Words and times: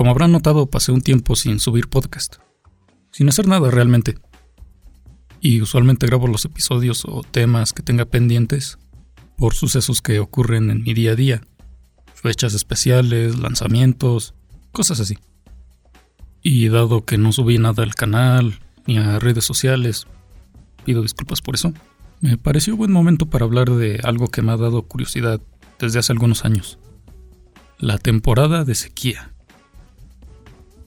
Como 0.00 0.12
habrán 0.12 0.32
notado, 0.32 0.64
pasé 0.64 0.92
un 0.92 1.02
tiempo 1.02 1.36
sin 1.36 1.60
subir 1.60 1.90
podcast. 1.90 2.36
Sin 3.10 3.28
hacer 3.28 3.46
nada 3.46 3.70
realmente. 3.70 4.16
Y 5.42 5.60
usualmente 5.60 6.06
grabo 6.06 6.26
los 6.26 6.46
episodios 6.46 7.04
o 7.04 7.22
temas 7.22 7.74
que 7.74 7.82
tenga 7.82 8.06
pendientes 8.06 8.78
por 9.36 9.52
sucesos 9.52 10.00
que 10.00 10.18
ocurren 10.18 10.70
en 10.70 10.84
mi 10.84 10.94
día 10.94 11.12
a 11.12 11.16
día. 11.16 11.42
Fechas 12.14 12.54
especiales, 12.54 13.38
lanzamientos, 13.38 14.32
cosas 14.72 15.00
así. 15.00 15.18
Y 16.42 16.68
dado 16.68 17.04
que 17.04 17.18
no 17.18 17.30
subí 17.30 17.58
nada 17.58 17.82
al 17.82 17.94
canal 17.94 18.58
ni 18.86 18.96
a 18.96 19.18
redes 19.18 19.44
sociales, 19.44 20.06
pido 20.86 21.02
disculpas 21.02 21.42
por 21.42 21.56
eso. 21.56 21.74
Me 22.22 22.38
pareció 22.38 22.74
buen 22.74 22.90
momento 22.90 23.26
para 23.26 23.44
hablar 23.44 23.68
de 23.68 24.00
algo 24.02 24.28
que 24.28 24.40
me 24.40 24.52
ha 24.52 24.56
dado 24.56 24.80
curiosidad 24.80 25.42
desde 25.78 25.98
hace 25.98 26.12
algunos 26.12 26.46
años. 26.46 26.78
La 27.76 27.98
temporada 27.98 28.64
de 28.64 28.74
sequía. 28.74 29.34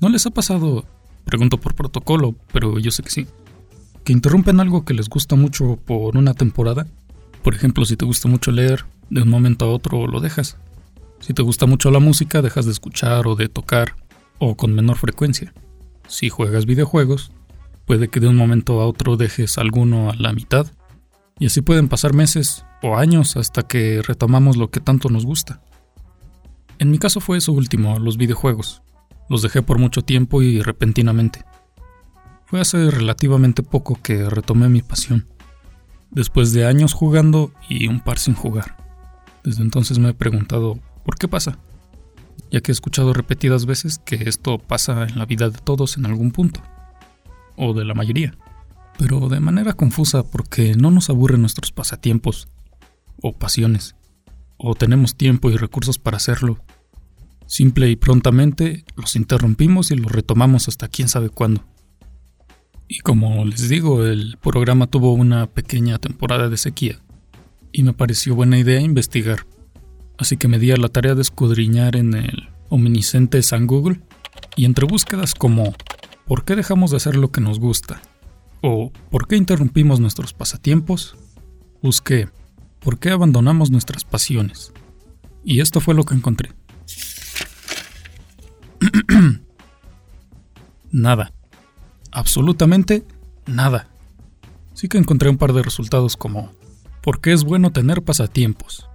¿No 0.04 0.10
les 0.10 0.26
ha 0.26 0.32
pasado, 0.32 0.84
pregunto 1.24 1.62
por 1.62 1.76
protocolo, 1.76 2.36
pero 2.52 2.78
yo 2.78 2.92
sé 2.92 3.04
que 3.04 3.10
sí, 3.10 3.26
que 4.04 4.12
interrumpen 4.12 4.60
algo 4.60 4.84
que 4.84 4.94
les 4.94 5.08
gusta 5.08 5.38
mucho 5.38 5.78
por 5.78 6.18
una 6.18 6.34
temporada? 6.34 6.88
Por 7.42 7.56
ejemplo, 7.56 7.86
si 7.86 7.96
te 7.96 8.04
gusta 8.04 8.28
mucho 8.28 8.52
leer, 8.52 8.84
de 9.10 9.22
un 9.22 9.30
momento 9.30 9.64
a 9.64 9.70
otro 9.70 10.06
lo 10.06 10.20
dejas. 10.20 10.58
Si 11.22 11.34
te 11.34 11.42
gusta 11.42 11.68
mucho 11.68 11.90
la 11.90 12.00
música, 12.00 12.42
dejas 12.42 12.66
de 12.66 12.74
escuchar 12.74 13.28
o 13.28 13.38
de 13.38 13.48
tocar, 13.48 13.96
o 14.40 14.58
con 14.58 14.74
menor 14.74 14.98
frecuencia. 14.98 15.54
Si 16.10 16.28
juegas 16.28 16.66
videojuegos, 16.66 17.32
puede 17.86 18.10
que 18.10 18.20
de 18.20 18.28
un 18.28 18.36
momento 18.36 18.82
a 18.82 18.88
otro 18.88 19.16
dejes 19.16 19.58
alguno 19.58 20.10
a 20.10 20.18
la 20.18 20.34
mitad. 20.34 20.68
Y 21.40 21.46
así 21.46 21.62
pueden 21.62 21.88
pasar 21.88 22.14
meses 22.14 22.66
o 22.82 22.98
años 22.98 23.38
hasta 23.38 23.64
que 23.64 24.02
retomamos 24.02 24.58
lo 24.58 24.70
que 24.70 24.82
tanto 24.82 25.08
nos 25.08 25.26
gusta. 25.26 25.62
En 26.78 26.92
mi 26.92 27.00
caso 27.00 27.22
fue 27.22 27.38
eso 27.38 27.54
último, 27.54 28.00
los 28.00 28.18
videojuegos. 28.18 28.84
Los 29.30 29.42
dejé 29.42 29.62
por 29.62 29.80
mucho 29.80 30.02
tiempo 30.02 30.42
y 30.42 30.62
repentinamente. 30.62 31.46
Fue 32.46 32.60
hace 32.60 32.92
relativamente 32.92 33.64
poco 33.64 34.00
que 34.02 34.30
retomé 34.30 34.70
mi 34.70 34.82
pasión, 34.82 35.28
después 36.12 36.54
de 36.54 36.66
años 36.66 36.94
jugando 36.94 37.52
y 37.68 37.88
un 37.88 38.00
par 38.00 38.20
sin 38.20 38.36
jugar. 38.36 38.78
Desde 39.44 39.64
entonces 39.64 40.00
me 40.00 40.10
he 40.10 40.14
preguntado, 40.14 40.80
¿por 41.04 41.18
qué 41.18 41.28
pasa? 41.28 41.58
Ya 42.52 42.62
que 42.62 42.72
he 42.72 42.74
escuchado 42.74 43.14
repetidas 43.14 43.66
veces 43.66 44.00
que 44.00 44.30
esto 44.30 44.60
pasa 44.60 45.04
en 45.04 45.18
la 45.18 45.26
vida 45.26 45.50
de 45.50 45.58
todos 45.58 45.98
en 45.98 46.06
algún 46.06 46.32
punto, 46.32 46.62
o 47.56 47.74
de 47.74 47.86
la 47.86 47.94
mayoría, 47.94 48.36
pero 48.98 49.30
de 49.30 49.40
manera 49.40 49.74
confusa 49.74 50.24
porque 50.24 50.76
no 50.76 50.92
nos 50.92 51.10
aburren 51.10 51.42
nuestros 51.42 51.72
pasatiempos 51.72 52.48
o 53.22 53.34
pasiones, 53.34 53.96
o 54.58 54.76
tenemos 54.76 55.16
tiempo 55.16 55.50
y 55.50 55.58
recursos 55.58 55.98
para 55.98 56.18
hacerlo 56.18 56.60
Simple 57.46 57.90
y 57.90 57.96
prontamente 57.96 58.86
los 58.96 59.16
interrumpimos 59.16 59.92
y 59.92 59.96
los 59.96 60.12
retomamos 60.12 60.68
hasta 60.68 60.88
quién 60.88 61.08
sabe 61.08 61.30
cuándo. 61.30 61.64
Y 62.88 63.00
como 63.00 63.46
les 63.46 63.70
digo, 63.70 64.06
el 64.06 64.38
programa 64.42 64.88
tuvo 64.88 65.14
una 65.14 65.48
pequeña 65.48 65.98
temporada 66.00 66.50
de 66.50 66.58
sequía, 66.58 67.00
y 67.72 67.84
me 67.84 67.94
pareció 67.94 68.36
buena 68.36 68.58
idea 68.60 68.82
investigar. 68.82 69.46
Así 70.18 70.38
que 70.38 70.48
me 70.48 70.60
di 70.60 70.72
a 70.72 70.78
la 70.78 70.90
tarea 70.90 71.16
de 71.16 71.22
escudriñar 71.22 71.96
en 71.96 72.14
el 72.14 72.50
omnisciente 72.70 73.42
San 73.42 73.68
Google, 73.68 74.02
y 74.56 74.66
entre 74.66 74.86
búsquedas 74.86 75.34
como 75.34 75.74
¿por 76.26 76.46
qué 76.46 76.56
dejamos 76.56 76.92
de 76.92 76.98
hacer 76.98 77.16
lo 77.16 77.32
que 77.32 77.42
nos 77.42 77.60
gusta? 77.60 78.02
o 78.66 78.94
¿por 79.12 79.28
qué 79.28 79.36
interrumpimos 79.36 80.00
nuestros 80.00 80.34
pasatiempos? 80.34 81.18
Busqué 81.82 82.30
¿por 82.80 83.00
qué 83.00 83.10
abandonamos 83.10 83.72
nuestras 83.72 84.04
pasiones? 84.06 84.72
Y 85.44 85.60
esto 85.62 85.82
fue 85.82 85.94
lo 85.94 86.04
que 86.04 86.16
encontré. 86.16 86.52
nada. 90.92 91.32
Absolutamente 92.12 93.06
nada. 93.46 93.88
Sí 94.74 94.88
que 94.88 94.98
encontré 94.98 95.30
un 95.30 95.38
par 95.38 95.54
de 95.54 95.64
resultados 95.64 96.18
como 96.18 96.52
¿por 97.02 97.20
qué 97.20 97.34
es 97.34 97.44
bueno 97.44 97.72
tener 97.72 98.04
pasatiempos? 98.04 98.90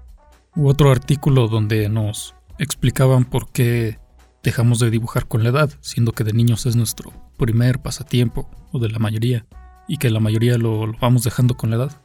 U 0.56 0.68
otro 0.68 0.90
artículo 0.90 1.48
donde 1.48 1.88
nos 1.88 2.34
explicaban 2.58 3.24
por 3.24 3.50
qué 3.52 3.98
dejamos 4.42 4.78
de 4.78 4.90
dibujar 4.90 5.26
con 5.26 5.42
la 5.42 5.50
edad, 5.50 5.70
siendo 5.80 6.12
que 6.12 6.24
de 6.24 6.32
niños 6.32 6.66
es 6.66 6.74
nuestro 6.74 7.12
primer 7.36 7.80
pasatiempo, 7.80 8.50
o 8.72 8.78
de 8.78 8.88
la 8.88 8.98
mayoría, 8.98 9.46
y 9.86 9.98
que 9.98 10.10
la 10.10 10.20
mayoría 10.20 10.58
lo, 10.58 10.86
lo 10.86 10.98
vamos 10.98 11.22
dejando 11.22 11.56
con 11.56 11.70
la 11.70 11.76
edad. 11.76 12.02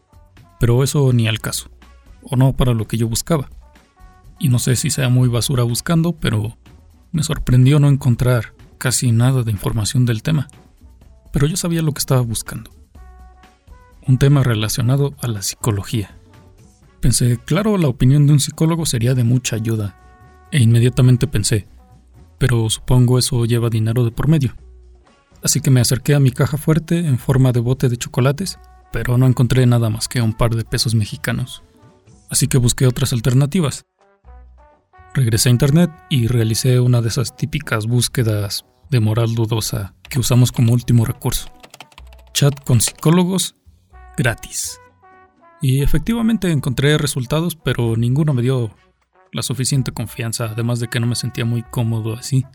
Pero 0.59 0.83
eso 0.83 1.11
ni 1.13 1.27
al 1.27 1.39
caso, 1.39 1.69
o 2.21 2.35
no 2.35 2.53
para 2.53 2.73
lo 2.73 2.85
que 2.85 2.97
yo 2.97 3.07
buscaba. 3.07 3.49
Y 4.39 4.49
no 4.49 4.59
sé 4.59 4.75
si 4.75 4.89
sea 4.89 5.09
muy 5.09 5.29
basura 5.29 5.63
buscando, 5.63 6.13
pero 6.13 6.57
me 7.13 7.23
sorprendió 7.23 7.79
no 7.79 7.87
encontrar 7.87 8.53
casi 8.77 9.13
nada 9.13 9.43
de 9.43 9.51
información 9.51 10.05
del 10.05 10.23
tema, 10.23 10.49
pero 11.31 11.47
yo 11.47 11.55
sabía 11.55 11.81
lo 11.81 11.93
que 11.93 11.99
estaba 11.99 12.21
buscando. 12.21 12.71
Un 14.05 14.17
tema 14.17 14.43
relacionado 14.43 15.13
a 15.21 15.27
la 15.27 15.41
psicología. 15.41 16.17
Pensé, 16.99 17.37
claro, 17.37 17.77
la 17.77 17.87
opinión 17.87 18.27
de 18.27 18.33
un 18.33 18.39
psicólogo 18.39 18.85
sería 18.85 19.13
de 19.13 19.23
mucha 19.23 19.55
ayuda, 19.55 19.95
e 20.51 20.59
inmediatamente 20.59 21.27
pensé, 21.27 21.67
pero 22.39 22.69
supongo 22.69 23.17
eso 23.17 23.45
lleva 23.45 23.69
dinero 23.69 24.03
de 24.03 24.11
por 24.11 24.27
medio. 24.27 24.55
Así 25.43 25.61
que 25.61 25.71
me 25.71 25.81
acerqué 25.81 26.15
a 26.15 26.19
mi 26.19 26.31
caja 26.31 26.57
fuerte 26.57 26.99
en 26.99 27.19
forma 27.19 27.51
de 27.51 27.59
bote 27.59 27.89
de 27.89 27.97
chocolates, 27.97 28.57
pero 28.91 29.17
no 29.17 29.27
encontré 29.27 29.65
nada 29.65 29.89
más 29.89 30.07
que 30.07 30.21
un 30.21 30.33
par 30.33 30.55
de 30.55 30.63
pesos 30.63 30.95
mexicanos. 30.95 31.63
Así 32.29 32.47
que 32.47 32.57
busqué 32.57 32.87
otras 32.87 33.13
alternativas. 33.13 33.85
Regresé 35.15 35.49
a 35.49 35.51
internet 35.51 35.91
y 36.09 36.25
realicé 36.27 36.79
una 36.79 37.01
de 37.01 37.09
esas 37.09 37.35
típicas 37.35 37.85
búsquedas 37.85 38.65
de 38.89 38.99
moral 38.99 39.35
dudosa 39.35 39.93
que 40.09 40.19
usamos 40.19 40.51
como 40.51 40.73
último 40.73 41.05
recurso. 41.05 41.49
Chat 42.33 42.63
con 42.63 42.81
psicólogos 42.81 43.55
gratis. 44.17 44.79
Y 45.61 45.83
efectivamente 45.83 46.51
encontré 46.51 46.97
resultados, 46.97 47.55
pero 47.55 47.95
ninguno 47.95 48.33
me 48.33 48.41
dio 48.41 48.75
la 49.31 49.43
suficiente 49.43 49.91
confianza, 49.91 50.45
además 50.45 50.79
de 50.79 50.87
que 50.87 50.99
no 50.99 51.05
me 51.05 51.15
sentía 51.15 51.45
muy 51.45 51.61
cómodo 51.61 52.15
así. 52.15 52.45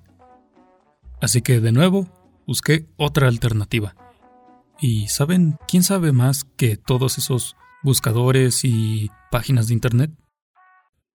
Así 1.21 1.43
que 1.43 1.61
de 1.61 1.71
nuevo 1.71 2.09
busqué 2.45 2.89
otra 2.97 3.29
alternativa. 3.29 3.95
Y 4.81 5.07
¿saben 5.09 5.59
quién 5.69 5.85
sabe 5.85 6.11
más 6.11 6.43
que 6.57 6.77
todos 6.77 7.19
esos 7.19 7.57
buscadores 7.85 8.65
y 8.65 9.11
páginas 9.31 9.69
de 9.69 9.75
internet? 9.75 10.11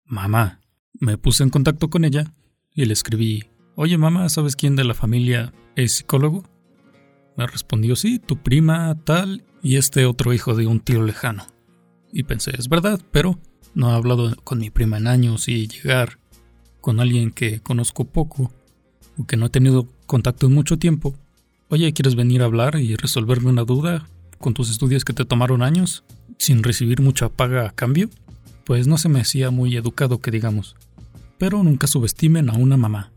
Mamá. 0.03 0.59
Me 1.01 1.17
puse 1.17 1.43
en 1.43 1.49
contacto 1.49 1.89
con 1.89 2.03
ella 2.03 2.33
y 2.75 2.83
le 2.83 2.91
escribí, 2.91 3.45
oye 3.75 3.97
mamá, 3.97 4.27
¿sabes 4.27 4.57
quién 4.57 4.75
de 4.75 4.83
la 4.83 4.93
familia 4.93 5.53
es 5.77 5.93
psicólogo? 5.93 6.43
Me 7.37 7.47
respondió, 7.47 7.95
sí, 7.95 8.19
tu 8.19 8.43
prima 8.43 8.93
tal 9.05 9.45
y 9.63 9.77
este 9.77 10.05
otro 10.05 10.33
hijo 10.33 10.55
de 10.55 10.67
un 10.67 10.81
tío 10.81 11.01
lejano. 11.01 11.47
Y 12.11 12.23
pensé, 12.23 12.51
es 12.57 12.67
verdad, 12.67 12.99
pero 13.11 13.39
no 13.73 13.91
he 13.91 13.95
hablado 13.95 14.35
con 14.43 14.59
mi 14.59 14.71
prima 14.71 14.97
en 14.97 15.07
años 15.07 15.47
y 15.47 15.69
llegar 15.69 16.19
con 16.81 16.99
alguien 16.99 17.31
que 17.31 17.61
conozco 17.61 18.03
poco 18.03 18.51
o 19.17 19.25
que 19.25 19.37
no 19.37 19.45
he 19.45 19.49
tenido 19.49 19.87
contacto 20.05 20.47
en 20.47 20.53
mucho 20.53 20.77
tiempo. 20.77 21.15
Oye, 21.69 21.93
¿quieres 21.93 22.15
venir 22.15 22.41
a 22.41 22.45
hablar 22.45 22.75
y 22.77 22.97
resolverme 22.97 23.49
una 23.49 23.63
duda 23.63 24.05
con 24.37 24.53
tus 24.53 24.69
estudios 24.69 25.05
que 25.05 25.13
te 25.13 25.23
tomaron 25.23 25.61
años 25.61 26.03
sin 26.37 26.61
recibir 26.61 26.99
mucha 26.99 27.29
paga 27.29 27.67
a 27.67 27.71
cambio? 27.71 28.09
Pues 28.65 28.85
no 28.85 28.97
se 28.97 29.07
me 29.07 29.21
hacía 29.21 29.49
muy 29.49 29.77
educado 29.77 30.19
que 30.19 30.29
digamos 30.29 30.75
pero 31.39 31.63
nunca 31.63 31.87
subestimen 31.87 32.51
a 32.51 32.53
una 32.53 32.77
mamá. 32.77 33.11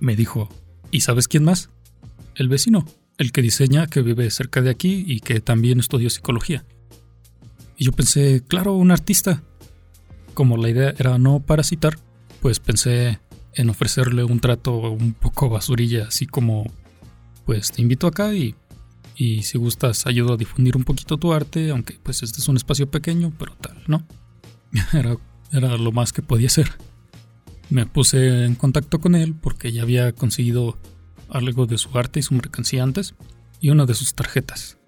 Me 0.00 0.16
dijo, 0.16 0.48
¿y 0.90 1.02
sabes 1.02 1.28
quién 1.28 1.44
más? 1.44 1.70
El 2.34 2.48
vecino, 2.48 2.84
el 3.18 3.30
que 3.30 3.42
diseña, 3.42 3.86
que 3.86 4.02
vive 4.02 4.28
cerca 4.30 4.60
de 4.62 4.70
aquí 4.70 5.04
y 5.06 5.20
que 5.20 5.38
también 5.40 5.78
estudió 5.78 6.10
psicología. 6.10 6.64
Y 7.76 7.84
yo 7.84 7.92
pensé, 7.92 8.42
claro, 8.46 8.72
un 8.72 8.90
artista. 8.90 9.42
Como 10.32 10.56
la 10.56 10.70
idea 10.70 10.94
era 10.98 11.18
no 11.18 11.38
parasitar, 11.40 11.96
pues 12.40 12.58
pensé 12.58 13.20
en 13.52 13.70
ofrecerle 13.70 14.24
un 14.24 14.40
trato 14.40 14.76
un 14.90 15.12
poco 15.12 15.48
basurilla, 15.48 16.08
así 16.08 16.26
como, 16.26 16.66
pues 17.44 17.70
te 17.70 17.82
invito 17.82 18.08
acá 18.08 18.34
y, 18.34 18.56
y 19.14 19.42
si 19.42 19.58
gustas 19.58 20.06
ayudo 20.06 20.34
a 20.34 20.36
difundir 20.36 20.76
un 20.76 20.84
poquito 20.84 21.18
tu 21.18 21.32
arte, 21.32 21.70
aunque 21.70 21.98
pues 22.02 22.22
este 22.22 22.40
es 22.40 22.48
un 22.48 22.56
espacio 22.56 22.90
pequeño, 22.90 23.32
pero 23.38 23.54
tal, 23.56 23.80
¿no? 23.86 24.04
Era, 24.92 25.16
era 25.52 25.76
lo 25.76 25.92
más 25.92 26.12
que 26.12 26.20
podía 26.20 26.48
hacer. 26.48 26.72
Me 27.70 27.86
puse 27.86 28.44
en 28.44 28.54
contacto 28.54 29.00
con 29.00 29.14
él 29.14 29.34
porque 29.34 29.72
ya 29.72 29.82
había 29.82 30.12
conseguido 30.12 30.78
algo 31.28 31.66
de 31.66 31.78
su 31.78 31.96
arte 31.98 32.20
y 32.20 32.22
su 32.22 32.34
mercancía 32.34 32.82
antes 32.82 33.14
y 33.60 33.70
una 33.70 33.86
de 33.86 33.94
sus 33.94 34.14
tarjetas. 34.14 34.78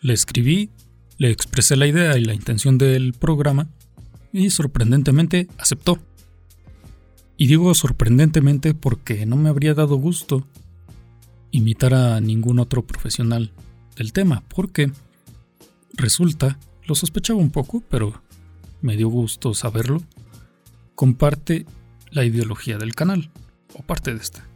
Le 0.00 0.12
escribí, 0.12 0.70
le 1.18 1.30
expresé 1.30 1.76
la 1.76 1.86
idea 1.86 2.16
y 2.18 2.24
la 2.24 2.34
intención 2.34 2.78
del 2.78 3.12
programa 3.12 3.68
y 4.32 4.50
sorprendentemente 4.50 5.48
aceptó. 5.58 5.98
Y 7.36 7.46
digo 7.46 7.74
sorprendentemente 7.74 8.74
porque 8.74 9.26
no 9.26 9.36
me 9.36 9.48
habría 9.48 9.74
dado 9.74 9.96
gusto 9.96 10.46
imitar 11.50 11.94
a 11.94 12.20
ningún 12.20 12.58
otro 12.58 12.84
profesional 12.84 13.52
del 13.96 14.12
tema, 14.12 14.42
porque 14.48 14.90
resulta, 15.92 16.58
lo 16.86 16.94
sospechaba 16.94 17.38
un 17.38 17.50
poco, 17.50 17.82
pero 17.88 18.20
me 18.82 18.96
dio 18.96 19.08
gusto 19.08 19.54
saberlo, 19.54 20.02
comparte 20.94 21.66
la 22.10 22.24
ideología 22.24 22.78
del 22.78 22.94
canal, 22.94 23.30
o 23.74 23.82
parte 23.82 24.12
de 24.12 24.20
esta. 24.20 24.46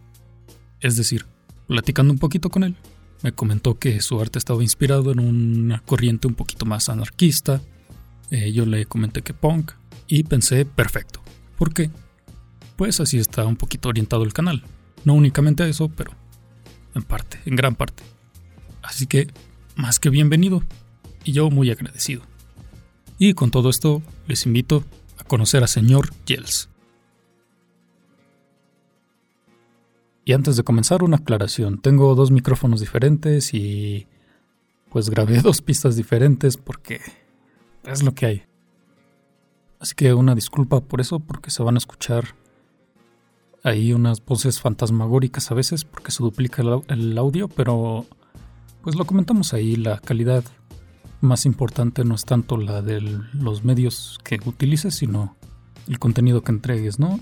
Es 0.80 0.96
decir, 0.96 1.26
platicando 1.66 2.12
un 2.12 2.18
poquito 2.18 2.50
con 2.50 2.64
él, 2.64 2.76
me 3.22 3.32
comentó 3.32 3.78
que 3.78 4.00
su 4.00 4.20
arte 4.20 4.38
estaba 4.38 4.62
inspirado 4.62 5.10
en 5.10 5.18
una 5.18 5.80
corriente 5.80 6.28
un 6.28 6.34
poquito 6.34 6.66
más 6.66 6.88
anarquista. 6.88 7.60
Eh, 8.30 8.52
yo 8.52 8.64
le 8.64 8.86
comenté 8.86 9.22
que 9.22 9.34
punk 9.34 9.72
y 10.06 10.22
pensé, 10.22 10.64
perfecto. 10.64 11.20
¿Por 11.56 11.74
qué? 11.74 11.90
Pues 12.76 13.00
así 13.00 13.18
está 13.18 13.44
un 13.44 13.56
poquito 13.56 13.88
orientado 13.88 14.22
el 14.22 14.32
canal. 14.32 14.62
No 15.04 15.14
únicamente 15.14 15.64
a 15.64 15.68
eso, 15.68 15.88
pero 15.88 16.12
en 16.94 17.02
parte, 17.02 17.40
en 17.44 17.56
gran 17.56 17.74
parte. 17.74 18.04
Así 18.82 19.06
que, 19.06 19.28
más 19.74 19.98
que 19.98 20.10
bienvenido, 20.10 20.62
y 21.24 21.32
yo 21.32 21.50
muy 21.50 21.70
agradecido. 21.70 22.22
Y 23.18 23.34
con 23.34 23.50
todo 23.50 23.68
esto, 23.68 24.00
les 24.28 24.46
invito 24.46 24.84
a 25.18 25.24
conocer 25.24 25.62
a 25.64 25.66
señor 25.66 26.10
Yels. 26.26 26.68
Y 30.24 30.34
antes 30.34 30.56
de 30.56 30.62
comenzar, 30.62 31.02
una 31.02 31.16
aclaración. 31.16 31.80
Tengo 31.80 32.14
dos 32.14 32.30
micrófonos 32.30 32.80
diferentes 32.80 33.54
y 33.54 34.06
pues 34.90 35.08
grabé 35.08 35.40
dos 35.42 35.62
pistas 35.62 35.96
diferentes 35.96 36.56
porque 36.56 37.00
es 37.84 38.02
lo 38.02 38.14
que 38.14 38.26
hay. 38.26 38.42
Así 39.80 39.94
que 39.94 40.12
una 40.12 40.34
disculpa 40.34 40.80
por 40.80 41.00
eso, 41.00 41.20
porque 41.20 41.50
se 41.50 41.62
van 41.62 41.76
a 41.76 41.78
escuchar 41.78 42.34
ahí 43.62 43.92
unas 43.92 44.24
voces 44.24 44.60
fantasmagóricas 44.60 45.50
a 45.50 45.54
veces, 45.54 45.84
porque 45.84 46.10
se 46.10 46.22
duplica 46.22 46.62
el 46.88 47.16
audio, 47.16 47.48
pero 47.48 48.04
pues 48.82 48.96
lo 48.96 49.04
comentamos 49.06 49.54
ahí, 49.54 49.76
la 49.76 49.98
calidad 49.98 50.44
más 51.20 51.46
importante 51.46 52.04
no 52.04 52.14
es 52.14 52.24
tanto 52.24 52.56
la 52.56 52.82
de 52.82 53.00
los 53.00 53.64
medios 53.64 54.18
que 54.24 54.40
utilices, 54.44 54.94
sino 54.94 55.36
el 55.88 55.98
contenido 55.98 56.42
que 56.42 56.52
entregues, 56.52 56.98
¿no? 56.98 57.20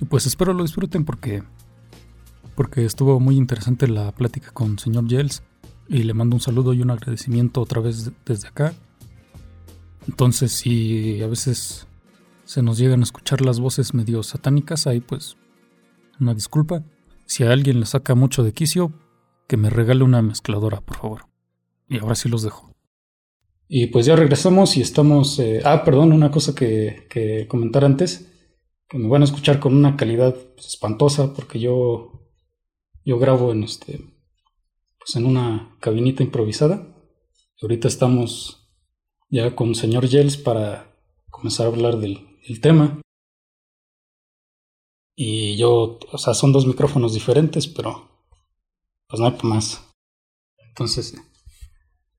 Y 0.00 0.06
pues 0.06 0.26
espero 0.26 0.52
lo 0.52 0.62
disfruten 0.62 1.04
porque 1.04 1.42
porque 2.54 2.84
estuvo 2.84 3.20
muy 3.20 3.36
interesante 3.36 3.88
la 3.88 4.12
plática 4.12 4.50
con 4.50 4.78
señor 4.78 5.06
Yels 5.06 5.42
y 5.88 6.02
le 6.02 6.14
mando 6.14 6.36
un 6.36 6.40
saludo 6.40 6.74
y 6.74 6.82
un 6.82 6.90
agradecimiento 6.90 7.60
otra 7.60 7.80
vez 7.80 8.12
desde 8.26 8.48
acá. 8.48 8.74
Entonces, 10.06 10.52
si 10.52 11.22
a 11.22 11.26
veces 11.26 11.86
se 12.44 12.62
nos 12.62 12.78
llegan 12.78 13.00
a 13.00 13.04
escuchar 13.04 13.40
las 13.40 13.60
voces 13.60 13.94
medio 13.94 14.22
satánicas, 14.22 14.86
ahí 14.86 15.00
pues 15.00 15.36
una 16.20 16.34
disculpa. 16.34 16.82
Si 17.26 17.44
a 17.44 17.52
alguien 17.52 17.80
le 17.80 17.86
saca 17.86 18.14
mucho 18.14 18.42
de 18.42 18.52
quicio, 18.52 18.92
que 19.48 19.56
me 19.56 19.70
regale 19.70 20.04
una 20.04 20.20
mezcladora, 20.20 20.80
por 20.80 20.96
favor. 20.96 21.26
Y 21.88 21.98
ahora 21.98 22.14
sí 22.14 22.28
los 22.28 22.42
dejo. 22.42 22.69
Y 23.72 23.86
pues 23.86 24.04
ya 24.04 24.16
regresamos 24.16 24.76
y 24.76 24.80
estamos... 24.80 25.38
Eh, 25.38 25.60
ah, 25.64 25.84
perdón, 25.84 26.12
una 26.12 26.32
cosa 26.32 26.56
que, 26.56 27.06
que, 27.08 27.46
comentar 27.46 27.84
antes, 27.84 28.28
que 28.88 28.98
me 28.98 29.08
van 29.08 29.22
a 29.22 29.26
escuchar 29.26 29.60
con 29.60 29.76
una 29.76 29.96
calidad 29.96 30.34
pues, 30.34 30.66
espantosa 30.66 31.32
porque 31.34 31.60
yo, 31.60 32.28
yo 33.04 33.20
grabo 33.20 33.52
en, 33.52 33.62
este, 33.62 34.00
pues 34.98 35.14
en 35.14 35.24
una 35.24 35.76
cabinita 35.80 36.24
improvisada. 36.24 36.96
Y 37.58 37.64
ahorita 37.64 37.86
estamos 37.86 38.68
ya 39.28 39.54
con 39.54 39.76
señor 39.76 40.08
Yels 40.08 40.36
para 40.36 41.00
comenzar 41.30 41.66
a 41.66 41.68
hablar 41.68 41.98
del, 41.98 42.40
del 42.48 42.60
tema. 42.60 43.00
Y 45.14 45.56
yo, 45.56 46.00
o 46.10 46.18
sea, 46.18 46.34
son 46.34 46.50
dos 46.50 46.66
micrófonos 46.66 47.14
diferentes, 47.14 47.68
pero 47.68 48.26
pues 49.06 49.20
no 49.20 49.26
hay 49.28 49.36
más. 49.44 49.80
Entonces, 50.58 51.14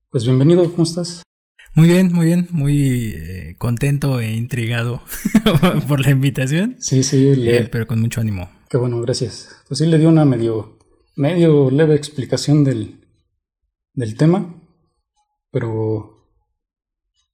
pues 0.10 0.24
bienvenido, 0.24 0.64
¿cómo 0.72 0.84
estás? 0.84 1.24
Muy 1.74 1.88
bien, 1.88 2.12
muy 2.12 2.26
bien, 2.26 2.48
muy 2.52 3.14
eh, 3.16 3.56
contento 3.58 4.20
e 4.20 4.34
intrigado 4.34 5.02
por 5.88 6.02
la 6.02 6.12
invitación. 6.12 6.76
Sí, 6.80 7.02
sí, 7.02 7.32
eh, 7.34 7.70
pero 7.72 7.88
con 7.88 8.02
mucho 8.02 8.20
ánimo. 8.20 8.50
Qué 8.70 8.76
bueno, 8.76 9.00
gracias. 9.00 9.48
Pues 9.70 9.78
sí 9.78 9.86
le 9.86 9.98
dio 9.98 10.10
una 10.10 10.26
medio, 10.26 10.78
medio 11.16 11.72
leve 11.72 11.96
explicación 11.96 12.66
del, 12.66 13.00
del 13.94 14.18
tema, 14.18 14.54
pero 15.50 16.28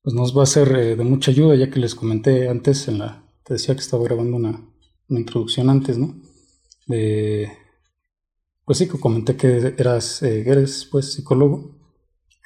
pues 0.04 0.13
nos 0.13 0.38
va 0.38 0.44
a 0.44 0.45
ser 0.45 0.72
eh, 0.75 0.95
de 0.95 1.04
mucha 1.04 1.31
ayuda 1.31 1.56
ya 1.56 1.72
que 1.72 1.80
les 1.80 1.95
comenté 1.95 2.48
antes 2.48 2.88
en 2.88 3.00
la, 3.00 3.28
te 3.44 3.56
decía 3.56 3.74
que 3.74 3.81
estaba 3.81 4.04
grabando 4.04 4.38
una, 4.38 4.62
una 5.10 5.19
introducción 5.19 5.68
antes, 5.72 5.98
¿no? 5.98 6.16
De, 6.86 7.51
pues 8.66 8.78
sí, 8.78 8.88
que 8.88 9.00
comenté 9.00 9.36
que 9.36 9.74
eras, 9.80 10.22
eres 10.22 10.88
pues 10.92 11.13
psicólogo 11.13 11.76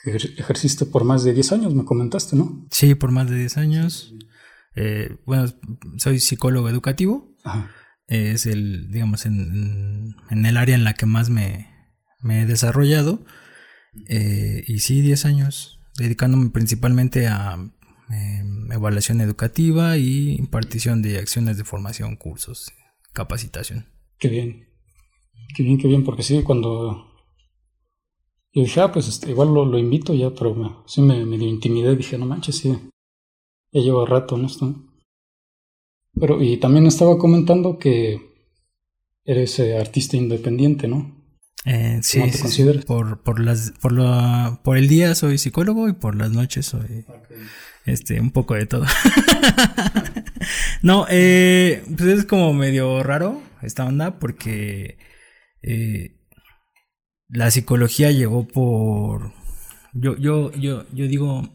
que 0.03 0.11
ejerciste 0.11 0.85
por 0.85 1.03
más 1.03 1.23
de 1.23 1.33
10 1.33 1.51
años, 1.51 1.75
me 1.75 1.85
comentaste, 1.85 2.35
¿no? 2.35 2.65
Sí, 2.71 2.95
por 2.95 3.11
más 3.11 3.29
de 3.29 3.37
10 3.37 3.57
años. 3.57 4.13
Eh, 4.75 5.17
bueno, 5.25 5.45
soy 5.97 6.19
psicólogo 6.19 6.69
educativo. 6.69 7.35
Es 8.07 8.45
el, 8.45 8.91
digamos, 8.91 9.25
en, 9.25 10.15
el 10.29 10.57
área 10.57 10.75
en 10.75 10.83
la 10.83 10.93
que 10.93 11.05
más 11.05 11.29
me, 11.29 11.67
he 12.23 12.45
desarrollado. 12.45 13.23
Eh, 14.07 14.63
y 14.67 14.79
sí, 14.79 15.01
10 15.01 15.25
años, 15.25 15.79
dedicándome 15.97 16.49
principalmente 16.49 17.27
a 17.27 17.57
em, 18.09 18.71
evaluación 18.71 19.21
educativa 19.21 19.97
y 19.97 20.35
impartición 20.35 21.01
de 21.01 21.19
acciones 21.19 21.57
de 21.57 21.63
formación, 21.63 22.15
cursos, 22.15 22.71
capacitación. 23.13 23.85
Qué 24.17 24.29
bien. 24.29 24.67
Qué 25.55 25.63
bien, 25.63 25.77
qué 25.77 25.87
bien, 25.87 26.03
porque 26.03 26.23
sí, 26.23 26.43
cuando 26.43 27.10
y 28.53 28.63
dije, 28.63 28.81
ah, 28.81 28.91
pues 28.91 29.07
este, 29.07 29.31
igual 29.31 29.53
lo, 29.53 29.77
invito 29.77 30.13
ya, 30.13 30.31
pero 30.31 30.83
sí 30.85 31.01
me, 31.01 31.25
me 31.25 31.37
dio 31.37 31.47
intimidad. 31.47 31.95
Dije, 31.95 32.17
no 32.17 32.25
manches, 32.25 32.57
sí, 32.57 32.77
ya 33.71 33.81
llevo 33.81 34.05
rato 34.05 34.35
en 34.37 34.45
esto. 34.45 34.75
Pero, 36.19 36.41
y 36.41 36.57
también 36.57 36.85
estaba 36.85 37.17
comentando 37.17 37.77
que 37.77 38.19
eres 39.23 39.57
eh, 39.59 39.77
artista 39.77 40.17
independiente, 40.17 40.87
¿no? 40.87 41.21
Eh, 41.65 41.99
sí, 42.01 42.19
¿Cómo 42.19 42.31
te 42.31 42.39
consideras? 42.39 42.85
Por, 42.85 43.21
por, 43.23 43.39
las, 43.39 43.71
por, 43.81 43.91
lo, 43.91 44.59
por 44.63 44.77
el 44.77 44.87
día 44.87 45.15
soy 45.15 45.37
psicólogo 45.37 45.87
y 45.87 45.93
por 45.93 46.15
las 46.15 46.31
noches 46.31 46.65
soy 46.65 47.05
este, 47.85 48.19
un 48.19 48.31
poco 48.31 48.55
de 48.55 48.65
todo. 48.65 48.85
no, 50.81 51.05
eh, 51.09 51.83
pues 51.97 52.09
es 52.09 52.25
como 52.25 52.53
medio 52.53 53.03
raro 53.03 53.41
esta 53.61 53.85
onda 53.85 54.19
porque 54.19 54.97
eh, 55.61 56.17
la 57.31 57.49
psicología 57.51 58.11
llegó 58.11 58.47
por. 58.47 59.33
Yo, 59.93 60.17
yo, 60.17 60.51
yo, 60.53 60.85
yo 60.93 61.07
digo. 61.07 61.49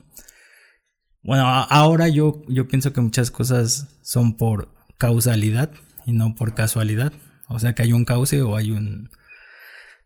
Bueno, 1.22 1.44
ahora 1.46 2.08
yo, 2.08 2.42
yo 2.48 2.68
pienso 2.68 2.92
que 2.92 3.00
muchas 3.00 3.30
cosas 3.30 3.98
son 4.02 4.36
por 4.36 4.68
causalidad 4.96 5.72
y 6.06 6.12
no 6.12 6.34
por 6.34 6.54
casualidad. 6.54 7.12
O 7.48 7.58
sea 7.58 7.74
que 7.74 7.82
hay 7.82 7.92
un 7.92 8.04
cauce 8.04 8.42
o 8.42 8.56
hay 8.56 8.70
un. 8.70 9.10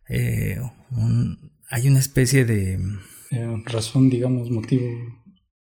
Eh, 0.09 0.59
hay 1.69 1.89
una 1.89 1.99
especie 2.01 2.45
de. 2.45 2.81
Eh, 3.31 3.63
razón, 3.67 4.11
digamos, 4.11 4.51
motivo 4.51 4.85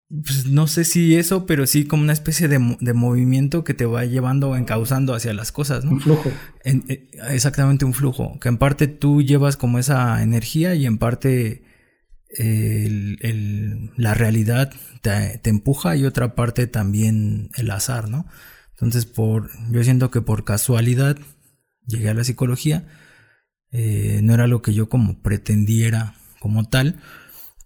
pues 0.08 0.46
no 0.46 0.68
sé 0.68 0.84
si 0.84 1.16
eso, 1.16 1.46
pero 1.46 1.66
sí 1.66 1.84
como 1.84 2.02
una 2.02 2.12
especie 2.12 2.46
de, 2.46 2.58
movimiento 2.58 3.64
que 3.64 3.74
te 3.74 3.86
va 3.86 4.04
llevando 4.04 4.50
o 4.50 4.56
encauzando 4.56 5.14
hacia 5.14 5.34
las 5.34 5.50
cosas, 5.50 5.84
¿no? 5.84 5.92
Un 5.92 6.00
flujo. 6.00 6.30
Eh, 6.64 7.10
exactamente 7.28 7.84
un 7.84 7.92
flujo, 7.92 8.38
que 8.40 8.48
en 8.48 8.58
parte 8.58 8.86
tú 8.86 9.22
llevas 9.22 9.56
como 9.56 9.78
esa 9.78 10.22
energía 10.22 10.74
y 10.74 10.86
en 10.86 10.98
parte 10.98 11.62
la 13.96 14.14
realidad 14.14 14.72
te, 15.00 15.40
empuja 15.48 15.96
y 15.96 16.04
otra 16.04 16.34
parte 16.34 16.66
también 16.66 17.50
el 17.56 17.70
azar, 17.70 18.08
¿no? 18.08 18.26
Entonces, 18.72 19.06
por, 19.06 19.50
yo 19.70 19.82
siento 19.82 20.10
que 20.10 20.20
por 20.20 20.44
casualidad 20.44 21.16
llegué 21.86 22.10
a 22.10 22.14
la 22.14 22.24
psicología, 22.24 22.86
eh, 23.70 24.20
no 24.22 24.34
era 24.34 24.46
lo 24.46 24.60
que 24.60 24.74
yo 24.74 24.88
como 24.88 25.22
pretendiera 25.22 26.14
como 26.40 26.68
tal, 26.68 27.00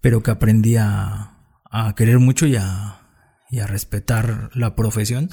pero 0.01 0.23
que 0.23 0.31
aprendí 0.31 0.77
a 0.77 1.30
a 1.71 1.95
querer 1.95 2.19
mucho 2.19 2.47
y 2.47 2.57
a, 2.57 3.01
y 3.51 3.61
a 3.61 3.67
respetar 3.67 4.51
la 4.55 4.77
profesión. 4.77 5.31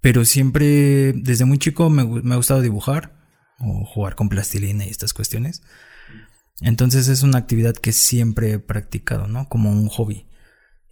Pero 0.00 0.24
siempre, 0.24 1.12
desde 1.12 1.44
muy 1.44 1.58
chico, 1.58 1.88
me, 1.88 2.04
me 2.04 2.34
ha 2.34 2.36
gustado 2.36 2.60
dibujar 2.60 3.12
o 3.58 3.84
jugar 3.86 4.16
con 4.16 4.28
plastilina 4.28 4.84
y 4.84 4.88
estas 4.88 5.14
cuestiones. 5.14 5.62
Entonces 6.60 7.08
es 7.08 7.22
una 7.22 7.38
actividad 7.38 7.74
que 7.74 7.92
siempre 7.92 8.52
he 8.52 8.58
practicado, 8.58 9.26
¿no? 9.26 9.48
Como 9.48 9.70
un 9.70 9.88
hobby. 9.88 10.28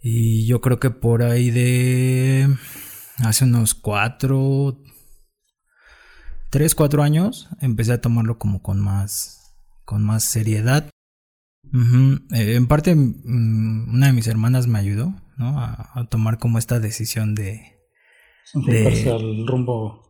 Y 0.01 0.45
yo 0.47 0.61
creo 0.61 0.79
que 0.79 0.89
por 0.89 1.23
ahí 1.23 1.51
de 1.51 2.53
hace 3.19 3.45
unos 3.45 3.75
cuatro, 3.75 4.81
tres, 6.49 6.75
cuatro 6.75 7.03
años, 7.03 7.49
empecé 7.61 7.93
a 7.93 8.01
tomarlo 8.01 8.37
como 8.37 8.61
con 8.61 8.79
más, 8.79 9.55
con 9.85 10.03
más 10.03 10.23
seriedad. 10.23 10.89
Eh, 11.73 12.55
en 12.55 12.67
parte, 12.67 12.95
mm, 12.95 13.93
una 13.93 14.07
de 14.07 14.13
mis 14.13 14.27
hermanas 14.27 14.67
me 14.67 14.79
ayudó, 14.79 15.13
¿no? 15.37 15.59
A, 15.59 16.07
tomar 16.09 16.37
como 16.37 16.57
esta 16.57 16.79
decisión 16.79 17.35
de... 17.35 17.77
De, 18.53 19.45
rumbo... 19.47 20.01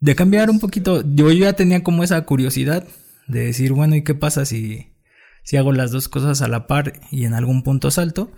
De 0.00 0.14
cambiar 0.14 0.50
un 0.50 0.60
poquito. 0.60 1.02
Yo, 1.06 1.30
ya 1.32 1.52
tenía 1.54 1.82
como 1.82 2.02
esa 2.02 2.24
curiosidad 2.24 2.86
de 3.26 3.46
decir, 3.46 3.72
bueno, 3.72 3.96
¿y 3.96 4.02
qué 4.02 4.14
pasa 4.14 4.44
si, 4.44 4.94
si 5.42 5.56
hago 5.56 5.72
las 5.72 5.90
dos 5.90 6.08
cosas 6.08 6.42
a 6.42 6.48
la 6.48 6.66
par 6.66 7.00
y 7.10 7.24
en 7.24 7.34
algún 7.34 7.62
punto 7.62 7.90
salto? 7.90 8.30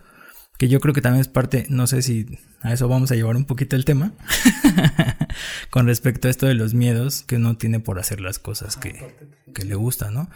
Que 0.59 0.69
yo 0.69 0.81
creo 0.81 0.95
que 0.95 1.03
también 1.03 1.21
es 1.21 1.29
parte, 1.29 1.67
no 1.69 1.87
sé 1.87 2.03
si 2.03 2.27
a 2.63 2.73
eso 2.73 2.89
vamos 2.89 3.13
a 3.13 3.15
llevar 3.15 3.37
un 3.37 3.45
poquito 3.45 3.77
el 3.77 3.85
tema. 3.85 4.13
con 5.71 5.87
respecto 5.87 6.29
a 6.29 6.31
esto 6.31 6.47
de 6.47 6.55
los 6.55 6.75
miedos 6.75 7.23
que 7.23 7.37
uno 7.37 7.57
tiene 7.57 7.81
por 7.81 7.99
hacer 7.99 8.21
las 8.21 8.39
cosas 8.39 8.77
que, 8.77 9.15
que 9.55 9.65
le 9.65 9.75
gustan, 9.75 10.15
¿no? 10.15 10.31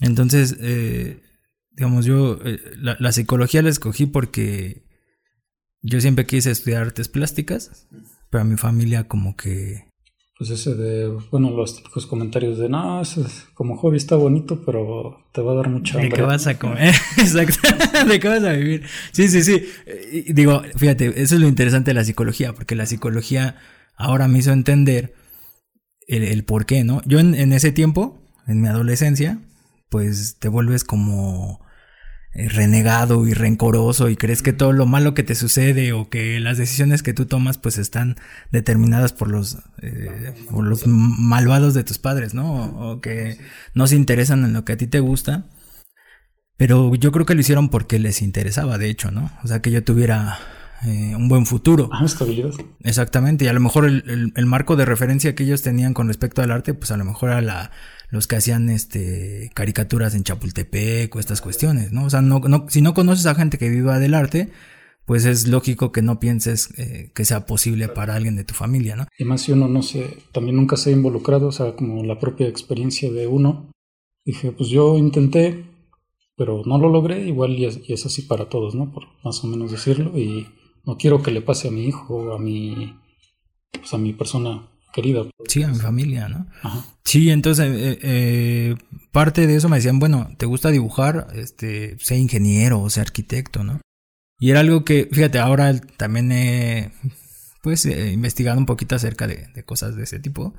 Entonces, 0.00 0.56
eh, 0.60 1.20
digamos, 1.74 2.04
yo 2.04 2.38
eh, 2.44 2.60
la, 2.76 2.96
la, 2.98 3.12
psicología 3.12 3.62
la 3.62 3.70
escogí 3.70 4.06
porque 4.06 4.84
yo 5.82 6.00
siempre 6.00 6.26
quise 6.26 6.50
estudiar 6.50 6.82
artes 6.82 7.08
plásticas, 7.08 7.88
pero 8.30 8.42
a 8.42 8.44
mi 8.44 8.56
familia 8.56 9.06
como 9.08 9.36
que 9.36 9.84
pues 10.36 10.50
ese 10.50 10.74
de, 10.74 11.16
bueno, 11.30 11.50
los 11.50 11.76
típicos 11.76 12.06
comentarios 12.06 12.58
de, 12.58 12.68
no, 12.68 13.02
como 13.54 13.76
hobby 13.76 13.96
está 13.96 14.16
bonito, 14.16 14.64
pero 14.66 15.28
te 15.32 15.40
va 15.40 15.52
a 15.52 15.54
dar 15.54 15.68
mucha 15.68 15.94
hambre. 15.94 16.10
¿De 16.10 16.16
qué 16.16 16.22
vas 16.22 16.48
a 16.48 16.58
comer? 16.58 16.92
Exacto, 17.18 17.68
¿de 18.08 18.18
qué 18.18 18.28
vas 18.28 18.42
a 18.42 18.52
vivir? 18.52 18.82
Sí, 19.12 19.28
sí, 19.28 19.42
sí. 19.42 19.64
digo, 20.32 20.62
fíjate, 20.76 21.22
eso 21.22 21.36
es 21.36 21.40
lo 21.40 21.46
interesante 21.46 21.90
de 21.90 21.94
la 21.94 22.04
psicología, 22.04 22.52
porque 22.52 22.74
la 22.74 22.86
psicología 22.86 23.56
ahora 23.96 24.26
me 24.26 24.40
hizo 24.40 24.50
entender 24.50 25.14
el, 26.08 26.44
por 26.44 26.66
qué, 26.66 26.82
¿no? 26.82 27.00
Yo 27.06 27.20
en, 27.20 27.36
en 27.36 27.52
ese 27.52 27.70
tiempo, 27.70 28.20
en 28.48 28.60
mi 28.60 28.66
adolescencia, 28.66 29.38
pues 29.88 30.38
te 30.40 30.48
vuelves 30.48 30.82
como 30.82 31.63
renegado 32.34 33.26
y 33.26 33.34
rencoroso 33.34 34.08
y 34.08 34.16
crees 34.16 34.42
que 34.42 34.52
todo 34.52 34.72
lo 34.72 34.86
malo 34.86 35.14
que 35.14 35.22
te 35.22 35.36
sucede 35.36 35.92
o 35.92 36.08
que 36.08 36.40
las 36.40 36.58
decisiones 36.58 37.02
que 37.02 37.14
tú 37.14 37.26
tomas 37.26 37.58
pues 37.58 37.78
están 37.78 38.16
determinadas 38.50 39.12
por 39.12 39.28
los, 39.28 39.58
eh, 39.80 40.32
por 40.50 40.64
los 40.64 40.86
malvados 40.86 41.74
de 41.74 41.84
tus 41.84 41.98
padres, 41.98 42.34
¿no? 42.34 42.64
O, 42.64 43.00
que 43.00 43.38
no 43.74 43.86
se 43.86 43.96
interesan 43.96 44.44
en 44.44 44.52
lo 44.52 44.64
que 44.64 44.72
a 44.72 44.76
ti 44.76 44.86
te 44.86 45.00
gusta. 45.00 45.46
Pero 46.56 46.94
yo 46.94 47.12
creo 47.12 47.26
que 47.26 47.34
lo 47.34 47.40
hicieron 47.40 47.68
porque 47.68 47.98
les 47.98 48.22
interesaba, 48.22 48.78
de 48.78 48.88
hecho, 48.88 49.10
¿no? 49.10 49.30
O 49.42 49.48
sea, 49.48 49.60
que 49.60 49.70
yo 49.70 49.82
tuviera 49.82 50.38
eh, 50.86 51.14
un 51.16 51.28
buen 51.28 51.46
futuro. 51.46 51.88
Ah, 51.92 52.04
estabilidad. 52.04 52.52
Exactamente, 52.82 53.44
y 53.44 53.48
a 53.48 53.52
lo 53.52 53.60
mejor 53.60 53.86
el, 53.86 54.32
el, 54.34 54.46
marco 54.46 54.76
de 54.76 54.84
referencia 54.84 55.34
que 55.34 55.44
ellos 55.44 55.62
tenían 55.62 55.94
con 55.94 56.08
respecto 56.08 56.42
al 56.42 56.50
arte, 56.50 56.74
pues 56.74 56.90
a 56.90 56.96
lo 56.96 57.04
mejor 57.04 57.30
era 57.30 57.40
la, 57.40 57.70
los 58.10 58.26
que 58.26 58.36
hacían 58.36 58.68
este 58.68 59.50
caricaturas 59.54 60.14
en 60.14 60.24
Chapultepec 60.24 61.14
o 61.14 61.20
estas 61.20 61.40
cuestiones, 61.40 61.92
¿no? 61.92 62.04
O 62.04 62.10
sea, 62.10 62.22
no, 62.22 62.40
no, 62.40 62.66
si 62.68 62.82
no 62.82 62.94
conoces 62.94 63.26
a 63.26 63.34
gente 63.34 63.58
que 63.58 63.68
viva 63.68 63.98
del 63.98 64.14
arte, 64.14 64.50
pues 65.06 65.24
es 65.26 65.48
lógico 65.48 65.92
que 65.92 66.02
no 66.02 66.18
pienses 66.18 66.70
eh, 66.78 67.10
que 67.14 67.24
sea 67.24 67.46
posible 67.46 67.88
para 67.88 68.14
alguien 68.14 68.36
de 68.36 68.44
tu 68.44 68.54
familia, 68.54 68.96
¿no? 68.96 69.06
Y 69.18 69.24
más 69.24 69.42
si 69.42 69.52
uno 69.52 69.68
no 69.68 69.82
se, 69.82 70.18
también 70.32 70.56
nunca 70.56 70.76
se 70.76 70.90
ha 70.90 70.92
involucrado, 70.92 71.48
o 71.48 71.52
sea, 71.52 71.76
como 71.76 72.02
la 72.04 72.18
propia 72.18 72.48
experiencia 72.48 73.10
de 73.10 73.26
uno. 73.26 73.70
Dije, 74.24 74.52
pues 74.52 74.70
yo 74.70 74.96
intenté, 74.96 75.66
pero 76.36 76.62
no 76.64 76.78
lo 76.78 76.88
logré, 76.88 77.26
igual 77.26 77.52
y 77.52 77.66
es, 77.66 77.80
y 77.86 77.92
es 77.92 78.06
así 78.06 78.22
para 78.22 78.48
todos, 78.48 78.74
¿no? 78.74 78.92
Por 78.92 79.04
más 79.22 79.44
o 79.44 79.46
menos 79.46 79.70
decirlo, 79.70 80.18
y 80.18 80.46
no 80.86 80.96
quiero 80.98 81.22
que 81.22 81.30
le 81.30 81.40
pase 81.40 81.68
a 81.68 81.70
mi 81.70 81.86
hijo 81.86 82.34
a 82.34 82.38
mi, 82.38 82.96
pues 83.72 83.92
a 83.94 83.98
mi 83.98 84.12
persona 84.12 84.68
querida. 84.92 85.24
Sí, 85.48 85.62
a 85.62 85.68
mi 85.68 85.78
familia, 85.78 86.28
¿no? 86.28 86.46
Sí, 87.04 87.30
entonces 87.30 87.66
eh, 87.68 87.98
eh, 88.02 88.76
parte 89.10 89.46
de 89.46 89.56
eso 89.56 89.68
me 89.68 89.76
decían, 89.76 89.98
bueno, 89.98 90.30
¿te 90.38 90.46
gusta 90.46 90.70
dibujar? 90.70 91.28
Este, 91.34 91.98
sé 91.98 92.16
ingeniero 92.16 92.80
o 92.80 92.90
sé 92.90 93.00
arquitecto, 93.00 93.64
¿no? 93.64 93.80
Y 94.38 94.50
era 94.50 94.60
algo 94.60 94.84
que, 94.84 95.08
fíjate, 95.10 95.38
ahora 95.38 95.80
también 95.96 96.30
he 96.32 96.92
pues 97.64 97.86
eh, 97.86 98.12
investigado 98.12 98.58
un 98.58 98.66
poquito 98.66 98.94
acerca 98.94 99.26
de, 99.26 99.64
cosas 99.64 99.96
de 99.96 100.04
ese 100.04 100.18
tipo. 100.18 100.54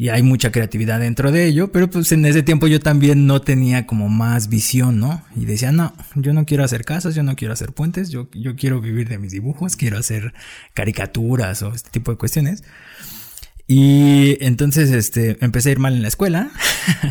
Y 0.00 0.08
hay 0.08 0.22
mucha 0.22 0.50
creatividad 0.50 0.98
dentro 0.98 1.30
de 1.30 1.44
ello, 1.44 1.72
pero 1.72 1.90
pues 1.90 2.10
en 2.12 2.24
ese 2.24 2.42
tiempo 2.42 2.66
yo 2.66 2.80
también 2.80 3.26
no 3.26 3.42
tenía 3.42 3.86
como 3.86 4.08
más 4.08 4.48
visión, 4.48 4.98
¿no? 4.98 5.22
Y 5.36 5.44
decía, 5.44 5.72
no, 5.72 5.92
yo 6.14 6.32
no 6.32 6.46
quiero 6.46 6.64
hacer 6.64 6.86
casas, 6.86 7.14
yo 7.14 7.22
no 7.22 7.36
quiero 7.36 7.52
hacer 7.52 7.74
puentes, 7.74 8.08
yo, 8.08 8.30
yo 8.32 8.56
quiero 8.56 8.80
vivir 8.80 9.10
de 9.10 9.18
mis 9.18 9.30
dibujos, 9.30 9.76
quiero 9.76 9.98
hacer 9.98 10.32
caricaturas 10.72 11.60
o 11.60 11.74
este 11.74 11.90
tipo 11.90 12.10
de 12.10 12.16
cuestiones. 12.16 12.64
Y 13.66 14.42
entonces 14.42 14.90
este, 14.90 15.36
empecé 15.44 15.68
a 15.68 15.72
ir 15.72 15.80
mal 15.80 15.92
en 15.92 16.00
la 16.00 16.08
escuela. 16.08 16.50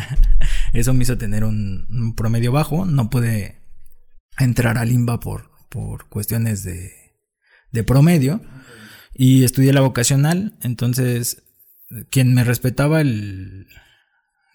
Eso 0.72 0.92
me 0.92 1.04
hizo 1.04 1.16
tener 1.16 1.44
un, 1.44 2.14
promedio 2.16 2.50
bajo. 2.50 2.86
No 2.86 3.08
pude 3.08 3.62
entrar 4.36 4.78
a 4.78 4.84
Limba 4.84 5.20
por, 5.20 5.52
por 5.68 6.08
cuestiones 6.08 6.64
de, 6.64 6.90
de 7.70 7.84
promedio. 7.84 8.40
Y 9.14 9.44
estudié 9.44 9.72
la 9.72 9.80
vocacional. 9.80 10.58
Entonces, 10.60 11.44
quien 12.10 12.34
me 12.34 12.44
respetaba 12.44 13.00
el, 13.00 13.66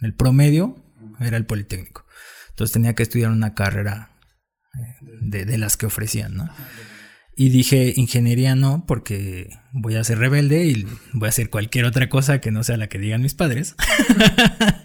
el 0.01 0.13
promedio 0.13 0.75
era 1.19 1.37
el 1.37 1.45
Politécnico. 1.45 2.05
Entonces 2.49 2.73
tenía 2.73 2.95
que 2.95 3.03
estudiar 3.03 3.31
una 3.31 3.53
carrera 3.53 4.11
eh, 4.73 5.05
de, 5.21 5.45
de 5.45 5.57
las 5.57 5.77
que 5.77 5.85
ofrecían, 5.85 6.35
¿no? 6.35 6.49
Y 7.37 7.49
dije, 7.49 7.93
ingeniería 7.97 8.55
no, 8.55 8.85
porque 8.87 9.49
voy 9.73 9.95
a 9.95 10.03
ser 10.05 10.19
rebelde 10.19 10.65
y 10.67 10.87
voy 11.11 11.27
a 11.27 11.29
hacer 11.29 11.49
cualquier 11.49 11.83
otra 11.83 12.07
cosa 12.07 12.39
que 12.39 12.51
no 12.51 12.63
sea 12.63 12.77
la 12.77 12.87
que 12.87 12.97
digan 12.97 13.21
mis 13.21 13.33
padres. 13.33 13.75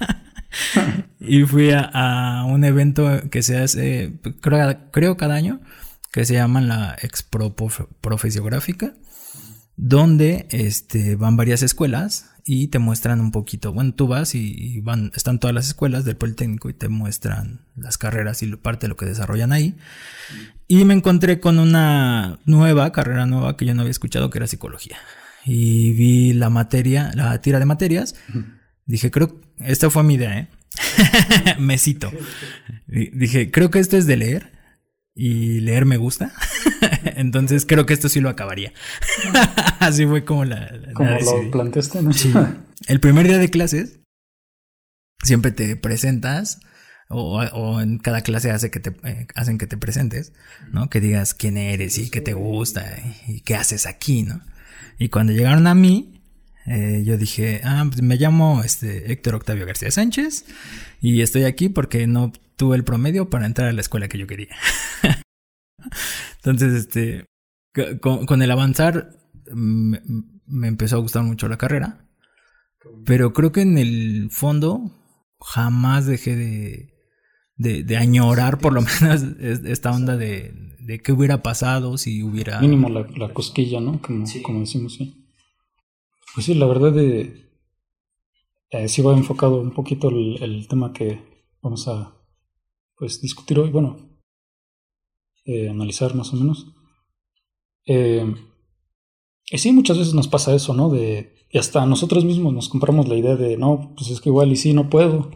y 1.20 1.44
fui 1.44 1.70
a, 1.72 2.44
un 2.48 2.64
evento 2.64 3.30
que 3.30 3.44
se 3.44 3.56
hace, 3.56 4.18
creo, 4.40 4.90
creo, 4.90 5.16
cada 5.16 5.36
año, 5.36 5.60
que 6.12 6.24
se 6.24 6.34
llama 6.34 6.60
la 6.60 6.96
Expo 7.00 7.54
Profesiográfica, 8.00 8.94
donde 9.76 10.48
este, 10.50 11.14
van 11.14 11.36
varias 11.36 11.62
escuelas 11.62 12.29
y 12.44 12.68
te 12.68 12.78
muestran 12.78 13.20
un 13.20 13.30
poquito. 13.30 13.72
Bueno, 13.72 13.94
tú 13.94 14.08
vas 14.08 14.34
y, 14.34 14.80
van, 14.80 15.12
están 15.14 15.38
todas 15.38 15.54
las 15.54 15.68
escuelas 15.68 16.04
del 16.04 16.16
Politécnico 16.16 16.70
y 16.70 16.74
te 16.74 16.88
muestran 16.88 17.66
las 17.76 17.98
carreras 17.98 18.42
y 18.42 18.54
parte 18.56 18.86
de 18.86 18.88
lo 18.88 18.96
que 18.96 19.06
desarrollan 19.06 19.52
ahí. 19.52 19.76
Y 20.68 20.84
me 20.84 20.94
encontré 20.94 21.40
con 21.40 21.58
una 21.58 22.38
nueva 22.44 22.92
carrera 22.92 23.26
nueva 23.26 23.56
que 23.56 23.66
yo 23.66 23.74
no 23.74 23.82
había 23.82 23.90
escuchado 23.90 24.30
que 24.30 24.38
era 24.38 24.46
psicología. 24.46 24.98
Y 25.44 25.92
vi 25.92 26.32
la 26.32 26.50
materia, 26.50 27.10
la 27.14 27.40
tira 27.40 27.58
de 27.58 27.66
materias. 27.66 28.14
Dije, 28.86 29.10
creo, 29.10 29.40
esta 29.58 29.90
fue 29.90 30.02
mi 30.02 30.14
idea, 30.14 30.38
¿eh? 30.38 30.48
me 31.58 31.78
cito. 31.78 32.10
Dije, 32.86 33.50
creo 33.50 33.70
que 33.70 33.78
esto 33.78 33.96
es 33.96 34.06
de 34.06 34.16
leer 34.16 34.52
y 35.14 35.60
leer 35.60 35.86
me 35.86 35.96
gusta. 35.96 36.32
Entonces 37.20 37.66
creo 37.66 37.84
que 37.84 37.92
esto 37.92 38.08
sí 38.08 38.20
lo 38.20 38.30
acabaría. 38.30 38.72
Así 39.78 40.06
fue 40.06 40.24
como 40.24 40.46
la... 40.46 40.70
como 40.94 41.10
lo 41.10 41.50
planteaste, 41.50 42.00
¿no? 42.02 42.10
El 42.86 43.00
primer 43.00 43.26
día 43.26 43.36
de 43.36 43.50
clases 43.50 44.00
siempre 45.22 45.52
te 45.52 45.76
presentas 45.76 46.60
o, 47.10 47.80
en 47.80 47.98
cada 47.98 48.22
clase 48.22 48.50
hace 48.52 48.70
que 48.70 48.80
te, 48.80 48.96
eh, 49.04 49.26
hacen 49.34 49.58
que 49.58 49.66
te 49.66 49.76
presentes, 49.76 50.32
¿no? 50.72 50.88
Que 50.88 51.00
digas 51.00 51.34
quién 51.34 51.58
eres 51.58 51.98
y 51.98 52.08
qué 52.08 52.22
te 52.22 52.32
gusta 52.32 52.86
y, 53.26 53.40
qué 53.42 53.54
haces 53.54 53.84
aquí, 53.84 54.22
¿no? 54.22 54.40
Y 54.98 55.10
cuando 55.10 55.32
llegaron 55.32 55.66
a 55.66 55.74
mí, 55.74 56.22
eh, 56.66 57.02
yo 57.04 57.18
dije, 57.18 57.60
ah, 57.64 57.84
pues 57.86 58.00
me 58.00 58.16
llamo 58.16 58.62
este, 58.64 59.12
Héctor 59.12 59.34
Octavio 59.34 59.66
García 59.66 59.90
Sánchez 59.90 60.46
y 61.02 61.20
estoy 61.20 61.44
aquí 61.44 61.68
porque 61.68 62.06
no 62.06 62.32
tuve 62.56 62.76
el 62.76 62.84
promedio 62.84 63.28
para 63.28 63.44
entrar 63.44 63.68
a 63.68 63.72
la 63.72 63.80
escuela 63.82 64.08
que 64.08 64.16
yo 64.16 64.26
quería. 64.26 64.56
Entonces, 66.36 66.74
este, 66.74 67.26
con, 68.00 68.42
el 68.42 68.50
avanzar 68.50 69.10
me, 69.52 70.00
empezó 70.68 70.96
a 70.96 71.00
gustar 71.00 71.22
mucho 71.22 71.48
la 71.48 71.58
carrera, 71.58 72.08
pero 73.04 73.32
creo 73.32 73.52
que 73.52 73.62
en 73.62 73.78
el 73.78 74.28
fondo 74.30 74.96
jamás 75.40 76.06
dejé 76.06 76.36
de, 76.36 77.82
de, 77.82 77.96
añorar 77.96 78.58
por 78.58 78.72
lo 78.72 78.82
menos 78.82 79.22
esta 79.40 79.92
onda 79.92 80.16
de, 80.16 80.52
de 80.80 81.00
qué 81.00 81.12
hubiera 81.12 81.42
pasado 81.42 81.96
si 81.98 82.22
hubiera... 82.22 82.60
Mínimo 82.60 82.88
la, 82.88 83.06
la 83.16 83.32
cosquilla, 83.32 83.80
¿no? 83.80 84.00
Como, 84.02 84.24
como 84.42 84.60
decimos, 84.60 84.94
sí. 84.94 85.26
Pues 86.34 86.46
sí, 86.46 86.54
la 86.54 86.66
verdad 86.66 86.92
de... 86.92 87.48
Eh, 88.70 88.88
sí 88.88 89.02
va 89.02 89.16
enfocado 89.16 89.60
un 89.60 89.72
poquito 89.72 90.10
el, 90.10 90.40
el 90.42 90.68
tema 90.68 90.92
que 90.92 91.20
vamos 91.60 91.88
a 91.88 92.16
pues 92.96 93.20
discutir 93.20 93.58
hoy, 93.58 93.70
bueno, 93.70 94.09
eh, 95.50 95.68
analizar 95.68 96.14
más 96.14 96.32
o 96.32 96.36
menos. 96.36 96.68
Eh, 97.84 98.24
y 99.50 99.58
sí, 99.58 99.72
muchas 99.72 99.98
veces 99.98 100.14
nos 100.14 100.28
pasa 100.28 100.54
eso, 100.54 100.74
¿no? 100.74 100.90
De, 100.90 101.34
y 101.50 101.58
hasta 101.58 101.84
nosotros 101.86 102.24
mismos 102.24 102.54
nos 102.54 102.68
compramos 102.68 103.08
la 103.08 103.16
idea 103.16 103.34
de, 103.34 103.56
no, 103.56 103.92
pues 103.96 104.10
es 104.10 104.20
que 104.20 104.28
igual 104.28 104.52
y 104.52 104.56
sí, 104.56 104.74
no 104.74 104.88
puedo. 104.88 105.28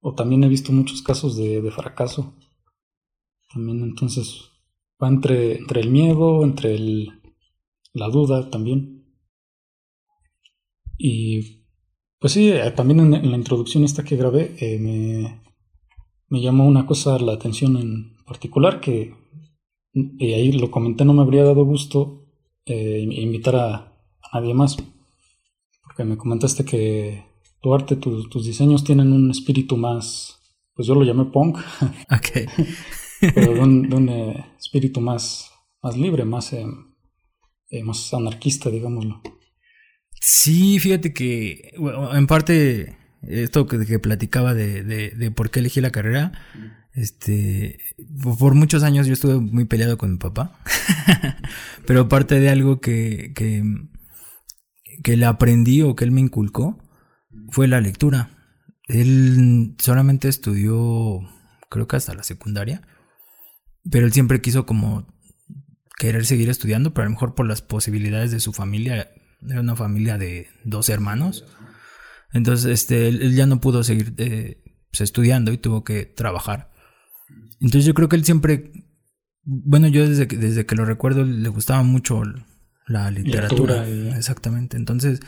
O 0.00 0.14
también 0.14 0.44
he 0.44 0.48
visto 0.48 0.72
muchos 0.72 1.00
casos 1.00 1.36
de, 1.36 1.70
fracaso. 1.70 2.34
También 3.50 3.82
entonces 3.82 4.42
va 5.02 5.08
entre, 5.08 5.56
entre 5.56 5.80
el 5.80 5.90
miedo, 5.90 6.44
entre 6.44 6.74
el, 6.74 7.22
la 7.94 8.08
duda 8.08 8.50
también. 8.50 9.06
Y 10.98 11.64
pues 12.18 12.34
sí, 12.34 12.50
eh, 12.50 12.70
también 12.72 13.00
en, 13.00 13.30
la 13.30 13.36
introducción 13.38 13.84
esta 13.84 14.04
que 14.04 14.16
grabé 14.16 14.54
me, 14.78 15.40
me 16.28 16.42
llamó 16.42 16.66
una 16.66 16.84
cosa 16.84 17.18
la 17.18 17.32
atención 17.32 17.78
en 17.78 18.16
particular 18.26 18.80
que, 18.80 19.14
y 19.96 20.34
ahí 20.34 20.52
lo 20.52 20.70
comenté, 20.70 21.04
no 21.04 21.14
me 21.14 21.22
habría 21.22 21.42
dado 21.42 21.64
gusto 21.64 22.26
eh, 22.66 23.06
invitar 23.10 23.56
a, 23.56 23.92
nadie 24.32 24.52
más, 24.52 24.76
porque 25.82 26.04
me 26.04 26.18
comentaste 26.18 26.64
que 26.64 27.24
tu 27.62 27.72
arte, 27.72 27.96
tus 27.96 28.44
diseños 28.44 28.84
tienen 28.84 29.12
un 29.12 29.30
espíritu 29.30 29.78
más, 29.78 30.38
pues 30.74 30.86
yo 30.86 30.94
lo 30.94 31.04
llamé 31.04 31.24
punk, 31.26 31.58
okay. 32.14 32.46
pero 33.20 33.54
de 33.54 33.60
un, 33.60 34.08
eh, 34.10 34.44
espíritu 34.58 35.00
más, 35.00 35.50
más 35.82 35.96
libre, 35.96 36.26
más, 36.26 36.52
eh, 36.52 36.66
más 37.82 38.12
anarquista, 38.12 38.68
digámoslo. 38.68 39.22
Sí, 40.20 40.78
fíjate 40.78 41.14
que 41.14 41.72
en 42.12 42.26
parte 42.26 42.98
esto 43.22 43.66
que, 43.66 43.98
platicaba 43.98 44.52
de, 44.52 44.82
de, 44.82 45.30
por 45.30 45.50
qué 45.50 45.60
elegí 45.60 45.80
la 45.80 45.90
carrera, 45.90 46.32
este, 46.96 47.78
por 48.38 48.54
muchos 48.54 48.82
años 48.82 49.06
yo 49.06 49.12
estuve 49.12 49.38
muy 49.38 49.66
peleado 49.66 49.98
con 49.98 50.12
mi 50.12 50.16
papá, 50.16 50.58
pero 51.86 52.08
parte 52.08 52.40
de 52.40 52.48
algo 52.48 52.80
que, 52.80 53.32
que, 53.34 53.62
que 55.04 55.16
le 55.18 55.26
aprendí 55.26 55.82
o 55.82 55.94
que 55.94 56.04
él 56.04 56.10
me 56.10 56.22
inculcó 56.22 56.82
fue 57.50 57.68
la 57.68 57.82
lectura. 57.82 58.30
Él 58.88 59.76
solamente 59.78 60.28
estudió, 60.28 61.20
creo 61.68 61.86
que 61.86 61.96
hasta 61.96 62.14
la 62.14 62.22
secundaria, 62.22 62.80
pero 63.90 64.06
él 64.06 64.12
siempre 64.14 64.40
quiso 64.40 64.64
como 64.64 65.06
querer 65.98 66.24
seguir 66.24 66.48
estudiando, 66.48 66.94
pero 66.94 67.02
a 67.02 67.08
lo 67.08 67.12
mejor 67.12 67.34
por 67.34 67.46
las 67.46 67.60
posibilidades 67.60 68.30
de 68.30 68.40
su 68.40 68.54
familia, 68.54 69.10
era 69.46 69.60
una 69.60 69.76
familia 69.76 70.16
de 70.16 70.48
dos 70.64 70.88
hermanos. 70.88 71.44
Entonces, 72.32 72.70
este, 72.70 73.08
él, 73.08 73.34
ya 73.34 73.44
no 73.44 73.60
pudo 73.60 73.84
seguir 73.84 74.14
eh, 74.16 74.62
pues, 74.90 75.02
estudiando 75.02 75.52
y 75.52 75.58
tuvo 75.58 75.84
que 75.84 76.06
trabajar. 76.06 76.74
Entonces 77.60 77.84
yo 77.84 77.94
creo 77.94 78.08
que 78.08 78.16
él 78.16 78.24
siempre, 78.24 78.72
bueno, 79.44 79.88
yo 79.88 80.08
desde 80.08 80.28
que, 80.28 80.36
desde 80.36 80.66
que 80.66 80.76
lo 80.76 80.84
recuerdo 80.84 81.24
le 81.24 81.48
gustaba 81.48 81.82
mucho 81.82 82.22
la 82.86 83.10
literatura. 83.10 83.86
Exactamente. 83.88 84.76
Entonces, 84.76 85.20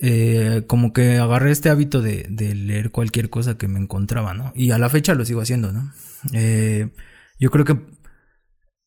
eh, 0.00 0.64
como 0.66 0.92
que 0.92 1.18
agarré 1.18 1.50
este 1.50 1.70
hábito 1.70 2.02
de, 2.02 2.26
de, 2.28 2.54
leer 2.54 2.90
cualquier 2.90 3.30
cosa 3.30 3.58
que 3.58 3.66
me 3.66 3.80
encontraba, 3.80 4.32
¿no? 4.32 4.52
Y 4.54 4.70
a 4.70 4.78
la 4.78 4.88
fecha 4.88 5.14
lo 5.14 5.24
sigo 5.24 5.40
haciendo, 5.40 5.72
¿no? 5.72 5.92
Eh, 6.32 6.92
yo 7.40 7.50
creo 7.50 7.64
que 7.64 7.80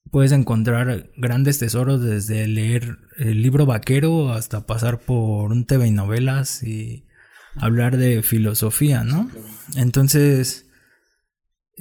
puedes 0.09 0.31
encontrar 0.31 1.09
grandes 1.17 1.59
tesoros 1.59 2.01
desde 2.01 2.47
leer 2.47 2.97
el 3.17 3.41
libro 3.41 3.65
vaquero 3.65 4.31
hasta 4.31 4.65
pasar 4.65 4.99
por 4.99 5.51
un 5.51 5.65
TV 5.65 5.87
y 5.87 5.91
novelas 5.91 6.63
y 6.63 7.07
hablar 7.55 7.97
de 7.97 8.23
filosofía, 8.23 9.03
¿no? 9.03 9.29
Entonces, 9.75 10.70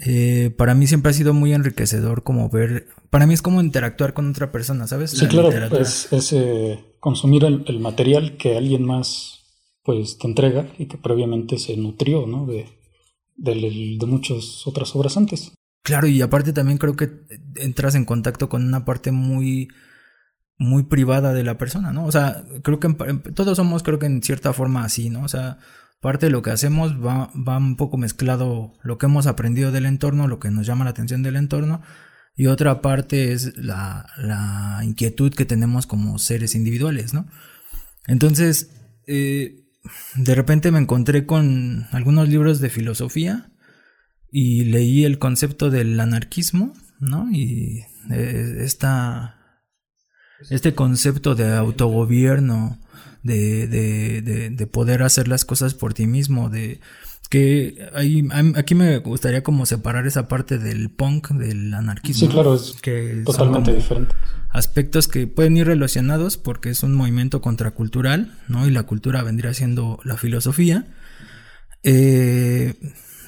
eh, 0.07 0.51
para 0.57 0.75
mí 0.75 0.87
siempre 0.87 1.11
ha 1.11 1.15
sido 1.15 1.35
muy 1.35 1.53
enriquecedor 1.53 2.23
como 2.23 2.49
ver, 2.49 2.89
para 3.11 3.27
mí 3.27 3.35
es 3.35 3.43
como 3.43 3.61
interactuar 3.61 4.15
con 4.15 4.31
otra 4.31 4.51
persona, 4.51 4.87
¿sabes? 4.87 5.11
Sí, 5.11 5.27
claro, 5.27 5.51
es, 5.51 6.09
eh, 6.33 6.85
consumir 7.01 7.45
el, 7.45 7.81
material 7.81 8.37
que 8.37 8.57
alguien 8.57 8.85
más 8.85 9.41
pues 9.83 10.19
te 10.19 10.27
entrega 10.27 10.67
y 10.79 10.87
que 10.87 10.99
previamente 10.99 11.59
se 11.59 11.77
nutrió, 11.77 12.27
¿no? 12.27 12.47
De, 12.47 12.67
de, 13.37 13.97
de 13.99 14.07
muchas 14.07 14.67
otras 14.67 14.95
obras 14.97 15.17
antes. 15.17 15.53
Claro, 15.83 16.07
y 16.07 16.21
aparte 16.23 16.53
también 16.53 16.79
creo 16.79 16.97
que 16.97 17.11
entras 17.57 17.95
en 17.95 18.05
contacto 18.05 18.49
con 18.49 18.65
una 18.65 18.85
parte 18.85 19.13
muy 19.13 19.69
muy 20.61 20.83
privada 20.83 21.33
de 21.33 21.43
la 21.43 21.57
persona, 21.57 21.91
¿no? 21.91 22.05
O 22.05 22.13
sea, 22.13 22.45
creo 22.63 22.79
que 22.79 22.95
todos 23.35 23.57
somos, 23.57 23.83
creo 23.83 23.99
que 23.99 24.05
en 24.05 24.23
cierta 24.23 24.53
forma 24.53 24.85
así, 24.85 25.09
¿no? 25.09 25.23
O 25.23 25.29
sea, 25.29 25.59
parte 26.01 26.27
de 26.27 26.33
lo 26.33 26.43
que 26.43 26.51
hacemos 26.51 26.95
va, 26.95 27.31
va 27.37 27.59
un 27.59 27.77
poco 27.77 27.97
mezclado 27.97 28.73
lo 28.83 28.99
que 28.99 29.07
hemos 29.07 29.27
aprendido 29.27 29.71
del 29.71 29.87
entorno, 29.87 30.29
lo 30.29 30.41
que 30.41 30.51
nos 30.51 30.67
llama 30.67 30.85
la 30.85 30.91
atención 30.91 31.23
del 31.23 31.37
entorno, 31.37 31.83
y 32.35 32.47
otra 32.47 32.81
parte 32.81 33.33
es 33.33 33.57
la, 33.57 34.07
la 34.17 34.81
inquietud 34.83 35.35
que 35.35 35.45
tenemos 35.45 35.87
como 35.87 36.19
seres 36.19 36.55
individuales, 36.55 37.13
¿no? 37.13 37.27
Entonces, 38.07 38.71
eh, 39.07 39.67
de 40.15 40.35
repente 40.35 40.71
me 40.71 40.79
encontré 40.79 41.27
con 41.27 41.87
algunos 41.93 42.29
libros 42.29 42.61
de 42.61 42.71
filosofía 42.71 43.51
y 44.31 44.65
leí 44.65 45.05
el 45.05 45.19
concepto 45.19 45.71
del 45.71 45.99
anarquismo, 46.01 46.73
¿no? 46.99 47.31
Y 47.31 47.85
eh, 48.11 48.59
esta 48.61 49.40
este 50.49 50.75
concepto 50.75 51.35
de 51.35 51.55
autogobierno, 51.55 52.79
de, 53.23 53.67
de, 53.67 54.51
de, 54.51 54.67
poder 54.67 55.03
hacer 55.03 55.29
las 55.29 55.45
cosas 55.45 55.75
por 55.75 55.93
ti 55.93 56.07
mismo, 56.07 56.49
de 56.49 56.81
que 57.29 57.89
hay, 57.95 58.27
aquí 58.57 58.75
me 58.75 58.99
gustaría 58.99 59.43
como 59.43 59.65
separar 59.65 60.07
esa 60.07 60.27
parte 60.27 60.59
del 60.59 60.91
punk, 60.91 61.29
del 61.29 61.73
anarquismo. 61.73 62.27
Sí, 62.27 62.33
claro, 62.33 62.55
es 62.55 62.77
que 62.83 63.23
totalmente 63.25 63.73
diferente. 63.73 64.15
Aspectos 64.51 65.07
que 65.07 65.29
pueden 65.29 65.57
ir 65.57 65.67
relacionados 65.67 66.37
porque 66.37 66.71
es 66.71 66.83
un 66.83 66.95
movimiento 66.95 67.41
contracultural, 67.41 68.37
¿no? 68.49 68.67
Y 68.67 68.73
la 68.73 68.83
cultura 68.83 69.23
vendría 69.23 69.55
siendo 69.55 70.01
la 70.03 70.17
filosofía. 70.17 70.89
Eh, 71.85 72.75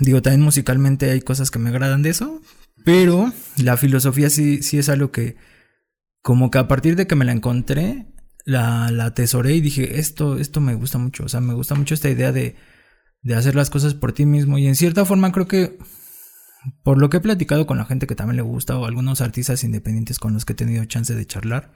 digo, 0.00 0.20
también 0.20 0.42
musicalmente 0.42 1.10
hay 1.10 1.20
cosas 1.20 1.52
que 1.52 1.60
me 1.60 1.70
agradan 1.70 2.02
de 2.02 2.10
eso, 2.10 2.40
pero 2.84 3.32
la 3.56 3.76
filosofía 3.76 4.30
sí, 4.30 4.64
sí 4.64 4.78
es 4.78 4.88
algo 4.88 5.12
que 5.12 5.36
como 6.22 6.50
que 6.50 6.58
a 6.58 6.68
partir 6.68 6.96
de 6.96 7.06
que 7.06 7.16
me 7.16 7.24
la 7.24 7.32
encontré, 7.32 8.06
la, 8.44 8.90
la 8.90 9.06
atesoré 9.06 9.54
y 9.54 9.60
dije, 9.60 9.98
esto, 9.98 10.38
esto 10.38 10.60
me 10.60 10.74
gusta 10.74 10.98
mucho, 10.98 11.24
o 11.24 11.28
sea, 11.28 11.40
me 11.40 11.54
gusta 11.54 11.74
mucho 11.74 11.94
esta 11.94 12.08
idea 12.10 12.32
de, 12.32 12.56
de 13.22 13.34
hacer 13.34 13.54
las 13.54 13.70
cosas 13.70 13.94
por 13.94 14.12
ti 14.12 14.26
mismo. 14.26 14.58
Y 14.58 14.66
en 14.66 14.76
cierta 14.76 15.04
forma 15.04 15.32
creo 15.32 15.46
que 15.46 15.78
por 16.82 16.98
lo 16.98 17.10
que 17.10 17.16
he 17.16 17.20
platicado 17.20 17.66
con 17.66 17.78
la 17.78 17.84
gente 17.84 18.06
que 18.06 18.14
también 18.14 18.36
le 18.36 18.42
gusta 18.42 18.78
o 18.78 18.86
algunos 18.86 19.20
artistas 19.20 19.64
independientes 19.64 20.18
con 20.18 20.32
los 20.32 20.44
que 20.44 20.52
he 20.52 20.56
tenido 20.56 20.84
chance 20.84 21.14
de 21.14 21.26
charlar, 21.26 21.72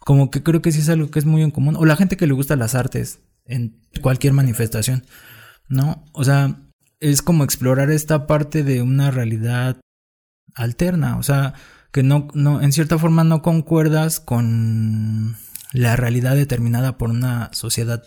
como 0.00 0.30
que 0.30 0.42
creo 0.42 0.62
que 0.62 0.72
sí 0.72 0.80
es 0.80 0.88
algo 0.88 1.10
que 1.10 1.18
es 1.18 1.24
muy 1.24 1.42
en 1.42 1.50
común, 1.50 1.76
o 1.76 1.84
la 1.84 1.96
gente 1.96 2.16
que 2.16 2.26
le 2.26 2.34
gusta 2.34 2.56
las 2.56 2.74
artes 2.74 3.20
en 3.44 3.80
cualquier 4.00 4.32
manifestación, 4.32 5.04
¿no? 5.68 6.04
O 6.12 6.24
sea, 6.24 6.56
es 7.00 7.22
como 7.22 7.42
explorar 7.42 7.90
esta 7.90 8.26
parte 8.26 8.62
de 8.62 8.82
una 8.82 9.10
realidad 9.10 9.80
alterna, 10.54 11.16
o 11.18 11.22
sea, 11.22 11.54
que 11.92 12.02
no, 12.02 12.28
no, 12.34 12.60
en 12.62 12.72
cierta 12.72 12.98
forma 12.98 13.22
no 13.22 13.42
concuerdas 13.42 14.18
con 14.18 15.36
la 15.72 15.96
realidad 15.96 16.34
determinada 16.34 16.98
por 16.98 17.10
una 17.10 17.50
sociedad 17.52 18.02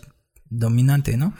dominante, 0.50 1.16
¿no? 1.16 1.34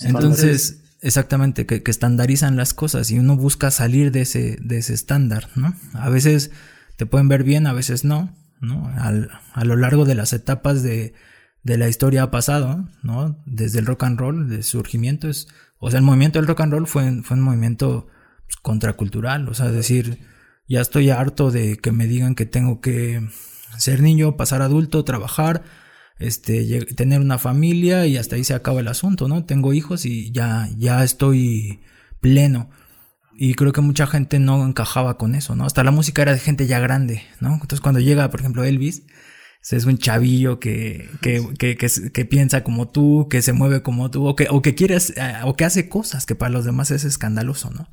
Entonces, 0.00 0.82
exactamente, 1.00 1.66
que, 1.66 1.82
estandarizan 1.86 2.56
las 2.56 2.74
cosas 2.74 3.10
y 3.10 3.18
uno 3.18 3.36
busca 3.36 3.70
salir 3.70 4.12
de 4.12 4.22
ese, 4.22 4.58
de 4.60 4.78
ese 4.78 4.94
estándar, 4.94 5.48
¿no? 5.54 5.74
A 5.94 6.08
veces 6.10 6.50
te 6.96 7.06
pueden 7.06 7.28
ver 7.28 7.44
bien, 7.44 7.66
a 7.66 7.72
veces 7.72 8.04
no, 8.04 8.36
¿no? 8.60 8.92
a 8.96 9.64
lo 9.64 9.76
largo 9.76 10.04
de 10.04 10.16
las 10.16 10.32
etapas 10.32 10.82
de, 10.82 11.14
de 11.62 11.78
la 11.78 11.88
historia 11.88 12.24
ha 12.24 12.30
pasado, 12.30 12.88
¿no? 13.02 13.40
Desde 13.46 13.78
el 13.78 13.86
rock 13.86 14.04
and 14.04 14.18
roll, 14.18 14.48
de 14.48 14.62
surgimiento, 14.62 15.28
es, 15.28 15.48
o 15.78 15.90
sea, 15.90 15.98
el 15.98 16.04
movimiento 16.04 16.38
del 16.38 16.48
rock 16.48 16.62
and 16.62 16.72
roll 16.72 16.86
fue, 16.86 17.22
fue 17.22 17.36
un 17.36 17.42
movimiento 17.42 18.08
pues, 18.46 18.56
contracultural, 18.56 19.48
o 19.48 19.54
sea, 19.54 19.70
decir, 19.70 20.18
ya 20.68 20.80
estoy 20.80 21.10
harto 21.10 21.50
de 21.50 21.76
que 21.78 21.92
me 21.92 22.06
digan 22.06 22.34
que 22.34 22.46
tengo 22.46 22.80
que 22.80 23.26
ser 23.78 24.02
niño, 24.02 24.36
pasar 24.36 24.62
adulto, 24.62 25.04
trabajar, 25.04 25.62
este, 26.18 26.84
tener 26.96 27.20
una 27.20 27.38
familia 27.38 28.06
y 28.06 28.16
hasta 28.16 28.36
ahí 28.36 28.44
se 28.44 28.54
acaba 28.54 28.80
el 28.80 28.88
asunto, 28.88 29.28
¿no? 29.28 29.44
Tengo 29.44 29.72
hijos 29.72 30.04
y 30.04 30.30
ya, 30.32 30.68
ya 30.76 31.04
estoy 31.04 31.80
pleno. 32.20 32.70
Y 33.40 33.54
creo 33.54 33.72
que 33.72 33.80
mucha 33.80 34.06
gente 34.06 34.40
no 34.40 34.66
encajaba 34.66 35.16
con 35.16 35.34
eso, 35.34 35.54
¿no? 35.54 35.64
Hasta 35.64 35.84
la 35.84 35.92
música 35.92 36.22
era 36.22 36.32
de 36.32 36.40
gente 36.40 36.66
ya 36.66 36.80
grande, 36.80 37.22
¿no? 37.40 37.54
Entonces 37.54 37.80
cuando 37.80 38.00
llega, 38.00 38.28
por 38.30 38.40
ejemplo, 38.40 38.64
Elvis, 38.64 39.04
es 39.70 39.84
un 39.84 39.98
chavillo 39.98 40.58
que, 40.60 41.10
que, 41.20 41.46
que, 41.58 41.76
que, 41.76 42.24
piensa 42.24 42.64
como 42.64 42.88
tú, 42.88 43.28
que 43.28 43.42
se 43.42 43.52
mueve 43.52 43.82
como 43.82 44.10
tú, 44.10 44.26
o 44.26 44.34
que, 44.34 44.48
o 44.50 44.62
que 44.62 44.74
quieres, 44.74 45.12
eh, 45.16 45.34
o 45.44 45.56
que 45.56 45.64
hace 45.64 45.88
cosas 45.88 46.26
que 46.26 46.34
para 46.34 46.50
los 46.50 46.64
demás 46.64 46.90
es 46.90 47.04
escandaloso, 47.04 47.70
¿no? 47.70 47.90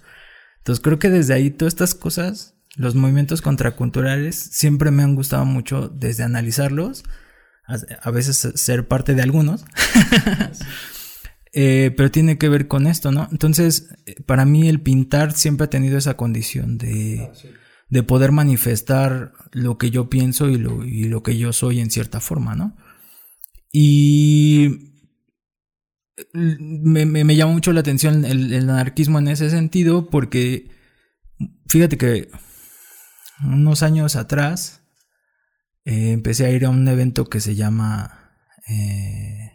Entonces 0.60 0.82
creo 0.82 1.00
que 1.00 1.10
desde 1.10 1.34
ahí 1.34 1.52
todas 1.52 1.74
estas 1.74 1.94
cosas 1.94 2.55
los 2.76 2.96
movimientos 2.96 3.42
contraculturales 3.42 4.36
siempre 4.36 4.92
me 4.92 5.04
han 5.04 5.16
gustado 5.16 5.46
mucho 5.46 5.90
desde 5.90 6.24
analizarlos, 6.24 7.04
a, 7.68 8.12
veces 8.12 8.52
ser 8.56 8.88
parte 8.88 9.16
de 9.16 9.24
algunos, 9.24 9.66
eh, 11.54 11.92
pero 11.96 12.12
tiene 12.12 12.38
que 12.38 12.50
ver 12.50 12.68
con 12.68 12.86
esto, 12.86 13.12
¿no? 13.12 13.28
Entonces, 13.32 13.90
para 14.28 14.46
mí 14.46 14.68
el 14.68 14.82
pintar 14.82 15.34
siempre 15.34 15.66
ha 15.66 15.70
tenido 15.70 15.98
esa 15.98 16.16
condición 16.16 16.78
de, 16.78 17.32
ah, 17.32 17.50
de 17.90 18.04
poder 18.04 18.32
manifestar 18.32 19.34
lo 19.52 19.78
que 19.78 19.90
yo 19.90 20.10
pienso 20.10 20.48
y 20.50 20.58
lo, 20.58 20.86
y 20.86 21.06
lo 21.06 21.24
que 21.24 21.38
yo 21.38 21.54
soy 21.54 21.80
en 21.80 21.90
cierta 21.90 22.20
forma, 22.20 22.56
¿no? 22.56 22.76
Y 23.72 24.92
me, 26.34 27.06
me, 27.06 27.36
llama 27.36 27.54
mucho 27.54 27.74
la 27.74 27.82
atención 27.82 28.26
el, 28.26 28.54
el 28.54 28.70
anarquismo 28.70 29.20
en 29.20 29.28
ese 29.28 29.50
sentido 29.50 30.10
porque 30.10 30.70
fíjate 31.68 31.98
que 31.98 32.30
unos 33.44 33.84
años 33.84 34.16
atrás 34.16 34.82
eh, 35.84 36.12
empecé 36.12 36.46
a 36.46 36.52
ir 36.52 36.66
a 36.66 36.70
un 36.70 36.88
evento 36.88 37.26
que 37.26 37.40
se 37.40 37.56
llama 37.56 38.32
eh, 38.68 39.52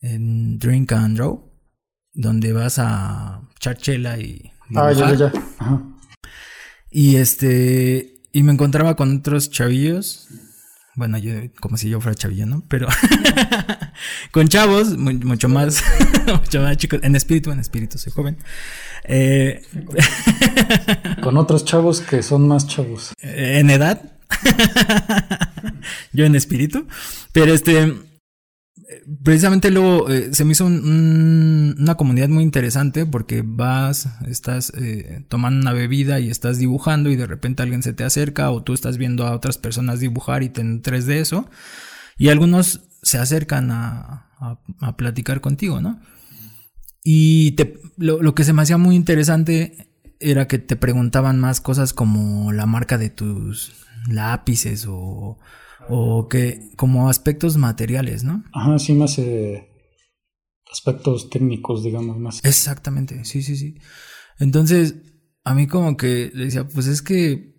Drink 0.00 0.92
and 0.92 1.16
Draw, 1.16 1.52
donde 2.12 2.52
vas 2.52 2.78
a 2.78 3.48
charchela 3.58 4.18
y... 4.18 4.52
Ah, 4.74 4.92
ya, 4.92 5.14
ya. 5.14 5.32
Y 6.90 7.16
este... 7.16 8.20
Y 8.32 8.42
me 8.42 8.52
encontraba 8.52 8.96
con 8.96 9.18
otros 9.18 9.50
chavillos. 9.50 10.28
Bueno, 10.94 11.18
yo 11.18 11.32
como 11.60 11.76
si 11.76 11.88
yo 11.88 12.00
fuera 12.00 12.14
chavillo, 12.14 12.46
¿no? 12.46 12.62
Pero 12.68 12.88
con 14.30 14.48
chavos, 14.48 14.96
mucho 14.96 15.48
más, 15.48 15.82
mucho 16.26 16.60
más 16.60 16.76
chicos. 16.76 17.00
En 17.02 17.16
espíritu, 17.16 17.50
en 17.50 17.60
espíritu, 17.60 17.98
soy 17.98 18.12
joven. 18.12 18.38
Eh, 19.04 19.62
Con 21.22 21.36
otros 21.36 21.64
chavos 21.64 22.00
que 22.00 22.22
son 22.22 22.46
más 22.46 22.66
chavos. 22.66 23.12
En 23.20 23.70
edad. 23.70 24.00
Yo 26.12 26.24
en 26.24 26.34
espíritu. 26.34 26.86
Pero 27.32 27.52
este. 27.52 27.94
precisamente 29.24 29.70
luego 29.70 30.10
eh, 30.10 30.32
se 30.32 30.44
me 30.44 30.52
hizo 30.52 30.66
una 30.66 31.94
comunidad 31.96 32.28
muy 32.28 32.44
interesante 32.44 33.06
porque 33.06 33.42
vas, 33.44 34.08
estás 34.26 34.72
eh, 34.76 35.24
tomando 35.28 35.60
una 35.60 35.72
bebida 35.72 36.20
y 36.20 36.30
estás 36.30 36.58
dibujando 36.58 37.10
y 37.10 37.16
de 37.16 37.26
repente 37.26 37.62
alguien 37.62 37.82
se 37.82 37.92
te 37.92 38.04
acerca 38.04 38.50
o 38.50 38.62
tú 38.62 38.72
estás 38.72 38.98
viendo 38.98 39.26
a 39.26 39.32
otras 39.32 39.58
personas 39.58 40.00
dibujar 40.00 40.42
y 40.42 40.50
te 40.50 40.60
entres 40.60 41.06
de 41.06 41.20
eso 41.20 41.48
y 42.18 42.28
algunos 42.28 42.80
se 43.02 43.18
acercan 43.18 43.70
a, 43.70 44.30
a, 44.80 44.96
platicar 44.96 45.40
contigo, 45.40 45.80
¿no? 45.80 46.00
Y 47.04 47.52
te, 47.52 47.80
lo, 47.96 48.22
lo 48.22 48.34
que 48.34 48.44
se 48.44 48.52
me 48.52 48.62
hacía 48.62 48.78
muy 48.78 48.94
interesante 48.94 49.88
era 50.20 50.46
que 50.46 50.58
te 50.58 50.76
preguntaban 50.76 51.40
más 51.40 51.60
cosas 51.60 51.92
como 51.92 52.52
la 52.52 52.66
marca 52.66 52.96
de 52.96 53.10
tus 53.10 53.72
lápices 54.06 54.86
o 54.88 55.38
o 55.88 56.28
que 56.28 56.70
como 56.76 57.08
aspectos 57.08 57.56
materiales, 57.56 58.24
¿no? 58.24 58.44
Ajá, 58.52 58.78
sí, 58.78 58.94
más 58.94 59.18
eh, 59.18 59.68
aspectos 60.70 61.30
técnicos, 61.30 61.82
digamos, 61.82 62.18
más. 62.18 62.44
Exactamente, 62.44 63.24
sí, 63.24 63.42
sí, 63.42 63.56
sí. 63.56 63.78
Entonces, 64.38 64.96
a 65.44 65.54
mí 65.54 65.66
como 65.66 65.96
que 65.96 66.30
le 66.34 66.46
decía, 66.46 66.66
pues 66.66 66.86
es 66.86 67.02
que, 67.02 67.51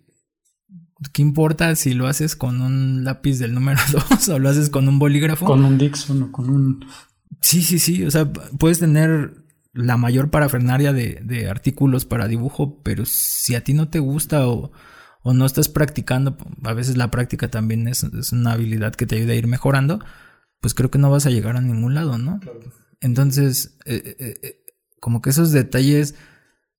¿qué 1.12 1.22
importa 1.22 1.74
si 1.76 1.94
lo 1.94 2.06
haces 2.06 2.36
con 2.36 2.60
un 2.60 3.04
lápiz 3.04 3.38
del 3.38 3.54
número 3.54 3.80
2 4.10 4.28
o 4.28 4.38
lo 4.38 4.48
haces 4.48 4.70
con 4.70 4.88
un 4.88 4.98
bolígrafo? 4.98 5.46
Con 5.46 5.64
un 5.64 5.78
Dixon 5.78 6.22
o 6.24 6.32
con 6.32 6.50
un... 6.50 6.86
Sí, 7.40 7.62
sí, 7.62 7.78
sí, 7.78 8.04
o 8.04 8.10
sea, 8.10 8.32
puedes 8.32 8.78
tener 8.78 9.44
la 9.72 9.96
mayor 9.96 10.30
parafernaria 10.30 10.92
de, 10.92 11.20
de 11.24 11.50
artículos 11.50 12.04
para 12.04 12.28
dibujo, 12.28 12.80
pero 12.82 13.04
si 13.04 13.54
a 13.54 13.62
ti 13.62 13.74
no 13.74 13.88
te 13.88 13.98
gusta 13.98 14.46
o 14.48 14.72
o 15.24 15.32
no 15.32 15.46
estás 15.46 15.68
practicando, 15.70 16.36
a 16.64 16.74
veces 16.74 16.98
la 16.98 17.10
práctica 17.10 17.48
también 17.48 17.88
es, 17.88 18.04
una 18.30 18.52
habilidad 18.52 18.94
que 18.94 19.06
te 19.06 19.16
ayuda 19.16 19.32
a 19.32 19.36
ir 19.36 19.46
mejorando, 19.46 19.98
pues 20.60 20.74
creo 20.74 20.90
que 20.90 20.98
no 20.98 21.10
vas 21.10 21.24
a 21.24 21.30
llegar 21.30 21.56
a 21.56 21.62
ningún 21.62 21.94
lado, 21.94 22.18
¿no? 22.18 22.40
Entonces, 23.00 23.78
eh, 23.86 24.16
eh, 24.18 24.34
eh, 24.42 24.60
como 25.00 25.22
que 25.22 25.30
esos 25.30 25.50
detalles 25.50 26.14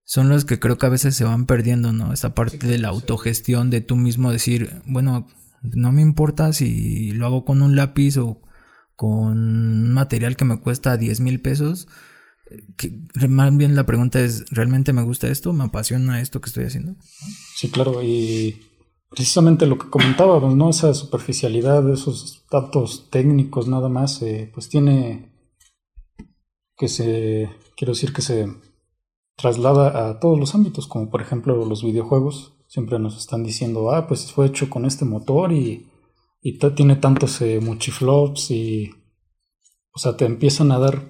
son 0.06 0.30
los 0.30 0.46
que 0.46 0.60
creo 0.60 0.78
que 0.78 0.86
a 0.86 0.90
veces 0.90 1.16
se 1.16 1.24
van 1.24 1.48
perdiendo, 1.48 1.92
¿no? 1.92 2.14
Esta 2.14 2.36
parte 2.36 2.68
de 2.68 2.78
la 2.78 2.90
autogestión, 2.90 3.72
de 3.72 3.82
tú 3.82 3.96
mismo 3.96 4.32
decir, 4.32 4.82
bueno, 4.86 5.28
no 5.64 5.92
me 5.92 6.04
importa 6.04 6.54
si 6.54 7.12
lo 7.12 7.26
hago 7.26 7.44
con 7.44 7.64
un 7.64 7.76
lápiz 7.76 8.18
o 8.18 8.40
con 8.96 9.38
un 9.38 9.94
material 9.94 10.38
que 10.38 10.46
me 10.46 10.60
cuesta 10.60 10.96
10 10.96 11.20
mil 11.22 11.42
pesos. 11.42 11.88
Que, 12.78 13.02
más 13.28 13.58
bien 13.58 13.76
la 13.76 13.88
pregunta 13.88 14.22
es, 14.22 14.46
¿realmente 14.52 14.94
me 14.94 15.02
gusta 15.02 15.28
esto? 15.28 15.54
¿Me 15.54 15.64
apasiona 15.64 16.22
esto 16.22 16.40
que 16.40 16.50
estoy 16.50 16.66
haciendo? 16.66 16.96
Sí, 17.56 17.70
claro, 17.70 18.04
y 18.04 18.62
precisamente 19.10 19.66
lo 19.66 19.80
que 19.80 19.90
comentábamos, 19.90 20.56
¿no? 20.56 20.70
Esa 20.70 20.94
superficialidad, 20.94 21.92
esos 21.92 22.46
datos 22.52 23.10
técnicos 23.10 23.68
nada 23.68 23.90
más, 23.90 24.22
eh, 24.22 24.52
pues 24.54 24.70
tiene 24.70 25.32
que 26.78 26.90
se, 26.90 27.50
quiero 27.76 27.94
decir 27.94 28.14
que 28.14 28.22
se 28.22 28.48
traslada 29.36 30.10
a 30.10 30.20
todos 30.20 30.40
los 30.40 30.56
ámbitos, 30.56 30.88
como 30.88 31.10
por 31.10 31.22
ejemplo 31.22 31.66
los 31.66 31.84
videojuegos, 31.84 32.54
siempre 32.68 33.00
nos 33.00 33.18
están 33.18 33.44
diciendo, 33.44 33.92
ah, 33.92 34.08
pues 34.08 34.32
fue 34.32 34.48
hecho 34.48 34.70
con 34.70 34.86
este 34.86 35.06
motor 35.06 35.52
y, 35.52 35.90
y 36.42 36.58
tiene 36.58 36.96
tantos 36.96 37.42
eh, 37.42 37.60
multiflops 37.62 38.52
y, 38.52 38.92
o 39.94 40.00
sea, 40.00 40.18
te 40.18 40.26
empiezan 40.26 40.72
a 40.72 40.80
dar 40.80 41.10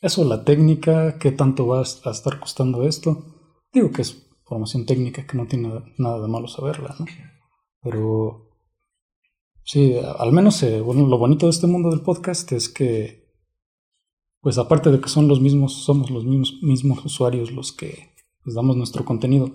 eso, 0.00 0.24
la 0.24 0.44
técnica, 0.44 1.18
qué 1.18 1.32
tanto 1.32 1.66
va 1.66 1.80
a 1.80 1.82
estar 1.82 2.38
costando 2.38 2.84
esto. 2.84 3.24
Digo 3.72 3.90
que 3.90 4.02
es 4.02 4.28
formación 4.44 4.86
técnica 4.86 5.26
que 5.26 5.36
no 5.36 5.46
tiene 5.46 5.82
nada 5.98 6.20
de 6.20 6.28
malo 6.28 6.46
saberla, 6.46 6.94
¿no? 6.98 7.06
Pero 7.82 8.50
sí, 9.64 9.96
al 10.18 10.32
menos 10.32 10.62
eh, 10.62 10.80
bueno, 10.80 11.06
lo 11.06 11.18
bonito 11.18 11.46
de 11.46 11.50
este 11.50 11.66
mundo 11.66 11.90
del 11.90 12.02
podcast 12.02 12.52
es 12.52 12.68
que, 12.68 13.25
pues 14.46 14.58
aparte 14.58 14.92
de 14.92 15.00
que 15.00 15.08
son 15.08 15.26
los 15.26 15.40
mismos, 15.40 15.72
somos 15.72 16.08
los 16.08 16.24
mismos, 16.24 16.62
mismos 16.62 17.04
usuarios 17.04 17.50
los 17.50 17.72
que 17.72 18.14
les 18.44 18.54
damos 18.54 18.76
nuestro 18.76 19.04
contenido, 19.04 19.50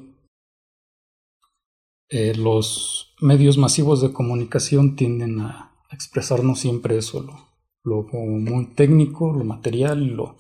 eh, 2.10 2.36
los 2.36 3.14
medios 3.22 3.58
masivos 3.58 4.02
de 4.02 4.12
comunicación 4.12 4.98
tienden 4.98 5.40
a 5.40 5.72
expresarnos 5.92 6.60
siempre 6.60 6.98
eso, 6.98 7.22
lo, 7.22 8.04
lo 8.04 8.04
muy 8.04 8.74
técnico, 8.74 9.32
lo 9.32 9.46
material, 9.46 10.08
lo, 10.08 10.38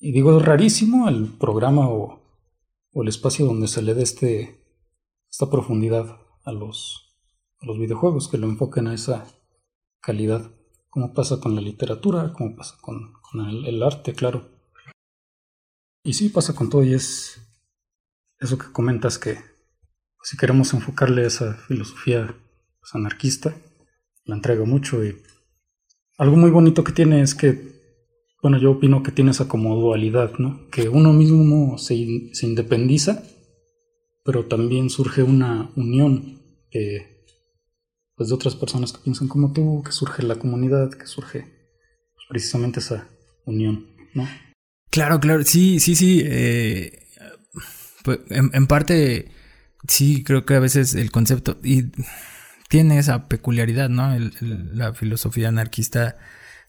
y 0.00 0.10
digo 0.10 0.36
rarísimo 0.40 1.08
el 1.08 1.26
programa 1.26 1.88
o 1.88 2.18
o 2.92 3.02
el 3.02 3.08
espacio 3.08 3.46
donde 3.46 3.68
se 3.68 3.80
le 3.82 3.94
dé 3.94 4.02
este, 4.02 4.60
esta 5.30 5.48
profundidad 5.48 6.18
a 6.44 6.50
los, 6.50 7.16
los 7.60 7.78
videojuegos, 7.78 8.26
que 8.26 8.38
lo 8.38 8.48
enfoquen 8.48 8.88
a 8.88 8.94
esa 8.94 9.24
calidad, 10.00 10.50
como 10.90 11.12
pasa 11.12 11.38
con 11.38 11.54
la 11.54 11.60
literatura, 11.60 12.32
como 12.32 12.56
pasa 12.56 12.76
con, 12.80 13.12
el, 13.34 13.82
arte, 13.82 14.14
claro. 14.14 14.48
Y 16.02 16.14
sí 16.14 16.28
pasa 16.28 16.54
con 16.54 16.70
todo 16.70 16.82
y 16.82 16.94
es 16.94 17.40
eso 18.38 18.56
que 18.56 18.72
comentas 18.72 19.18
que 19.18 19.38
si 20.22 20.36
queremos 20.36 20.72
enfocarle 20.72 21.26
esa 21.26 21.54
filosofía 21.54 22.34
pues, 22.80 22.94
anarquista, 22.94 23.54
la 24.24 24.36
entrega 24.36 24.64
mucho 24.64 25.04
y 25.04 25.20
algo 26.16 26.36
muy 26.36 26.50
bonito 26.50 26.84
que 26.84 26.92
tiene 26.92 27.22
es 27.22 27.34
que 27.34 27.78
bueno, 28.40 28.58
yo 28.58 28.72
opino 28.72 29.02
que 29.02 29.10
tiene 29.10 29.32
esa 29.32 29.48
como 29.48 29.74
dualidad, 29.74 30.38
¿no? 30.38 30.68
Que 30.70 30.88
uno 30.88 31.12
mismo 31.12 31.76
se, 31.76 31.94
independiza, 31.96 33.24
pero 34.24 34.46
también 34.46 34.90
surge 34.90 35.22
una 35.22 35.70
unión 35.74 36.38
pues 38.14 38.28
de 38.28 38.34
otras 38.34 38.54
personas 38.54 38.92
que 38.92 39.02
piensan 39.02 39.26
como 39.26 39.52
tú, 39.52 39.82
que 39.84 39.92
surge 39.92 40.22
la 40.22 40.36
comunidad, 40.36 40.90
que 40.90 41.06
surge 41.06 41.46
precisamente 42.28 42.80
esa 42.80 43.08
unión, 43.48 43.86
¿no? 44.14 44.28
Claro, 44.90 45.20
claro, 45.20 45.42
sí, 45.44 45.80
sí, 45.80 45.94
sí. 45.94 46.22
Eh, 46.24 46.98
pues, 48.04 48.20
en, 48.30 48.66
parte, 48.66 49.30
sí, 49.86 50.22
creo 50.24 50.46
que 50.46 50.54
a 50.54 50.60
veces 50.60 50.94
el 50.94 51.10
concepto 51.10 51.58
y 51.62 51.90
tiene 52.68 52.98
esa 52.98 53.28
peculiaridad, 53.28 53.88
¿no? 53.88 54.14
la 54.40 54.94
filosofía 54.94 55.48
anarquista 55.48 56.16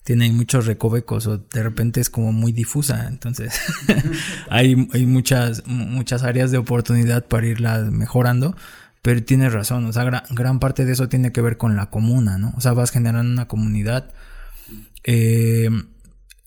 tiene 0.03 0.31
muchos 0.31 0.65
recovecos 0.65 1.27
o 1.27 1.37
de 1.37 1.63
repente 1.63 2.01
es 2.01 2.09
como 2.09 2.31
muy 2.31 2.51
difusa. 2.51 3.07
Entonces 3.07 3.59
hay, 4.49 4.87
hay 4.93 5.05
muchas, 5.05 5.65
muchas 5.67 6.23
áreas 6.23 6.51
de 6.51 6.57
oportunidad 6.57 7.25
para 7.25 7.47
irla 7.47 7.79
mejorando. 7.91 8.55
Pero 9.01 9.23
tienes 9.23 9.53
razón, 9.53 9.85
o 9.85 9.93
sea, 9.93 10.03
gran, 10.29 10.59
parte 10.59 10.83
de 10.83 10.91
eso 10.91 11.07
tiene 11.07 11.31
que 11.31 11.41
ver 11.41 11.57
con 11.57 11.77
la 11.77 11.89
comuna, 11.89 12.37
¿no? 12.37 12.53
O 12.57 12.61
sea, 12.61 12.73
vas 12.73 12.91
generando 12.91 13.31
una 13.31 13.47
comunidad. 13.47 14.11
Eh, 15.05 15.69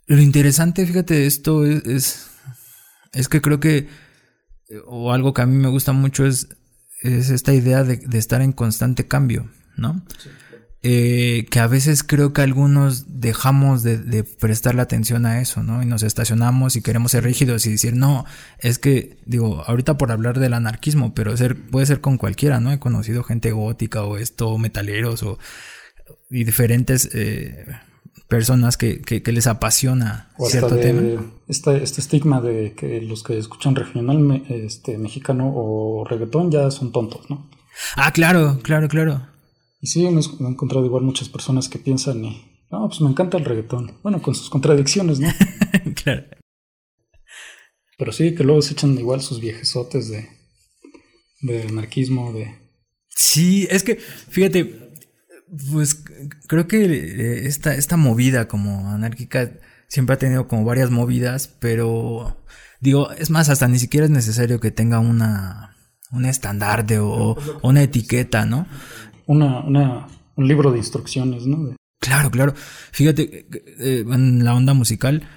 lo 0.07 0.21
interesante, 0.21 0.87
fíjate, 0.87 1.15
de 1.15 1.27
esto 1.27 1.65
es, 1.65 2.31
es, 3.13 3.29
que 3.29 3.41
creo 3.41 3.61
que, 3.61 3.89
o 4.87 5.13
algo 5.13 5.35
que 5.35 5.43
a 5.43 5.47
mí 5.47 5.57
me 5.57 5.69
gusta 5.69 5.93
mucho 5.93 6.27
es, 6.27 6.49
es 7.03 7.31
esta 7.31 7.53
idea 7.53 7.85
de, 7.85 7.97
de 7.97 8.19
estar 8.19 8.43
en 8.43 8.53
constante 8.53 9.07
cambio, 9.07 9.51
¿no? 9.77 10.03
eh, 10.85 11.47
que 11.49 11.61
a 11.61 11.69
veces 11.69 12.03
creo 12.03 12.33
que 12.33 12.43
algunos 12.43 13.21
dejamos 13.21 13.85
de, 13.85 13.99
de 13.99 14.25
prestarle 14.25 14.83
atención 14.83 15.27
a 15.27 15.41
eso, 15.41 15.63
¿no? 15.63 15.81
Y 15.81 15.87
nos 15.87 16.03
estacionamos 16.03 16.75
y 16.75 16.83
queremos 16.83 17.13
ser 17.13 17.23
rígidos 17.23 17.67
y 17.67 17.71
decir, 17.71 17.95
no, 17.95 18.25
es 18.59 18.81
que, 18.81 19.17
digo, 19.25 19.63
ahorita 19.67 19.97
por 19.97 20.11
hablar 20.11 20.41
del 20.41 20.55
anarquismo, 20.55 21.15
pero 21.15 21.37
ser, 21.37 21.57
puede 21.57 21.87
ser 21.87 22.01
con 22.01 22.19
cualquiera, 22.19 22.59
¿no? 22.59 22.73
He 22.73 22.81
conocido 22.81 23.23
gente 23.23 23.53
gótica 23.53 24.03
o 24.03 24.17
esto, 24.17 24.59
metaleros 24.59 25.23
o 25.23 25.39
y 26.29 26.45
diferentes 26.45 27.09
eh, 27.15 27.65
personas 28.33 28.79
que, 28.79 29.03
que, 29.03 29.31
les 29.31 29.47
apasiona 29.47 30.33
cierto 30.49 30.75
tema. 30.79 31.23
Este, 31.49 31.83
este 31.83 32.01
estigma 32.01 32.41
de 32.41 32.73
que 32.73 33.03
los 33.03 33.23
que 33.23 33.37
escuchan 33.37 33.77
regional 33.77 34.43
este, 34.49 34.97
mexicano 34.97 35.53
o 35.55 36.03
reggaetón 36.07 36.51
ya 36.51 36.71
son 36.71 36.93
tontos, 36.93 37.29
¿no? 37.29 37.51
Ah, 37.95 38.11
claro, 38.11 38.59
claro, 38.63 38.89
claro. 38.89 39.29
Y 39.83 39.89
sí, 39.89 40.09
me, 40.09 40.23
he 40.23 40.51
encontrado 40.51 40.87
igual 40.87 41.03
muchas 41.03 41.29
personas 41.29 41.69
que 41.69 41.79
piensan 41.79 42.25
y, 42.25 42.43
no, 42.71 42.89
pues 42.89 43.03
me 43.03 43.11
encanta 43.11 43.37
el 43.37 43.45
reggaetón. 43.45 43.99
Bueno, 44.03 44.23
con 44.23 44.35
sus 44.35 44.49
contradicciones, 44.49 45.21
¿no? 45.21 45.29
claro. 46.03 46.25
Pero 47.99 48.13
sí, 48.13 48.35
que 48.35 48.45
luego 48.45 48.63
se 48.63 48.73
echan 48.73 48.97
igual 48.97 49.21
sus 49.21 49.41
viejesotes 49.41 50.09
de, 50.09 50.27
de 51.43 51.65
anarquismo, 51.65 52.33
de... 52.33 52.51
Sí, 53.11 53.69
es 53.71 53.83
que, 53.83 53.97
fíjate, 53.97 54.92
pues 55.71 56.03
creo 56.47 56.67
que 56.67 56.85
eh, 56.85 57.47
esta, 57.47 57.75
esta 57.75 57.97
movida 57.97 58.49
como 58.49 58.91
anárquica 58.91 59.51
siempre 59.89 60.15
ha 60.15 60.19
tenido 60.19 60.49
como 60.49 60.65
varias 60.65 60.91
movidas, 60.91 61.49
pero 61.49 62.43
digo, 62.81 63.13
es 63.13 63.31
más, 63.31 63.49
hasta 63.49 63.69
ni 63.69 63.79
siquiera 63.79 64.07
es 64.07 64.11
necesario 64.11 64.61
que 64.61 64.71
tenga 64.71 64.99
una, 64.99 65.77
un 66.11 66.25
estandarte 66.25 66.99
o, 66.99 67.37
una 67.63 67.83
etiqueta, 67.83 68.47
¿no? 68.47 68.67
una, 69.27 70.07
un 70.37 70.49
libro 70.49 70.73
de 70.73 70.79
instrucciones, 70.79 71.47
¿no? 71.47 71.75
Claro, 72.01 72.31
claro. 72.31 72.55
Fíjate, 72.91 73.47
eh, 73.79 74.05
en 74.09 74.45
la 74.45 74.55
onda 74.55 74.75
musical 74.75 75.29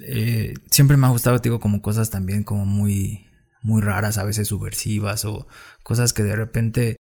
eh, 0.00 0.54
siempre 0.70 0.96
me 0.96 1.06
ha 1.06 1.10
gustado, 1.10 1.38
digo, 1.38 1.60
como 1.60 1.82
cosas 1.82 2.10
también 2.10 2.44
como 2.44 2.64
muy, 2.64 3.26
muy 3.62 3.82
raras, 3.82 4.18
a 4.18 4.24
veces 4.24 4.48
subversivas 4.48 5.24
o 5.24 5.46
cosas 5.82 6.12
que 6.12 6.22
de 6.22 6.36
repente... 6.36 6.96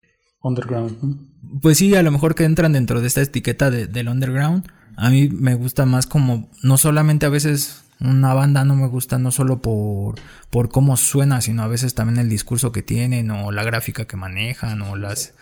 Underground. 0.43 1.29
Pues 1.63 1.79
sí, 1.79 1.95
a 1.95 2.03
lo 2.03 2.11
mejor 2.11 2.35
que 2.35 2.45
entran 2.45 2.73
dentro 2.73 3.01
de 3.01 3.07
esta 3.07 3.23
etiqueta 3.23 3.71
del 3.71 4.09
underground, 4.09 4.67
A 4.97 5.11
mí 5.11 5.29
me 5.29 5.55
gusta 5.55 5.87
más 5.87 6.07
como, 6.07 6.51
no 6.63 6.77
solamente 6.77 7.27
a 7.27 7.29
veces 7.29 7.85
una 8.01 8.33
banda 8.35 8.65
no 8.65 8.77
me 8.77 8.87
gusta 8.87 9.19
no 9.19 9.31
solo 9.31 9.61
por, 9.61 10.17
por 10.51 10.69
cómo 10.69 10.97
suena, 10.97 11.41
sino 11.41 11.63
a 11.63 11.69
veces 11.69 11.95
también 11.95 12.19
el 12.19 12.29
discurso 12.29 12.71
que 12.73 12.83
tienen 12.83 13.31
o 13.31 13.51
la 13.51 13.65
gráfica 13.65 14.07
que 14.07 14.17
manejan 14.17 14.83
o 14.83 14.97
las... 14.97 15.35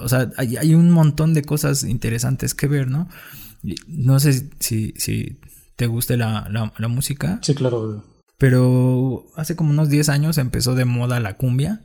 o 0.00 0.08
sea, 0.08 0.30
hay, 0.36 0.56
hay, 0.56 0.74
un 0.74 0.90
montón 0.90 1.32
de 1.32 1.42
cosas 1.42 1.84
interesantes 1.84 2.54
que 2.54 2.66
ver, 2.66 2.88
¿no? 2.88 3.08
No 3.86 4.20
sé 4.20 4.50
si, 4.58 4.94
si 4.96 5.40
te 5.76 5.86
guste 5.86 6.16
la, 6.16 6.48
la, 6.50 6.72
la 6.76 6.88
música. 6.88 7.38
Sí, 7.42 7.54
claro. 7.54 8.04
Pero 8.36 9.26
hace 9.36 9.56
como 9.56 9.70
unos 9.70 9.90
10 9.90 10.08
años 10.08 10.38
empezó 10.38 10.74
de 10.74 10.86
moda 10.86 11.20
la 11.20 11.36
cumbia. 11.36 11.82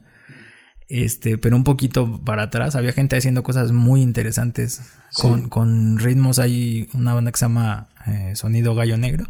Este, 0.88 1.38
pero 1.38 1.56
un 1.56 1.64
poquito 1.64 2.22
para 2.24 2.44
atrás 2.44 2.76
había 2.76 2.94
gente 2.94 3.16
haciendo 3.16 3.42
cosas 3.42 3.72
muy 3.72 4.02
interesantes 4.02 4.82
con, 5.16 5.50
con, 5.50 5.98
ritmos. 5.98 6.40
Hay 6.40 6.90
una 6.94 7.14
banda 7.14 7.32
que 7.32 7.40
se 7.40 7.46
llama 7.46 7.90
eh, 8.06 8.36
Sonido 8.36 8.76
Gallo 8.76 8.98
Negro. 8.98 9.26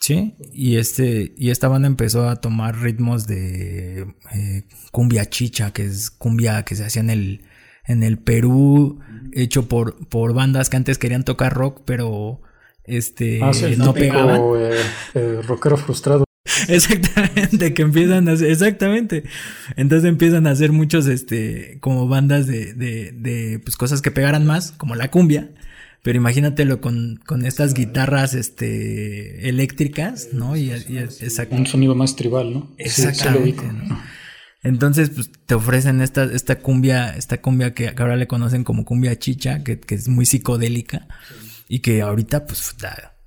Sí, 0.00 0.36
y 0.52 0.76
este, 0.76 1.34
y 1.36 1.50
esta 1.50 1.68
banda 1.68 1.88
empezó 1.88 2.28
a 2.28 2.36
tomar 2.36 2.78
ritmos 2.78 3.26
de 3.26 4.02
eh, 4.34 4.64
cumbia 4.92 5.24
chicha, 5.30 5.72
que 5.72 5.86
es 5.86 6.10
cumbia 6.10 6.62
que 6.64 6.76
se 6.76 6.84
hacía 6.84 7.00
en 7.00 7.10
el, 7.10 7.44
en 7.86 8.02
el 8.02 8.18
Perú, 8.18 9.00
hecho 9.32 9.68
por, 9.68 10.06
por 10.08 10.34
bandas 10.34 10.68
que 10.68 10.76
antes 10.76 10.98
querían 10.98 11.24
tocar 11.24 11.54
rock, 11.54 11.80
pero 11.86 12.42
este 12.84 13.40
ah, 13.42 13.52
no 13.78 13.94
pegaban. 13.94 14.40
Eh, 14.58 14.80
eh, 15.14 15.40
rockero 15.42 15.76
frustrado. 15.76 16.25
Exactamente, 16.68 17.74
que 17.74 17.82
empiezan 17.82 18.28
a 18.28 18.32
hacer, 18.32 18.50
exactamente. 18.50 19.24
Entonces 19.76 20.08
empiezan 20.08 20.46
a 20.46 20.50
hacer 20.50 20.72
muchos, 20.72 21.06
este, 21.06 21.78
como 21.80 22.08
bandas 22.08 22.46
de, 22.46 22.74
de, 22.74 23.12
de, 23.12 23.58
pues 23.58 23.76
cosas 23.76 24.02
que 24.02 24.10
pegaran 24.10 24.46
más, 24.46 24.72
como 24.72 24.94
la 24.94 25.10
cumbia. 25.10 25.50
Pero 26.02 26.18
imagínatelo 26.18 26.80
con, 26.80 27.20
con 27.26 27.44
estas 27.44 27.74
guitarras, 27.74 28.34
este, 28.34 29.48
eléctricas, 29.48 30.28
¿no? 30.32 30.56
Y, 30.56 30.70
un 31.50 31.66
sonido 31.66 31.96
más 31.96 32.14
tribal, 32.14 32.52
¿no? 32.52 32.74
Exactamente. 32.78 33.64
Entonces, 34.62 35.10
pues 35.10 35.30
te 35.46 35.54
ofrecen 35.54 36.00
esta, 36.00 36.24
esta 36.24 36.60
cumbia, 36.60 37.10
esta 37.16 37.40
cumbia 37.40 37.74
que 37.74 37.92
ahora 37.96 38.16
le 38.16 38.28
conocen 38.28 38.62
como 38.62 38.84
cumbia 38.84 39.18
chicha, 39.18 39.64
que, 39.64 39.80
que 39.80 39.96
es 39.96 40.08
muy 40.08 40.26
psicodélica 40.26 41.08
y 41.68 41.80
que 41.80 42.02
ahorita 42.02 42.46
pues 42.46 42.74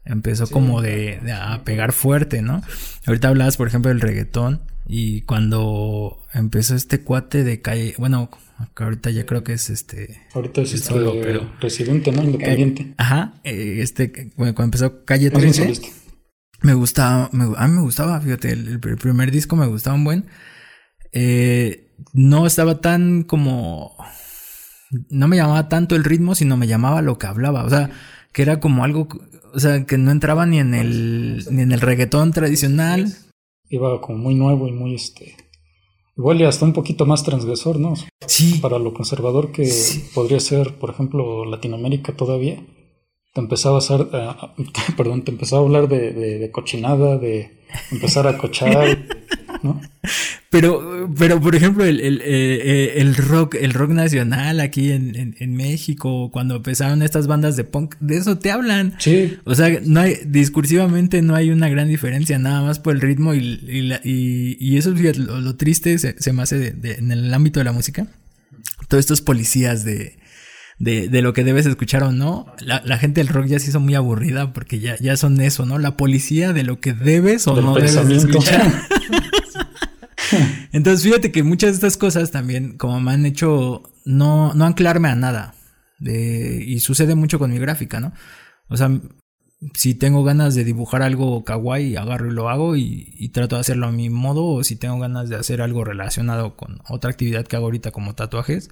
empezó 0.10 0.48
como 0.48 0.82
de, 0.82 1.20
a 1.32 1.64
pegar 1.64 1.94
fuerte, 1.94 2.42
¿no? 2.42 2.62
Ahorita 3.06 3.30
hablabas, 3.30 3.58
por 3.58 3.68
ejemplo, 3.68 3.90
del 3.90 4.02
reggaetón 4.02 4.62
y 4.88 5.22
cuando 5.22 6.22
empezó 6.34 6.76
este 6.76 7.02
cuate 7.02 7.44
de 7.44 7.62
calle, 7.62 7.94
bueno, 7.98 8.30
ahorita 8.76 9.12
ya 9.12 9.26
creo 9.26 9.44
que 9.44 9.54
es 9.54 9.70
este... 9.70 10.22
Ahorita 10.34 10.62
es 10.62 10.74
este 10.74 10.90
solo, 10.90 11.14
pero... 11.22 11.52
Residente, 11.62 12.12
¿no? 12.12 12.24
Independiente. 12.24 12.94
Ajá, 12.98 13.34
eh, 13.44 13.78
este, 13.82 14.32
cuando 14.32 14.64
empezó 14.64 15.06
Calle 15.06 15.30
13, 15.30 15.74
me 16.62 16.74
gustaba, 16.74 17.30
me, 17.32 17.46
a 17.56 17.68
mí 17.68 17.76
me 17.76 17.82
gustaba, 17.82 18.20
fíjate, 18.20 18.52
el, 18.52 18.80
primer 18.80 19.32
disco 19.32 19.56
me 19.56 19.68
gustaba 19.68 19.96
un 19.96 20.04
buen. 20.04 20.26
Eh, 21.12 21.94
no 22.14 22.48
estaba 22.48 22.82
tan 22.82 23.24
como... 23.24 23.96
No 25.10 25.28
me 25.28 25.38
llamaba 25.38 25.70
tanto 25.70 25.96
el 25.96 26.04
ritmo, 26.04 26.34
sino 26.34 26.58
me 26.58 26.66
llamaba 26.66 27.04
lo 27.04 27.20
que 27.20 27.28
hablaba. 27.28 27.64
O 27.64 27.70
sea, 27.70 27.92
que 28.32 28.42
era 28.42 28.60
como 28.60 28.84
algo, 28.84 29.08
o 29.54 29.60
sea, 29.60 29.86
que 29.86 29.98
no 29.98 30.12
entraba 30.12 30.46
ni 30.46 30.60
en 30.60 30.74
el, 30.74 31.46
ni 31.52 31.62
en 31.62 31.72
el 31.72 31.82
reggaetón 31.82 32.32
tradicional. 32.32 33.14
Iba 33.70 34.02
como 34.02 34.18
muy 34.18 34.36
nuevo 34.36 34.68
y 34.68 34.72
muy 34.72 34.96
este. 34.96 35.36
Igual 36.18 36.42
y 36.42 36.44
hasta 36.44 36.66
un 36.66 36.74
poquito 36.74 37.06
más 37.06 37.24
transgresor, 37.24 37.80
¿no? 37.80 37.94
Sí. 38.26 38.60
Para 38.62 38.80
lo 38.80 38.94
conservador 38.94 39.52
que 39.52 39.72
podría 40.14 40.40
ser, 40.40 40.76
por 40.76 40.90
ejemplo, 40.90 41.46
Latinoamérica 41.46 42.14
todavía. 42.14 42.64
Te 43.34 43.42
empezaba 43.42 43.76
a 43.76 43.80
hacer, 43.80 44.08
eh, 44.12 44.30
perdón, 44.98 45.24
te 45.24 45.32
empezaba 45.32 45.62
a 45.62 45.66
hablar 45.66 45.88
de, 45.88 46.12
de 46.12 46.52
cochinada, 46.52 47.18
de 47.18 47.59
empezar 47.92 48.28
a 48.28 48.38
cochar. 48.38 48.98
Pero, 50.50 51.12
pero 51.16 51.40
por 51.40 51.56
ejemplo, 51.56 51.86
el, 51.86 52.00
el, 52.00 52.22
eh, 52.24 52.94
el, 52.96 53.16
rock, 53.16 53.56
el 53.56 53.72
rock 53.72 53.92
nacional 53.92 54.62
aquí 54.62 54.92
en, 54.92 55.36
en, 55.38 55.54
México, 55.54 56.32
cuando 56.32 56.56
empezaron 56.56 57.04
estas 57.04 57.28
bandas 57.28 57.56
de 57.56 57.66
punk, 57.66 57.96
de 58.00 58.18
eso 58.18 58.40
te 58.40 58.50
hablan. 58.50 58.96
Sí. 58.98 59.38
O 59.44 59.54
sea, 59.54 59.80
no 59.86 60.00
hay, 60.00 60.18
discursivamente 60.26 61.22
no 61.22 61.36
hay 61.36 61.52
una 61.52 61.70
gran 61.70 61.88
diferencia, 61.88 62.40
nada 62.40 62.64
más 62.64 62.80
por 62.80 62.96
el 62.96 63.02
ritmo 63.02 63.36
y, 63.36 63.40
y, 64.04 64.58
y, 64.60 64.78
eso 64.78 64.92
es 64.94 65.18
lo, 65.18 65.56
triste 65.56 66.00
se, 66.00 66.20
se, 66.20 66.34
me 66.34 66.42
hace 66.42 66.76
en 66.84 67.12
el 67.12 67.32
ámbito 67.32 67.60
de 67.60 67.66
la 67.66 67.72
música. 67.72 68.08
Todos 68.88 69.02
estos 69.02 69.22
policías 69.22 69.84
de, 69.84 70.18
de, 70.80 71.10
de, 71.10 71.22
lo 71.22 71.34
que 71.34 71.44
debes 71.44 71.66
escuchar 71.66 72.04
o 72.04 72.12
no. 72.12 72.48
La, 72.60 72.82
la, 72.86 72.98
gente 72.98 73.22
del 73.22 73.28
rock 73.28 73.46
ya 73.46 73.60
se 73.60 73.70
hizo 73.70 73.80
muy 73.80 73.96
aburrida 73.96 74.54
porque 74.54 74.80
ya, 74.80 74.98
ya 74.98 75.18
son 75.18 75.40
eso, 75.42 75.66
¿no? 75.66 75.78
La 75.78 75.98
policía 75.98 76.54
de 76.54 76.64
lo 76.64 76.80
que 76.80 76.94
debes 76.94 77.48
o 77.48 77.62
no 77.62 77.76
debes 77.76 77.96
escuchar. 77.96 78.72
Entonces, 80.72 81.04
fíjate 81.04 81.32
que 81.32 81.44
muchas 81.44 81.72
de 81.72 81.76
estas 81.76 81.98
cosas 81.98 82.32
también, 82.32 82.78
como 82.78 83.00
me 83.00 83.12
han 83.12 83.26
hecho 83.26 83.84
no, 84.06 84.54
no 84.54 84.66
anclarme 84.66 85.10
a 85.10 85.16
nada. 85.16 85.54
y 86.00 86.80
sucede 86.80 87.16
mucho 87.16 87.40
con 87.40 87.52
mi 87.52 87.60
gráfica, 87.60 88.00
¿no? 88.00 88.14
O 88.68 88.78
sea, 88.78 88.90
si 89.74 89.94
tengo 89.94 90.24
ganas 90.24 90.56
de 90.56 90.64
dibujar 90.64 91.02
algo 91.02 91.44
kawaii, 91.44 91.96
agarro 91.96 92.28
y 92.28 92.34
lo 92.34 92.50
hago 92.50 92.76
y, 92.78 93.30
trato 93.34 93.56
de 93.56 93.62
hacerlo 93.62 93.88
a 93.88 93.92
mi 93.92 94.10
modo. 94.10 94.46
O 94.46 94.64
si 94.64 94.76
tengo 94.76 95.00
ganas 95.00 95.30
de 95.30 95.36
hacer 95.36 95.62
algo 95.62 95.84
relacionado 95.84 96.56
con 96.56 96.82
otra 96.88 97.12
actividad 97.12 97.46
que 97.46 97.56
hago 97.56 97.66
ahorita 97.66 97.92
como 97.92 98.16
tatuajes, 98.16 98.70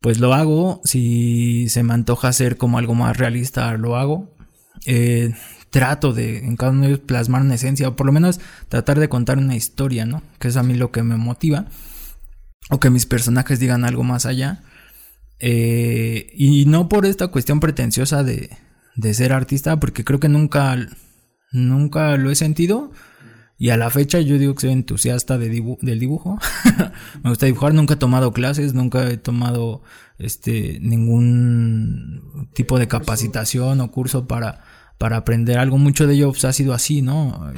pues 0.00 0.18
lo 0.18 0.34
hago. 0.34 0.80
Si 0.84 1.68
se 1.68 1.82
me 1.82 1.94
antoja 1.94 2.28
hacer 2.28 2.56
como 2.56 2.78
algo 2.78 2.94
más 2.94 3.16
realista, 3.16 3.72
lo 3.76 3.96
hago. 3.96 4.34
Eh, 4.86 5.34
trato 5.70 6.12
de 6.12 6.38
en 6.38 6.56
cada 6.56 6.72
uno 6.72 6.82
de 6.82 6.88
ellos 6.88 7.00
plasmar 7.00 7.42
una 7.42 7.54
esencia, 7.54 7.88
o 7.88 7.96
por 7.96 8.06
lo 8.06 8.12
menos 8.12 8.40
tratar 8.68 8.98
de 8.98 9.08
contar 9.08 9.38
una 9.38 9.56
historia, 9.56 10.06
¿no? 10.06 10.22
Que 10.38 10.48
es 10.48 10.56
a 10.56 10.62
mí 10.62 10.74
lo 10.74 10.90
que 10.90 11.02
me 11.02 11.16
motiva. 11.16 11.66
O 12.70 12.80
que 12.80 12.90
mis 12.90 13.06
personajes 13.06 13.60
digan 13.60 13.84
algo 13.84 14.04
más 14.04 14.26
allá. 14.26 14.62
Eh, 15.38 16.32
y 16.34 16.66
no 16.66 16.88
por 16.88 17.06
esta 17.06 17.28
cuestión 17.28 17.60
pretenciosa 17.60 18.22
de, 18.22 18.50
de 18.96 19.14
ser 19.14 19.32
artista, 19.32 19.78
porque 19.80 20.04
creo 20.04 20.20
que 20.20 20.28
nunca, 20.28 20.76
nunca 21.52 22.16
lo 22.16 22.30
he 22.30 22.34
sentido. 22.34 22.92
Y 23.60 23.68
a 23.68 23.76
la 23.76 23.90
fecha 23.90 24.20
yo 24.20 24.38
digo 24.38 24.54
que 24.54 24.62
soy 24.62 24.70
entusiasta 24.70 25.36
de 25.36 25.50
del 25.82 25.98
dibujo. 26.00 26.38
me 27.22 27.28
gusta 27.28 27.44
dibujar, 27.44 27.74
nunca 27.74 27.92
he 27.92 27.98
tomado 27.98 28.32
clases, 28.32 28.72
nunca 28.72 29.06
he 29.10 29.18
tomado 29.18 29.82
este 30.18 30.78
ningún 30.80 32.48
tipo 32.54 32.78
de 32.78 32.88
capacitación 32.88 33.82
o 33.82 33.90
curso 33.90 34.26
para 34.26 34.62
para 34.96 35.18
aprender 35.18 35.58
algo. 35.58 35.76
Mucho 35.76 36.06
de 36.06 36.14
ello 36.14 36.30
pues, 36.30 36.46
ha 36.46 36.54
sido 36.54 36.72
así, 36.72 37.02
¿no? 37.02 37.52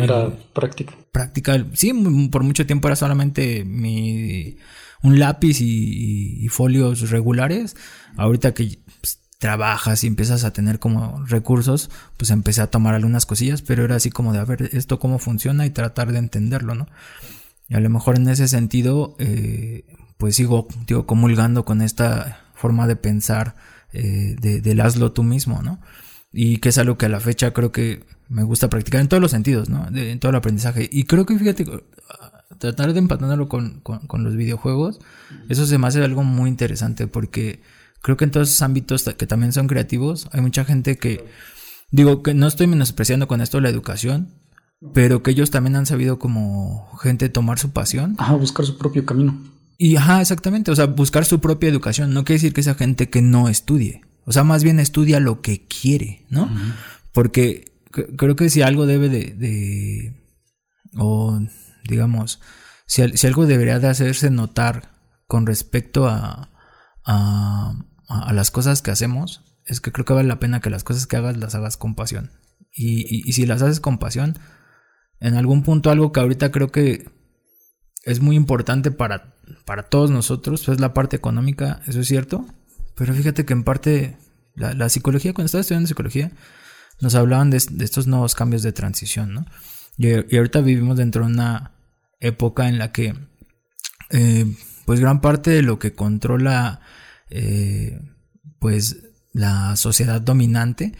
era 0.00 0.30
práctica. 0.52 0.94
Práctica, 1.10 1.66
sí, 1.72 1.92
por 2.30 2.44
mucho 2.44 2.64
tiempo 2.64 2.86
era 2.86 2.94
solamente 2.94 3.64
mi 3.64 4.56
un 5.02 5.18
lápiz 5.18 5.60
y, 5.60 6.46
folios 6.48 7.10
regulares. 7.10 7.76
Ahorita 8.16 8.54
que 8.54 8.78
pues, 9.00 9.19
trabajas 9.40 10.04
y 10.04 10.06
empiezas 10.06 10.44
a 10.44 10.52
tener 10.52 10.78
como 10.78 11.24
recursos, 11.26 11.90
pues 12.16 12.30
empecé 12.30 12.62
a 12.62 12.68
tomar 12.68 12.94
algunas 12.94 13.26
cosillas, 13.26 13.62
pero 13.62 13.84
era 13.84 13.96
así 13.96 14.10
como 14.10 14.32
de 14.32 14.38
a 14.38 14.44
ver 14.44 14.70
esto 14.72 15.00
cómo 15.00 15.18
funciona 15.18 15.66
y 15.66 15.70
tratar 15.70 16.12
de 16.12 16.18
entenderlo, 16.18 16.76
¿no? 16.76 16.86
Y 17.68 17.74
a 17.74 17.80
lo 17.80 17.90
mejor 17.90 18.16
en 18.16 18.28
ese 18.28 18.46
sentido, 18.46 19.16
eh, 19.18 19.84
pues 20.18 20.36
sigo, 20.36 20.68
digo, 20.86 21.06
comulgando 21.06 21.64
con 21.64 21.82
esta 21.82 22.40
forma 22.54 22.86
de 22.86 22.96
pensar 22.96 23.56
eh, 23.92 24.36
de, 24.40 24.60
del 24.60 24.80
hazlo 24.80 25.12
tú 25.12 25.24
mismo, 25.24 25.62
¿no? 25.62 25.80
y 26.32 26.58
que 26.58 26.68
es 26.68 26.78
algo 26.78 26.96
que 26.96 27.06
a 27.06 27.08
la 27.08 27.20
fecha 27.20 27.52
creo 27.52 27.72
que 27.72 28.04
me 28.28 28.42
gusta 28.44 28.70
practicar 28.70 29.00
en 29.00 29.08
todos 29.08 29.20
los 29.20 29.32
sentidos, 29.32 29.68
¿no? 29.68 29.88
en 29.92 30.20
todo 30.20 30.30
el 30.30 30.36
aprendizaje. 30.36 30.88
Y 30.90 31.04
creo 31.04 31.26
que, 31.26 31.36
fíjate, 31.36 31.66
tratar 32.58 32.92
de 32.92 32.98
empatándolo 33.00 33.48
con, 33.48 33.80
con, 33.80 34.24
los 34.24 34.36
videojuegos, 34.36 35.00
eso 35.48 35.66
se 35.66 35.78
me 35.78 35.88
hace 35.88 36.02
algo 36.04 36.22
muy 36.22 36.48
interesante 36.48 37.08
porque 37.08 37.60
creo 38.02 38.16
que 38.16 38.24
en 38.24 38.30
todos 38.30 38.48
esos 38.48 38.62
ámbitos 38.62 39.04
que 39.04 39.26
también 39.26 39.52
son 39.52 39.66
creativos, 39.66 40.28
hay 40.32 40.40
mucha 40.40 40.64
gente 40.64 40.98
que, 40.98 41.24
digo, 41.90 42.22
que 42.22 42.34
no 42.34 42.46
estoy 42.46 42.66
menospreciando 42.66 43.28
con 43.28 43.40
esto 43.40 43.60
la 43.60 43.68
educación, 43.68 44.34
pero 44.94 45.22
que 45.22 45.32
ellos 45.32 45.50
también 45.50 45.76
han 45.76 45.86
sabido 45.86 46.18
como 46.18 46.90
gente 47.02 47.28
tomar 47.28 47.58
su 47.58 47.70
pasión. 47.70 48.16
Ajá, 48.18 48.34
buscar 48.34 48.64
su 48.64 48.78
propio 48.78 49.04
camino. 49.04 49.38
Y 49.76 49.96
ajá, 49.96 50.20
exactamente, 50.20 50.70
o 50.70 50.76
sea, 50.76 50.86
buscar 50.86 51.24
su 51.24 51.40
propia 51.40 51.68
educación. 51.68 52.12
No 52.12 52.24
quiere 52.24 52.36
decir 52.36 52.52
que 52.52 52.60
esa 52.60 52.74
gente 52.74 53.08
que 53.08 53.22
no 53.22 53.48
estudie. 53.48 54.02
O 54.24 54.32
sea, 54.32 54.44
más 54.44 54.62
bien 54.62 54.78
estudia 54.78 55.20
lo 55.20 55.40
que 55.40 55.66
quiere, 55.66 56.26
¿no? 56.28 56.50
Porque 57.12 57.72
creo 57.90 58.36
que 58.36 58.50
si 58.50 58.62
algo 58.62 58.86
debe 58.86 59.08
de, 59.08 60.14
o 60.96 61.40
digamos, 61.88 62.40
si, 62.86 63.16
si, 63.16 63.26
algo 63.26 63.46
debería 63.46 63.78
de 63.78 63.88
hacerse 63.88 64.30
notar 64.30 64.92
con 65.26 65.46
respecto 65.46 66.08
a, 66.08 66.50
a, 67.04 67.74
a, 68.10 68.32
las 68.32 68.50
cosas 68.50 68.82
que 68.82 68.90
hacemos, 68.90 69.42
es 69.64 69.80
que 69.80 69.92
creo 69.92 70.04
que 70.04 70.12
vale 70.12 70.28
la 70.28 70.40
pena 70.40 70.60
que 70.60 70.70
las 70.70 70.84
cosas 70.84 71.06
que 71.06 71.16
hagas 71.16 71.36
las 71.36 71.54
hagas 71.54 71.76
con 71.76 71.94
pasión. 71.94 72.32
Y, 72.72 73.28
y 73.28 73.32
si 73.32 73.46
las 73.46 73.62
haces 73.62 73.80
con 73.80 73.98
pasión, 73.98 74.38
en 75.20 75.34
algún 75.34 75.62
punto 75.62 75.90
algo 75.90 76.12
que 76.12 76.20
ahorita 76.20 76.50
creo 76.50 76.68
que 76.68 77.08
es 78.04 78.20
muy 78.20 78.36
importante 78.36 78.90
para, 78.90 79.34
para 79.64 79.84
todos 79.84 80.10
nosotros, 80.10 80.68
es 80.68 80.80
la 80.80 80.94
parte 80.94 81.16
económica, 81.16 81.80
eso 81.86 82.00
es 82.00 82.08
cierto, 82.08 82.46
pero 82.96 83.14
fíjate 83.14 83.44
que 83.44 83.52
en 83.52 83.64
parte 83.64 84.16
La, 84.54 84.88
psicología, 84.88 85.32
cuando 85.32 85.46
estaba 85.46 85.60
estudiando 85.60 85.86
psicología, 85.86 86.32
nos 87.00 87.14
hablaban 87.14 87.50
de, 87.50 87.56
estos 87.56 88.06
nuevos 88.06 88.34
cambios 88.34 88.62
de 88.62 88.72
transición, 88.72 89.32
¿no? 89.32 89.46
Y, 89.96 90.36
ahorita 90.36 90.60
vivimos 90.60 90.96
dentro 90.96 91.24
de 91.24 91.30
una 91.30 91.72
época 92.20 92.68
en 92.68 92.78
la 92.78 92.92
que, 92.92 93.14
eh, 94.10 94.44
pues 94.84 95.00
gran 95.00 95.20
parte 95.20 95.50
de 95.50 95.62
lo 95.62 95.78
que 95.78 95.94
controla, 95.94 96.80
eh, 97.30 98.00
pues 98.58 99.04
la 99.32 99.76
sociedad 99.76 100.20
dominante, 100.20 100.92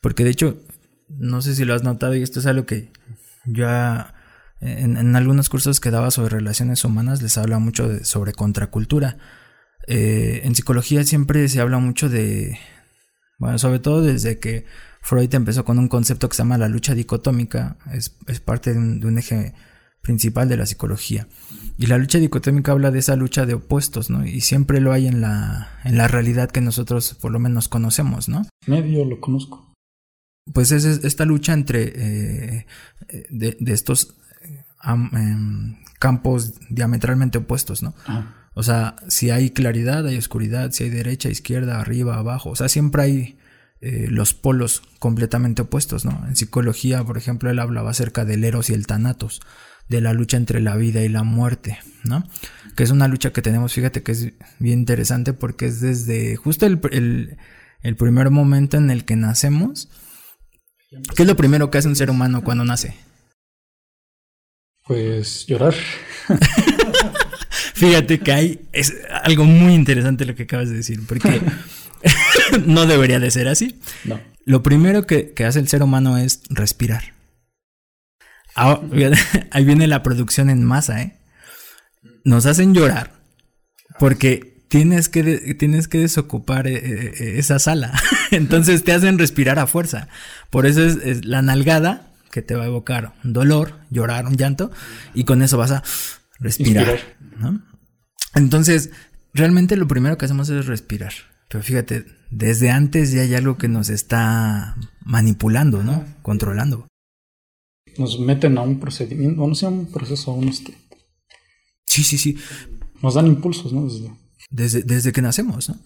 porque 0.00 0.24
de 0.24 0.30
hecho, 0.30 0.62
no 1.08 1.42
sé 1.42 1.54
si 1.54 1.64
lo 1.64 1.74
has 1.74 1.82
notado 1.82 2.14
y 2.16 2.22
esto 2.22 2.40
es 2.40 2.46
algo 2.46 2.66
que 2.66 2.90
ya 3.46 4.14
en, 4.60 5.16
algunos 5.16 5.48
cursos 5.48 5.80
que 5.80 5.90
daba 5.90 6.10
sobre 6.10 6.36
relaciones 6.36 6.84
humanas 6.84 7.20
les 7.22 7.36
habla 7.36 7.58
mucho 7.58 8.04
sobre 8.04 8.32
contracultura. 8.32 9.18
Eh, 9.86 10.40
en 10.44 10.54
psicología 10.54 11.04
siempre 11.04 11.48
se 11.48 11.60
habla 11.60 11.78
mucho 11.78 12.08
de, 12.08 12.58
bueno, 13.38 13.58
sobre 13.58 13.78
todo 13.78 14.02
desde 14.02 14.38
que 14.38 14.64
Freud 15.02 15.34
empezó 15.34 15.64
con 15.64 15.78
un 15.78 15.88
concepto 15.88 16.28
que 16.28 16.36
se 16.36 16.42
llama 16.42 16.56
la 16.56 16.68
lucha 16.68 16.94
dicotómica, 16.94 17.76
es, 17.92 18.10
parte 18.40 18.72
de 18.72 18.78
un, 18.78 19.18
eje 19.18 19.52
principal 20.04 20.48
de 20.48 20.56
la 20.56 20.66
psicología. 20.66 21.26
Y 21.76 21.86
la 21.86 21.98
lucha 21.98 22.18
dicotómica 22.18 22.70
habla 22.70 22.92
de 22.92 23.00
esa 23.00 23.16
lucha 23.16 23.46
de 23.46 23.54
opuestos, 23.54 24.10
¿no? 24.10 24.24
Y 24.24 24.40
siempre 24.42 24.80
lo 24.80 24.92
hay 24.92 25.08
en 25.08 25.20
la, 25.20 25.80
en 25.82 25.96
la 25.96 26.06
realidad 26.06 26.50
que 26.50 26.60
nosotros 26.60 27.14
por 27.14 27.32
lo 27.32 27.40
menos 27.40 27.68
conocemos, 27.68 28.28
¿no? 28.28 28.46
Medio 28.68 29.04
lo 29.04 29.20
conozco. 29.20 29.74
Pues 30.52 30.70
es 30.70 30.84
esta 30.84 31.24
lucha 31.24 31.54
entre 31.54 31.92
eh, 31.96 32.66
de, 33.30 33.56
estos 33.72 34.14
em, 34.84 35.76
campos 35.98 36.52
diametralmente 36.68 37.38
opuestos, 37.38 37.82
¿no? 37.82 37.94
O 38.52 38.62
sea, 38.62 38.94
si 39.08 39.30
hay 39.30 39.50
claridad, 39.50 40.06
hay 40.06 40.16
oscuridad, 40.16 40.70
si 40.70 40.84
hay 40.84 40.90
derecha, 40.90 41.28
izquierda, 41.28 41.80
arriba, 41.80 42.16
abajo. 42.16 42.50
O 42.50 42.56
sea, 42.56 42.68
siempre 42.68 43.02
hay 43.02 43.38
eh, 43.80 44.06
los 44.08 44.32
polos 44.32 44.82
completamente 44.98 45.62
opuestos, 45.62 46.04
¿no? 46.04 46.24
En 46.28 46.36
psicología, 46.36 47.02
por 47.02 47.18
ejemplo, 47.18 47.50
él 47.50 47.58
hablaba 47.58 47.90
acerca 47.90 48.24
del 48.24 48.44
eros 48.44 48.70
y 48.70 48.74
el 48.74 48.86
thanatos, 48.86 49.42
de 49.88 50.00
la 50.00 50.12
lucha 50.12 50.36
entre 50.36 50.60
la 50.60 50.76
vida 50.76 51.02
y 51.02 51.08
la 51.08 51.22
muerte, 51.22 51.78
¿no? 52.04 52.24
Que 52.76 52.82
es 52.82 52.90
una 52.90 53.08
lucha 53.08 53.32
que 53.32 53.42
tenemos, 53.42 53.72
fíjate 53.72 54.02
que 54.02 54.12
es 54.12 54.32
bien 54.58 54.80
interesante 54.80 55.32
porque 55.32 55.66
es 55.66 55.80
desde 55.80 56.36
justo 56.36 56.66
el, 56.66 57.36
el 57.82 57.96
primer 57.96 58.30
momento 58.30 58.76
en 58.76 58.90
el 58.90 59.04
que 59.04 59.16
nacemos. 59.16 59.88
¿Qué 61.16 61.22
es 61.22 61.28
lo 61.28 61.36
primero 61.36 61.70
que 61.70 61.78
hace 61.78 61.88
un 61.88 61.96
ser 61.96 62.10
humano 62.10 62.42
cuando 62.42 62.64
nace? 62.64 62.94
Pues 64.86 65.46
llorar. 65.46 65.74
Fíjate 67.74 68.20
que 68.20 68.32
hay 68.32 68.60
es 68.72 68.94
algo 69.22 69.44
muy 69.44 69.74
interesante 69.74 70.24
lo 70.24 70.34
que 70.34 70.44
acabas 70.44 70.70
de 70.70 70.76
decir, 70.76 71.00
porque 71.06 71.40
no 72.66 72.86
debería 72.86 73.18
de 73.18 73.30
ser 73.30 73.48
así. 73.48 73.80
No. 74.04 74.20
Lo 74.44 74.62
primero 74.62 75.06
que, 75.06 75.32
hace 75.46 75.58
el 75.58 75.68
ser 75.68 75.82
humano 75.82 76.18
es 76.18 76.42
respirar. 76.50 77.14
Ah, 78.56 78.80
ahí 79.50 79.64
viene 79.64 79.86
la 79.86 80.02
producción 80.02 80.50
en 80.50 80.64
masa, 80.64 81.02
¿eh? 81.02 81.18
Nos 82.24 82.46
hacen 82.46 82.74
llorar 82.74 83.12
porque 83.98 84.54
tienes 84.68 85.08
que, 85.08 85.54
tienes 85.54 85.88
que 85.88 85.98
desocupar 85.98 86.66
eh, 86.66 86.74
eh, 86.74 87.38
esa 87.38 87.58
sala. 87.58 87.92
Entonces 88.30 88.82
te 88.84 88.92
hacen 88.92 89.18
respirar 89.18 89.58
a 89.58 89.66
fuerza. 89.66 90.08
Por 90.50 90.66
eso 90.66 90.82
es, 90.82 91.24
la 91.24 91.42
nalgada 91.42 92.12
que 92.30 92.42
te 92.42 92.56
va 92.56 92.64
a 92.64 92.66
evocar 92.66 93.12
un 93.22 93.32
dolor, 93.32 93.74
llorar, 93.90 94.26
un 94.26 94.36
llanto, 94.36 94.72
y 95.14 95.22
con 95.22 95.42
eso 95.42 95.56
vas 95.56 95.70
a 95.70 95.84
respirar. 96.40 96.98
Entonces, 98.34 98.90
realmente 99.32 99.76
lo 99.76 99.86
primero 99.86 100.18
que 100.18 100.24
hacemos 100.24 100.48
es 100.48 100.66
respirar. 100.66 101.12
Pero 101.48 101.62
fíjate, 101.62 102.06
desde 102.30 102.70
antes 102.70 103.12
ya 103.12 103.22
hay 103.22 103.34
algo 103.36 103.56
que 103.56 103.68
nos 103.68 103.88
está 103.88 104.76
manipulando, 105.04 105.84
¿no? 105.84 106.04
Controlando. 106.22 106.88
Nos 107.98 108.18
meten 108.18 108.58
a 108.58 108.62
un 108.62 108.80
procedimiento, 108.80 109.46
no 109.46 109.54
sé, 109.54 109.66
un 109.66 109.86
proceso, 109.86 110.32
un 110.32 110.48
este. 110.48 110.74
Sí, 111.84 112.02
sí, 112.02 112.18
sí. 112.18 112.36
Nos 113.02 113.14
dan 113.14 113.26
impulsos, 113.26 113.72
¿no? 113.72 113.88
Desde, 114.50 114.82
desde, 114.82 115.12
que 115.12 115.22
nacemos, 115.22 115.68
¿no? 115.68 115.76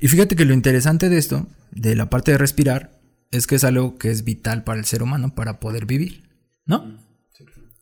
Y 0.00 0.08
fíjate 0.08 0.36
que 0.36 0.44
lo 0.44 0.54
interesante 0.54 1.08
de 1.08 1.18
esto, 1.18 1.46
de 1.70 1.96
la 1.96 2.10
parte 2.10 2.32
de 2.32 2.38
respirar, 2.38 3.00
es 3.30 3.46
que 3.46 3.56
es 3.56 3.64
algo 3.64 3.98
que 3.98 4.10
es 4.10 4.24
vital 4.24 4.64
para 4.64 4.78
el 4.78 4.84
ser 4.84 5.02
humano 5.02 5.34
para 5.34 5.60
poder 5.60 5.86
vivir, 5.86 6.28
¿no? 6.64 6.98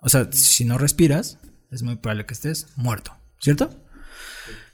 O 0.00 0.08
sea, 0.08 0.28
si 0.32 0.64
no 0.64 0.78
respiras, 0.78 1.38
es 1.70 1.82
muy 1.82 1.96
probable 1.96 2.26
que 2.26 2.34
estés 2.34 2.68
muerto, 2.76 3.16
¿cierto? 3.40 3.70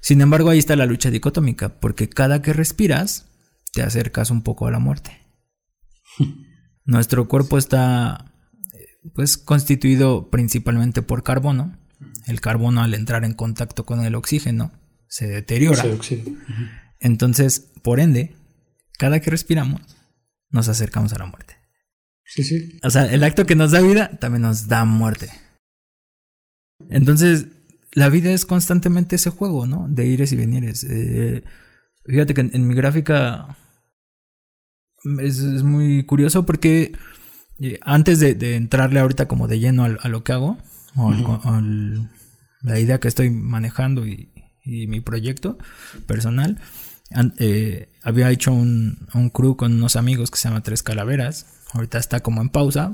Sin 0.01 0.21
embargo, 0.21 0.51
ahí 0.51 0.59
está 0.59 0.77
la 0.77 0.87
lucha 0.87 1.11
dicotómica, 1.11 1.81
porque 1.81 2.09
cada 2.09 2.43
que 2.43 2.53
respiras, 2.53 3.29
te 3.73 3.83
acercas 3.83 4.31
un 4.31 4.43
poco 4.43 4.67
a 4.67 4.71
la 4.71 4.79
muerte. 4.79 5.19
Nuestro 6.85 7.29
cuerpo 7.29 7.59
está 7.59 8.30
pues 9.15 9.37
constituido 9.39 10.31
principalmente 10.31 11.03
por 11.03 11.23
carbono. 11.23 11.79
El 12.27 12.41
carbono 12.41 12.83
al 12.83 12.95
entrar 12.95 13.25
en 13.25 13.35
contacto 13.35 13.85
con 13.85 14.05
el 14.05 14.15
oxígeno 14.15 14.73
se 15.07 15.27
deteriora. 15.27 15.85
Entonces, 16.99 17.71
por 17.83 18.01
ende, 18.01 18.37
cada 18.99 19.21
que 19.21 19.31
respiramos, 19.31 19.81
nos 20.51 20.69
acercamos 20.69 21.13
a 21.13 21.19
la 21.19 21.27
muerte. 21.27 21.57
Sí, 22.25 22.45
sí. 22.45 22.79
O 22.83 22.91
sea, 22.91 23.07
el 23.07 23.25
acto 23.25 23.45
que 23.45 23.57
nos 23.57 23.73
da 23.73 23.81
vida 23.81 24.11
también 24.19 24.43
nos 24.43 24.69
da 24.69 24.85
muerte. 24.85 25.31
Entonces, 26.89 27.47
la 27.93 28.09
vida 28.09 28.31
es 28.31 28.47
constantemente 28.47 29.17
ese 29.17 29.31
juego, 29.31 29.67
¿no? 29.67 29.87
De 29.89 30.07
ires 30.07 30.33
y 30.33 30.37
venires. 30.37 30.87
Eh, 30.89 31.43
fíjate 32.05 32.35
que 32.35 32.41
en, 32.41 32.67
mi 32.67 32.75
gráfica 32.75 33.57
es, 35.21 35.41
muy 35.65 36.05
curioso 36.05 36.47
porque 36.47 36.93
antes 37.83 38.21
de, 38.21 38.57
entrarle 38.57 39.01
ahorita 39.01 39.29
como 39.29 39.49
de 39.49 39.59
lleno 39.59 39.85
a, 39.85 40.09
lo 40.09 40.25
que 40.25 40.33
hago, 40.33 40.59
o 40.97 41.13
la 42.63 42.79
idea 42.79 43.01
que 43.01 43.09
estoy 43.09 43.31
manejando 43.31 44.07
y, 44.07 44.31
mi 44.65 45.01
proyecto 45.01 45.59
personal, 46.07 46.61
eh, 47.39 47.89
había 48.05 48.31
hecho 48.31 48.53
un, 48.53 49.09
un, 49.15 49.31
crew 49.31 49.57
con 49.57 49.73
unos 49.73 49.97
amigos 49.97 50.31
que 50.31 50.39
se 50.39 50.49
llama 50.49 50.63
Tres 50.63 50.83
Calaveras. 50.83 51.47
Ahorita 51.73 51.99
está 51.99 52.21
como 52.21 52.41
en 52.41 52.51
pausa. 52.51 52.93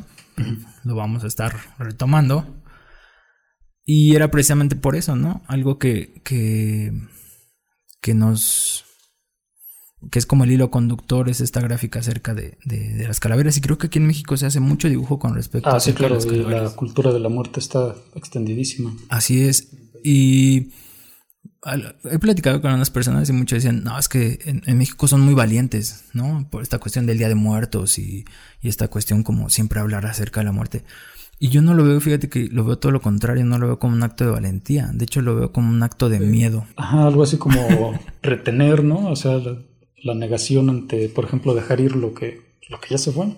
Lo 0.84 0.94
vamos 0.94 1.24
a 1.24 1.26
estar 1.26 1.54
retomando. 1.78 2.46
Y 3.84 4.16
era 4.16 4.30
precisamente 4.30 4.74
por 4.74 4.96
eso, 4.96 5.16
¿no? 5.16 5.42
Algo 5.46 5.78
que, 5.78 6.20
que, 6.24 6.92
que 8.00 8.14
nos... 8.14 8.85
que 10.10 10.18
es 10.18 10.26
como 10.26 10.44
el 10.44 10.52
hilo 10.52 10.70
conductor, 10.70 11.28
es 11.28 11.40
esta 11.40 11.60
gráfica 11.60 12.00
acerca 12.00 12.34
de, 12.34 12.58
de, 12.64 13.06
las 13.06 13.20
calaveras. 13.20 13.56
Y 13.56 13.60
creo 13.60 13.78
que 13.78 13.88
aquí 13.88 13.98
en 13.98 14.06
México 14.06 14.36
se 14.36 14.46
hace 14.46 14.60
mucho 14.60 14.88
dibujo 14.88 15.18
con 15.18 15.34
respecto 15.34 15.68
ah, 15.68 15.76
a... 15.76 15.80
sí, 15.80 15.92
claro, 15.92 16.18
la 16.18 16.70
cultura 16.70 17.12
de 17.12 17.20
la 17.20 17.28
muerte 17.28 17.60
está 17.60 17.94
extendidísima. 18.14 18.94
Así 19.08 19.42
es. 19.42 19.68
Y 20.02 20.70
he 22.10 22.18
platicado 22.18 22.60
con 22.60 22.72
unas 22.72 22.90
personas 22.90 23.28
y 23.28 23.32
muchos 23.32 23.56
decían, 23.56 23.82
no, 23.82 23.98
es 23.98 24.08
que 24.08 24.38
en, 24.44 24.78
México 24.78 25.08
son 25.08 25.20
muy 25.20 25.34
valientes, 25.34 26.04
¿no? 26.12 26.46
Por 26.50 26.62
esta 26.62 26.78
cuestión 26.78 27.06
del 27.06 27.18
Día 27.18 27.28
de 27.28 27.34
Muertos 27.34 27.98
y, 27.98 28.24
y, 28.60 28.68
esta 28.68 28.88
cuestión 28.88 29.22
como 29.22 29.50
siempre 29.50 29.80
hablar 29.80 30.06
acerca 30.06 30.40
de 30.40 30.44
la 30.44 30.52
muerte. 30.52 30.84
Y 31.38 31.48
yo 31.48 31.60
no 31.60 31.74
lo 31.74 31.84
veo, 31.84 32.00
fíjate 32.00 32.30
que 32.30 32.48
lo 32.48 32.64
veo 32.64 32.78
todo 32.78 32.92
lo 32.92 33.02
contrario, 33.02 33.44
no 33.44 33.58
lo 33.58 33.66
veo 33.66 33.78
como 33.78 33.94
un 33.94 34.02
acto 34.02 34.24
de 34.24 34.30
valentía, 34.30 34.90
de 34.92 35.04
hecho 35.04 35.20
lo 35.20 35.34
veo 35.36 35.52
como 35.52 35.68
un 35.68 35.82
acto 35.82 36.08
de 36.08 36.20
miedo. 36.20 36.66
Ajá, 36.76 37.06
algo 37.06 37.22
así 37.22 37.36
como 37.36 37.98
retener, 38.22 38.82
¿no? 38.84 39.10
O 39.10 39.16
sea, 39.16 39.32
la, 39.38 39.58
negación 40.14 40.70
ante, 40.70 41.08
por 41.08 41.24
ejemplo, 41.24 41.54
dejar 41.54 41.80
ir 41.80 41.96
lo 41.96 42.14
que, 42.14 42.40
lo 42.68 42.80
que 42.80 42.88
ya 42.90 42.98
se 42.98 43.12
fue. 43.12 43.36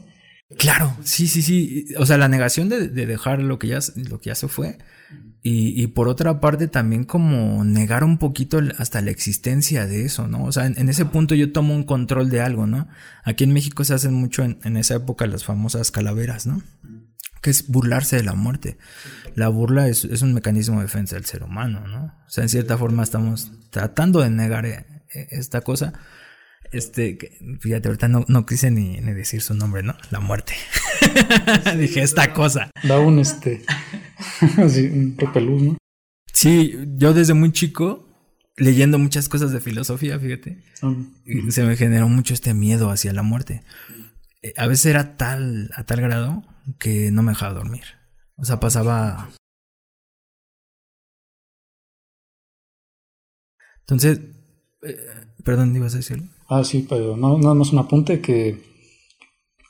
Claro, 0.57 0.97
sí, 1.03 1.29
sí, 1.29 1.43
sí. 1.43 1.87
O 1.99 2.07
sea, 2.07 2.17
la 2.17 2.29
negación 2.29 2.69
de, 2.69 2.89
dejar 2.89 3.43
lo 3.43 3.59
que, 3.59 3.69
ya, 3.69 3.81
lo 3.97 4.21
que 4.21 4.31
ya 4.31 4.35
se 4.35 4.49
fue. 4.49 4.79
Y, 5.43 5.81
y, 5.81 5.87
por 5.87 6.09
otra 6.09 6.41
parte 6.41 6.69
también 6.69 7.05
como 7.05 7.65
negar 7.65 8.03
un 8.03 8.19
poquito 8.19 8.61
hasta 8.79 9.01
la 9.01 9.11
existencia 9.11 9.87
de 9.87 10.05
eso, 10.05 10.27
¿no? 10.27 10.45
O 10.45 10.53
sea, 10.53 10.67
en, 10.67 10.89
ese 10.89 11.05
punto 11.05 11.35
yo 11.35 11.53
tomo 11.53 11.75
un 11.75 11.85
control 11.85 12.29
de 12.29 12.41
algo, 12.41 12.67
¿no? 12.67 12.89
Aquí 13.25 13.45
en 13.45 13.53
México 13.53 13.85
se 13.85 13.95
hacen 13.95 14.15
mucho 14.15 14.43
en, 14.43 14.59
en 14.65 14.77
esa 14.77 14.97
época 14.97 15.27
las 15.27 15.45
famosas 15.45 15.91
calaveras, 15.91 16.47
¿no? 16.47 16.63
que 17.41 17.51
es 17.51 17.69
burlarse 17.69 18.17
de 18.17 18.25
la 18.25 18.35
muerte. 18.35 18.79
La 19.35 19.49
burla 19.49 19.89
es, 19.89 20.05
un 20.05 20.35
mecanismo 20.35 20.77
de 20.77 20.83
defensa 20.83 21.17
del 21.17 21.25
ser 21.25 21.43
humano, 21.43 21.87
¿no? 21.87 22.07
O 22.27 22.31
sea, 22.31 22.43
en 22.43 22.49
cierta 22.49 22.77
forma 22.77 23.03
estamos 23.03 23.53
tratando 23.71 24.21
de 24.21 24.31
negar 24.31 24.67
eh, 24.67 24.85
eh, 25.15 25.29
esta 25.31 25.61
cosa. 25.61 25.93
Este, 26.71 27.19
fíjate, 27.61 27.89
ahorita 27.89 28.09
no, 28.09 28.25
no 28.29 28.45
quise 28.45 28.71
ni, 28.71 29.01
decir 29.01 29.41
su 29.41 29.55
nombre, 29.55 29.83
¿no? 29.83 29.97
La 30.11 30.21
muerte. 30.21 30.55
Dije, 31.79 32.03
esta 32.03 32.33
cosa. 32.35 32.71
Da 32.83 32.99
un 32.99 33.19
este, 33.19 33.65
así, 34.59 34.87
un 34.87 35.17
repelús, 35.17 35.63
¿no? 35.63 35.79
Sí, 36.33 36.75
yo 36.97 37.15
desde 37.15 37.35
muy 37.35 37.53
chico, 37.53 38.07
leyendo 38.57 38.99
muchas 38.99 39.29
cosas 39.29 39.51
de 39.51 39.61
filosofía, 39.61 40.19
fíjate, 40.19 40.63
se 41.49 41.65
me 41.65 41.77
generó 41.77 42.09
mucho 42.09 42.35
este 42.35 42.55
miedo 42.55 42.91
hacia 42.91 43.13
la 43.13 43.23
muerte. 43.23 43.63
Eh, 44.43 44.55
a 44.57 44.67
veces 44.67 44.87
era 44.87 45.17
tal, 45.17 45.71
a 45.75 45.85
tal 45.85 46.01
grado 46.01 46.45
que 46.79 47.11
no 47.11 47.23
me 47.23 47.33
dejaba 47.33 47.55
dormir. 47.55 47.85
O 48.37 48.45
sea, 48.45 48.61
pasaba... 48.61 49.31
Entonces, 53.81 54.21
eh, 54.83 54.97
perdón, 55.45 55.75
ibas 55.75 55.95
a 55.95 55.97
decirlo. 55.97 56.29
Ah, 56.49 56.65
sí, 56.65 56.87
pero 56.89 57.17
no, 57.17 57.37
nada 57.39 57.55
más 57.55 57.73
un 57.73 57.79
apunte 57.79 58.21
que 58.23 58.59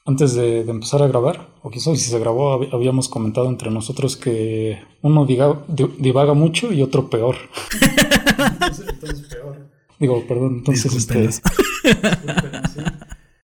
antes 0.06 0.34
de, 0.34 0.60
empezar 0.60 1.02
a 1.02 1.08
grabar, 1.08 1.50
o 1.62 1.70
quizás 1.70 1.98
si 1.98 2.08
se 2.08 2.18
grabó, 2.18 2.52
habíamos 2.72 3.08
comentado 3.08 3.48
entre 3.48 3.70
nosotros 3.70 4.16
que 4.16 4.78
uno 5.02 5.26
divaga 5.26 6.32
mucho 6.32 6.72
y 6.72 6.80
otro 6.80 7.10
peor. 7.10 7.36
entonces, 8.88 9.26
peor. 9.28 9.68
Digo, 9.98 10.24
perdón, 10.26 10.58
entonces 10.58 10.94
este. 10.94 11.28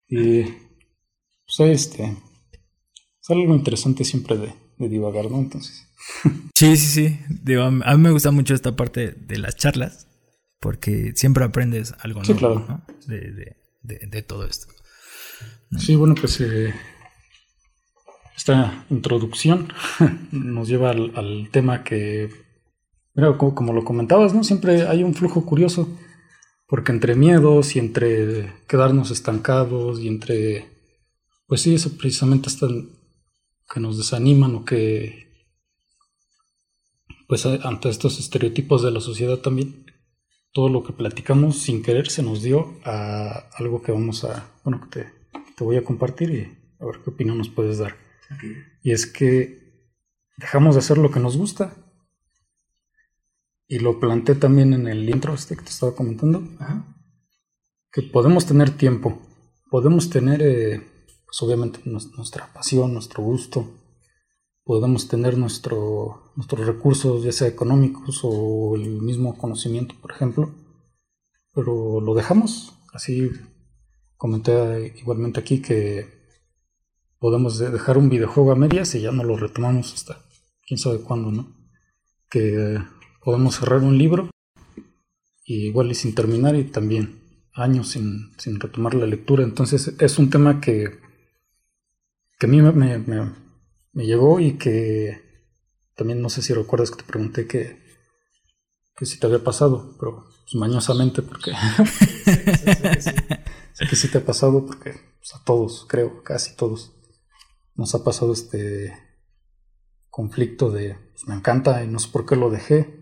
y 0.07 0.43
pues 0.43 1.59
este. 1.59 2.17
Es 3.21 3.29
algo 3.29 3.53
interesante 3.53 4.03
siempre 4.03 4.37
de, 4.37 4.53
de 4.77 4.89
divagar, 4.89 5.29
¿no? 5.29 5.37
Entonces. 5.37 5.87
Sí, 6.55 6.77
sí, 6.77 6.87
sí. 6.87 7.19
Digo, 7.43 7.63
a 7.63 7.71
mí 7.71 7.97
me 7.97 8.11
gusta 8.11 8.31
mucho 8.31 8.55
esta 8.55 8.75
parte 8.75 9.11
de 9.11 9.37
las 9.37 9.55
charlas, 9.55 10.07
porque 10.59 11.13
siempre 11.15 11.43
aprendes 11.45 11.93
algo 11.99 12.21
nuevo 12.21 12.39
claro. 12.39 12.81
de, 13.07 13.55
de, 13.81 14.07
de, 14.07 14.21
todo 14.21 14.45
esto. 14.45 14.67
Sí, 15.77 15.95
bueno, 15.95 16.15
pues 16.15 16.41
eh, 16.41 16.73
esta 18.35 18.85
introducción 18.89 19.71
nos 20.31 20.67
lleva 20.67 20.91
al, 20.91 21.49
tema 21.51 21.83
que, 21.83 22.29
mira, 23.13 23.37
como, 23.37 23.73
lo 23.73 23.83
comentabas, 23.83 24.33
¿no? 24.33 24.43
Siempre 24.43 24.87
hay 24.87 25.03
un 25.03 25.13
flujo 25.13 25.45
curioso, 25.45 25.89
porque 26.67 26.91
entre 26.91 27.15
miedos 27.15 27.75
y 27.75 27.79
entre 27.79 28.53
quedarnos 28.67 29.11
estancados 29.11 29.99
y 29.99 30.07
entre, 30.07 30.69
pues 31.47 31.61
sí, 31.61 31.75
eso 31.75 31.97
precisamente 31.97 32.47
hasta 32.47 32.67
que 33.71 33.79
nos 33.79 33.97
desaniman 33.97 34.55
o 34.55 34.65
que, 34.65 35.27
pues 37.27 37.45
ante 37.45 37.89
estos 37.89 38.19
estereotipos 38.19 38.83
de 38.83 38.91
la 38.91 39.01
sociedad 39.01 39.37
también, 39.37 39.85
todo 40.51 40.69
lo 40.69 40.83
que 40.83 40.93
platicamos 40.93 41.59
sin 41.59 41.83
querer 41.83 42.09
se 42.09 42.23
nos 42.23 42.41
dio 42.41 42.79
a 42.83 43.49
algo 43.57 43.81
que 43.81 43.91
vamos 43.91 44.23
a, 44.23 44.51
bueno, 44.63 44.81
que 44.89 44.99
te 44.99 45.19
te 45.59 45.65
voy 45.65 45.75
a 45.75 45.83
compartir 45.83 46.29
y 46.31 46.57
a 46.79 46.85
ver 46.85 47.01
qué 47.03 47.09
opinión 47.09 47.37
nos 47.37 47.49
puedes 47.49 47.79
dar. 47.79 47.97
Y 48.81 48.91
es 48.91 49.05
que 49.05 49.91
dejamos 50.37 50.75
de 50.75 50.79
hacer 50.79 50.97
lo 50.97 51.11
que 51.11 51.19
nos 51.19 51.35
gusta. 51.35 51.75
Y 53.67 53.79
lo 53.79 53.99
planteé 53.99 54.35
también 54.35 54.73
en 54.73 54.87
el 54.87 55.07
intro 55.09 55.33
este 55.33 55.57
que 55.57 55.63
te 55.63 55.69
estaba 55.69 55.93
comentando. 55.93 56.41
Que 57.91 58.03
podemos 58.03 58.45
tener 58.45 58.71
tiempo, 58.71 59.21
podemos 59.69 60.09
tener, 60.09 60.41
eh, 60.41 60.81
pues 61.25 61.41
obviamente, 61.41 61.81
nuestra 61.85 62.53
pasión, 62.53 62.93
nuestro 62.93 63.21
gusto, 63.21 63.78
podemos 64.69 65.07
tener 65.07 65.35
nuestro, 65.35 66.31
nuestros 66.35 66.67
recursos, 66.67 67.23
ya 67.23 67.31
sea 67.31 67.47
económicos 67.47 68.19
o 68.21 68.75
el 68.75 69.01
mismo 69.01 69.35
conocimiento, 69.35 69.95
por 69.99 70.11
ejemplo, 70.11 70.53
pero 71.51 71.99
lo 71.99 72.13
dejamos 72.13 72.77
así 72.93 73.31
Comenté 74.19 74.93
igualmente 74.97 75.39
aquí 75.39 75.61
que 75.61 76.05
podemos 77.19 77.57
dejar 77.57 77.97
un 77.97 78.09
videojuego 78.09 78.51
a 78.51 78.55
medias 78.55 78.93
y 78.95 78.99
ya 78.99 79.13
no 79.13 79.23
lo 79.23 79.37
retomamos 79.37 79.93
hasta 79.93 80.25
quién 80.67 80.77
sabe 80.77 80.99
cuándo, 80.99 81.31
¿no? 81.31 81.55
Que 82.29 82.79
podemos 83.23 83.55
cerrar 83.55 83.81
un 83.81 83.97
libro 83.97 84.29
y 85.45 85.67
igual 85.67 85.89
y 85.89 85.95
sin 85.95 86.13
terminar 86.15 86.57
y 86.57 86.65
también 86.65 87.21
años 87.53 87.91
sin, 87.91 88.59
retomar 88.59 88.93
la 88.93 89.05
lectura. 89.05 89.45
Entonces 89.45 89.95
es 89.97 90.19
un 90.19 90.29
tema 90.29 90.59
que, 90.59 90.99
que 92.37 92.45
a 92.45 92.49
mí 92.49 92.61
me, 92.61 93.31
llegó 93.93 94.39
y 94.39 94.57
que 94.57 95.21
también 95.95 96.21
no 96.21 96.29
sé 96.29 96.41
si 96.41 96.53
recuerdas 96.53 96.91
que 96.91 96.97
te 96.97 97.03
pregunté 97.03 97.47
que, 97.47 97.83
que 98.95 99.05
si 99.05 99.19
te 99.19 99.27
había 99.27 99.43
pasado, 99.43 99.95
pero 99.99 100.25
pues, 100.43 100.55
mañosamente 100.55 101.21
porque 101.21 101.51
Sé 103.73 103.87
que 103.87 103.95
sí 103.95 104.09
te 104.09 104.17
ha 104.17 104.25
pasado 104.25 104.65
porque 104.65 104.91
pues, 105.19 105.35
a 105.35 105.43
todos, 105.43 105.85
creo, 105.87 106.21
casi 106.23 106.55
todos, 106.55 106.91
nos 107.75 107.95
ha 107.95 108.03
pasado 108.03 108.33
este 108.33 108.93
conflicto 110.09 110.69
de 110.69 110.95
pues, 111.11 111.27
me 111.27 111.35
encanta 111.35 111.81
y 111.83 111.87
no 111.87 111.99
sé 111.99 112.09
por 112.09 112.25
qué 112.25 112.35
lo 112.35 112.49
dejé 112.49 112.99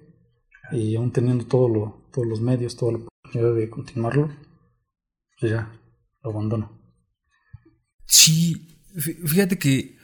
y 0.71 0.95
aún 0.95 1.11
teniendo 1.11 1.45
todo 1.45 1.67
lo, 1.69 2.09
todos 2.11 2.27
los 2.27 2.41
medios, 2.41 2.75
toda 2.75 2.91
la 2.93 2.97
oportunidad 2.99 3.55
de 3.55 3.69
continuarlo, 3.69 4.29
pues 5.39 5.51
ya 5.51 5.71
lo 6.21 6.29
abandono. 6.31 6.79
Sí, 8.05 8.79
fíjate 8.97 9.57
que, 9.57 9.96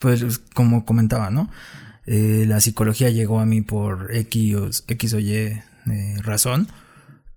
pues 0.00 0.40
como 0.54 0.84
comentaba, 0.84 1.30
¿no? 1.30 1.48
Eh, 2.06 2.44
la 2.48 2.60
psicología 2.60 3.10
llegó 3.10 3.38
a 3.38 3.46
mí 3.46 3.60
por 3.60 4.12
X 4.12 4.54
o, 4.56 4.68
X 4.88 5.14
o 5.14 5.20
Y 5.20 5.32
eh, 5.32 5.62
razón 6.22 6.66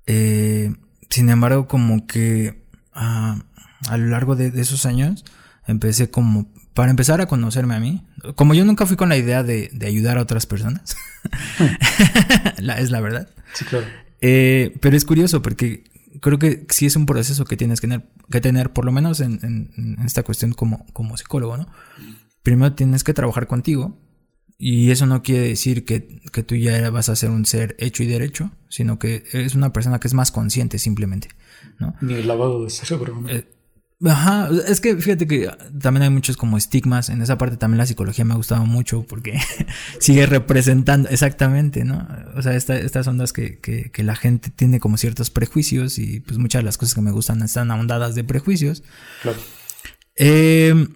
eh, 0.07 0.73
sin 1.09 1.29
embargo, 1.29 1.67
como 1.67 2.07
que 2.07 2.63
ah, 2.93 3.37
a 3.87 3.97
lo 3.97 4.07
largo 4.07 4.35
de, 4.35 4.47
esos 4.59 4.85
años 4.85 5.25
empecé 5.67 6.09
como, 6.09 6.51
para 6.73 6.89
empezar 6.89 7.21
a 7.21 7.27
conocerme 7.27 7.75
a 7.75 7.79
mí, 7.79 8.03
como 8.35 8.53
yo 8.55 8.65
nunca 8.65 8.85
fui 8.85 8.97
con 8.97 9.09
la 9.09 9.17
idea 9.17 9.43
de, 9.43 9.69
ayudar 9.85 10.17
a 10.17 10.21
otras 10.21 10.45
personas, 10.47 10.97
es 12.57 12.89
la 12.89 12.99
verdad. 12.99 13.29
Sí, 13.53 13.65
claro. 13.65 13.85
Pero 14.19 14.97
es 14.97 15.05
curioso 15.05 15.41
porque 15.41 15.83
creo 16.21 16.39
que 16.39 16.65
sí 16.69 16.85
es 16.85 16.95
un 16.95 17.05
proceso 17.05 17.45
que 17.45 17.57
tienes 17.57 17.81
que 17.81 17.87
tener, 17.87 18.09
que 18.29 18.41
tener 18.41 18.73
por 18.73 18.85
lo 18.85 18.91
menos 18.91 19.19
en, 19.19 19.39
en 19.43 19.97
esta 20.05 20.23
cuestión 20.23 20.53
como, 20.53 20.85
como 20.93 21.17
psicólogo, 21.17 21.57
¿no? 21.57 21.67
Primero 22.41 22.73
tienes 22.73 23.03
que 23.03 23.13
trabajar 23.13 23.47
contigo 23.47 23.97
y 24.57 24.91
eso 24.91 25.05
no 25.05 25.23
quiere 25.23 25.47
decir 25.47 25.83
que, 25.83 25.99
tú 26.45 26.55
ya 26.55 26.89
vas 26.89 27.09
a 27.09 27.17
ser 27.17 27.31
un 27.31 27.45
ser 27.45 27.75
hecho 27.79 28.01
y 28.03 28.07
derecho, 28.07 28.51
sino 28.69 28.97
que 28.97 29.25
eres 29.33 29.55
una 29.55 29.73
persona 29.73 29.99
que 29.99 30.07
es 30.07 30.13
más 30.13 30.31
consciente 30.31 30.79
simplemente. 30.79 31.27
¿no? 31.79 31.95
Ni 31.99 32.13
el 32.13 32.27
lavado 32.27 32.63
de 32.63 32.69
cerebro. 32.69 33.23
Eh, 33.27 33.45
ajá, 34.05 34.49
es 34.67 34.81
que 34.81 34.95
fíjate 34.95 35.27
que 35.27 35.49
también 35.79 36.03
hay 36.03 36.09
muchos 36.09 36.37
como 36.37 36.57
estigmas. 36.57 37.09
En 37.09 37.21
esa 37.21 37.37
parte 37.37 37.57
también 37.57 37.77
la 37.77 37.85
psicología 37.85 38.25
me 38.25 38.33
ha 38.33 38.37
gustado 38.37 38.65
mucho 38.65 39.03
porque 39.03 39.39
sigue 39.99 40.25
representando 40.25 41.09
exactamente, 41.09 41.85
¿no? 41.85 42.07
O 42.35 42.41
sea, 42.41 42.55
estas 42.55 43.07
ondas 43.07 43.33
que, 43.33 43.59
que, 43.59 44.03
la 44.03 44.15
gente 44.15 44.49
tiene 44.49 44.79
como 44.79 44.97
ciertos 44.97 45.29
prejuicios 45.29 45.97
y 45.97 46.19
pues 46.19 46.37
muchas 46.37 46.59
de 46.59 46.65
las 46.65 46.77
cosas 46.77 46.95
que 46.95 47.01
me 47.01 47.11
gustan 47.11 47.41
están 47.41 47.71
ahondadas 47.71 48.15
de 48.15 48.23
prejuicios. 48.23 48.83
Claro. 49.21 49.39
Eh, 50.17 50.87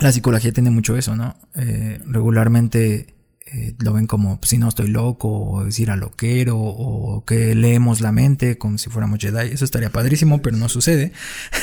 la 0.00 0.12
psicología 0.12 0.52
tiene 0.52 0.70
mucho 0.70 0.96
eso, 0.96 1.16
¿no? 1.16 1.36
Eh, 1.54 2.00
regularmente 2.06 3.17
eh, 3.52 3.74
lo 3.78 3.92
ven 3.92 4.06
como 4.06 4.38
pues, 4.38 4.50
si 4.50 4.58
no 4.58 4.68
estoy 4.68 4.88
loco, 4.88 5.28
o 5.28 5.64
decir 5.64 5.90
a 5.90 5.96
loquero, 5.96 6.58
o 6.58 7.24
que 7.24 7.54
leemos 7.54 8.00
la 8.00 8.12
mente 8.12 8.58
como 8.58 8.78
si 8.78 8.90
fuéramos 8.90 9.18
Jedi. 9.18 9.52
Eso 9.52 9.64
estaría 9.64 9.90
padrísimo, 9.90 10.42
pero 10.42 10.56
no 10.56 10.68
sucede. 10.68 11.12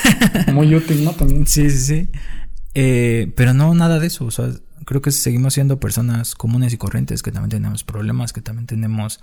Muy 0.53 0.73
útil, 0.75 1.03
¿no? 1.03 1.11
También. 1.13 1.45
Sí, 1.47 1.69
sí, 1.69 1.79
sí. 1.79 2.09
Eh, 2.73 3.31
pero 3.36 3.53
no, 3.53 3.73
nada 3.73 3.99
de 3.99 4.07
eso. 4.07 4.25
O 4.25 4.31
sea, 4.31 4.49
creo 4.86 5.01
que 5.01 5.11
seguimos 5.11 5.53
siendo 5.53 5.79
personas 5.79 6.36
comunes 6.36 6.73
y 6.73 6.77
corrientes, 6.77 7.21
que 7.21 7.31
también 7.31 7.51
tenemos 7.51 7.83
problemas, 7.83 8.33
que 8.33 8.41
también 8.41 8.67
tenemos 8.67 9.19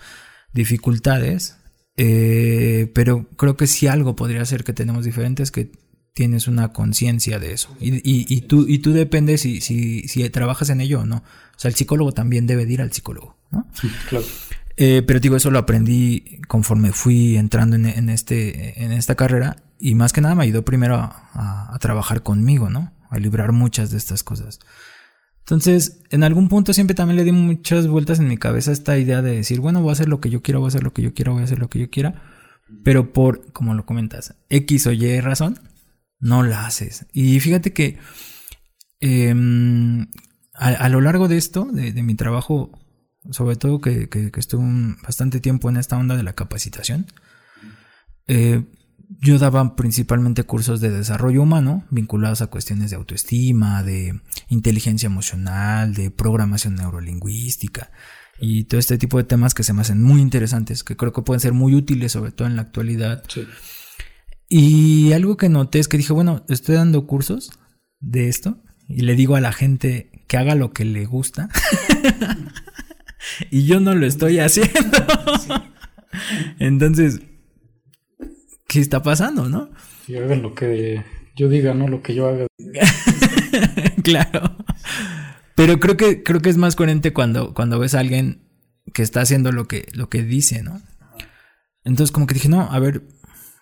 dificultades. 0.52 1.56
pero 1.96 3.28
creo 3.36 3.56
que 3.56 3.66
si 3.66 3.86
algo 3.86 4.16
podría 4.16 4.44
ser 4.44 4.64
que 4.64 4.72
tenemos 4.72 5.04
diferentes, 5.04 5.50
que 5.50 5.72
tienes 6.14 6.46
una 6.46 6.72
conciencia 6.72 7.38
de 7.38 7.52
eso. 7.52 7.74
Y, 7.80 8.02
y, 8.04 8.40
tú, 8.42 8.66
y 8.68 8.78
tú 8.78 8.92
dependes 8.92 9.42
si, 9.42 9.60
si, 9.60 10.06
si 10.08 10.28
trabajas 10.30 10.70
en 10.70 10.80
ello 10.80 11.00
o 11.00 11.06
no. 11.06 11.16
O 11.16 11.58
sea, 11.58 11.68
el 11.68 11.74
psicólogo 11.74 12.12
también 12.12 12.46
debe 12.46 12.64
ir 12.64 12.82
al 12.82 12.92
psicólogo, 12.92 13.36
¿no? 13.50 13.66
Sí, 13.72 13.90
claro. 14.08 14.24
Eh, 14.76 15.02
pero 15.06 15.20
digo, 15.20 15.36
eso 15.36 15.50
lo 15.50 15.58
aprendí 15.58 16.40
conforme 16.48 16.92
fui 16.92 17.36
entrando 17.36 17.76
en, 17.76 17.86
en, 17.86 18.08
este, 18.08 18.82
en 18.82 18.92
esta 18.92 19.14
carrera 19.14 19.56
y 19.78 19.94
más 19.94 20.12
que 20.12 20.20
nada 20.20 20.34
me 20.34 20.44
ayudó 20.44 20.64
primero 20.64 20.96
a, 20.96 21.68
a, 21.74 21.78
trabajar 21.78 22.22
conmigo, 22.22 22.70
¿no? 22.70 22.92
A 23.10 23.18
librar 23.18 23.52
muchas 23.52 23.90
de 23.90 23.98
estas 23.98 24.22
cosas. 24.22 24.60
Entonces, 25.40 26.00
en 26.10 26.22
algún 26.22 26.48
punto 26.48 26.72
siempre 26.72 26.94
también 26.94 27.16
le 27.16 27.24
di 27.24 27.32
muchas 27.32 27.86
vueltas 27.86 28.18
en 28.18 28.28
mi 28.28 28.38
cabeza 28.38 28.72
esta 28.72 28.96
idea 28.96 29.22
de 29.22 29.32
decir, 29.32 29.60
bueno, 29.60 29.82
voy 29.82 29.90
a 29.90 29.92
hacer 29.92 30.08
lo 30.08 30.20
que 30.20 30.30
yo 30.30 30.40
quiero, 30.40 30.60
voy 30.60 30.68
a 30.68 30.68
hacer 30.68 30.84
lo 30.84 30.92
que 30.92 31.02
yo 31.02 31.12
quiero, 31.12 31.32
voy 31.32 31.42
a 31.42 31.44
hacer 31.44 31.58
lo 31.58 31.68
que 31.68 31.80
yo 31.80 31.90
quiera, 31.90 32.22
pero 32.84 33.12
por, 33.12 33.52
como 33.52 33.74
lo 33.74 33.84
comentas, 33.84 34.36
X 34.48 34.86
o 34.86 34.92
Y 34.92 35.20
razón, 35.20 35.58
no 36.22 36.42
la 36.42 36.66
haces. 36.66 37.04
Y 37.12 37.38
fíjate 37.40 37.74
que 37.74 37.98
em, 39.00 40.06
a, 40.54 40.88
lo 40.88 41.02
largo 41.02 41.28
de 41.28 41.36
esto, 41.36 41.68
de, 41.70 41.92
mi 42.02 42.14
trabajo, 42.14 42.70
sobre 43.30 43.56
todo 43.56 43.80
que, 43.80 44.08
estuve 44.36 44.96
bastante 45.02 45.40
tiempo 45.40 45.68
en 45.68 45.76
esta 45.76 45.98
onda 45.98 46.16
de 46.16 46.22
la 46.22 46.32
capacitación, 46.32 47.06
eh, 48.28 48.64
yo 49.20 49.38
daba 49.38 49.76
principalmente 49.76 50.44
cursos 50.44 50.80
de 50.80 50.90
desarrollo 50.90 51.42
humano 51.42 51.84
vinculados 51.90 52.40
a 52.40 52.46
cuestiones 52.46 52.90
de 52.90 52.96
autoestima, 52.96 53.82
de 53.82 54.20
inteligencia 54.48 55.08
emocional, 55.08 55.92
de 55.92 56.10
programación 56.10 56.76
neurolingüística 56.76 57.90
y 58.40 58.64
todo 58.64 58.78
este 58.80 58.96
tipo 58.96 59.18
de 59.18 59.24
temas 59.24 59.54
que 59.54 59.64
se 59.64 59.72
me 59.72 59.82
hacen 59.82 60.02
muy 60.02 60.20
interesantes, 60.20 60.82
que 60.82 60.96
creo 60.96 61.12
que 61.12 61.22
pueden 61.22 61.40
ser 61.40 61.52
muy 61.52 61.74
útiles, 61.74 62.12
sobre 62.12 62.30
todo 62.30 62.48
en 62.48 62.56
la 62.56 62.62
actualidad. 62.62 63.22
Sí. 63.28 63.46
Y 64.54 65.14
algo 65.14 65.38
que 65.38 65.48
noté 65.48 65.78
es 65.78 65.88
que 65.88 65.96
dije, 65.96 66.12
bueno, 66.12 66.44
estoy 66.46 66.74
dando 66.74 67.06
cursos 67.06 67.52
de 68.00 68.28
esto 68.28 68.58
y 68.86 69.00
le 69.00 69.14
digo 69.14 69.34
a 69.34 69.40
la 69.40 69.50
gente 69.50 70.10
que 70.28 70.36
haga 70.36 70.54
lo 70.54 70.74
que 70.74 70.84
le 70.84 71.06
gusta. 71.06 71.48
y 73.50 73.64
yo 73.64 73.80
no 73.80 73.94
lo 73.94 74.04
estoy 74.04 74.40
haciendo. 74.40 74.98
Entonces, 76.58 77.22
¿qué 78.68 78.80
está 78.80 79.02
pasando, 79.02 79.48
no? 79.48 79.70
Y 80.06 80.16
hagan 80.16 80.42
lo 80.42 80.54
que 80.54 81.02
yo 81.34 81.48
diga, 81.48 81.72
no 81.72 81.88
lo 81.88 82.02
que 82.02 82.14
yo 82.14 82.28
haga. 82.28 82.46
claro. 84.04 84.54
Pero 85.54 85.80
creo 85.80 85.96
que, 85.96 86.22
creo 86.22 86.42
que 86.42 86.50
es 86.50 86.58
más 86.58 86.76
coherente 86.76 87.14
cuando, 87.14 87.54
cuando 87.54 87.78
ves 87.78 87.94
a 87.94 88.00
alguien 88.00 88.42
que 88.92 89.00
está 89.00 89.22
haciendo 89.22 89.50
lo 89.50 89.66
que, 89.66 89.88
lo 89.94 90.10
que 90.10 90.22
dice, 90.22 90.62
¿no? 90.62 90.82
Entonces 91.84 92.12
como 92.12 92.26
que 92.26 92.34
dije, 92.34 92.50
no, 92.50 92.70
a 92.70 92.78
ver, 92.80 93.02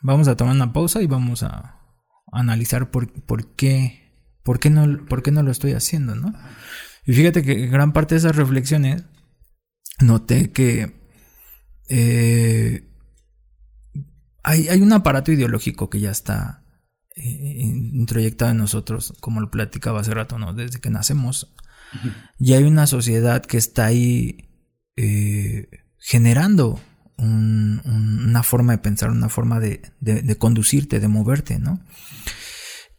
vamos 0.03 0.29
a 0.29 0.37
tomar 0.37 0.55
una 0.55 0.73
pausa 0.73 1.03
y 1.03 1.07
vamos 1.07 1.43
a, 1.43 1.77
analizar 2.33 2.91
por, 2.91 3.13
por, 3.25 3.55
qué, 3.55 4.15
por, 4.43 4.61
qué 4.61 4.71
no, 4.71 5.05
por 5.07 5.23
qué 5.23 5.31
no 5.31 5.43
lo 5.43 5.51
estoy 5.51 5.73
haciendo, 5.73 6.15
¿no? 6.15 6.33
Y 7.05 7.13
fíjate 7.13 7.43
que 7.43 7.67
gran 7.67 7.93
parte 7.93 8.15
de 8.15 8.21
esas 8.21 8.37
reflexiones 8.37 9.05
noté 10.01 10.53
que 10.53 11.01
eh, 11.89 12.89
hay, 14.43 14.69
hay, 14.69 14.81
un 14.81 14.93
aparato 14.93 15.33
ideológico 15.33 15.91
que 15.91 15.99
ya 15.99 16.11
está 16.11 16.65
eh, 17.17 17.23
introyectado 17.23 18.53
en 18.53 18.59
nosotros, 18.59 19.15
como 19.21 19.41
lo 19.41 19.51
platicaba 19.51 20.01
hace 20.01 20.15
rato, 20.15 20.39
¿no? 20.39 20.55
Desde 20.55 20.81
que 20.81 20.91
nacemos. 20.91 21.53
Y 22.39 22.53
hay 22.53 22.63
una 22.63 22.87
sociedad 22.87 23.45
que 23.45 23.57
está 23.57 23.87
ahí 23.87 24.49
eh, 24.97 25.69
generando 25.99 26.81
una 27.21 28.43
forma 28.43 28.73
de 28.73 28.79
pensar, 28.79 29.11
una 29.11 29.29
forma 29.29 29.61
de, 29.61 29.81
conducirte, 30.39 31.01
de 31.01 31.09
moverte, 31.09 31.59
¿no? 31.59 31.81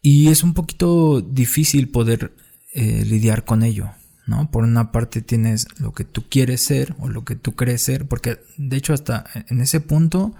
Y 0.01 0.30
es 0.30 0.43
un 0.43 0.53
poquito 0.53 1.22
difícil 1.22 1.89
poder 1.89 2.36
eh, 2.74 3.03
lidiar 3.05 3.45
con 3.45 3.63
ello, 3.63 3.91
¿no? 4.28 4.49
Por 4.51 4.63
una 4.63 4.91
parte 4.91 5.22
tienes 5.22 5.67
lo 5.80 5.93
que 5.93 6.05
tú 6.05 6.24
quieres 6.30 6.61
ser 6.61 6.95
o 6.99 7.09
lo 7.09 7.24
que 7.24 7.36
tú 7.36 7.55
crees 7.55 7.84
ser, 7.84 8.07
porque 8.07 8.39
de 8.57 8.78
hecho 8.78 8.93
hasta 8.93 9.26
en 9.49 9.61
ese 9.61 9.80
punto 9.80 10.36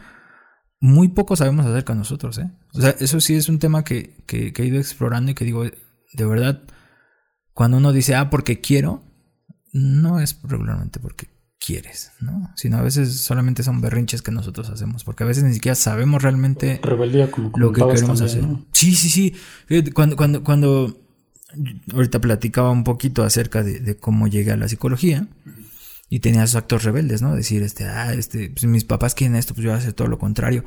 muy 0.80 1.10
poco 1.10 1.36
sabemos 1.36 1.66
acerca 1.66 1.94
de 1.94 2.00
nosotros, 2.00 2.38
¿eh? 2.38 2.52
O 2.74 2.82
sea, 2.82 2.92
eso 3.00 3.20
sí 3.20 3.36
es 3.36 3.50
un 3.50 3.60
tema 3.60 3.84
que, 3.84 4.24
que 4.26 4.54
he 4.56 4.66
ido 4.66 4.80
explorando 4.80 5.32
y 5.32 5.36
que 5.36 5.46
digo, 5.46 5.64
de 5.64 6.26
verdad, 6.26 6.64
cuando 7.54 7.78
uno 7.78 7.92
dice, 7.94 8.16
ah, 8.16 8.30
porque 8.30 8.62
quiero, 8.62 9.04
no 9.74 10.20
es 10.20 10.40
regularmente 10.44 11.00
porque 11.00 11.28
quieres, 11.64 12.12
¿no? 12.20 12.52
Sino 12.56 12.78
a 12.78 12.82
veces 12.82 13.16
solamente 13.18 13.62
son 13.62 13.82
berrinches 13.82 14.22
que 14.22 14.32
nosotros 14.32 14.70
hacemos, 14.70 15.04
porque 15.04 15.24
a 15.24 15.28
veces 15.28 15.44
ni 15.44 15.54
siquiera 15.54 15.76
sabemos 15.76 16.24
realmente 16.24 16.80
Rebeldía, 16.82 17.30
como 17.30 17.52
lo 17.56 17.72
que 17.72 17.86
queremos 17.86 18.20
hacer. 18.22 18.44
Sí, 18.72 18.96
sí, 18.96 19.10
sí. 19.10 19.36
Cuando, 19.94 20.16
cuando, 20.16 20.44
cuando 20.44 21.00
ahorita 21.94 22.20
platicaba 22.20 22.72
un 22.72 22.84
poquito 22.84 23.24
acerca 23.24 23.62
de, 23.62 23.96
cómo 23.98 24.28
llegué 24.28 24.52
a 24.52 24.58
la 24.58 24.68
psicología 24.68 25.28
y 26.10 26.20
tenía 26.20 26.44
esos 26.44 26.56
actos 26.56 26.84
rebeldes, 26.84 27.22
¿no? 27.22 27.36
Decir, 27.36 27.62
este, 27.62 27.86
ah, 27.86 28.14
este, 28.14 28.50
pues 28.50 28.66
mis 28.66 28.84
papás 28.84 29.14
quieren 29.14 29.36
esto, 29.36 29.54
pues 29.54 29.64
yo 29.64 29.70
voy 29.70 29.78
a 29.78 29.82
hacer 29.82 29.94
todo 29.94 30.08
lo 30.08 30.18
contrario. 30.18 30.66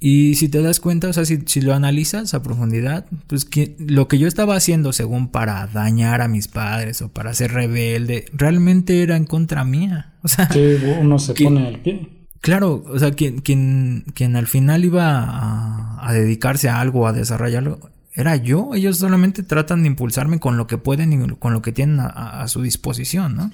Y 0.00 0.34
si 0.34 0.48
te 0.48 0.60
das 0.60 0.80
cuenta, 0.80 1.08
o 1.08 1.12
sea, 1.12 1.24
si, 1.24 1.38
si 1.46 1.60
lo 1.60 1.74
analizas 1.74 2.34
a 2.34 2.42
profundidad, 2.42 3.06
pues 3.26 3.44
que 3.44 3.76
lo 3.78 4.06
que 4.08 4.18
yo 4.18 4.28
estaba 4.28 4.56
haciendo 4.56 4.92
según 4.92 5.28
para 5.28 5.66
dañar 5.68 6.20
a 6.20 6.28
mis 6.28 6.48
padres 6.48 7.00
o 7.00 7.08
para 7.08 7.32
ser 7.32 7.52
rebelde, 7.52 8.26
realmente 8.32 9.02
era 9.02 9.16
en 9.16 9.24
contra 9.24 9.64
mía. 9.64 10.12
O 10.22 10.28
sea, 10.28 10.48
que 10.48 10.98
uno 11.00 11.18
se 11.18 11.34
pone 11.42 11.66
al 11.66 11.80
pie. 11.80 12.08
Claro, 12.44 12.84
o 12.86 12.98
sea, 12.98 13.12
quien, 13.12 13.38
quien, 13.38 14.04
quien 14.12 14.36
al 14.36 14.46
final 14.46 14.84
iba 14.84 16.06
a, 16.06 16.12
dedicarse 16.12 16.68
a 16.68 16.78
algo, 16.78 17.06
a 17.06 17.14
desarrollarlo, 17.14 17.80
era 18.12 18.36
yo. 18.36 18.74
Ellos 18.74 18.98
solamente 18.98 19.42
tratan 19.42 19.82
de 19.82 19.88
impulsarme 19.88 20.38
con 20.40 20.58
lo 20.58 20.66
que 20.66 20.76
pueden 20.76 21.14
y 21.14 21.36
con 21.36 21.54
lo 21.54 21.62
que 21.62 21.72
tienen 21.72 22.00
a, 22.00 22.46
su 22.48 22.60
disposición, 22.60 23.36
¿no? 23.36 23.50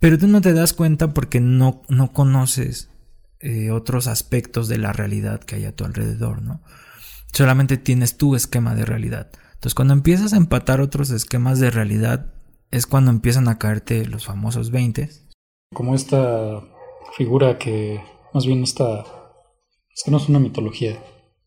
Pero 0.00 0.18
tú 0.18 0.26
no 0.26 0.40
te 0.40 0.52
das 0.52 0.72
cuenta 0.72 1.14
porque 1.14 1.38
no, 1.38 1.82
no 1.88 2.12
conoces 2.12 2.88
eh, 3.42 3.72
otros 3.72 4.06
aspectos 4.06 4.68
de 4.68 4.78
la 4.78 4.92
realidad 4.92 5.40
que 5.40 5.56
hay 5.56 5.64
a 5.64 5.74
tu 5.74 5.84
alrededor, 5.84 6.42
¿no? 6.42 6.62
Solamente 7.32 7.76
tienes 7.76 8.16
tu 8.16 8.36
esquema 8.36 8.76
de 8.76 8.84
realidad. 8.84 9.32
Entonces, 9.54 9.74
cuando 9.74 9.94
empiezas 9.94 10.32
a 10.32 10.36
empatar 10.36 10.80
otros 10.80 11.10
esquemas 11.10 11.58
de 11.58 11.72
realidad, 11.72 12.34
es 12.70 12.86
cuando 12.86 13.10
empiezan 13.10 13.48
a 13.48 13.58
caerte 13.58 14.06
los 14.06 14.26
famosos 14.26 14.70
20. 14.70 15.08
Como 15.74 15.96
esta 15.96 16.62
figura 17.16 17.58
que, 17.58 18.00
más 18.32 18.46
bien 18.46 18.62
esta, 18.62 19.00
es 19.92 20.04
que 20.04 20.12
no 20.12 20.18
es 20.18 20.28
una 20.28 20.38
mitología, 20.38 21.02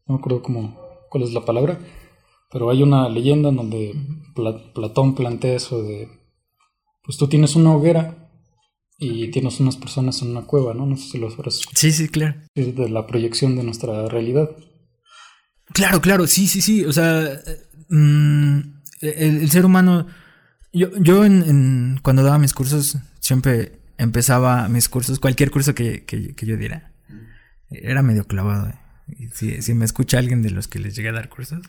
no 0.05 0.15
me 0.15 0.19
acuerdo 0.19 0.41
cómo, 0.41 0.77
cuál 1.09 1.23
es 1.23 1.31
la 1.31 1.45
palabra, 1.45 1.79
pero 2.51 2.69
hay 2.69 2.83
una 2.83 3.07
leyenda 3.07 3.49
en 3.49 3.55
donde 3.55 3.95
Platón 4.73 5.15
plantea 5.15 5.55
eso 5.55 5.81
de, 5.81 6.09
pues 7.03 7.17
tú 7.17 7.29
tienes 7.29 7.55
una 7.55 7.73
hoguera 7.73 8.24
y 8.97 9.29
tienes 9.29 9.59
unas 9.59 9.75
personas 9.75 10.21
en 10.21 10.29
una 10.29 10.43
cueva, 10.43 10.73
¿no? 10.73 10.85
No 10.85 10.97
sé 10.97 11.09
si 11.11 11.17
lo 11.17 11.29
sabrás. 11.29 11.61
Sí, 11.73 11.91
sí, 11.91 12.07
claro. 12.07 12.35
Es 12.55 12.75
de 12.75 12.89
la 12.89 13.05
proyección 13.05 13.55
de 13.55 13.63
nuestra 13.63 14.07
realidad. 14.07 14.49
Claro, 15.73 16.01
claro, 16.01 16.27
sí, 16.27 16.47
sí, 16.47 16.61
sí. 16.61 16.85
O 16.85 16.93
sea, 16.93 17.41
mm, 17.89 18.59
el, 19.01 19.49
ser 19.49 19.65
humano. 19.65 20.07
Yo, 20.71 20.89
yo 20.99 21.25
en, 21.25 21.99
cuando 22.01 22.23
daba 22.23 22.37
mis 22.37 22.53
cursos, 22.53 22.97
siempre 23.19 23.79
empezaba 23.97 24.67
mis 24.67 24.89
cursos, 24.89 25.19
cualquier 25.19 25.51
curso 25.51 25.73
que, 25.73 26.05
que, 26.05 26.45
yo 26.45 26.57
diera. 26.57 26.91
Era 27.69 28.01
medio 28.01 28.25
clavado. 28.25 28.69
¿eh? 28.69 29.29
Si, 29.33 29.61
si, 29.61 29.73
me 29.73 29.85
escucha 29.85 30.17
alguien 30.17 30.41
de 30.41 30.51
los 30.51 30.67
que 30.67 30.79
les 30.79 30.95
llegué 30.95 31.09
a 31.09 31.13
dar 31.13 31.29
cursos, 31.29 31.59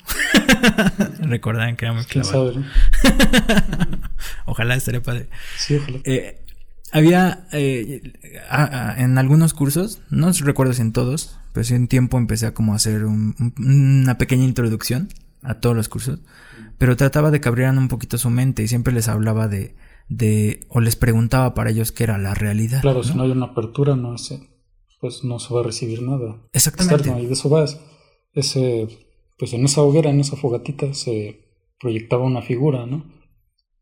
recordarán 1.20 1.76
que 1.76 1.86
era 1.86 1.94
muy 1.94 2.04
clavado. 2.04 2.54
ojalá 4.46 4.74
estaría 4.74 5.02
padre. 5.02 5.28
Sí, 5.58 5.76
ojalá. 5.76 5.98
Eh, 6.04 6.45
había 6.92 7.46
eh, 7.52 8.12
en 8.96 9.18
algunos 9.18 9.54
cursos, 9.54 10.00
no 10.10 10.30
recuerdo 10.32 10.72
si 10.72 10.82
en 10.82 10.92
todos, 10.92 11.38
pero 11.52 11.64
sí 11.64 11.74
en 11.74 11.88
tiempo 11.88 12.18
empecé 12.18 12.46
a 12.46 12.54
como 12.54 12.74
hacer 12.74 13.04
una 13.04 14.18
pequeña 14.18 14.44
introducción 14.44 15.08
a 15.42 15.60
todos 15.60 15.76
los 15.76 15.88
cursos, 15.88 16.20
pero 16.78 16.96
trataba 16.96 17.30
de 17.30 17.40
que 17.40 17.48
abrieran 17.48 17.78
un 17.78 17.88
poquito 17.88 18.18
su 18.18 18.30
mente 18.30 18.62
y 18.62 18.68
siempre 18.68 18.92
les 18.92 19.08
hablaba 19.08 19.48
de, 19.48 19.74
de 20.08 20.60
o 20.68 20.80
les 20.80 20.96
preguntaba 20.96 21.54
para 21.54 21.70
ellos 21.70 21.92
qué 21.92 22.04
era 22.04 22.18
la 22.18 22.34
realidad. 22.34 22.82
Claro, 22.82 23.02
si 23.02 23.14
no 23.14 23.24
hay 23.24 23.30
una 23.30 23.46
apertura, 23.46 23.96
no 23.96 24.14
pues 25.00 25.24
no 25.24 25.38
se 25.38 25.54
va 25.54 25.60
a 25.60 25.64
recibir 25.64 26.02
nada. 26.02 26.42
Exactamente. 26.52 27.10
y 27.20 27.26
de 27.26 27.32
eso 27.32 27.48
vas. 27.48 27.80
Ese, 28.32 28.88
pues 29.38 29.52
en 29.52 29.64
esa 29.64 29.82
hoguera, 29.82 30.10
en 30.10 30.20
esa 30.20 30.36
fogatita, 30.36 30.94
se 30.94 31.46
proyectaba 31.80 32.24
una 32.24 32.42
figura, 32.42 32.86
¿no? 32.86 33.04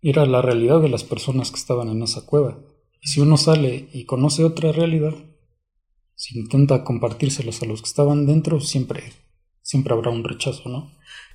Era 0.00 0.26
la 0.26 0.42
realidad 0.42 0.80
de 0.80 0.88
las 0.88 1.04
personas 1.04 1.50
que 1.50 1.56
estaban 1.56 1.88
en 1.88 2.02
esa 2.02 2.26
cueva. 2.26 2.58
Y 3.04 3.08
si 3.08 3.20
uno 3.20 3.36
sale 3.36 3.90
y 3.92 4.06
conoce 4.06 4.44
otra 4.44 4.72
realidad, 4.72 5.14
si 6.14 6.38
intenta 6.38 6.84
compartírselos 6.84 7.62
a 7.62 7.66
los 7.66 7.82
que 7.82 7.88
estaban 7.88 8.24
dentro, 8.24 8.60
siempre, 8.60 9.12
siempre 9.60 9.92
habrá 9.92 10.10
un 10.10 10.24
rechazo, 10.24 10.68
¿no? 10.70 10.90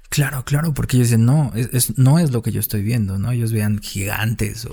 Claro, 0.09 0.43
claro, 0.43 0.73
porque 0.73 0.97
ellos 0.97 1.09
dicen, 1.09 1.25
no, 1.25 1.51
es, 1.53 1.99
no 1.99 2.17
es 2.17 2.31
lo 2.31 2.41
que 2.41 2.51
yo 2.51 2.59
estoy 2.59 2.81
viendo, 2.81 3.19
¿no? 3.19 3.31
Ellos 3.31 3.51
vean 3.51 3.77
gigantes 3.79 4.67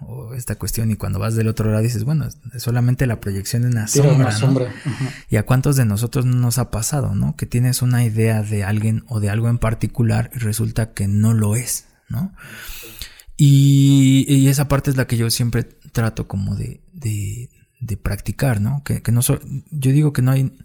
o, 0.00 0.32
esta 0.32 0.54
cuestión 0.54 0.90
y 0.90 0.96
cuando 0.96 1.18
vas 1.18 1.34
del 1.34 1.48
otro 1.48 1.70
lado 1.70 1.82
dices, 1.82 2.04
bueno, 2.04 2.26
es 2.54 2.62
solamente 2.62 3.06
la 3.06 3.20
proyección 3.20 3.62
de 3.62 3.68
una 3.68 3.86
sombra. 3.86 4.72
Y 5.28 5.36
a 5.36 5.44
cuántos 5.44 5.76
de 5.76 5.84
nosotros 5.84 6.24
nos 6.24 6.56
ha 6.56 6.70
pasado, 6.70 7.14
¿no? 7.14 7.36
Que 7.36 7.44
tienes 7.44 7.82
una 7.82 8.02
idea 8.06 8.42
de 8.42 8.64
alguien 8.64 9.04
o 9.08 9.20
de 9.20 9.28
algo 9.28 9.50
en 9.50 9.58
particular 9.58 10.30
y 10.34 10.38
resulta 10.38 10.94
que 10.94 11.06
no 11.06 11.34
lo 11.34 11.54
es, 11.54 11.88
¿no? 12.08 12.32
Y, 13.36 14.24
y 14.26 14.48
esa 14.48 14.68
parte 14.68 14.90
es 14.90 14.96
la 14.96 15.06
que 15.06 15.18
yo 15.18 15.28
siempre 15.30 15.77
trato 15.92 16.28
como 16.28 16.54
de, 16.54 16.82
de, 16.92 17.96
practicar, 17.96 18.60
¿no? 18.60 18.82
Que, 18.84 19.02
no 19.12 19.20
yo 19.22 19.92
digo 19.92 20.12
que 20.12 20.22
no 20.22 20.30
hay, 20.30 20.56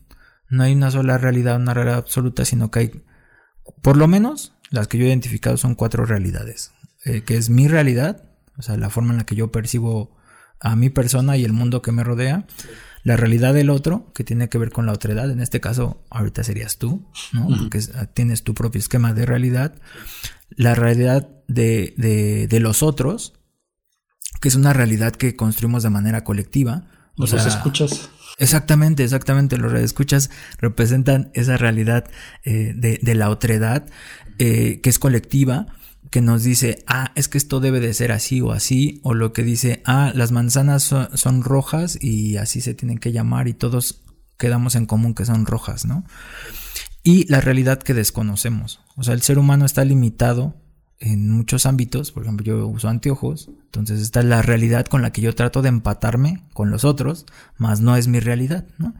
no 0.49 0.63
hay 0.63 0.73
una 0.73 0.91
sola 0.91 1.17
realidad, 1.17 1.57
una 1.57 1.73
realidad 1.73 1.97
absoluta, 1.97 2.45
sino 2.45 2.71
que 2.71 2.79
hay, 2.79 3.03
por 3.81 3.97
lo 3.97 4.07
menos, 4.07 4.55
las 4.69 4.87
que 4.87 4.97
yo 4.97 5.05
he 5.05 5.09
identificado 5.09 5.57
son 5.57 5.75
cuatro 5.75 6.05
realidades, 6.05 6.71
eh, 7.05 7.21
que 7.21 7.37
es 7.37 7.49
mi 7.49 7.67
realidad, 7.67 8.25
o 8.57 8.61
sea, 8.61 8.77
la 8.77 8.89
forma 8.89 9.11
en 9.11 9.17
la 9.17 9.25
que 9.25 9.35
yo 9.35 9.51
percibo 9.51 10.15
a 10.59 10.75
mi 10.75 10.89
persona 10.89 11.37
y 11.37 11.43
el 11.43 11.53
mundo 11.53 11.81
que 11.81 11.91
me 11.91 12.03
rodea, 12.03 12.45
la 13.03 13.17
realidad 13.17 13.53
del 13.53 13.69
otro, 13.69 14.11
que 14.13 14.23
tiene 14.23 14.47
que 14.47 14.57
ver 14.57 14.71
con 14.71 14.85
la 14.85 14.93
otredad, 14.93 15.29
en 15.29 15.41
este 15.41 15.59
caso, 15.59 16.05
ahorita 16.09 16.43
serías 16.43 16.77
tú, 16.77 17.05
¿no? 17.33 17.49
Porque 17.57 17.81
tienes 18.13 18.43
tu 18.43 18.53
propio 18.53 18.79
esquema 18.79 19.13
de 19.13 19.25
realidad, 19.25 19.75
la 20.49 20.73
realidad 20.73 21.29
de, 21.47 21.93
de, 21.97 22.47
de 22.47 22.59
los 22.61 22.81
otros, 22.81 23.33
que 24.43 24.49
es 24.49 24.55
una 24.55 24.73
realidad 24.73 25.13
que 25.13 25.37
construimos 25.37 25.83
de 25.83 25.89
manera 25.89 26.25
colectiva. 26.25 26.83
O 27.15 27.21
los 27.21 27.45
escuchas. 27.45 28.09
Exactamente, 28.37 29.05
exactamente. 29.05 29.55
Los 29.55 29.71
escuchas 29.71 30.29
representan 30.57 31.31
esa 31.33 31.55
realidad 31.55 32.09
eh, 32.43 32.73
de, 32.75 33.15
la 33.15 33.29
otredad 33.29 33.85
eh, 34.39 34.81
que 34.83 34.89
es 34.89 34.99
colectiva, 34.99 35.67
que 36.09 36.19
nos 36.19 36.43
dice, 36.43 36.83
ah, 36.87 37.13
es 37.15 37.29
que 37.29 37.37
esto 37.37 37.61
debe 37.61 37.79
de 37.79 37.93
ser 37.93 38.11
así 38.11 38.41
o 38.41 38.51
así, 38.51 38.99
o 39.03 39.13
lo 39.13 39.31
que 39.31 39.43
dice, 39.43 39.81
ah, 39.85 40.11
las 40.13 40.33
manzanas 40.33 40.83
son, 40.83 41.17
son 41.17 41.41
rojas 41.41 41.97
y 42.01 42.35
así 42.35 42.59
se 42.59 42.73
tienen 42.73 42.97
que 42.97 43.13
llamar 43.13 43.47
y 43.47 43.53
todos 43.53 44.01
quedamos 44.37 44.75
en 44.75 44.87
común 44.87 45.13
que 45.13 45.23
son 45.23 45.45
rojas, 45.45 45.85
¿no? 45.85 46.03
Y 47.01 47.31
la 47.31 47.39
realidad 47.39 47.81
que 47.81 47.93
desconocemos. 47.93 48.81
O 48.97 49.03
sea, 49.03 49.13
el 49.13 49.21
ser 49.21 49.39
humano 49.39 49.63
está 49.63 49.85
limitado 49.85 50.61
en 51.03 51.29
muchos 51.29 51.65
ámbitos, 51.65 52.11
por 52.11 52.23
ejemplo, 52.23 52.45
yo 52.45 52.67
uso 52.67 52.87
anteojos, 52.87 53.49
entonces 53.65 54.01
esta 54.01 54.21
es 54.21 54.25
la 54.25 54.41
realidad 54.41 54.85
con 54.85 55.01
la 55.01 55.11
que 55.11 55.21
yo 55.21 55.35
trato 55.35 55.61
de 55.61 55.69
empatarme 55.69 56.43
con 56.53 56.71
los 56.71 56.85
otros, 56.85 57.25
más 57.57 57.81
no 57.81 57.97
es 57.97 58.07
mi 58.07 58.21
realidad, 58.21 58.65
¿no? 58.77 58.93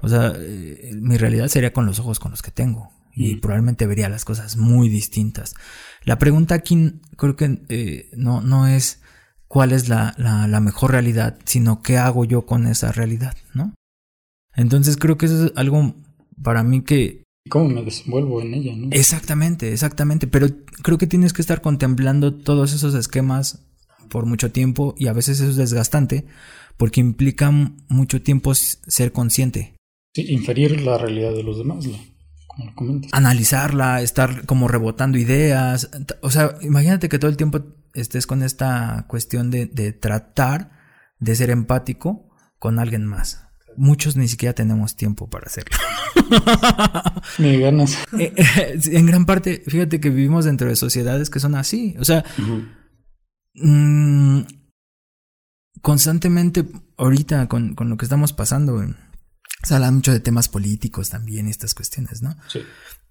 O 0.00 0.08
sea, 0.08 0.32
eh, 0.36 0.90
mi 1.00 1.16
realidad 1.16 1.46
sería 1.46 1.72
con 1.72 1.86
los 1.86 2.00
ojos 2.00 2.18
con 2.18 2.32
los 2.32 2.42
que 2.42 2.50
tengo 2.50 2.90
y 3.14 3.36
Mm. 3.36 3.40
probablemente 3.40 3.86
vería 3.86 4.08
las 4.08 4.24
cosas 4.24 4.56
muy 4.56 4.88
distintas. 4.88 5.54
La 6.02 6.18
pregunta 6.18 6.56
aquí 6.56 7.00
creo 7.16 7.36
que 7.36 7.62
eh, 7.68 8.10
no, 8.16 8.40
no 8.40 8.66
es 8.66 9.00
cuál 9.46 9.70
es 9.70 9.88
la, 9.88 10.14
la, 10.18 10.48
la 10.48 10.58
mejor 10.60 10.90
realidad, 10.90 11.38
sino 11.44 11.82
qué 11.82 11.98
hago 11.98 12.24
yo 12.24 12.46
con 12.46 12.66
esa 12.66 12.90
realidad, 12.90 13.36
¿no? 13.54 13.72
Entonces 14.56 14.96
creo 14.96 15.16
que 15.16 15.26
eso 15.26 15.46
es 15.46 15.52
algo 15.54 15.94
para 16.42 16.64
mí 16.64 16.82
que 16.82 17.22
¿Y 17.22 17.23
cómo 17.48 17.68
me 17.68 17.82
desenvuelvo 17.82 18.40
en 18.40 18.54
ella, 18.54 18.74
no? 18.76 18.88
Exactamente, 18.90 19.72
exactamente. 19.72 20.26
Pero 20.26 20.48
creo 20.82 20.98
que 20.98 21.06
tienes 21.06 21.32
que 21.32 21.42
estar 21.42 21.60
contemplando 21.60 22.34
todos 22.34 22.72
esos 22.72 22.94
esquemas 22.94 23.66
por 24.08 24.26
mucho 24.26 24.50
tiempo 24.52 24.94
y 24.98 25.08
a 25.08 25.12
veces 25.12 25.40
eso 25.40 25.50
es 25.50 25.56
desgastante 25.56 26.26
porque 26.76 27.00
implica 27.00 27.50
mucho 27.50 28.22
tiempo 28.22 28.54
ser 28.54 29.12
consciente, 29.12 29.74
Sí, 30.14 30.26
inferir 30.32 30.80
la 30.82 30.96
realidad 30.98 31.32
de 31.32 31.42
los 31.42 31.58
demás, 31.58 31.86
¿no? 31.86 31.98
como 32.46 32.66
lo 32.70 32.74
comentas. 32.76 33.10
analizarla, 33.12 34.00
estar 34.02 34.46
como 34.46 34.68
rebotando 34.68 35.18
ideas. 35.18 35.90
O 36.22 36.30
sea, 36.30 36.56
imagínate 36.62 37.08
que 37.08 37.18
todo 37.18 37.30
el 37.30 37.36
tiempo 37.36 37.60
estés 37.94 38.26
con 38.28 38.42
esta 38.44 39.06
cuestión 39.08 39.50
de, 39.50 39.66
de 39.66 39.92
tratar 39.92 40.70
de 41.18 41.34
ser 41.34 41.50
empático 41.50 42.28
con 42.60 42.78
alguien 42.78 43.06
más. 43.06 43.43
Muchos 43.76 44.16
ni 44.16 44.28
siquiera 44.28 44.54
tenemos 44.54 44.96
tiempo 44.96 45.28
para 45.28 45.46
hacerlo. 45.46 45.76
Ni 47.38 47.58
ganas. 47.58 47.98
Eh, 48.18 48.32
eh, 48.36 48.80
en 48.92 49.06
gran 49.06 49.26
parte, 49.26 49.62
fíjate 49.66 50.00
que 50.00 50.10
vivimos 50.10 50.44
dentro 50.44 50.68
de 50.68 50.76
sociedades 50.76 51.30
que 51.30 51.40
son 51.40 51.54
así. 51.54 51.96
O 51.98 52.04
sea, 52.04 52.24
Mm, 53.54 54.40
constantemente 55.80 56.66
ahorita 56.96 57.48
con, 57.48 57.74
con 57.74 57.88
lo 57.88 57.96
que 57.96 58.04
estamos 58.04 58.32
pasando, 58.32 58.84
se 59.62 59.74
habla 59.74 59.90
mucho 59.90 60.12
de 60.12 60.20
temas 60.20 60.48
políticos 60.48 61.10
también 61.10 61.46
estas 61.46 61.74
cuestiones, 61.74 62.22
¿no? 62.22 62.36
Sí. 62.48 62.60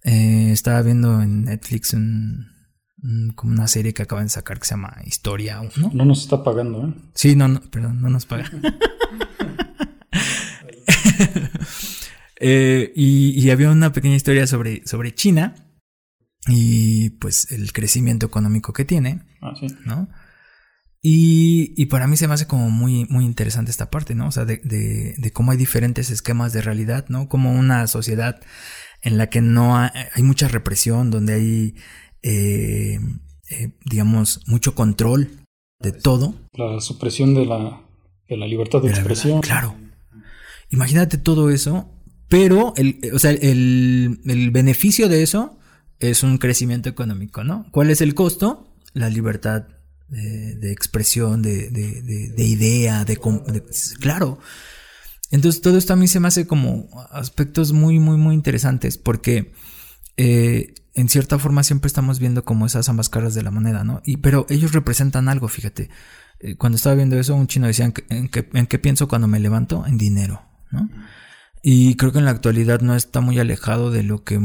Eh, 0.03 0.51
estaba 0.51 0.81
viendo 0.81 1.21
en 1.21 1.45
Netflix 1.45 1.93
un, 1.93 2.47
como 3.35 3.53
una 3.53 3.67
serie 3.67 3.93
que 3.93 4.03
acaban 4.03 4.25
de 4.25 4.29
sacar 4.29 4.59
que 4.59 4.65
se 4.65 4.71
llama 4.71 4.97
Historia, 5.05 5.61
¿no? 5.77 5.91
No 5.93 6.05
nos 6.05 6.23
está 6.23 6.43
pagando, 6.43 6.87
¿eh? 6.87 6.93
Sí, 7.13 7.35
no, 7.35 7.47
no, 7.47 7.61
perdón, 7.61 8.01
no 8.01 8.09
nos 8.09 8.25
paga. 8.25 8.49
Eh, 12.45 12.91
y, 12.93 13.39
y 13.39 13.51
había 13.51 13.71
una 13.71 13.93
pequeña 13.93 14.15
historia 14.15 14.45
sobre, 14.47 14.85
sobre 14.85 15.15
China 15.15 15.55
y 16.47 17.11
pues 17.11 17.49
el 17.51 17.71
crecimiento 17.71 18.25
económico 18.25 18.73
que 18.73 18.83
tiene. 18.83 19.21
Ah, 19.41 19.53
sí. 19.57 19.67
¿no? 19.85 20.09
Y, 21.01 21.73
y 21.81 21.85
para 21.85 22.07
mí 22.07 22.17
se 22.17 22.27
me 22.27 22.33
hace 22.33 22.45
como 22.47 22.69
muy, 22.69 23.05
muy 23.09 23.23
interesante 23.25 23.71
esta 23.71 23.89
parte, 23.89 24.13
¿no? 24.13 24.27
O 24.27 24.31
sea, 24.31 24.43
de, 24.43 24.57
de, 24.57 25.15
de 25.17 25.31
cómo 25.31 25.51
hay 25.51 25.57
diferentes 25.57 26.09
esquemas 26.11 26.51
de 26.51 26.61
realidad, 26.61 27.05
¿no? 27.09 27.29
Como 27.29 27.53
una 27.53 27.87
sociedad 27.87 28.41
en 29.01 29.17
la 29.17 29.29
que 29.29 29.41
no 29.41 29.77
hay, 29.77 29.89
hay 30.13 30.23
mucha 30.23 30.47
represión, 30.49 31.11
donde 31.11 31.33
hay, 31.33 31.75
eh, 32.23 32.99
eh, 33.51 33.77
digamos, 33.85 34.41
mucho 34.47 34.75
control 34.75 35.29
de 35.79 35.91
todo. 35.91 36.35
La 36.53 36.79
supresión 36.81 37.35
de 37.35 37.45
la, 37.45 37.81
de 38.27 38.37
la 38.37 38.47
libertad 38.47 38.81
de 38.81 38.89
expresión. 38.89 39.41
Claro. 39.41 39.75
Imagínate 40.69 41.17
todo 41.17 41.49
eso, 41.49 41.89
pero 42.29 42.73
el, 42.77 42.99
o 43.13 43.19
sea, 43.19 43.31
el, 43.31 44.19
el 44.25 44.51
beneficio 44.51 45.09
de 45.09 45.23
eso 45.23 45.57
es 45.99 46.23
un 46.23 46.37
crecimiento 46.37 46.89
económico, 46.89 47.43
¿no? 47.43 47.65
¿Cuál 47.71 47.89
es 47.89 48.01
el 48.01 48.15
costo? 48.15 48.73
La 48.93 49.09
libertad 49.09 49.67
de, 50.09 50.55
de 50.55 50.71
expresión, 50.71 51.41
de, 51.41 51.69
de, 51.69 52.01
de- 52.01 52.29
de 52.29 52.43
idea, 52.43 53.05
de, 53.05 53.17
Claro. 53.99 54.39
Entonces 55.31 55.61
todo 55.61 55.77
esto 55.77 55.93
a 55.93 55.95
mí 55.95 56.07
se 56.07 56.19
me 56.19 56.27
hace 56.27 56.45
como 56.45 56.87
aspectos 57.11 57.71
muy, 57.71 57.99
muy, 57.99 58.17
muy 58.17 58.35
interesantes 58.35 58.97
porque 58.97 59.51
eh, 60.17 60.75
en 60.93 61.09
cierta 61.09 61.39
forma 61.39 61.63
siempre 61.63 61.87
estamos 61.87 62.19
viendo 62.19 62.45
como 62.45 62.65
esas 62.67 62.87
ambas 62.89 63.09
caras 63.09 63.33
de 63.33 63.41
la 63.41 63.49
moneda, 63.49 63.83
¿no? 63.83 64.01
Y, 64.05 64.17
pero 64.17 64.45
ellos 64.49 64.73
representan 64.73 65.29
algo, 65.29 65.47
fíjate. 65.47 65.89
Eh, 66.39 66.55
Cuando 66.55 66.75
estaba 66.75 66.95
viendo 66.95 67.17
eso, 67.19 67.33
un 67.35 67.47
chino 67.47 67.65
decía, 67.65 67.85
¿en 67.85 67.93
qué, 67.93 68.05
en 68.09 68.27
qué- 68.29 68.47
en 68.53 68.67
qué 68.67 68.77
pienso 68.77 69.07
cuando 69.07 69.27
me 69.27 69.39
levanto? 69.39 69.87
En 69.87 69.97
dinero, 69.97 70.43
¿no? 70.71 70.87
Y 71.65 71.95
creo 71.95 72.11
que 72.11 72.19
en 72.19 72.25
la 72.25 72.31
actualidad 72.31 72.81
no 72.81 72.93
está 72.93 73.21
muy 73.21 73.39
alejado 73.39 73.89
de 73.89 74.03
lo 74.03 74.23
que 74.25 74.35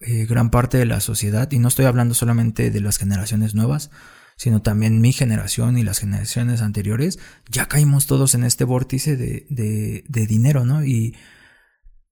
eh, 0.00 0.26
gran 0.26 0.50
parte 0.50 0.78
de 0.78 0.86
la 0.86 1.00
sociedad, 1.00 1.50
y 1.50 1.58
no 1.58 1.66
estoy 1.68 1.86
hablando 1.86 2.14
solamente 2.14 2.70
de 2.70 2.80
las 2.80 2.98
generaciones 2.98 3.54
nuevas, 3.54 3.90
sino 4.36 4.62
también 4.62 5.00
mi 5.00 5.12
generación 5.12 5.76
y 5.76 5.82
las 5.82 5.98
generaciones 5.98 6.62
anteriores, 6.62 7.18
ya 7.50 7.66
caímos 7.66 8.06
todos 8.06 8.34
en 8.34 8.44
este 8.44 8.64
vórtice 8.64 9.16
de, 9.16 9.46
de- 9.50 10.04
de 10.08 10.26
dinero, 10.26 10.64
¿no? 10.64 10.84
Y 10.84 11.16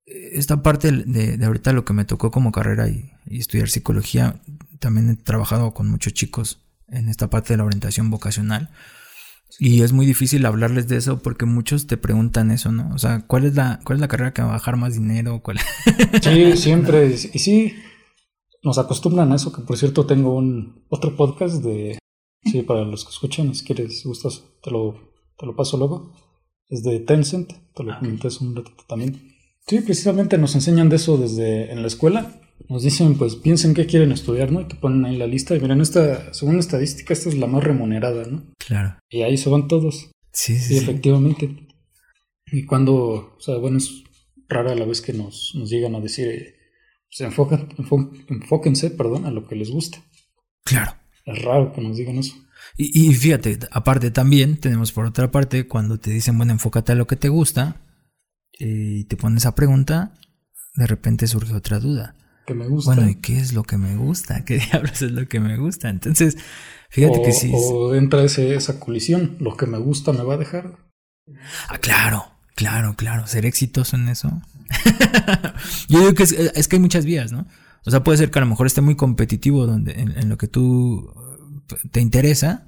esta 0.04 0.62
parte 0.62 0.90
de, 0.90 1.36
de 1.36 1.46
ahorita 1.46 1.72
lo 1.72 1.84
que 1.84 1.92
me 1.92 2.04
tocó 2.04 2.32
como 2.32 2.50
carrera 2.50 2.88
y, 2.88 3.12
y 3.26 3.38
estudiar 3.38 3.68
psicología, 3.68 4.42
también 4.80 5.08
he 5.10 5.14
trabajado 5.16 5.72
con 5.74 5.88
muchos 5.88 6.12
chicos 6.12 6.66
en 6.88 7.08
esta 7.08 7.30
parte 7.30 7.52
de 7.52 7.58
la 7.58 7.64
orientación 7.64 8.10
vocacional. 8.10 8.70
Y 9.58 9.82
es 9.82 9.92
muy 9.92 10.06
difícil 10.06 10.46
hablarles 10.46 10.88
de 10.88 10.96
eso 10.96 11.18
porque 11.18 11.46
muchos 11.46 11.86
te 11.86 11.96
preguntan 11.96 12.50
eso, 12.50 12.72
¿no? 12.72 12.94
O 12.94 12.98
sea, 12.98 13.26
¿cuál 13.26 13.44
es 13.44 13.54
la, 13.54 13.80
cuál 13.84 13.96
es 13.96 14.00
la 14.00 14.08
carrera 14.08 14.32
que 14.32 14.42
va 14.42 14.48
a 14.48 14.52
bajar 14.52 14.76
más 14.76 14.94
dinero? 14.94 15.40
¿Cuál? 15.42 15.58
Sí, 16.22 16.52
siempre. 16.56 17.08
Y 17.10 17.38
sí, 17.38 17.74
nos 18.62 18.78
acostumbran 18.78 19.32
a 19.32 19.36
eso, 19.36 19.52
que 19.52 19.62
por 19.62 19.76
cierto 19.76 20.06
tengo 20.06 20.34
un 20.34 20.84
otro 20.88 21.16
podcast 21.16 21.62
de... 21.62 21.98
Sí, 22.42 22.62
para 22.62 22.84
los 22.84 23.04
que 23.04 23.10
escuchan, 23.10 23.54
si 23.54 23.64
quieres, 23.64 24.00
si 24.00 24.08
gustas, 24.08 24.42
te 24.62 24.70
lo, 24.70 25.12
te 25.38 25.44
lo 25.44 25.54
paso 25.54 25.76
luego. 25.76 26.14
Es 26.68 26.82
de 26.82 27.00
Tencent, 27.00 27.52
te 27.74 27.82
lo 27.82 27.98
comenté 27.98 28.28
hace 28.28 28.44
un 28.44 28.56
ratito 28.56 28.84
también. 28.88 29.34
Sí, 29.66 29.80
precisamente 29.80 30.38
nos 30.38 30.54
enseñan 30.54 30.88
de 30.88 30.96
eso 30.96 31.18
desde 31.18 31.70
en 31.70 31.82
la 31.82 31.88
escuela. 31.88 32.40
Nos 32.68 32.82
dicen, 32.84 33.16
pues 33.16 33.36
piensen 33.36 33.74
qué 33.74 33.86
quieren 33.86 34.12
estudiar, 34.12 34.52
¿no? 34.52 34.60
Y 34.60 34.68
te 34.68 34.76
ponen 34.76 35.04
ahí 35.04 35.16
la 35.16 35.26
lista. 35.26 35.56
Y 35.56 35.60
miren, 35.60 35.80
esta, 35.80 36.32
según 36.32 36.54
la 36.54 36.60
estadística, 36.60 37.12
esta 37.12 37.28
es 37.28 37.36
la 37.36 37.46
más 37.46 37.64
remunerada, 37.64 38.24
¿no? 38.26 38.44
Claro. 38.58 38.96
Y 39.08 39.22
ahí 39.22 39.36
se 39.36 39.50
van 39.50 39.66
todos. 39.66 40.10
Sí, 40.32 40.56
sí, 40.56 40.74
sí. 40.74 40.78
efectivamente. 40.78 41.66
Y 42.52 42.64
cuando, 42.66 42.94
o 43.36 43.40
sea, 43.40 43.56
bueno, 43.56 43.78
es 43.78 44.04
rara 44.48 44.74
la 44.74 44.84
vez 44.84 45.00
que 45.00 45.12
nos, 45.12 45.52
nos 45.54 45.70
llegan 45.70 45.94
a 45.94 46.00
decir, 46.00 46.28
eh, 46.28 46.54
pues 47.08 47.20
enfocan, 47.20 47.68
enfo- 47.70 48.10
enfóquense, 48.28 48.90
perdón, 48.90 49.24
a 49.26 49.30
lo 49.30 49.46
que 49.46 49.56
les 49.56 49.70
gusta. 49.70 50.04
Claro. 50.64 50.92
Es 51.24 51.42
raro 51.42 51.72
que 51.72 51.80
nos 51.80 51.96
digan 51.96 52.18
eso. 52.18 52.34
Y, 52.76 53.08
y 53.08 53.14
fíjate, 53.14 53.58
aparte 53.70 54.10
también 54.10 54.58
tenemos 54.58 54.92
por 54.92 55.06
otra 55.06 55.30
parte, 55.30 55.66
cuando 55.66 55.98
te 55.98 56.10
dicen, 56.10 56.36
bueno, 56.36 56.52
enfócate 56.52 56.92
a 56.92 56.96
lo 56.96 57.06
que 57.06 57.16
te 57.16 57.28
gusta, 57.28 57.82
eh, 58.58 58.98
y 59.00 59.04
te 59.04 59.16
pones 59.16 59.42
esa 59.42 59.54
pregunta, 59.54 60.14
de 60.74 60.86
repente 60.86 61.26
surge 61.26 61.54
otra 61.54 61.80
duda. 61.80 62.16
Que 62.50 62.54
me 62.54 62.66
gusta. 62.66 62.96
Bueno, 62.96 63.08
¿y 63.08 63.14
qué 63.14 63.38
es 63.38 63.52
lo 63.52 63.62
que 63.62 63.78
me 63.78 63.94
gusta? 63.94 64.44
¿Qué 64.44 64.58
diablos 64.72 65.02
es 65.02 65.12
lo 65.12 65.28
que 65.28 65.38
me 65.38 65.56
gusta? 65.56 65.88
Entonces, 65.88 66.36
fíjate 66.88 67.20
o, 67.20 67.22
que 67.22 67.30
sí. 67.30 67.52
o 67.54 67.94
entra 67.94 68.24
ese, 68.24 68.56
esa 68.56 68.80
colisión. 68.80 69.36
Lo 69.38 69.56
que 69.56 69.66
me 69.66 69.78
gusta 69.78 70.12
me 70.12 70.24
va 70.24 70.34
a 70.34 70.36
dejar. 70.36 70.76
Ah, 71.68 71.78
claro, 71.78 72.26
claro, 72.56 72.96
claro. 72.96 73.28
Ser 73.28 73.46
exitoso 73.46 73.94
en 73.94 74.08
eso. 74.08 74.42
Yo 75.88 76.00
digo 76.00 76.12
que 76.14 76.24
es, 76.24 76.32
es 76.32 76.66
que 76.66 76.74
hay 76.74 76.80
muchas 76.80 77.04
vías, 77.04 77.30
¿no? 77.30 77.46
O 77.86 77.92
sea, 77.92 78.02
puede 78.02 78.18
ser 78.18 78.32
que 78.32 78.40
a 78.40 78.42
lo 78.42 78.48
mejor 78.48 78.66
esté 78.66 78.80
muy 78.80 78.96
competitivo 78.96 79.68
donde, 79.68 79.92
en, 79.92 80.18
en 80.18 80.28
lo 80.28 80.36
que 80.36 80.48
tú 80.48 81.14
eh, 81.70 81.76
te 81.92 82.00
interesa, 82.00 82.66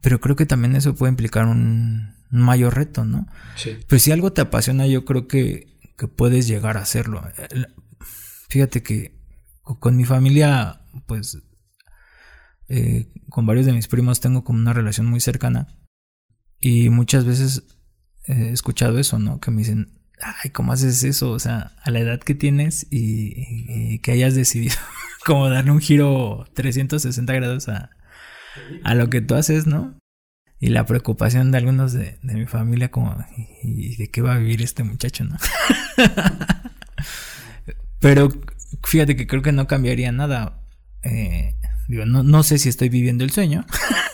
pero 0.00 0.20
creo 0.20 0.36
que 0.36 0.46
también 0.46 0.76
eso 0.76 0.94
puede 0.94 1.10
implicar 1.10 1.46
un, 1.46 2.14
un 2.30 2.40
mayor 2.40 2.76
reto, 2.76 3.04
¿no? 3.04 3.26
Sí. 3.56 3.78
Pero 3.88 3.98
si 3.98 4.12
algo 4.12 4.32
te 4.32 4.42
apasiona, 4.42 4.86
yo 4.86 5.04
creo 5.04 5.26
que, 5.26 5.76
que 5.98 6.06
puedes 6.06 6.46
llegar 6.46 6.76
a 6.76 6.82
hacerlo. 6.82 7.24
Fíjate 8.52 8.82
que 8.82 9.18
co- 9.62 9.80
con 9.80 9.96
mi 9.96 10.04
familia, 10.04 10.82
pues, 11.06 11.38
eh, 12.68 13.10
con 13.30 13.46
varios 13.46 13.64
de 13.64 13.72
mis 13.72 13.88
primos 13.88 14.20
tengo 14.20 14.44
como 14.44 14.58
una 14.58 14.74
relación 14.74 15.06
muy 15.06 15.20
cercana. 15.20 15.68
Y 16.60 16.90
muchas 16.90 17.24
veces 17.24 17.62
he 18.26 18.50
escuchado 18.50 18.98
eso, 18.98 19.18
¿no? 19.18 19.40
Que 19.40 19.50
me 19.50 19.58
dicen, 19.62 19.98
ay, 20.20 20.50
¿cómo 20.50 20.72
haces 20.74 21.02
eso? 21.02 21.30
O 21.30 21.38
sea, 21.38 21.72
a 21.82 21.90
la 21.90 22.00
edad 22.00 22.20
que 22.20 22.34
tienes 22.34 22.86
y, 22.90 23.94
y 23.94 23.98
que 24.00 24.12
hayas 24.12 24.34
decidido 24.34 24.76
como 25.24 25.48
darle 25.48 25.70
un 25.70 25.80
giro 25.80 26.44
360 26.54 27.32
grados 27.32 27.70
a, 27.70 27.88
a 28.84 28.94
lo 28.94 29.08
que 29.08 29.22
tú 29.22 29.34
haces, 29.34 29.66
¿no? 29.66 29.98
Y 30.60 30.68
la 30.68 30.84
preocupación 30.84 31.52
de 31.52 31.58
algunos 31.58 31.94
de, 31.94 32.18
de 32.22 32.34
mi 32.34 32.46
familia 32.46 32.90
como, 32.90 33.16
¿y 33.62 33.96
de 33.96 34.10
qué 34.10 34.20
va 34.20 34.34
a 34.34 34.38
vivir 34.38 34.60
este 34.60 34.84
muchacho, 34.84 35.24
no? 35.24 35.38
Pero 38.02 38.28
fíjate 38.82 39.14
que 39.14 39.28
creo 39.28 39.42
que 39.42 39.52
no 39.52 39.68
cambiaría 39.68 40.10
nada. 40.10 40.60
Eh, 41.04 41.54
no, 41.88 42.22
no 42.24 42.42
sé 42.42 42.58
si 42.58 42.68
estoy 42.68 42.88
viviendo 42.88 43.22
el 43.24 43.30
sueño, 43.30 43.64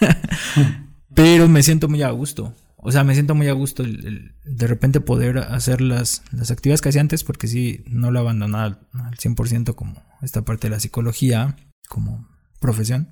pero 1.15 1.49
me 1.49 1.63
siento 1.63 1.89
muy 1.89 2.03
a 2.03 2.11
gusto. 2.11 2.55
O 2.77 2.93
sea, 2.93 3.03
me 3.03 3.15
siento 3.15 3.35
muy 3.35 3.49
a 3.49 3.53
gusto 3.55 3.83
el, 3.83 4.35
de 4.45 4.67
repente 4.67 5.01
poder 5.01 5.39
hacer 5.39 5.81
las, 5.81 6.23
las 6.33 6.51
actividades 6.51 6.81
que 6.81 6.91
hacía 6.91 7.01
antes, 7.01 7.25
porque 7.25 7.49
sí, 7.49 7.83
no 7.87 8.11
lo 8.11 8.21
abandonaba 8.21 8.65
al, 8.65 8.79
al 8.93 9.17
100% 9.17 9.75
como 9.75 10.03
esta 10.23 10.43
parte 10.43 10.69
de 10.69 10.75
la 10.75 10.81
psicología, 10.81 11.57
como 11.89 12.29
profesión. 12.61 13.09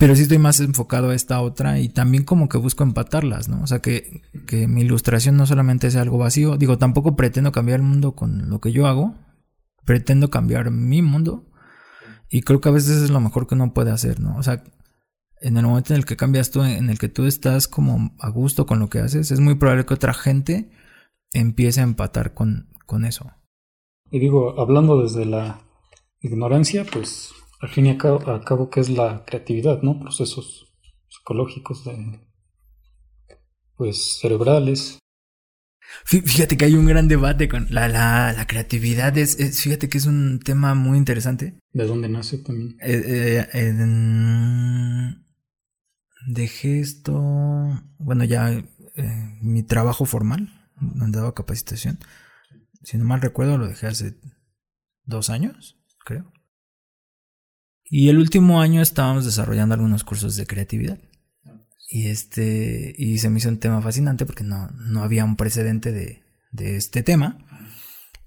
Pero 0.00 0.16
sí 0.16 0.22
estoy 0.22 0.38
más 0.38 0.58
enfocado 0.60 1.10
a 1.10 1.14
esta 1.14 1.42
otra 1.42 1.78
y 1.78 1.90
también 1.90 2.24
como 2.24 2.48
que 2.48 2.56
busco 2.56 2.82
empatarlas, 2.82 3.50
¿no? 3.50 3.62
O 3.62 3.66
sea, 3.66 3.80
que, 3.80 4.22
que 4.46 4.66
mi 4.66 4.80
ilustración 4.80 5.36
no 5.36 5.44
solamente 5.44 5.90
sea 5.90 6.00
algo 6.00 6.16
vacío. 6.16 6.56
Digo, 6.56 6.78
tampoco 6.78 7.16
pretendo 7.16 7.52
cambiar 7.52 7.80
el 7.80 7.86
mundo 7.86 8.12
con 8.12 8.48
lo 8.48 8.62
que 8.62 8.72
yo 8.72 8.86
hago. 8.86 9.14
Pretendo 9.84 10.30
cambiar 10.30 10.70
mi 10.70 11.02
mundo. 11.02 11.44
Y 12.30 12.40
creo 12.40 12.62
que 12.62 12.70
a 12.70 12.72
veces 12.72 13.02
es 13.02 13.10
lo 13.10 13.20
mejor 13.20 13.46
que 13.46 13.54
uno 13.54 13.74
puede 13.74 13.90
hacer, 13.90 14.20
¿no? 14.20 14.38
O 14.38 14.42
sea, 14.42 14.64
en 15.42 15.58
el 15.58 15.66
momento 15.66 15.92
en 15.92 15.98
el 15.98 16.06
que 16.06 16.16
cambias 16.16 16.50
tú, 16.50 16.62
en 16.62 16.88
el 16.88 16.98
que 16.98 17.10
tú 17.10 17.26
estás 17.26 17.68
como 17.68 18.16
a 18.20 18.30
gusto 18.30 18.64
con 18.64 18.78
lo 18.78 18.88
que 18.88 19.00
haces, 19.00 19.30
es 19.30 19.40
muy 19.40 19.56
probable 19.56 19.84
que 19.84 19.92
otra 19.92 20.14
gente 20.14 20.70
empiece 21.34 21.80
a 21.80 21.84
empatar 21.84 22.32
con, 22.32 22.70
con 22.86 23.04
eso. 23.04 23.30
Y 24.10 24.18
digo, 24.18 24.58
hablando 24.58 25.02
desde 25.02 25.26
la 25.26 25.60
ignorancia, 26.22 26.86
pues 26.90 27.34
al 27.60 27.68
fin 27.68 27.86
y 27.86 27.90
al 27.90 27.98
cabo, 27.98 28.70
¿qué 28.70 28.80
es 28.80 28.88
la 28.88 29.24
creatividad, 29.24 29.82
¿no? 29.82 30.00
Procesos 30.00 30.72
psicológicos, 31.08 31.84
de, 31.84 32.20
pues 33.76 34.18
cerebrales. 34.20 34.98
Fíjate 36.04 36.56
que 36.56 36.64
hay 36.64 36.74
un 36.74 36.86
gran 36.86 37.08
debate 37.08 37.48
con 37.48 37.66
la, 37.70 37.88
la, 37.88 38.32
la 38.32 38.46
creatividad. 38.46 39.16
Es, 39.18 39.36
fíjate 39.60 39.88
que 39.88 39.98
es 39.98 40.06
un 40.06 40.38
tema 40.38 40.74
muy 40.74 40.96
interesante. 40.96 41.58
¿De 41.72 41.84
dónde 41.84 42.08
nace 42.08 42.38
también? 42.38 42.76
Eh, 42.80 43.46
eh, 43.52 43.74
dejé 46.26 46.80
esto, 46.80 47.20
bueno, 47.98 48.24
ya 48.24 48.50
eh, 48.50 49.38
mi 49.42 49.62
trabajo 49.62 50.04
formal, 50.04 50.48
donde 50.80 51.18
daba 51.18 51.34
capacitación. 51.34 51.98
Si 52.82 52.96
no 52.96 53.04
mal 53.04 53.20
recuerdo, 53.20 53.58
lo 53.58 53.68
dejé 53.68 53.88
hace 53.88 54.18
dos 55.04 55.28
años, 55.28 55.78
creo. 56.04 56.32
Y 57.90 58.08
el 58.08 58.18
último 58.18 58.60
año 58.60 58.80
estábamos 58.80 59.24
desarrollando 59.24 59.74
algunos 59.74 60.04
cursos 60.04 60.36
de 60.36 60.46
creatividad. 60.46 60.98
Y 61.88 62.06
este, 62.06 62.94
y 62.96 63.18
se 63.18 63.28
me 63.28 63.38
hizo 63.38 63.48
un 63.48 63.58
tema 63.58 63.82
fascinante 63.82 64.24
porque 64.24 64.44
no, 64.44 64.68
no 64.68 65.02
había 65.02 65.24
un 65.24 65.34
precedente 65.34 65.90
de, 65.90 66.22
de 66.52 66.76
este 66.76 67.02
tema. 67.02 67.44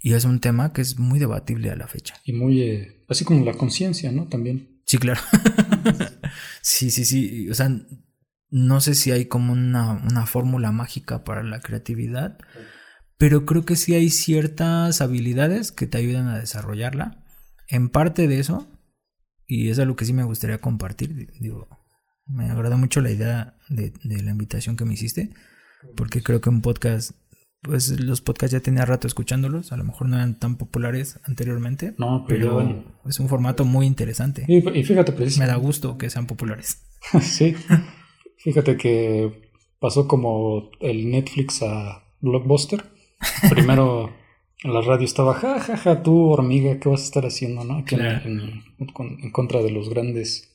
Y 0.02 0.14
es 0.16 0.26
un 0.26 0.42
tema 0.42 0.74
que 0.74 0.82
es 0.82 1.00
muy 1.00 1.18
debatible 1.18 1.72
a 1.72 1.78
la 1.78 1.88
fecha. 1.88 2.16
Y 2.26 2.34
muy, 2.34 2.62
eh, 2.62 3.06
así 3.08 3.24
como 3.24 3.46
la 3.46 3.54
conciencia, 3.54 4.12
¿no? 4.12 4.28
También. 4.28 4.82
Sí, 4.86 4.98
claro. 4.98 5.22
sí, 6.62 6.92
sí, 6.92 7.06
sí. 7.06 7.50
O 7.50 7.54
sea, 7.54 7.72
no 8.50 8.82
sé 8.82 8.96
si 8.96 9.12
hay 9.12 9.26
como 9.28 9.54
una, 9.54 9.94
una 9.94 10.26
fórmula 10.26 10.74
mágica 10.74 11.24
para 11.24 11.42
la 11.42 11.62
creatividad, 11.62 12.38
pero 13.18 13.46
creo 13.46 13.64
que 13.64 13.78
sí 13.78 13.96
hay 13.96 14.10
ciertas 14.10 15.00
habilidades 15.00 15.72
que 15.72 15.88
te 15.88 16.00
ayudan 16.00 16.28
a 16.28 16.38
desarrollarla. 16.38 17.24
En 17.70 17.88
parte 17.88 18.28
de 18.28 18.40
eso 18.40 18.73
y 19.54 19.70
es 19.70 19.78
algo 19.78 19.96
que 19.96 20.06
sí 20.06 20.14
me 20.14 20.24
gustaría 20.24 20.58
compartir. 20.58 21.30
Digo, 21.40 21.68
me 22.26 22.50
agradó 22.50 22.76
mucho 22.76 23.02
la 23.02 23.12
idea 23.12 23.56
de, 23.70 23.94
la 24.04 24.32
invitación 24.32 24.76
que 24.76 24.84
me 24.84 24.96
hiciste, 24.96 25.30
porque 25.96 26.24
creo 26.24 26.42
que 26.42 26.50
un 26.50 26.62
podcast, 26.62 27.12
pues 27.62 28.00
los 28.00 28.22
podcasts 28.22 28.52
ya 28.52 28.62
tenía 28.62 28.84
rato 28.84 29.06
escuchándolos, 29.06 29.72
a 29.72 29.78
lo 29.78 29.84
mejor 29.84 30.10
no 30.10 30.16
eran 30.16 30.40
tan 30.40 30.58
populares 30.58 31.20
anteriormente, 31.26 31.94
no, 32.00 32.26
pero, 32.28 32.84
es 33.06 33.20
un 33.20 33.30
formato 33.30 33.64
muy 33.64 33.86
interesante. 33.86 34.44
Y, 34.48 34.62
fíjate, 34.62 35.12
precisamente. 35.12 35.40
Me 35.40 35.46
da 35.46 35.56
gusto 35.56 36.00
que 36.00 36.10
sean 36.10 36.26
populares. 36.26 36.82
sí, 37.22 37.56
fíjate 38.40 38.76
que 38.76 39.52
pasó 39.80 40.08
como 40.08 40.72
el 40.80 41.12
Netflix 41.12 41.62
a 41.62 42.04
Blockbuster. 42.22 42.86
Primero 43.52 44.10
la 44.64 44.82
radio 44.82 45.06
estaba, 45.06 45.34
ja, 45.34 45.60
ja, 45.60 45.78
ja, 45.78 46.04
tú 46.04 46.30
hormiga, 46.30 46.80
¿qué 46.80 46.90
vas 46.90 47.02
a 47.02 47.06
estar 47.06 47.26
haciendo, 47.26 47.64
no? 47.64 47.80
Aquí 47.80 47.96
en, 47.96 48.64
contra 49.32 49.62
de 49.62 49.72
los 49.72 49.90
grandes 49.90 50.54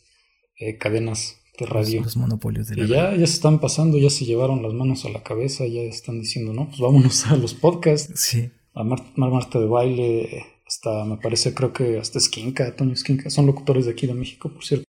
eh, 0.56 0.78
cadenas 0.78 1.40
de 1.58 1.66
radio. 1.66 2.02
Los, 2.02 2.16
monopolios 2.16 2.68
de 2.68 2.76
la 2.76 2.84
y 2.84 2.88
ya, 2.88 3.10
ya 3.10 3.26
se 3.26 3.34
están 3.34 3.60
pasando, 3.60 3.98
ya 3.98 4.10
se 4.10 4.24
llevaron 4.24 4.62
las 4.62 4.72
manos 4.72 5.04
a 5.04 5.10
la 5.10 5.22
cabeza, 5.22 5.66
ya 5.66 5.82
están 5.82 6.20
diciendo, 6.20 6.54
no, 6.54 6.68
pues 6.68 6.80
vámonos 6.80 7.26
a 7.26 7.36
los 7.36 7.54
podcasts. 7.54 8.20
Sí. 8.20 8.50
A 8.74 8.84
Mar 8.84 9.02
Marta 9.16 9.58
de 9.58 9.66
Baile, 9.66 10.46
hasta, 10.66 11.04
me 11.04 11.16
parece, 11.16 11.52
creo 11.52 11.72
que 11.72 11.98
hasta 11.98 12.18
Esquinca, 12.18 12.74
Toño 12.76 12.92
Esquinca, 12.92 13.28
son 13.28 13.46
locutores 13.46 13.86
de 13.86 13.92
aquí 13.92 14.06
de 14.06 14.14
México, 14.14 14.50
por 14.52 14.64
cierto. 14.64 14.84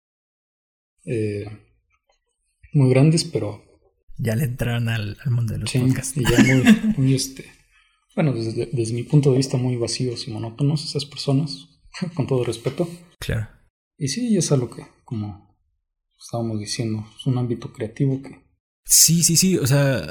Eh, 1.06 1.46
muy 2.74 2.90
grandes, 2.90 3.24
pero... 3.24 3.64
Ya 4.18 4.36
le 4.36 4.46
entraron 4.46 4.90
al, 4.90 5.18
mundo 5.28 5.54
de 5.54 5.60
los 5.60 5.70
sí, 5.70 5.80
podcasts. 5.80 6.18
Y 6.18 6.24
ya 6.24 6.44
muy, 6.44 6.94
muy 6.98 7.14
este 7.14 7.57
bueno, 8.18 8.34
desde, 8.34 8.94
mi 8.96 9.04
punto 9.04 9.30
de 9.30 9.38
vista 9.38 9.58
muy 9.58 9.76
vacíos 9.76 10.28
y 10.28 10.32
monótonos 10.32 10.84
esas 10.84 11.06
personas, 11.06 11.68
con 12.16 12.26
todo 12.26 12.44
respeto. 12.44 12.90
Claro. 13.20 13.48
Y 13.96 14.08
sí, 14.08 14.36
es 14.36 14.52
algo 14.52 14.72
que, 14.72 14.88
como 15.06 15.56
estábamos 16.20 16.60
diciendo, 16.60 17.06
es 17.16 17.28
un 17.28 17.38
ámbito 17.38 17.72
creativo 17.72 18.20
que... 18.24 18.44
Sí, 18.86 19.24
sí, 19.24 19.38
sí, 19.38 19.58
o 19.60 19.68
sea, 19.68 20.02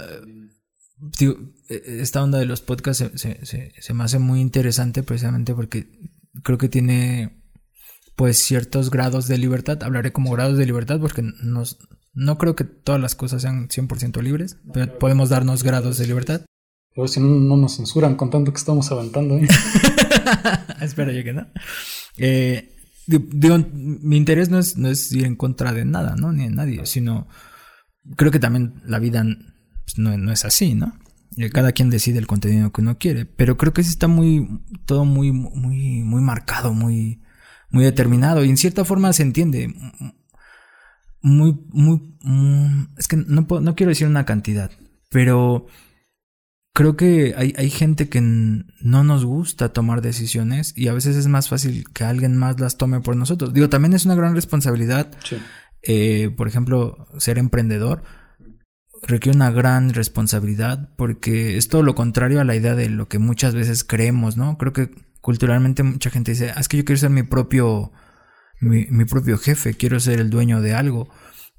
digo, 1.18 1.36
e, 1.68 1.82
esta 2.00 2.22
onda 2.22 2.38
de 2.38 2.46
los 2.46 2.60
podcasts 2.60 3.10
se, 3.16 3.44
se, 3.44 3.72
se, 3.76 3.94
me 3.94 4.04
hace 4.04 4.20
muy 4.20 4.40
interesante 4.40 5.02
precisamente 5.02 5.52
porque 5.52 5.88
creo 6.44 6.58
que 6.58 6.68
tiene 6.68 7.42
pues 8.14 8.38
ciertos 8.38 8.92
grados 8.92 9.26
de 9.26 9.36
libertad. 9.36 9.82
Hablaré 9.82 10.12
como 10.12 10.30
grados 10.30 10.58
de 10.58 10.66
libertad 10.66 11.00
porque 11.00 11.22
nos, 11.42 11.78
no 12.14 12.38
creo 12.38 12.54
que 12.54 12.62
todas 12.62 13.00
las 13.00 13.16
cosas 13.16 13.42
sean 13.42 13.66
100% 13.66 14.22
libres, 14.22 14.58
pero 14.72 14.96
podemos 14.96 15.28
darnos 15.28 15.64
grados 15.64 15.98
de 15.98 16.06
libertad. 16.06 16.42
A 16.96 17.00
ver 17.00 17.10
si 17.10 17.20
no, 17.20 17.56
nos 17.56 17.76
censuran 17.76 18.14
con 18.14 18.30
tanto 18.30 18.52
que 18.52 18.58
estamos 18.58 18.90
aventando. 18.90 19.36
¿eh? 19.36 19.46
Espero 20.80 21.12
yo 21.12 21.22
que 21.22 21.34
no. 21.34 21.46
Eh, 22.16 22.74
digo, 23.06 23.58
mi 23.74 24.16
interés 24.16 24.48
no 24.48 24.58
es, 24.58 24.78
no 24.78 24.88
es 24.88 25.12
ir 25.12 25.26
en 25.26 25.36
contra 25.36 25.72
de 25.72 25.84
nada, 25.84 26.16
¿no? 26.16 26.32
Ni 26.32 26.44
de 26.44 26.50
nadie, 26.50 26.86
sino 26.86 27.28
creo 28.16 28.30
que 28.30 28.38
también 28.38 28.80
la 28.86 28.98
vida 28.98 29.24
pues, 29.84 29.98
no, 29.98 30.16
no, 30.16 30.32
es 30.32 30.44
así, 30.46 30.74
¿no? 30.74 30.94
Cada 31.52 31.72
quien 31.72 31.90
decide 31.90 32.18
el 32.18 32.26
contenido 32.26 32.72
que 32.72 32.80
uno 32.80 32.96
quiere, 32.96 33.26
pero 33.26 33.58
creo 33.58 33.74
que 33.74 33.82
sí 33.82 33.90
está 33.90 34.08
muy, 34.08 34.62
todo 34.86 35.04
muy, 35.04 35.32
muy, 35.32 36.02
muy 36.02 36.22
marcado, 36.22 36.72
muy, 36.72 37.20
muy 37.68 37.84
determinado 37.84 38.42
y 38.42 38.48
en 38.48 38.56
cierta 38.56 38.86
forma 38.86 39.12
se 39.12 39.22
entiende. 39.22 39.74
Muy, 41.20 41.58
muy, 41.68 42.16
mm, 42.22 42.94
es 42.96 43.06
que 43.06 43.18
no, 43.18 43.46
no 43.60 43.74
quiero 43.74 43.90
decir 43.90 44.06
una 44.06 44.24
cantidad, 44.24 44.70
pero 45.10 45.66
creo 46.76 46.94
que 46.94 47.34
hay, 47.38 47.54
hay, 47.56 47.70
gente 47.70 48.10
que 48.10 48.20
no 48.20 49.02
nos 49.02 49.24
gusta 49.24 49.70
tomar 49.70 50.02
decisiones 50.02 50.74
y 50.76 50.88
a 50.88 50.92
veces 50.92 51.16
es 51.16 51.26
más 51.26 51.48
fácil 51.48 51.86
que 51.94 52.04
alguien 52.04 52.36
más 52.36 52.60
las 52.60 52.76
tome 52.76 53.00
por 53.00 53.16
nosotros. 53.16 53.54
Digo, 53.54 53.70
también 53.70 53.94
es 53.94 54.04
una 54.04 54.14
gran 54.14 54.34
responsabilidad. 54.34 55.10
Eh, 55.80 56.30
por 56.36 56.48
ejemplo, 56.48 57.08
ser 57.16 57.38
emprendedor 57.38 58.02
requiere 59.02 59.34
una 59.34 59.50
gran 59.50 59.94
responsabilidad 59.94 60.90
porque 60.96 61.56
es 61.56 61.68
todo 61.68 61.82
lo 61.82 61.94
contrario 61.94 62.42
a 62.42 62.44
la 62.44 62.56
idea 62.56 62.74
de 62.74 62.90
lo 62.90 63.08
que 63.08 63.18
muchas 63.18 63.54
veces 63.54 63.82
creemos, 63.82 64.36
¿no? 64.36 64.58
Creo 64.58 64.74
que 64.74 64.90
culturalmente 65.22 65.82
mucha 65.82 66.10
gente 66.10 66.32
dice, 66.32 66.50
ah, 66.54 66.60
es 66.60 66.68
que 66.68 66.76
yo 66.76 66.84
quiero 66.84 67.00
ser 67.00 67.08
mi 67.08 67.22
propio, 67.22 67.90
mi, 68.60 68.84
mi 68.90 69.06
propio 69.06 69.38
jefe, 69.38 69.72
quiero 69.72 69.98
ser 69.98 70.20
el 70.20 70.28
dueño 70.28 70.60
de 70.60 70.74
algo 70.74 71.08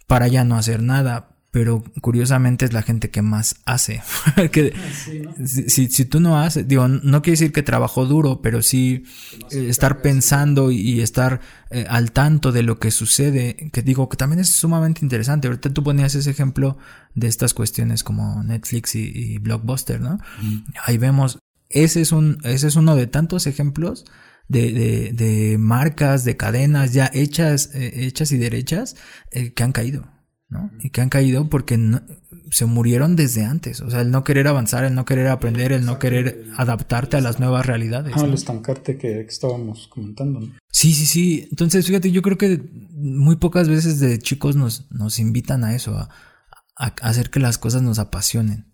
para 0.05 0.27
ya 0.27 0.43
no 0.43 0.57
hacer 0.57 0.83
nada 0.83 1.36
pero 1.57 1.83
curiosamente 2.01 2.65
es 2.65 2.73
la 2.73 2.83
gente 2.83 3.09
que 3.09 3.23
más 3.23 3.55
hace. 3.65 4.03
que, 4.51 4.73
ah, 4.75 5.43
si, 5.43 5.87
si, 5.87 6.05
tú 6.05 6.19
no 6.19 6.39
haces, 6.39 6.67
digo, 6.67 6.87
no 6.87 7.23
quiere 7.23 7.33
decir 7.33 7.51
que 7.51 7.63
trabajó 7.63 8.05
duro, 8.05 8.43
pero 8.43 8.61
sí 8.61 9.05
eh, 9.49 9.65
estar 9.67 10.03
pensando 10.03 10.69
y, 10.69 11.01
estar 11.01 11.41
eh, 11.71 11.87
al 11.89 12.11
tanto 12.11 12.51
de 12.51 12.61
lo 12.61 12.77
que 12.77 12.91
sucede, 12.91 13.71
que 13.73 13.81
digo 13.81 14.07
que 14.07 14.17
también 14.17 14.39
es 14.39 14.51
sumamente 14.51 15.03
interesante. 15.03 15.47
Ahorita 15.47 15.73
tú 15.73 15.83
ponías 15.83 16.13
ese 16.13 16.29
ejemplo 16.29 16.77
de 17.15 17.25
estas 17.25 17.55
cuestiones 17.55 18.03
como 18.03 18.43
Netflix 18.43 18.93
y, 18.93 19.39
Blockbuster, 19.39 19.99
¿no? 19.99 20.19
Ahí 20.85 20.99
vemos, 20.99 21.39
ese 21.69 22.01
es, 22.01 22.11
un, 22.11 22.37
ese 22.43 22.67
es 22.67 22.75
uno 22.75 22.95
de 22.95 23.07
tantos 23.07 23.47
ejemplos. 23.47 24.05
De, 24.49 24.71
de, 24.71 25.11
de 25.11 25.57
marcas, 25.57 26.23
de 26.23 26.37
cadenas 26.37 26.93
ya 26.93 27.11
hechas, 27.13 27.71
eh, 27.73 28.05
hechas 28.05 28.31
y 28.31 28.37
derechas 28.37 28.95
que 29.31 29.61
han 29.61 29.73
caído. 29.73 30.07
¿No? 30.49 30.71
Y 30.79 30.89
que 30.91 31.01
han 31.01 31.09
caído 31.09 31.49
porque 31.49 31.77
se 32.51 32.65
murieron 32.65 33.15
desde 33.15 33.43
antes. 33.43 33.81
O 33.81 33.89
sea, 33.89 34.01
el 34.01 34.11
no 34.11 34.23
querer 34.23 34.47
avanzar, 34.47 34.85
el 34.85 34.95
no 34.95 35.05
querer 35.05 35.27
aprender, 35.27 35.71
el 35.71 35.85
no 35.85 35.99
querer 35.99 36.45
adaptarte 36.57 37.17
a 37.17 37.21
las 37.21 37.39
nuevas 37.39 37.65
realidades. 37.65 38.13
Ah, 38.15 38.25
el 38.25 38.33
estancarte 38.33 38.97
que, 38.97 39.21
estábamos 39.21 39.87
comentando, 39.87 40.39
¿no? 40.39 40.53
Sí, 40.71 40.93
sí, 40.93 41.05
sí. 41.05 41.47
Entonces, 41.49 41.85
fíjate, 41.85 42.11
yo 42.11 42.21
creo 42.21 42.37
que 42.37 42.61
muy 42.91 43.35
pocas 43.35 43.67
veces 43.67 43.99
de 43.99 44.19
chicos 44.19 44.55
nos, 44.55 44.89
nos 44.91 45.19
invitan 45.19 45.63
a 45.63 45.75
eso, 45.75 45.97
a, 45.97 46.09
hacer 46.75 47.29
que 47.29 47.39
las 47.39 47.57
cosas 47.57 47.81
nos 47.81 47.99
apasionen. 47.99 48.71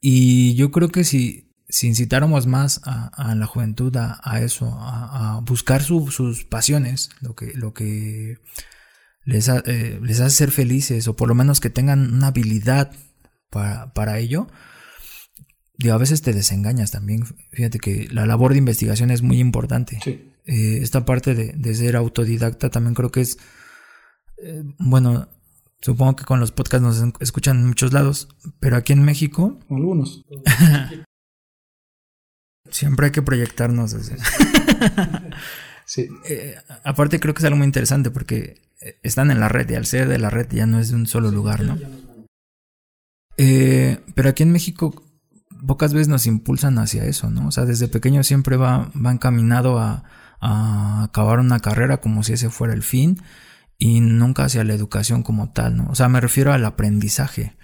Y 0.00 0.54
yo 0.54 0.70
creo 0.70 0.90
que 0.90 1.02
si, 1.02 1.54
si 1.68 1.88
incitáramos 1.88 2.46
más 2.46 2.80
a, 2.84 3.34
la 3.34 3.46
juventud 3.46 3.96
a, 3.96 4.40
eso, 4.40 4.76
a, 4.78 5.40
buscar 5.44 5.82
sus 5.82 6.44
pasiones, 6.44 7.10
lo 7.20 7.34
que, 7.34 7.52
lo 7.54 7.72
que 7.72 8.38
les, 9.24 9.48
eh, 9.48 9.98
les 10.02 10.20
hace 10.20 10.36
ser 10.36 10.50
felices 10.50 11.08
o 11.08 11.16
por 11.16 11.28
lo 11.28 11.34
menos 11.34 11.60
que 11.60 11.70
tengan 11.70 12.14
una 12.14 12.28
habilidad 12.28 12.92
para, 13.50 13.92
para 13.92 14.18
ello, 14.18 14.48
digo, 15.78 15.94
a 15.94 15.98
veces 15.98 16.22
te 16.22 16.32
desengañas 16.32 16.90
también. 16.90 17.24
Fíjate 17.52 17.78
que 17.78 18.08
la 18.10 18.26
labor 18.26 18.52
de 18.52 18.58
investigación 18.58 19.10
es 19.10 19.22
muy 19.22 19.40
importante. 19.40 19.98
Eh, 20.06 20.78
esta 20.82 21.04
parte 21.04 21.34
de, 21.34 21.52
de, 21.52 21.74
ser 21.74 21.96
autodidacta 21.96 22.68
también 22.68 22.94
creo 22.94 23.10
que 23.10 23.22
es 23.22 23.38
eh, 24.38 24.62
bueno, 24.78 25.28
supongo 25.80 26.16
que 26.16 26.24
con 26.24 26.40
los 26.40 26.52
podcasts 26.52 26.82
nos 26.82 27.02
escuchan 27.20 27.58
en 27.58 27.68
muchos 27.68 27.92
lados, 27.92 28.28
pero 28.60 28.76
aquí 28.76 28.92
en 28.92 29.02
México... 29.02 29.58
Algunos. 29.70 30.24
siempre 32.70 33.06
hay 33.06 33.12
que 33.12 33.22
proyectarnos. 33.22 33.94
sí. 35.84 36.08
Eh, 36.28 36.56
aparte 36.84 37.20
creo 37.20 37.34
que 37.34 37.40
es 37.40 37.44
algo 37.44 37.58
muy 37.58 37.66
interesante 37.66 38.10
porque 38.10 38.62
están 39.02 39.30
en 39.30 39.40
la 39.40 39.48
red 39.48 39.68
y 39.70 39.74
al 39.74 39.86
ser 39.86 40.08
de 40.08 40.18
la 40.18 40.30
red 40.30 40.48
ya 40.50 40.66
no 40.66 40.78
es 40.78 40.90
de 40.90 40.96
un 40.96 41.06
solo 41.06 41.30
lugar, 41.30 41.62
¿no? 41.62 41.78
Eh, 43.36 43.98
pero 44.14 44.28
aquí 44.28 44.42
en 44.42 44.52
México 44.52 45.02
pocas 45.66 45.92
veces 45.92 46.08
nos 46.08 46.26
impulsan 46.26 46.78
hacia 46.78 47.04
eso, 47.04 47.30
¿no? 47.30 47.48
O 47.48 47.50
sea, 47.50 47.64
desde 47.64 47.88
pequeño 47.88 48.22
siempre 48.22 48.56
va, 48.56 48.90
va 48.94 49.12
encaminado 49.12 49.78
a, 49.78 50.04
a 50.40 51.04
acabar 51.04 51.38
una 51.38 51.60
carrera 51.60 51.98
como 51.98 52.22
si 52.22 52.34
ese 52.34 52.50
fuera 52.50 52.74
el 52.74 52.82
fin 52.82 53.20
y 53.78 54.00
nunca 54.00 54.44
hacia 54.44 54.64
la 54.64 54.74
educación 54.74 55.22
como 55.22 55.52
tal, 55.52 55.76
¿no? 55.76 55.86
O 55.88 55.94
sea, 55.94 56.08
me 56.08 56.20
refiero 56.20 56.52
al 56.52 56.64
aprendizaje. 56.64 57.56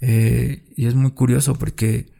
Eh, 0.00 0.64
y 0.76 0.86
es 0.86 0.94
muy 0.94 1.12
curioso 1.12 1.54
porque 1.54 2.12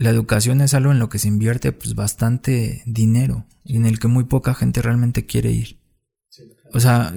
la 0.00 0.08
educación 0.08 0.62
es 0.62 0.72
algo 0.72 0.92
en 0.92 0.98
lo 0.98 1.10
que 1.10 1.18
se 1.18 1.28
invierte 1.28 1.72
pues 1.72 1.94
bastante 1.94 2.82
dinero 2.86 3.44
y 3.64 3.76
en 3.76 3.84
el 3.84 3.98
que 3.98 4.08
muy 4.08 4.24
poca 4.24 4.54
gente 4.54 4.80
realmente 4.80 5.26
quiere 5.26 5.52
ir. 5.52 5.78
O 6.72 6.80
sea, 6.80 7.12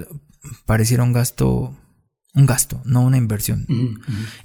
pareciera 0.66 1.04
un 1.04 1.14
gasto 1.14 1.78
un 2.36 2.46
gasto, 2.46 2.82
no 2.84 3.06
una 3.06 3.18
inversión. 3.18 3.66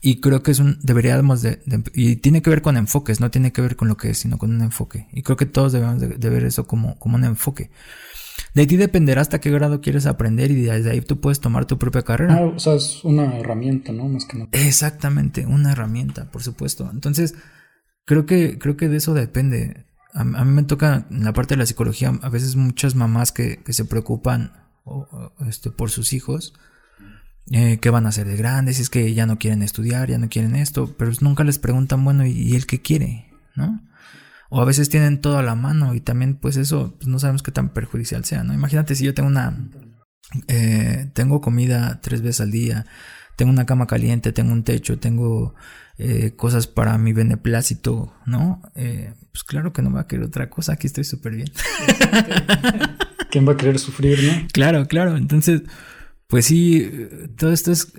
Y 0.00 0.20
creo 0.20 0.44
que 0.44 0.52
es 0.52 0.60
un, 0.60 0.78
deberíamos 0.82 1.42
de, 1.42 1.60
y 1.94 2.16
tiene 2.16 2.40
que 2.40 2.50
ver 2.50 2.62
con 2.62 2.76
enfoques, 2.76 3.18
no 3.18 3.32
tiene 3.32 3.50
que 3.50 3.60
ver 3.60 3.74
con 3.74 3.88
lo 3.88 3.96
que 3.96 4.10
es, 4.10 4.18
sino 4.18 4.38
con 4.38 4.52
un 4.54 4.62
enfoque. 4.62 5.08
Y 5.12 5.22
creo 5.22 5.36
que 5.36 5.46
todos 5.46 5.72
debemos 5.72 5.98
de, 5.98 6.30
ver 6.30 6.44
eso 6.44 6.66
como, 6.66 6.96
como 7.00 7.16
un 7.16 7.24
enfoque. 7.24 7.70
De 8.54 8.66
ti 8.68 8.76
dependerá 8.76 9.20
hasta 9.20 9.40
qué 9.40 9.50
grado 9.50 9.80
quieres 9.80 10.06
aprender 10.06 10.52
y 10.52 10.62
desde 10.62 10.92
ahí 10.92 11.00
tú 11.00 11.18
puedes 11.18 11.40
tomar 11.40 11.64
tu 11.64 11.76
propia 11.76 12.02
carrera. 12.02 12.36
Ah, 12.36 12.44
o 12.44 12.58
sea, 12.60 12.74
es 12.74 13.02
una 13.04 13.36
herramienta, 13.36 13.90
¿no? 13.90 14.04
Más 14.08 14.26
que 14.26 14.38
nada. 14.38 14.50
Exactamente, 14.52 15.44
una 15.44 15.72
herramienta, 15.72 16.30
por 16.30 16.44
supuesto. 16.44 16.88
Entonces, 16.92 17.34
creo 18.08 18.24
que, 18.24 18.58
creo 18.58 18.76
que 18.76 18.88
de 18.88 18.96
eso 18.96 19.12
depende. 19.12 19.84
A, 20.14 20.24
mí 20.24 20.52
me 20.52 20.62
toca 20.64 21.06
en 21.10 21.24
la 21.24 21.34
parte 21.34 21.54
de 21.54 21.58
la 21.58 21.66
psicología, 21.66 22.18
a 22.22 22.28
veces 22.30 22.56
muchas 22.56 22.94
mamás 22.94 23.30
que, 23.30 23.62
que 23.62 23.74
se 23.74 23.84
preocupan 23.84 24.52
este, 25.46 25.70
por 25.70 25.90
sus 25.90 26.14
hijos 26.14 26.54
eh, 27.50 27.78
qué 27.80 27.90
van 27.90 28.04
a 28.04 28.10
hacer 28.10 28.26
de 28.26 28.36
grandes, 28.36 28.78
es 28.78 28.90
que 28.90 29.14
ya 29.14 29.26
no 29.26 29.38
quieren 29.38 29.62
estudiar, 29.62 30.10
ya 30.10 30.18
no 30.18 30.28
quieren 30.28 30.54
esto, 30.54 30.94
pero 30.98 31.12
nunca 31.20 31.44
les 31.44 31.58
preguntan, 31.58 32.04
bueno, 32.04 32.26
¿y, 32.26 32.54
el 32.54 32.66
que 32.66 32.82
quiere? 32.82 33.30
¿No? 33.54 33.82
O 34.50 34.60
a 34.60 34.64
veces 34.64 34.88
tienen 34.88 35.20
todo 35.20 35.38
a 35.38 35.42
la 35.42 35.54
mano 35.54 35.94
y 35.94 36.00
también 36.00 36.36
pues 36.36 36.56
eso 36.56 36.94
pues 36.96 37.06
no 37.08 37.18
sabemos 37.18 37.42
qué 37.42 37.52
tan 37.52 37.70
perjudicial 37.70 38.24
sea, 38.24 38.44
¿no? 38.44 38.54
Imagínate 38.54 38.94
si 38.94 39.04
yo 39.04 39.14
tengo 39.14 39.28
una... 39.28 39.68
Eh, 40.46 41.10
tengo 41.14 41.40
comida 41.40 42.00
tres 42.02 42.20
veces 42.20 42.42
al 42.42 42.50
día, 42.50 42.86
tengo 43.36 43.50
una 43.50 43.66
cama 43.66 43.86
caliente, 43.86 44.32
tengo 44.32 44.52
un 44.52 44.64
techo, 44.64 44.98
tengo 44.98 45.54
eh, 45.98 46.32
cosas 46.36 46.66
para 46.66 46.96
mi 46.98 47.12
beneplácito, 47.12 48.14
¿no? 48.24 48.62
Eh, 48.74 49.14
pues 49.32 49.44
claro 49.44 49.72
que 49.72 49.82
no 49.82 49.92
va 49.92 50.00
a 50.00 50.06
querer 50.06 50.24
otra 50.24 50.48
cosa, 50.48 50.72
aquí 50.72 50.86
estoy 50.86 51.04
súper 51.04 51.34
bien. 51.34 51.50
¿Quién 53.30 53.46
va 53.46 53.52
a 53.52 53.56
querer 53.56 53.78
sufrir, 53.78 54.18
no? 54.22 54.48
Claro, 54.52 54.86
claro, 54.86 55.16
entonces 55.16 55.62
pues 56.28 56.44
sí, 56.44 56.90
todo 57.36 57.52
esto 57.52 57.72
es 57.72 57.92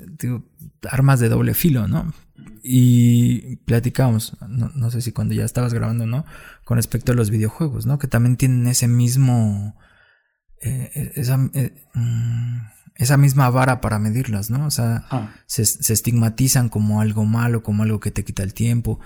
armas 0.87 1.19
de 1.19 1.29
doble 1.29 1.53
filo, 1.53 1.87
¿no? 1.87 2.13
Y 2.61 3.57
platicamos, 3.57 4.37
no, 4.47 4.91
sé 4.91 5.01
si 5.01 5.11
cuando 5.11 5.33
ya 5.33 5.45
estabas 5.45 5.73
grabando, 5.73 6.05
¿no? 6.05 6.25
Con 6.63 6.77
respecto 6.77 7.11
a 7.11 7.15
los 7.15 7.31
videojuegos, 7.31 7.85
¿no? 7.85 7.97
Que 7.99 8.07
también 8.07 8.37
tienen 8.37 8.67
ese 8.67 8.87
mismo... 8.87 9.75
Eh, 10.61 11.13
esa, 11.15 11.39
eh, 11.53 11.73
mm, 11.93 12.57
esa 12.99 13.17
misma 13.17 13.49
vara 13.49 13.81
para 13.81 13.97
medirlas, 13.97 14.51
¿no? 14.51 14.67
O 14.67 14.71
sea, 14.71 15.05
ah. 15.09 15.33
se, 15.47 15.63
estigmatizan 15.63 16.69
como 16.69 17.01
algo 17.01 17.25
malo, 17.25 17.63
como 17.63 17.81
algo 17.81 17.99
que 17.99 18.11
te 18.11 18.23
quita 18.23 18.43
el 18.43 18.53
tiempo. 18.53 18.99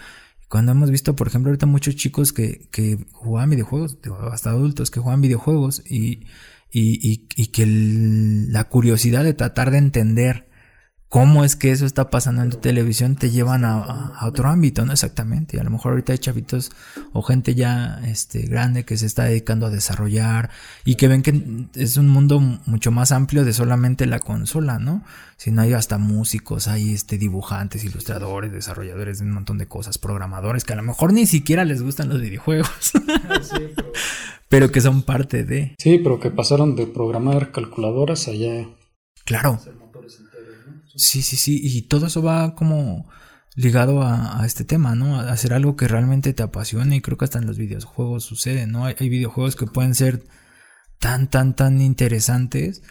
Cuando 0.50 0.74
hemos 0.74 0.92
visto, 0.92 1.16
por 1.16 1.28
ejemplo, 1.28 1.50
ahorita 1.50 1.66
muchos 1.66 1.96
chicos 1.96 2.34
que, 2.34 2.68
que 2.72 2.98
juegan 3.14 3.52
videojuegos, 3.52 3.98
hasta 4.32 4.50
adultos 4.50 4.92
que 4.92 5.00
juegan 5.00 5.22
videojuegos 5.22 5.82
y 5.90 6.26
y, 6.76 7.28
y, 7.36 7.48
que 7.48 7.66
la 7.68 8.64
curiosidad 8.64 9.24
de 9.24 9.36
tratar 9.36 9.70
de 9.70 9.78
entender 9.78 10.50
cómo 11.14 11.44
es 11.44 11.56
que 11.56 11.70
eso 11.70 11.86
está 11.86 12.10
pasando 12.10 12.42
en 12.42 12.50
tu 12.50 12.58
televisión 12.58 13.16
te 13.16 13.30
llevan 13.30 13.66
a, 13.66 14.14
otro 14.24 14.50
ámbito, 14.50 14.84
¿no? 14.84 14.94
Exactamente. 14.94 15.60
A 15.60 15.64
lo 15.64 15.70
mejor 15.70 15.92
ahorita 15.92 16.12
hay 16.12 16.18
chavitos 16.18 16.72
o 17.12 17.22
gente 17.22 17.54
ya 17.54 18.02
este, 18.08 18.48
grande 18.48 18.84
que 18.84 18.98
se 18.98 19.06
está 19.06 19.26
dedicando 19.26 19.68
a 19.68 19.70
desarrollar 19.70 20.50
y 20.86 20.96
que 20.96 21.08
ven 21.08 21.22
que 21.22 21.68
es 21.76 21.98
un 21.98 22.10
mundo 22.10 22.40
mucho 22.40 22.90
más 22.90 23.12
amplio 23.12 23.46
de 23.46 23.54
solamente 23.54 24.08
la 24.08 24.22
consola, 24.22 24.80
¿no? 24.80 25.04
Sino 25.38 25.62
hay 25.62 25.74
hasta 25.74 26.00
músicos, 26.00 26.68
hay 26.68 26.96
este, 26.96 27.20
dibujantes, 27.20 27.84
ilustradores, 27.84 28.52
desarrolladores 28.52 29.20
de 29.20 29.26
un 29.26 29.34
montón 29.34 29.60
de 29.60 29.68
cosas, 29.68 30.00
programadores 30.00 30.64
que 30.64 30.74
a 30.74 30.78
lo 30.78 30.82
mejor 30.82 31.14
ni 31.14 31.28
siquiera 31.28 31.64
les 31.64 31.84
gustan 31.84 32.10
los 32.10 32.22
videojuegos. 32.22 32.92
pero... 34.50 34.72
que 34.72 34.82
son 34.82 35.04
parte 35.04 35.44
de. 35.44 35.76
Sí, 35.78 36.00
pero 36.00 36.20
que 36.20 36.32
pasaron 36.32 36.76
de 36.76 36.88
programar 36.88 37.52
calculadoras 37.52 38.28
allá. 38.28 38.68
Claro. 39.26 39.60
Sí, 40.96 41.22
sí, 41.22 41.36
sí, 41.38 41.60
y 41.64 41.84
todo 41.84 42.08
eso 42.08 42.22
va 42.22 42.56
como 42.56 43.08
ligado 43.56 44.02
a, 44.02 44.42
este 44.46 44.64
tema, 44.64 44.96
¿no? 44.96 45.20
A 45.20 45.32
hacer 45.32 45.54
algo 45.54 45.76
que 45.76 45.88
realmente 45.88 46.34
te 46.34 46.44
apasione 46.44 46.98
y 46.98 47.02
creo 47.02 47.18
que 47.18 47.26
hasta 47.26 47.40
en 47.40 47.48
los 47.48 47.58
videojuegos 47.58 48.24
sucede, 48.24 48.68
¿no? 48.68 48.86
Hay, 48.86 49.10
videojuegos 49.10 49.56
que 49.56 49.66
pueden 49.66 49.96
ser 49.96 50.24
tan, 51.00 51.30
tan, 51.30 51.56
tan 51.56 51.82
interesantes 51.82 52.84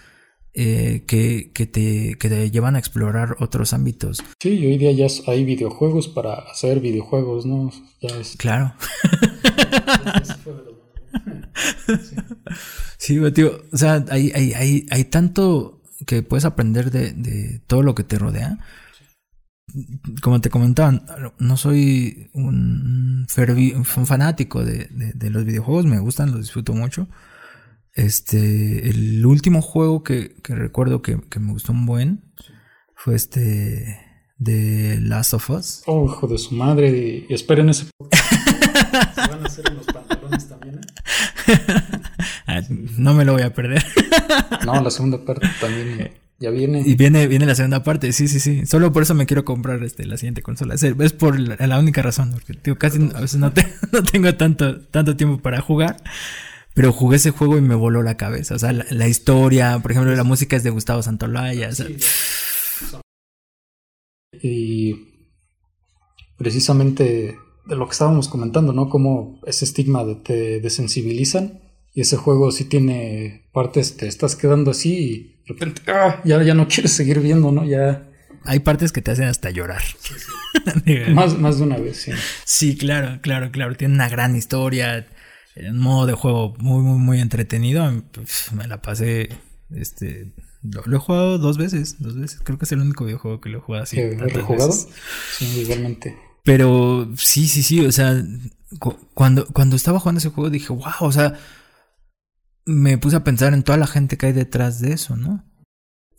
eh, 0.54 1.04
que, 1.06 1.50
que, 1.52 1.66
te, 1.66 2.16
que 2.18 2.28
te 2.28 2.50
llevan 2.50 2.76
a 2.76 2.78
explorar 2.78 3.36
otros 3.40 3.72
ámbitos. 3.72 4.22
Sí, 4.40 4.66
hoy 4.66 4.78
día 4.78 4.92
ya 4.92 5.06
hay 5.26 5.44
videojuegos 5.44 6.08
para 6.08 6.34
hacer 6.34 6.80
videojuegos, 6.80 7.46
¿no? 7.46 7.70
Ya 8.00 8.16
es... 8.18 8.36
Claro. 8.36 8.74
sí, 12.98 13.18
tío, 13.32 13.62
o 13.72 13.76
sea, 13.76 14.04
hay, 14.10 14.30
hay, 14.34 14.52
hay, 14.52 14.86
hay 14.90 15.04
tanto 15.04 15.81
que 16.06 16.22
puedes 16.22 16.44
aprender 16.44 16.90
de, 16.90 17.60
todo 17.66 17.82
lo 17.82 17.94
que 17.94 18.04
te 18.04 18.18
rodea. 18.18 18.58
Como 20.22 20.40
te 20.40 20.50
comentaba, 20.50 21.02
no 21.38 21.56
soy 21.56 22.30
un, 22.34 23.26
un 23.26 24.06
fanático 24.06 24.64
de, 24.64 24.88
los 25.30 25.44
videojuegos, 25.44 25.86
me 25.86 26.00
gustan, 26.00 26.30
los 26.30 26.40
disfruto 26.40 26.74
mucho. 26.74 27.08
Este, 27.94 28.88
el 28.88 29.24
último 29.26 29.60
juego 29.60 30.02
que, 30.02 30.34
recuerdo 30.44 31.02
que, 31.02 31.18
me 31.38 31.52
gustó 31.52 31.72
un 31.72 31.86
buen 31.86 32.32
fue 32.94 33.14
este 33.14 33.98
de 34.38 34.98
Last 35.00 35.34
of 35.34 35.50
Us. 35.50 35.82
Oh, 35.86 36.06
hijo 36.06 36.26
de 36.26 36.38
su 36.38 36.54
madre, 36.54 37.26
y 37.28 37.32
esperen 37.32 37.68
ese. 37.68 37.86
¿Se 38.10 39.20
van 39.20 39.42
a 39.42 39.46
hacer 39.46 39.64
en 39.68 39.76
los 39.76 39.86
pantalones 39.86 40.48
también? 40.48 40.80
Eh? 41.46 41.82
No 42.98 43.14
me 43.14 43.24
lo 43.24 43.32
voy 43.32 43.42
a 43.42 43.54
perder. 43.54 43.84
no, 44.66 44.82
la 44.82 44.90
segunda 44.90 45.24
parte 45.24 45.48
también 45.60 46.12
ya 46.42 46.50
viene. 46.50 46.82
Y 46.84 46.96
viene, 46.96 47.28
viene 47.28 47.46
la 47.46 47.54
segunda 47.54 47.84
parte, 47.84 48.12
sí, 48.12 48.26
sí, 48.26 48.40
sí. 48.40 48.66
Solo 48.66 48.92
por 48.92 49.04
eso 49.04 49.14
me 49.14 49.26
quiero 49.26 49.44
comprar 49.44 49.82
este, 49.84 50.04
la 50.04 50.16
siguiente 50.16 50.42
consola. 50.42 50.74
Es, 50.74 51.12
por 51.12 51.38
la, 51.38 51.78
única 51.78 52.02
razón, 52.02 52.32
porque 52.32 52.76
casi 52.76 52.98
a 53.14 53.20
veces 53.20 53.38
no, 53.38 53.52
tengo 53.52 54.34
tanto, 54.34 54.80
tanto 54.80 55.16
tiempo 55.16 55.40
para 55.40 55.60
jugar. 55.60 56.02
Pero 56.74 56.92
jugué 56.92 57.16
ese 57.16 57.30
juego 57.30 57.58
y 57.58 57.60
me 57.60 57.74
voló 57.74 58.02
la 58.02 58.16
cabeza. 58.16 58.56
O 58.56 58.58
sea, 58.58 58.72
la, 58.72 59.08
historia, 59.08 59.78
por 59.78 59.92
ejemplo, 59.92 60.14
la 60.14 60.24
música 60.24 60.56
es 60.56 60.64
de 60.64 60.70
Gustavo 60.70 61.02
Santolaya. 61.02 61.70
Y 64.42 64.94
precisamente 66.36 67.36
de 67.66 67.76
lo 67.76 67.86
que 67.86 67.92
estábamos 67.92 68.28
comentando, 68.28 68.72
¿no? 68.72 68.88
Como 68.88 69.38
ese 69.46 69.64
estigma 69.64 70.04
de 70.04 70.16
te 70.16 70.60
desensibilizan 70.60 71.61
y 71.94 72.00
ese 72.00 72.16
juego 72.16 72.50
sí 72.50 72.64
tiene 72.64 73.48
partes, 73.52 73.96
te 73.96 74.06
estás 74.06 74.34
quedando 74.34 74.70
así 74.70 74.94
y 74.94 75.18
de 75.42 75.54
repente, 75.54 75.82
ah, 75.88 76.20
ya, 76.24 76.42
ya 76.42 76.54
no 76.54 76.68
quieres 76.68 76.92
seguir 76.92 77.20
viendo, 77.20 77.52
¿no? 77.52 77.64
Ya. 77.64 78.08
Hay 78.44 78.60
partes 78.60 78.92
que 78.92 79.02
te 79.02 79.10
hacen 79.10 79.26
hasta 79.26 79.50
llorar. 79.50 79.82
más, 81.12 81.38
más 81.38 81.58
de 81.58 81.64
una 81.64 81.76
vez, 81.76 81.98
sí. 81.98 82.12
Sí, 82.44 82.76
claro, 82.76 83.20
claro, 83.20 83.50
claro. 83.50 83.76
Tiene 83.76 83.94
una 83.94 84.08
gran 84.08 84.36
historia. 84.36 85.06
Un 85.56 85.78
modo 85.78 86.06
de 86.06 86.14
juego 86.14 86.54
muy, 86.58 86.82
muy, 86.82 86.98
muy 86.98 87.20
entretenido. 87.20 87.88
me 88.52 88.66
la 88.66 88.80
pasé. 88.80 89.28
Este. 89.70 90.32
Lo, 90.62 90.96
he 90.96 90.98
jugado 90.98 91.38
dos 91.38 91.58
veces. 91.58 92.00
Dos 92.00 92.18
veces. 92.18 92.40
Creo 92.42 92.58
que 92.58 92.64
es 92.64 92.72
el 92.72 92.80
único 92.80 93.04
videojuego 93.04 93.40
que 93.40 93.48
lo 93.48 93.58
he 93.58 93.60
jugado 93.60 93.84
así. 93.84 94.00
¿Lo 94.00 94.44
jugado? 94.44 94.72
Sí, 94.72 95.60
igualmente. 95.60 96.16
Pero 96.42 97.10
sí, 97.16 97.46
sí, 97.46 97.62
sí. 97.62 97.84
O 97.84 97.92
sea, 97.92 98.24
cuando, 99.14 99.46
cuando 99.46 99.76
estaba 99.76 100.00
jugando 100.00 100.18
ese 100.18 100.30
juego 100.30 100.50
dije, 100.50 100.72
wow, 100.72 100.92
o 101.00 101.12
sea 101.12 101.38
me 102.64 102.98
puse 102.98 103.16
a 103.16 103.24
pensar 103.24 103.54
en 103.54 103.62
toda 103.62 103.78
la 103.78 103.86
gente 103.86 104.16
que 104.16 104.26
hay 104.26 104.32
detrás 104.32 104.80
de 104.80 104.92
eso, 104.92 105.16
¿no? 105.16 105.44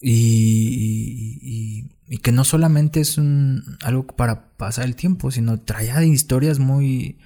Y, 0.02 1.90
y, 2.10 2.18
que 2.18 2.32
no 2.32 2.44
solamente 2.44 3.00
es 3.00 3.18
un, 3.18 3.64
algo 3.82 4.06
para 4.06 4.56
pasar 4.58 4.86
el 4.86 4.96
tiempo, 4.96 5.32
sino 5.32 5.62
traía 5.62 6.04
historias 6.04 6.60
muy, 6.60 7.20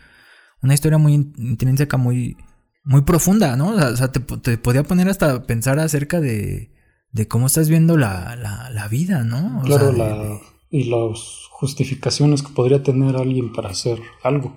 una 0.61 0.73
historia 0.73 0.97
muy 0.97 1.13
intrínseca, 1.13 1.97
muy, 1.97 2.37
muy 2.83 3.01
profunda, 3.01 3.55
¿no? 3.55 3.71
O 3.71 3.95
sea, 3.95 4.11
te, 4.11 4.19
podía 4.19 4.83
poner 4.83 5.09
hasta 5.09 5.43
pensar 5.43 5.79
acerca 5.79 6.21
de, 6.21 6.71
de 7.11 7.27
cómo 7.27 7.47
estás 7.47 7.67
viendo 7.67 7.97
la, 7.97 8.35
la, 8.35 8.69
la 8.69 8.87
vida, 8.87 9.23
¿no? 9.23 9.59
O 9.59 9.63
claro, 9.63 9.91
la, 9.91 10.39
y 10.69 10.85
las 10.85 11.47
justificaciones 11.51 12.43
que 12.43 12.53
podría 12.53 12.83
tener 12.83 13.15
alguien 13.15 13.51
para 13.51 13.69
hacer 13.69 13.99
algo. 14.23 14.55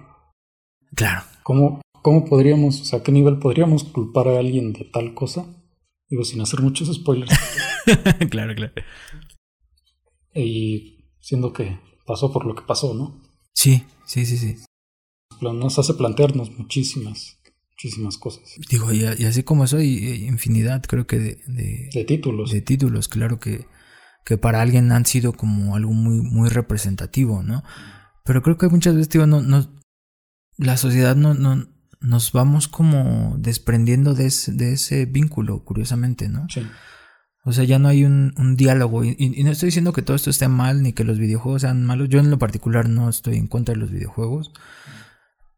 Claro. 0.95 1.23
¿Cómo, 1.43 1.81
¿Cómo 2.03 2.25
podríamos, 2.25 2.81
o 2.81 2.85
sea, 2.85 3.01
a 3.01 3.03
qué 3.03 3.13
nivel 3.13 3.39
podríamos 3.39 3.85
culpar 3.85 4.29
a 4.29 4.39
alguien 4.39 4.73
de 4.73 4.85
tal 4.85 5.15
cosa? 5.15 5.47
Digo, 6.09 6.25
sin 6.25 6.41
hacer 6.41 6.61
muchos 6.61 6.93
spoilers. 6.95 7.33
claro, 8.31 8.55
claro. 8.55 8.73
Y 10.35 11.05
siendo 11.21 11.53
que 11.53 11.79
pasó 12.07 12.33
por 12.33 12.47
lo 12.47 12.55
que 12.55 12.63
pasó, 12.63 12.95
¿no? 12.95 13.21
Sí, 13.53 13.85
sí, 14.07 14.25
sí, 14.27 14.37
sí. 14.37 14.57
Nos 15.41 15.79
hace 15.79 15.95
plantearnos 15.95 16.51
muchísimas, 16.59 17.39
muchísimas 17.71 18.19
cosas. 18.19 18.57
Digo, 18.69 18.93
y, 18.93 19.05
así 19.05 19.43
como 19.43 19.65
eso 19.65 19.77
hay 19.77 20.27
infinidad, 20.27 20.83
creo 20.83 21.07
que 21.07 21.19
de, 21.19 21.39
de, 21.47 22.05
títulos. 22.05 22.51
De 22.51 22.61
títulos, 22.61 23.09
claro 23.09 23.39
que, 23.39 23.67
que 24.25 24.37
para 24.37 24.61
alguien 24.61 24.93
han 24.93 25.07
sido 25.07 25.33
como 25.33 25.77
algo 25.77 25.93
muy, 25.93 26.21
muy 26.21 26.49
representativo, 26.49 27.43
¿no? 27.43 27.63
Pero 28.25 28.43
creo 28.43 28.59
que 28.59 28.69
muchas 28.69 28.95
veces, 28.95 29.09
digo, 29.11 29.27
no, 29.27 29.41
no, 29.43 29.67
la 30.57 30.77
sociedad 30.77 31.17
no, 31.17 31.35
no, 31.35 31.69
nos 32.01 32.33
vamos 32.33 32.69
como 32.69 33.37
desprendiendo 33.39 34.15
de 34.15 34.27
ese, 34.27 34.53
de 34.53 34.73
ese 34.73 35.07
vínculo, 35.07 35.65
curiosamente, 35.65 36.29
¿no? 36.29 36.47
Sí. 36.49 36.67
O 37.45 37.53
sea, 37.53 37.65
ya 37.65 37.79
no 37.79 37.89
hay 37.89 38.05
un, 38.05 38.35
un 38.37 38.57
diálogo. 38.57 39.05
Y, 39.05 39.17
y, 39.19 39.43
no 39.45 39.51
estoy 39.51 39.69
diciendo 39.69 39.93
que 39.93 40.03
todo 40.03 40.15
esto 40.15 40.31
esté 40.31 40.49
mal 40.49 40.83
ni 40.83 40.93
que 40.93 41.05
los 41.05 41.19
videojuegos 41.19 41.63
sean 41.63 41.85
malos. 41.85 42.09
Yo 42.09 42.21
en 42.21 42.31
lo 42.31 42.39
particular 42.39 42.89
no 42.89 43.09
estoy 43.09 43.37
en 43.37 43.47
contra 43.47 43.75
de 43.75 43.81
los 43.81 43.91
videojuegos. 43.91 44.53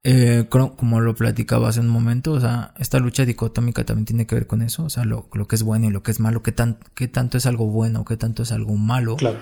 Eh, 0.04 0.48
como 0.48 1.00
lo 1.00 1.14
platicaba 1.14 1.68
hace 1.68 1.78
un 1.78 1.88
momento, 1.88 2.32
o 2.32 2.40
sea, 2.40 2.74
esta 2.78 2.98
lucha 2.98 3.24
dicotómica 3.24 3.84
también 3.84 4.04
tiene 4.04 4.26
que 4.26 4.34
ver 4.34 4.46
con 4.46 4.62
eso. 4.62 4.84
O 4.84 4.90
sea, 4.90 5.04
lo, 5.04 5.28
lo 5.32 5.48
que 5.48 5.56
es 5.56 5.64
bueno 5.64 5.86
y 5.86 5.90
lo 5.90 6.02
que 6.04 6.12
es 6.12 6.20
malo. 6.20 6.42
Qué, 6.42 6.52
tan, 6.52 6.78
qué 6.94 7.08
tanto 7.08 7.36
es 7.36 7.46
algo 7.46 7.66
bueno, 7.66 8.04
qué 8.04 8.16
tanto 8.16 8.44
es 8.44 8.52
algo 8.52 8.76
malo. 8.76 9.16
Claro. 9.16 9.40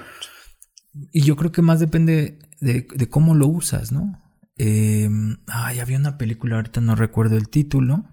Y 1.13 1.23
yo 1.23 1.37
creo 1.37 1.53
que 1.53 1.63
más 1.63 1.79
depende 1.79 2.39
de, 2.61 2.89
de 2.95 3.09
cómo 3.09 3.35
lo 3.35 3.49
usas, 3.49 3.93
¿no? 3.93 4.19
Eh, 4.63 5.09
ay, 5.47 5.79
había 5.79 5.97
una 5.97 6.19
película, 6.19 6.57
ahorita 6.57 6.83
no 6.83 6.95
recuerdo 6.95 7.39
el 7.39 7.49
título. 7.49 8.05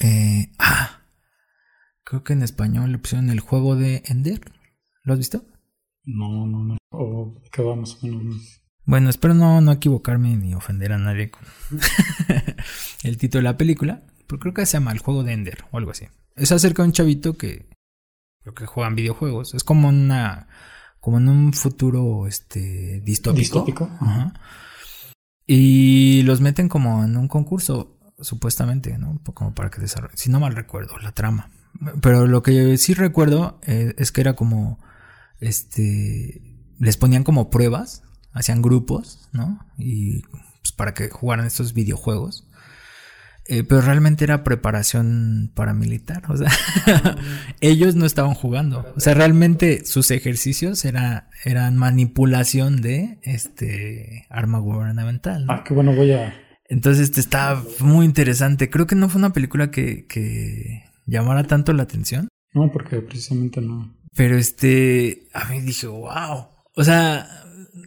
Eh, 0.00 0.50
ah, 0.58 1.02
creo 2.02 2.24
que 2.24 2.32
en 2.32 2.42
español 2.42 2.90
le 2.90 2.98
pusieron 2.98 3.30
el 3.30 3.38
juego 3.38 3.76
de 3.76 4.02
Ender. 4.06 4.40
¿Lo 5.04 5.12
has 5.12 5.20
visto? 5.20 5.44
No, 6.02 6.44
no, 6.48 6.64
no. 6.64 6.76
¿O 6.90 7.40
qué 7.52 7.62
vamos? 7.62 8.00
Bueno, 8.84 9.08
espero 9.08 9.34
no, 9.34 9.60
no 9.60 9.70
equivocarme 9.70 10.34
ni 10.34 10.54
ofender 10.54 10.92
a 10.92 10.98
nadie 10.98 11.30
con 11.30 11.44
el 13.04 13.16
título 13.16 13.42
de 13.42 13.44
la 13.44 13.56
película. 13.56 14.02
Pero 14.26 14.40
creo 14.40 14.54
que 14.54 14.66
se 14.66 14.72
llama 14.72 14.90
El 14.90 14.98
juego 14.98 15.22
de 15.22 15.34
Ender 15.34 15.66
o 15.70 15.78
algo 15.78 15.92
así. 15.92 16.08
Es 16.34 16.50
acerca 16.50 16.82
de 16.82 16.88
un 16.88 16.92
chavito 16.92 17.38
que 17.38 17.68
creo 18.42 18.54
que 18.54 18.66
juegan 18.66 18.96
videojuegos. 18.96 19.54
Es 19.54 19.62
como 19.62 19.88
una 19.88 20.48
como 20.98 21.18
en 21.18 21.28
un 21.28 21.52
futuro 21.52 22.26
este 22.26 23.00
distópico. 23.02 23.38
Distópico. 23.38 23.88
Ajá. 24.00 24.34
Y 25.46 26.22
los 26.22 26.40
meten 26.40 26.68
como 26.68 27.04
en 27.04 27.16
un 27.16 27.28
concurso, 27.28 27.96
supuestamente, 28.20 28.98
¿no? 28.98 29.20
Como 29.34 29.54
para 29.54 29.70
que 29.70 29.80
desarrollen. 29.80 30.16
Si 30.16 30.30
no 30.30 30.40
mal 30.40 30.54
recuerdo, 30.54 30.98
la 30.98 31.12
trama. 31.12 31.50
Pero 32.00 32.26
lo 32.26 32.42
que 32.42 32.76
sí 32.78 32.94
recuerdo 32.94 33.60
eh, 33.62 33.94
es 33.98 34.12
que 34.12 34.20
era 34.20 34.34
como. 34.34 34.78
Este. 35.40 36.42
Les 36.78 36.96
ponían 36.96 37.24
como 37.24 37.48
pruebas, 37.48 38.02
hacían 38.32 38.60
grupos, 38.60 39.28
¿no? 39.32 39.64
Y 39.78 40.22
pues, 40.22 40.72
para 40.76 40.94
que 40.94 41.08
jugaran 41.08 41.46
estos 41.46 41.72
videojuegos. 41.74 42.48
Eh, 43.48 43.62
pero 43.62 43.80
realmente 43.80 44.24
era 44.24 44.42
preparación 44.42 45.52
paramilitar. 45.54 46.22
O 46.28 46.36
sea, 46.36 46.50
ellos 47.60 47.94
no 47.94 48.06
estaban 48.06 48.34
jugando. 48.34 48.84
O 48.96 49.00
sea, 49.00 49.14
realmente 49.14 49.84
sus 49.84 50.10
ejercicios 50.10 50.84
era, 50.84 51.30
eran 51.44 51.76
manipulación 51.76 52.82
de 52.82 53.18
este 53.22 54.26
arma 54.30 54.58
gubernamental. 54.58 55.46
Ah, 55.48 55.62
qué 55.64 55.74
bueno, 55.74 55.94
voy 55.94 56.12
a. 56.12 56.34
Entonces 56.68 57.04
este, 57.04 57.20
está 57.20 57.62
muy 57.80 58.04
interesante. 58.04 58.70
Creo 58.70 58.86
que 58.86 58.96
no 58.96 59.08
fue 59.08 59.20
una 59.20 59.32
película 59.32 59.70
que, 59.70 60.06
que 60.06 60.82
llamara 61.06 61.44
tanto 61.44 61.72
la 61.72 61.84
atención. 61.84 62.28
No, 62.52 62.72
porque 62.72 63.00
precisamente 63.00 63.60
no. 63.60 63.94
Pero 64.14 64.36
este, 64.36 65.28
a 65.34 65.44
mí 65.50 65.60
dije, 65.60 65.86
wow. 65.86 66.48
O 66.74 66.84
sea, 66.84 67.28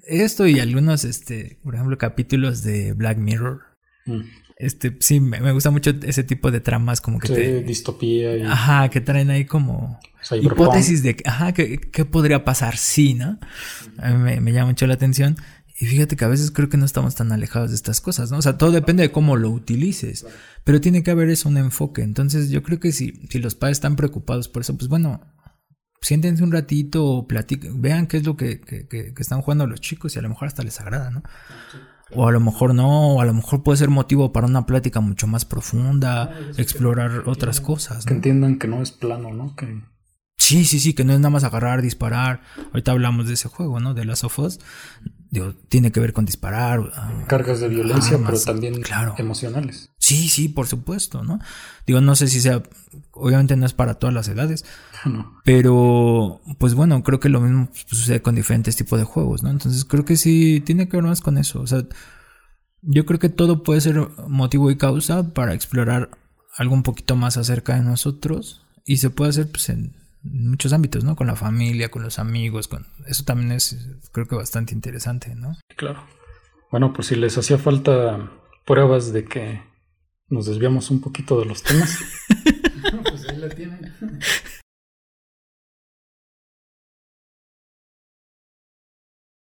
esto 0.05 0.47
y 0.47 0.59
algunos, 0.59 1.03
este, 1.03 1.59
por 1.63 1.75
ejemplo, 1.75 1.97
capítulos 1.97 2.63
de 2.63 2.93
Black 2.93 3.17
Mirror. 3.17 3.61
Mm. 4.05 4.21
Este, 4.59 4.97
sí, 4.99 5.21
me, 5.21 5.53
gusta 5.53 5.71
mucho 5.71 5.91
ese 6.03 6.25
tipo 6.25 6.51
de 6.51 6.59
tramas 6.59 6.99
como 6.99 7.17
que 7.17 7.27
sí, 7.29 7.63
distopía. 7.63 8.35
Y... 8.35 8.41
Ajá, 8.41 8.89
que 8.89 8.99
traen 8.99 9.29
ahí 9.29 9.45
como 9.45 9.97
hipótesis 10.33 11.01
de, 11.01 11.15
ajá, 11.23 11.53
¿qué, 11.53 12.05
podría 12.05 12.43
pasar 12.43 12.75
sí, 12.75 13.13
¿no? 13.13 13.39
A 13.97 14.11
mí 14.11 14.41
me, 14.41 14.51
llama 14.51 14.67
mucho 14.67 14.85
la 14.85 14.95
atención. 14.95 15.37
Y 15.79 15.85
fíjate 15.85 16.17
que 16.17 16.25
a 16.25 16.27
veces 16.27 16.51
creo 16.51 16.67
que 16.67 16.75
no 16.75 16.83
estamos 16.83 17.15
tan 17.15 17.31
alejados 17.31 17.69
de 17.69 17.77
estas 17.77 18.01
cosas, 18.01 18.31
¿no? 18.31 18.37
O 18.39 18.41
sea, 18.41 18.57
todo 18.57 18.71
depende 18.71 19.01
de 19.01 19.11
cómo 19.13 19.37
lo 19.37 19.49
utilices. 19.49 20.25
Pero 20.65 20.81
tiene 20.81 21.03
que 21.03 21.11
haber 21.11 21.29
eso, 21.29 21.47
un 21.47 21.57
enfoque. 21.57 22.01
Entonces, 22.01 22.49
yo 22.49 22.61
creo 22.61 22.81
que 22.81 22.91
si, 22.91 23.13
si 23.29 23.39
los 23.39 23.55
padres 23.55 23.77
están 23.77 23.95
preocupados 23.95 24.49
por 24.49 24.63
eso, 24.63 24.75
pues 24.75 24.89
bueno, 24.89 25.21
siéntense 26.01 26.43
un 26.43 26.51
ratito, 26.51 27.25
platiquen, 27.29 27.81
vean 27.81 28.07
qué 28.07 28.17
es 28.17 28.25
lo 28.25 28.35
que, 28.35 28.59
que, 28.59 28.89
que, 28.89 29.13
están 29.17 29.41
jugando 29.41 29.67
los 29.67 29.79
chicos 29.79 30.15
y 30.15 30.19
a 30.19 30.21
lo 30.21 30.27
mejor 30.27 30.49
hasta 30.49 30.63
les 30.63 30.81
agrada, 30.81 31.11
¿no? 31.11 31.23
O 32.15 32.27
a 32.27 32.31
lo 32.31 32.39
mejor 32.39 32.73
no, 32.73 33.13
o 33.13 33.21
a 33.21 33.25
lo 33.25 33.33
mejor 33.33 33.63
puede 33.63 33.77
ser 33.77 33.89
motivo 33.89 34.31
para 34.31 34.47
una 34.47 34.65
plática 34.65 34.99
mucho 34.99 35.27
más 35.27 35.45
profunda, 35.45 36.33
explorar 36.57 37.23
otras 37.27 37.61
cosas. 37.61 38.05
Que 38.05 38.13
entiendan 38.13 38.57
que 38.57 38.67
no 38.67 38.81
es 38.81 38.91
plano, 38.91 39.33
¿no? 39.33 39.55
Que... 39.55 39.81
Sí, 40.37 40.65
sí, 40.65 40.79
sí, 40.79 40.93
que 40.93 41.03
no 41.03 41.13
es 41.13 41.19
nada 41.19 41.29
más 41.29 41.43
agarrar, 41.43 41.81
disparar. 41.81 42.41
Ahorita 42.67 42.91
hablamos 42.91 43.27
de 43.27 43.33
ese 43.33 43.49
juego, 43.49 43.79
¿no? 43.79 43.93
De 43.93 44.05
las 44.05 44.23
of 44.23 44.39
Digo, 45.31 45.53
tiene 45.67 45.91
que 45.91 45.99
ver 45.99 46.13
con 46.13 46.25
disparar. 46.25 46.91
Ah, 46.95 47.25
Cargas 47.27 47.59
de 47.59 47.67
violencia, 47.67 48.19
pero 48.25 48.39
también 48.39 48.81
claro. 48.81 49.13
emocionales. 49.17 49.91
Sí, 49.99 50.27
sí, 50.27 50.49
por 50.49 50.65
supuesto, 50.65 51.23
¿no? 51.23 51.39
Digo, 51.85 52.01
no 52.01 52.15
sé 52.15 52.27
si 52.27 52.41
sea, 52.41 52.63
obviamente 53.11 53.55
no 53.55 53.65
es 53.67 53.73
para 53.73 53.95
todas 53.95 54.13
las 54.13 54.27
edades, 54.27 54.65
pero 55.45 56.41
pues 56.57 56.73
bueno, 56.73 57.03
creo 57.03 57.19
que 57.19 57.29
lo 57.29 57.41
mismo 57.41 57.69
sucede 57.85 58.21
con 58.21 58.33
diferentes 58.33 58.75
tipos 58.75 58.97
de 58.97 59.05
juegos, 59.05 59.43
¿no? 59.43 59.51
Entonces 59.51 59.85
creo 59.85 60.03
que 60.03 60.17
sí 60.17 60.61
tiene 60.65 60.89
que 60.89 60.97
ver 60.97 61.05
más 61.05 61.21
con 61.21 61.37
eso, 61.37 61.61
o 61.61 61.67
sea, 61.67 61.83
yo 62.81 63.05
creo 63.05 63.19
que 63.19 63.29
todo 63.29 63.61
puede 63.61 63.81
ser 63.81 64.07
motivo 64.27 64.71
y 64.71 64.77
causa 64.77 65.33
para 65.33 65.53
explorar 65.53 66.09
algo 66.57 66.73
un 66.73 66.83
poquito 66.83 67.15
más 67.15 67.37
acerca 67.37 67.75
de 67.75 67.83
nosotros 67.83 68.65
y 68.85 68.97
se 68.97 69.09
puede 69.09 69.29
hacer 69.29 69.51
pues 69.51 69.69
en 69.69 69.95
muchos 70.31 70.73
ámbitos, 70.73 71.03
¿no? 71.03 71.15
Con 71.15 71.27
la 71.27 71.35
familia, 71.35 71.89
con 71.89 72.03
los 72.03 72.19
amigos, 72.19 72.67
con 72.67 72.85
eso 73.07 73.23
también 73.23 73.51
es 73.51 73.99
creo 74.11 74.27
que 74.27 74.35
bastante 74.35 74.73
interesante, 74.73 75.35
¿no? 75.35 75.55
Claro. 75.75 76.03
Bueno, 76.71 76.93
pues 76.93 77.07
si 77.07 77.15
les 77.15 77.37
hacía 77.37 77.57
falta 77.57 78.31
pruebas 78.65 79.11
de 79.11 79.25
que 79.25 79.61
nos 80.27 80.45
desviamos 80.45 80.91
un 80.91 81.01
poquito 81.01 81.39
de 81.39 81.45
los 81.45 81.63
temas. 81.63 81.97
pues 83.03 83.27
ahí 83.27 83.37
la 83.37 83.49
tienen. 83.49 83.93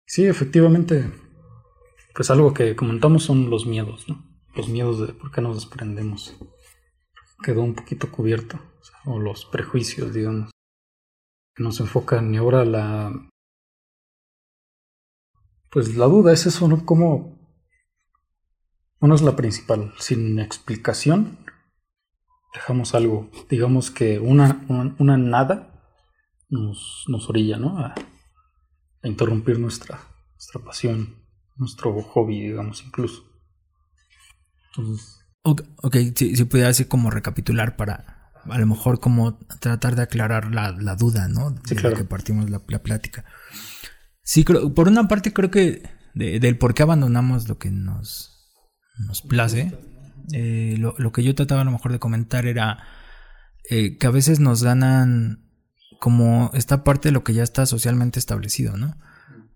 Sí, 0.07 0.27
efectivamente, 0.27 1.11
pues 2.15 2.31
algo 2.31 2.53
que 2.53 2.77
comentamos 2.77 3.23
son 3.23 3.49
los 3.49 3.65
miedos, 3.65 4.07
¿no? 4.09 4.23
Los 4.55 4.69
miedos 4.69 5.07
de 5.07 5.15
por 5.15 5.33
qué 5.33 5.41
nos 5.41 5.55
desprendemos. 5.55 6.37
Quedó 7.43 7.63
un 7.63 7.75
poquito 7.75 8.11
cubierto, 8.11 8.61
o, 9.07 9.19
los 9.19 9.47
prejuicios, 9.47 10.13
digamos, 10.13 10.51
que 11.55 11.63
nos 11.63 11.81
enfocan. 11.81 12.35
Y 12.35 12.39
ahora 12.39 12.65
la... 12.65 13.13
Pues 15.71 15.97
la 15.97 16.07
duda 16.07 16.33
es 16.33 16.47
eso, 16.47 16.69
¿no? 16.69 16.85
¿Cómo, 16.85 17.43
una 19.03 19.17
es 19.17 19.23
la 19.23 19.35
principal. 19.35 19.93
Sin 19.99 20.39
explicación, 20.39 21.45
dejamos 22.55 22.95
algo. 22.95 23.29
Digamos 23.51 23.91
que 23.91 24.21
una, 24.21 24.65
una, 24.99 25.19
nada 25.19 25.91
nos, 26.49 27.05
nos, 27.09 27.29
orilla, 27.29 27.57
¿no? 27.57 27.81
A, 27.81 27.97
interrumpir 29.03 29.59
nuestra, 29.59 29.99
nuestra 30.35 30.63
pasión, 30.63 31.17
nuestro 31.57 32.01
hobby, 32.01 32.43
digamos, 32.43 32.85
incluso. 32.85 33.25
Entonces. 34.69 35.19
Ok, 35.43 35.97
si, 36.15 36.45
pudiera 36.45 36.71
así 36.71 36.85
como 36.85 37.11
recapitular 37.11 37.75
para 37.75 38.22
a 38.49 38.59
lo 38.59 38.67
mejor 38.67 39.01
como 39.01 39.39
tratar 39.61 39.97
de 39.97 40.03
aclarar 40.03 40.53
la, 40.53 40.73
la 40.73 40.97
duda, 40.97 41.29
¿no? 41.29 41.55
Sí, 41.65 41.75
claro. 41.75 41.97
que 41.97 42.05
partimos 42.05 42.51
la, 42.51 42.61
la, 42.67 42.83
plática. 42.83 43.25
Sí, 44.23 44.45
creo, 44.45 44.75
por 44.75 44.89
una 44.89 45.09
parte 45.09 45.33
creo 45.33 45.51
que 45.51 45.83
del 46.15 46.59
por 46.59 46.75
qué 46.75 46.83
abandonamos 46.83 47.49
lo 47.49 47.59
que 47.59 47.71
nos 47.71 48.33
nos 48.99 49.23
place. 49.23 49.73
Eh, 50.33 50.77
lo, 50.79 51.13
que 51.13 51.23
yo 51.23 51.35
trataba 51.35 51.63
a 51.63 51.65
lo 51.65 51.73
mejor 51.73 51.93
de 51.93 51.99
comentar 51.99 52.47
era 52.47 52.79
eh, 53.69 53.99
que 53.99 54.07
a 54.07 54.11
veces 54.11 54.41
nos 54.41 54.63
ganan 54.63 55.51
como 55.99 56.51
esta 56.55 56.85
parte 56.85 57.09
de 57.09 57.13
lo 57.13 57.25
que 57.25 57.35
ya 57.35 57.43
está 57.43 57.67
socialmente 57.67 58.19
establecido, 58.19 58.77
¿no? 58.77 58.97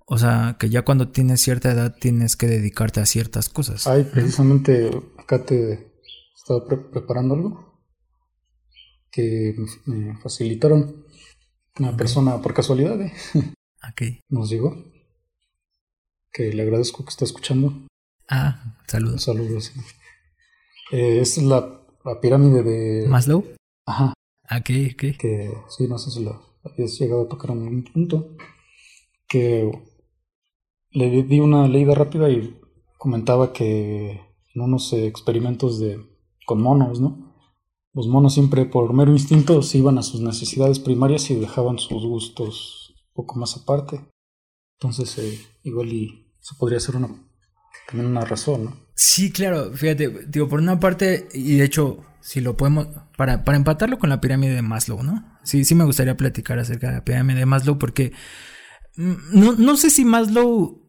O 0.07 0.18
sea, 0.18 0.57
que 0.59 0.70
ya 0.70 0.82
cuando 0.82 1.09
tienes 1.09 1.41
cierta 1.41 1.72
edad 1.72 1.95
tienes 1.99 2.37
que 2.37 2.47
dedicarte 2.47 3.01
a 3.01 3.07
ciertas 3.07 3.49
cosas. 3.49 3.87
Ay, 3.87 4.05
precisamente 4.05 4.91
acá 5.18 5.45
te 5.45 5.93
estaba 6.37 6.64
preparando 6.93 7.34
algo 7.34 7.65
que 9.16 9.56
me 9.86 10.14
facilitaron 10.18 11.06
una 11.78 11.96
persona 11.96 12.42
por 12.42 12.52
casualidad. 12.52 13.00
¿eh? 13.00 13.12
Nos 14.28 14.50
llegó. 14.50 14.76
Que 16.30 16.52
le 16.52 16.62
agradezco 16.62 17.02
que 17.02 17.08
está 17.08 17.24
escuchando. 17.24 17.86
Ah, 18.28 18.76
saludos. 18.86 19.22
Saludos. 19.22 19.72
Eh, 20.92 21.20
es 21.20 21.38
la, 21.38 21.80
la, 22.04 22.20
pirámide 22.20 22.62
de... 22.62 23.08
Maslow. 23.08 23.44
Ajá. 23.86 24.12
Ok, 24.44 24.70
ok. 24.92 25.18
Que 25.18 25.52
sí, 25.70 25.88
no 25.88 25.98
sé 25.98 26.10
si 26.10 26.22
la 26.22 26.38
habías 26.62 26.98
llegado 26.98 27.22
a 27.22 27.28
tocar 27.28 27.52
en 27.52 27.62
un 27.62 27.84
punto. 27.84 28.36
Que 29.26 29.72
le 30.90 31.22
di 31.22 31.40
una 31.40 31.66
leída 31.68 31.94
rápida 31.94 32.28
y 32.28 32.60
comentaba 32.98 33.54
que 33.54 34.20
en 34.54 34.60
unos 34.60 34.92
experimentos 34.92 35.80
de 35.80 35.98
con 36.44 36.60
monos, 36.60 37.00
¿no? 37.00 37.25
Los 37.97 38.09
monos 38.09 38.34
siempre 38.34 38.66
por 38.66 38.92
mero 38.92 39.11
instinto 39.11 39.62
se 39.62 39.78
iban 39.78 39.97
a 39.97 40.03
sus 40.03 40.20
necesidades 40.20 40.78
primarias 40.78 41.30
y 41.30 41.34
dejaban 41.34 41.78
sus 41.78 42.05
gustos 42.05 42.94
un 42.94 43.12
poco 43.14 43.38
más 43.38 43.57
aparte. 43.57 44.07
Entonces, 44.78 45.16
eh, 45.16 45.40
igual 45.62 45.90
y 45.90 46.30
eso 46.38 46.57
podría 46.59 46.78
ser 46.78 46.97
una, 46.97 47.09
también 47.88 48.11
una 48.11 48.26
razón, 48.26 48.66
¿no? 48.66 48.76
Sí, 48.94 49.32
claro, 49.32 49.72
fíjate, 49.72 50.26
digo, 50.28 50.47
por 50.47 50.61
una 50.61 50.78
parte, 50.78 51.26
y 51.32 51.57
de 51.57 51.64
hecho, 51.64 52.05
si 52.20 52.42
lo 52.42 52.55
podemos, 52.55 52.86
para, 53.16 53.44
para 53.44 53.57
empatarlo 53.57 53.99
con 53.99 54.11
la 54.11 54.20
pirámide 54.20 54.55
de 54.55 54.61
Maslow, 54.61 55.03
¿no? 55.03 55.38
Sí, 55.42 55.64
sí 55.64 55.74
me 55.74 55.84
gustaría 55.84 56.18
platicar 56.18 56.59
acerca 56.59 56.88
de 56.88 56.97
la 56.97 57.05
pirámide 57.05 57.38
de 57.38 57.47
Maslow 57.47 57.78
porque 57.78 58.12
mm, 58.97 59.14
no, 59.32 59.53
no 59.55 59.76
sé 59.78 59.88
si 59.88 60.05
Maslow 60.05 60.86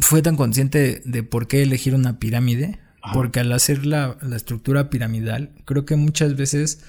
fue 0.00 0.20
tan 0.20 0.34
consciente 0.34 1.00
de 1.04 1.22
por 1.22 1.46
qué 1.46 1.62
elegir 1.62 1.94
una 1.94 2.18
pirámide, 2.18 2.80
porque 3.12 3.40
al 3.40 3.52
hacer 3.52 3.86
la, 3.86 4.16
estructura 4.34 4.90
piramidal, 4.90 5.54
creo 5.64 5.84
que 5.84 5.96
muchas 5.96 6.36
veces 6.36 6.84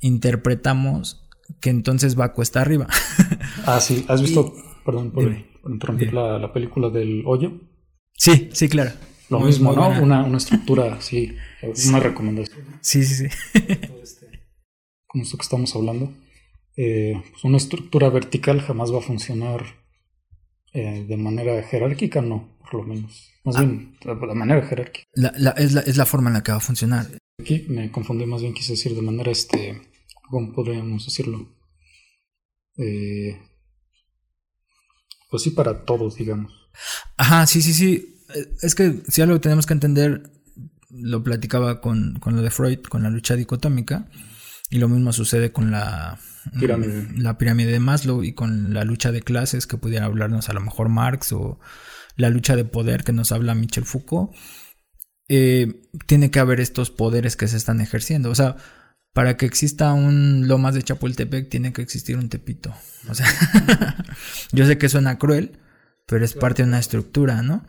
interpretamos 0.00 1.28
que 1.60 1.70
entonces 1.70 2.18
va 2.18 2.26
a 2.26 2.32
cuesta 2.32 2.60
arriba. 2.60 2.86
ah, 3.66 3.80
sí, 3.80 4.04
¿has 4.08 4.22
visto, 4.22 4.54
perdón 4.84 5.10
por, 5.10 5.34
interrumpir 5.66 6.12
la, 6.12 6.52
película 6.52 6.90
del 6.90 7.22
hoyo? 7.26 7.52
Sí, 8.14 8.50
sí, 8.52 8.68
claro. 8.68 8.92
Lo 9.30 9.40
mismo, 9.40 9.72
¿no? 9.72 9.88
Una, 10.02 10.36
estructura, 10.36 11.00
sí, 11.00 11.36
una 11.88 12.00
recomendación. 12.00 12.64
Sí, 12.80 13.04
sí, 13.04 13.28
sí. 13.28 13.60
Con 15.06 15.20
esto 15.20 15.36
que 15.36 15.42
estamos 15.42 15.74
hablando. 15.74 16.12
Eh, 16.76 17.20
pues 17.30 17.44
una 17.44 17.56
estructura 17.56 18.08
vertical 18.08 18.60
jamás 18.60 18.92
va 18.92 18.98
a 18.98 19.02
funcionar 19.02 19.64
eh, 20.72 21.04
de 21.08 21.16
manera 21.16 21.60
jerárquica, 21.62 22.22
no, 22.22 22.56
por 22.60 22.74
lo 22.74 22.82
menos. 22.84 23.32
Más 23.48 23.56
ah. 23.56 23.62
bien, 23.62 23.96
de 24.04 24.34
manera 24.34 24.66
jerárquica. 24.66 25.06
es, 25.56 25.96
la, 25.96 26.04
forma 26.04 26.28
en 26.28 26.34
la 26.34 26.42
que 26.42 26.52
va 26.52 26.58
a 26.58 26.60
funcionar. 26.60 27.06
Aquí 27.40 27.64
me 27.70 27.90
confundí, 27.90 28.26
más 28.26 28.42
bien 28.42 28.52
quise 28.52 28.72
decir 28.72 28.94
de 28.94 29.00
manera, 29.00 29.30
este, 29.30 29.80
¿cómo 30.28 30.52
podríamos 30.52 31.06
decirlo? 31.06 31.56
Eh, 32.76 33.40
pues 35.30 35.42
sí, 35.42 35.50
para 35.50 35.86
todos, 35.86 36.16
digamos. 36.16 36.52
Ajá, 37.16 37.46
sí, 37.46 37.62
sí, 37.62 37.72
sí. 37.72 38.22
Eh, 38.34 38.54
es 38.60 38.74
que 38.74 39.00
si 39.08 39.22
algo 39.22 39.40
tenemos 39.40 39.64
que 39.64 39.72
entender, 39.72 40.30
lo 40.90 41.24
platicaba 41.24 41.80
con, 41.80 42.18
con 42.20 42.36
lo 42.36 42.42
de 42.42 42.50
Freud, 42.50 42.80
con 42.80 43.02
la 43.02 43.08
lucha 43.08 43.34
dicotómica, 43.34 44.10
y 44.68 44.76
lo 44.76 44.88
mismo 44.88 45.14
sucede 45.14 45.52
con 45.52 45.70
la 45.70 46.18
pirámide. 46.60 47.08
la 47.16 47.38
pirámide 47.38 47.72
de 47.72 47.80
Maslow 47.80 48.22
y 48.24 48.34
con 48.34 48.74
la 48.74 48.84
lucha 48.84 49.10
de 49.10 49.22
clases 49.22 49.66
que 49.66 49.78
pudiera 49.78 50.04
hablarnos 50.04 50.50
a 50.50 50.52
lo 50.52 50.60
mejor 50.60 50.90
Marx 50.90 51.32
o 51.32 51.58
la 52.18 52.28
lucha 52.28 52.56
de 52.56 52.66
poder 52.66 53.04
que 53.04 53.14
nos 53.14 53.32
habla 53.32 53.54
Michel 53.54 53.86
Foucault, 53.86 54.34
eh, 55.28 55.88
tiene 56.06 56.30
que 56.30 56.40
haber 56.40 56.60
estos 56.60 56.90
poderes 56.90 57.36
que 57.36 57.48
se 57.48 57.56
están 57.56 57.80
ejerciendo. 57.80 58.28
O 58.28 58.34
sea, 58.34 58.56
para 59.14 59.36
que 59.36 59.46
exista 59.46 59.92
un 59.92 60.48
Lomas 60.48 60.74
de 60.74 60.82
Chapultepec 60.82 61.48
tiene 61.48 61.72
que 61.72 61.80
existir 61.80 62.16
un 62.16 62.28
Tepito. 62.28 62.74
O 63.08 63.14
sea, 63.14 63.26
yo 64.52 64.66
sé 64.66 64.76
que 64.76 64.88
suena 64.88 65.18
cruel, 65.18 65.58
pero 66.06 66.24
es 66.24 66.34
parte 66.34 66.62
de 66.62 66.68
una 66.68 66.80
estructura, 66.80 67.42
¿no? 67.42 67.64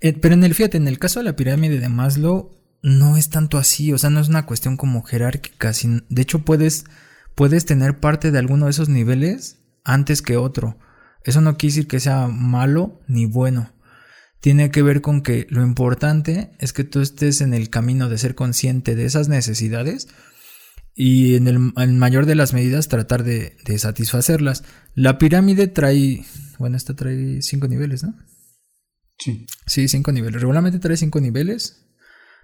Eh, 0.00 0.12
pero 0.12 0.34
en 0.34 0.44
el, 0.44 0.54
fíjate, 0.54 0.76
en 0.76 0.88
el 0.88 0.98
caso 0.98 1.20
de 1.20 1.24
la 1.24 1.36
pirámide 1.36 1.80
de 1.80 1.88
Maslow, 1.88 2.52
no 2.82 3.16
es 3.16 3.30
tanto 3.30 3.58
así, 3.58 3.92
o 3.92 3.98
sea, 3.98 4.10
no 4.10 4.20
es 4.20 4.28
una 4.28 4.46
cuestión 4.46 4.76
como 4.76 5.02
jerárquica, 5.02 5.72
de 5.72 6.22
hecho 6.22 6.44
puedes, 6.44 6.84
puedes 7.34 7.64
tener 7.64 7.98
parte 7.98 8.30
de 8.30 8.38
alguno 8.38 8.66
de 8.66 8.72
esos 8.72 8.88
niveles 8.88 9.58
antes 9.84 10.22
que 10.22 10.36
otro. 10.36 10.78
Eso 11.24 11.40
no 11.40 11.56
quiere 11.56 11.74
decir 11.74 11.88
que 11.88 12.00
sea 12.00 12.28
malo 12.28 13.00
ni 13.08 13.26
bueno. 13.26 13.72
Tiene 14.40 14.70
que 14.70 14.82
ver 14.82 15.00
con 15.00 15.22
que 15.22 15.46
lo 15.48 15.62
importante 15.62 16.52
es 16.58 16.74
que 16.74 16.84
tú 16.84 17.00
estés 17.00 17.40
en 17.40 17.54
el 17.54 17.70
camino 17.70 18.10
de 18.10 18.18
ser 18.18 18.34
consciente 18.34 18.94
de 18.94 19.06
esas 19.06 19.28
necesidades 19.28 20.08
y 20.94 21.34
en 21.34 21.48
el, 21.48 21.58
mayor 21.58 22.26
de 22.26 22.34
las 22.34 22.52
medidas 22.52 22.88
tratar 22.88 23.24
de, 23.24 23.56
satisfacerlas. 23.78 24.62
La 24.94 25.18
pirámide 25.18 25.66
trae, 25.66 26.24
bueno, 26.58 26.76
esta 26.76 26.94
trae 26.94 27.40
cinco 27.40 27.68
niveles, 27.68 28.04
¿no? 28.04 28.14
Sí. 29.18 29.46
Sí, 29.66 29.88
cinco 29.88 30.12
niveles. 30.12 30.40
Regularmente 30.40 30.78
trae 30.78 30.96
cinco 30.96 31.20
niveles. 31.20 31.86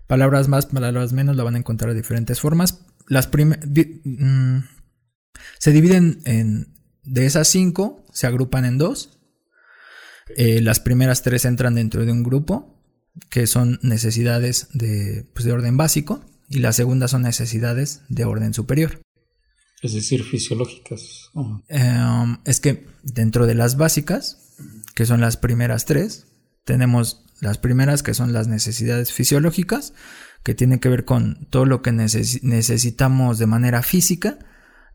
Palabras 0.06 0.48
más, 0.48 0.66
palabras 0.66 1.12
menos 1.12 1.36
la 1.36 1.44
van 1.44 1.54
a 1.54 1.58
encontrar 1.58 1.92
de 1.92 2.00
diferentes 2.00 2.40
formas. 2.40 2.86
Las 3.06 3.26
primeras 3.26 3.68
mm, 4.04 4.58
se 5.58 5.70
dividen 5.70 6.22
en 6.24 6.79
de 7.04 7.26
esas 7.26 7.48
cinco 7.48 8.04
se 8.12 8.26
agrupan 8.26 8.64
en 8.64 8.78
dos. 8.78 9.18
Eh, 10.36 10.60
las 10.60 10.80
primeras 10.80 11.22
tres 11.22 11.44
entran 11.44 11.74
dentro 11.74 12.04
de 12.04 12.12
un 12.12 12.22
grupo, 12.22 12.80
que 13.28 13.46
son 13.46 13.78
necesidades 13.82 14.68
de, 14.72 15.26
pues, 15.34 15.44
de 15.44 15.52
orden 15.52 15.76
básico, 15.76 16.24
y 16.48 16.58
la 16.58 16.72
segunda 16.72 17.08
son 17.08 17.22
necesidades 17.22 18.02
de 18.08 18.24
orden 18.24 18.54
superior. 18.54 19.00
Es 19.82 19.94
decir, 19.94 20.24
fisiológicas. 20.24 21.30
Em, 21.68 22.38
es 22.44 22.60
que 22.60 22.86
dentro 23.02 23.46
de 23.46 23.54
las 23.54 23.76
básicas, 23.76 24.56
que 24.94 25.06
son 25.06 25.20
las 25.20 25.36
primeras 25.36 25.86
tres, 25.86 26.26
tenemos 26.64 27.24
las 27.40 27.58
primeras 27.58 28.02
que 28.02 28.12
son 28.12 28.32
las 28.32 28.46
necesidades 28.46 29.12
fisiológicas, 29.12 29.94
que 30.44 30.54
tienen 30.54 30.78
que 30.78 30.90
ver 30.90 31.04
con 31.04 31.46
todo 31.46 31.64
lo 31.64 31.82
que 31.82 31.92
necesitamos 31.92 33.38
de 33.38 33.46
manera 33.46 33.82
física 33.82 34.38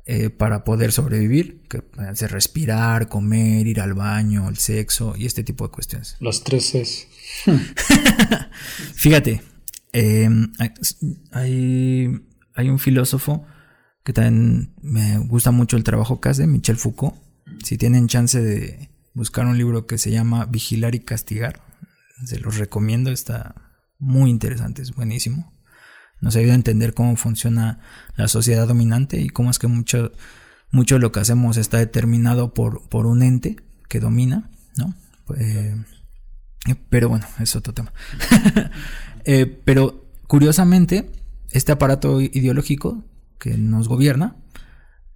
eh, 0.07 0.29
para 0.29 0.63
poder 0.63 0.91
sobrevivir, 0.91 1.63
que 1.67 1.81
pueden 1.81 2.15
ser 2.15 2.31
respirar, 2.31 3.07
comer, 3.07 3.65
ir 3.65 3.81
al 3.81 3.95
baño, 3.95 4.47
el 4.49 4.57
sexo 4.57 5.15
y 5.17 5.25
este 5.25 5.43
tipo 5.43 5.65
de 5.65 5.71
cuestiones. 5.71 6.15
Los 6.19 6.43
tres 6.43 6.75
es. 6.75 7.07
Fíjate, 8.93 9.41
em, 9.93 10.53
hay, 11.31 12.21
hay 12.53 12.69
un 12.69 12.77
filósofo 12.77 13.45
que 14.03 14.13
también 14.13 14.75
me 14.83 15.17
gusta 15.17 15.49
mucho 15.49 15.75
el 15.75 15.83
trabajo 15.83 16.21
que 16.21 16.29
hace, 16.29 16.45
Michel 16.45 16.77
Foucault. 16.77 17.15
Si 17.63 17.79
tienen 17.79 18.07
chance 18.07 18.39
de 18.39 18.91
buscar 19.15 19.47
un 19.47 19.57
libro 19.57 19.87
que 19.87 19.97
se 19.97 20.11
llama 20.11 20.45
Vigilar 20.45 20.93
y 20.93 20.99
Castigar, 20.99 21.61
se 22.25 22.39
los 22.39 22.57
recomiendo, 22.57 23.09
está 23.09 23.55
muy 23.97 24.29
interesante, 24.29 24.83
es 24.83 24.93
buenísimo. 24.93 25.54
Nos 26.25 26.35
ayuda 26.35 26.53
a 26.53 26.55
entender 26.55 26.95
cómo 26.95 27.15
funciona 27.17 27.77
la 28.15 28.27
sociedad 28.27 28.67
dominante 28.67 29.21
y 29.21 29.29
cómo 29.29 29.51
es 29.51 29.59
que 29.59 29.67
mucho, 29.67 30.11
mucho 30.71 30.95
de 30.95 31.01
lo 31.01 31.11
que 31.11 31.19
hacemos 31.19 31.55
está 31.55 31.77
determinado 31.77 32.51
por, 32.51 32.89
por 32.89 33.05
un 33.05 33.21
ente 33.21 33.57
que 33.89 33.99
domina, 33.99 34.49
¿no? 34.75 34.95
Eh, 35.37 35.75
pero 36.89 37.09
bueno, 37.09 37.27
es 37.39 37.55
otro 37.55 37.73
tema. 37.75 37.93
Eh, 39.27 39.47
pero 39.65 40.05
curiosamente, 40.27 41.11
este 41.49 41.71
aparato 41.71 42.21
ideológico 42.21 43.03
que 43.39 43.57
nos 43.57 43.87
gobierna 43.87 44.35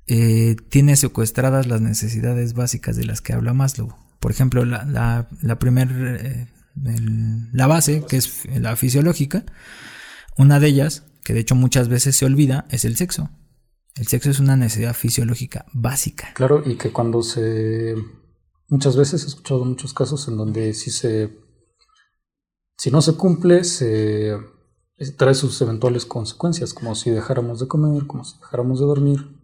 eh, 0.08 0.56
tiene 0.70 0.96
secuestradas 0.96 1.68
las 1.68 1.80
necesidades 1.80 2.56
básicas 2.56 2.96
de 2.96 3.06
las 3.06 3.22
que 3.22 3.34
habla 3.34 3.54
Maslow. 3.54 3.96
Por 4.20 4.32
ejemplo, 4.32 4.66
la, 4.66 4.84
la, 4.84 5.28
la 7.54 7.68
base, 7.68 8.04
que 8.10 8.18
es 8.18 8.48
la 8.60 8.76
fisiológica, 8.76 9.46
una 10.40 10.60
de 10.62 10.68
ellas, 10.68 11.04
que 11.24 11.34
de 11.34 11.42
hecho 11.42 11.54
muchas 11.54 11.90
veces 11.90 12.16
se 12.16 12.26
olvida, 12.26 12.66
es 12.72 12.86
el 12.86 12.96
sexo. 12.96 13.30
El 13.96 14.08
sexo 14.08 14.30
es 14.30 14.40
una 14.40 14.56
necesidad 14.56 14.96
fisiológica 14.96 15.66
básica. 15.74 16.30
Claro, 16.34 16.64
y 16.66 16.78
que 16.78 16.92
cuando 16.92 17.22
se... 17.22 17.96
Muchas 18.70 18.96
veces 18.96 19.24
he 19.24 19.28
escuchado 19.28 19.66
muchos 19.66 19.94
casos 19.94 20.28
en 20.30 20.38
donde 20.38 20.74
si 20.74 20.92
se... 20.92 21.38
Si 22.78 22.90
no 22.90 23.02
se 23.02 23.16
cumple, 23.16 23.66
se 23.66 24.38
trae 25.18 25.34
sus 25.34 25.62
eventuales 25.62 26.06
consecuencias, 26.06 26.74
como 26.74 26.96
si 26.96 27.10
dejáramos 27.10 27.60
de 27.60 27.68
comer, 27.68 28.08
como 28.08 28.24
si 28.24 28.40
dejáramos 28.40 28.80
de 28.80 28.86
dormir. 28.86 29.39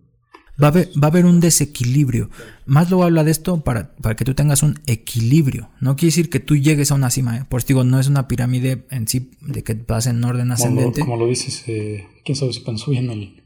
Va 0.62 0.68
a, 0.68 1.08
haber, 1.08 1.26
un 1.26 1.42
desequilibrio. 1.42 2.30
Maslow 2.66 3.04
habla 3.04 3.26
de 3.26 3.32
esto 3.32 3.62
para, 3.62 3.94
para, 3.96 4.16
que 4.16 4.24
tú 4.24 4.34
tengas 4.34 4.64
un 4.64 4.80
equilibrio. 4.86 5.70
No 5.82 5.98
quiere 5.98 6.12
decir 6.12 6.30
que 6.30 6.40
tú 6.40 6.56
llegues 6.56 6.92
a 6.92 6.96
una 6.96 7.10
cima. 7.10 7.38
¿eh? 7.38 7.44
Por 7.48 7.60
eso 7.60 7.68
digo, 7.68 7.84
no 7.84 8.00
es 8.00 8.08
una 8.08 8.30
pirámide 8.30 8.86
en 8.90 9.08
sí 9.08 9.32
de 9.42 9.64
que 9.64 9.74
vas 9.74 10.08
en 10.08 10.24
orden 10.24 10.52
ascendente. 10.52 11.02
Como 11.02 11.18
lo, 11.18 11.28
dices, 11.28 11.64
eh, 11.68 12.08
quién 12.24 12.38
sabe 12.38 12.54
si 12.54 12.62
pensó 12.62 12.92
bien 12.92 13.10
el... 13.10 13.44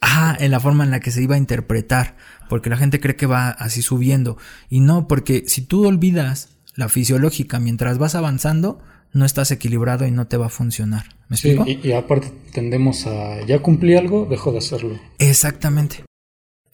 Ah, 0.00 0.36
en 0.40 0.50
la 0.50 0.60
forma 0.60 0.84
en 0.84 0.90
la 0.90 1.00
que 1.00 1.10
se 1.10 1.22
iba 1.22 1.34
a 1.34 1.38
interpretar. 1.38 2.16
Porque 2.48 2.70
la 2.70 2.78
gente 2.78 2.98
cree 2.98 3.16
que 3.16 3.26
va 3.26 3.50
así 3.50 3.82
subiendo. 3.82 4.38
Y 4.70 4.80
no, 4.80 5.06
porque 5.06 5.44
si 5.46 5.60
tú 5.60 5.86
olvidas 5.86 6.56
la 6.74 6.88
fisiológica 6.88 7.60
mientras 7.60 7.98
vas 7.98 8.14
avanzando, 8.14 8.78
no 9.12 9.26
estás 9.26 9.50
equilibrado 9.50 10.06
y 10.06 10.12
no 10.12 10.28
te 10.28 10.38
va 10.38 10.46
a 10.46 10.50
funcionar. 10.50 11.16
¿Me 11.28 11.36
sí, 11.36 11.50
explico? 11.50 11.68
Y, 11.82 11.88
y, 11.88 11.92
aparte 11.92 12.32
tendemos 12.54 13.06
a, 13.06 13.44
ya 13.44 13.60
cumplí 13.60 13.96
algo, 13.96 14.26
dejo 14.30 14.52
de 14.52 14.58
hacerlo. 14.58 14.98
Exactamente. 15.18 16.07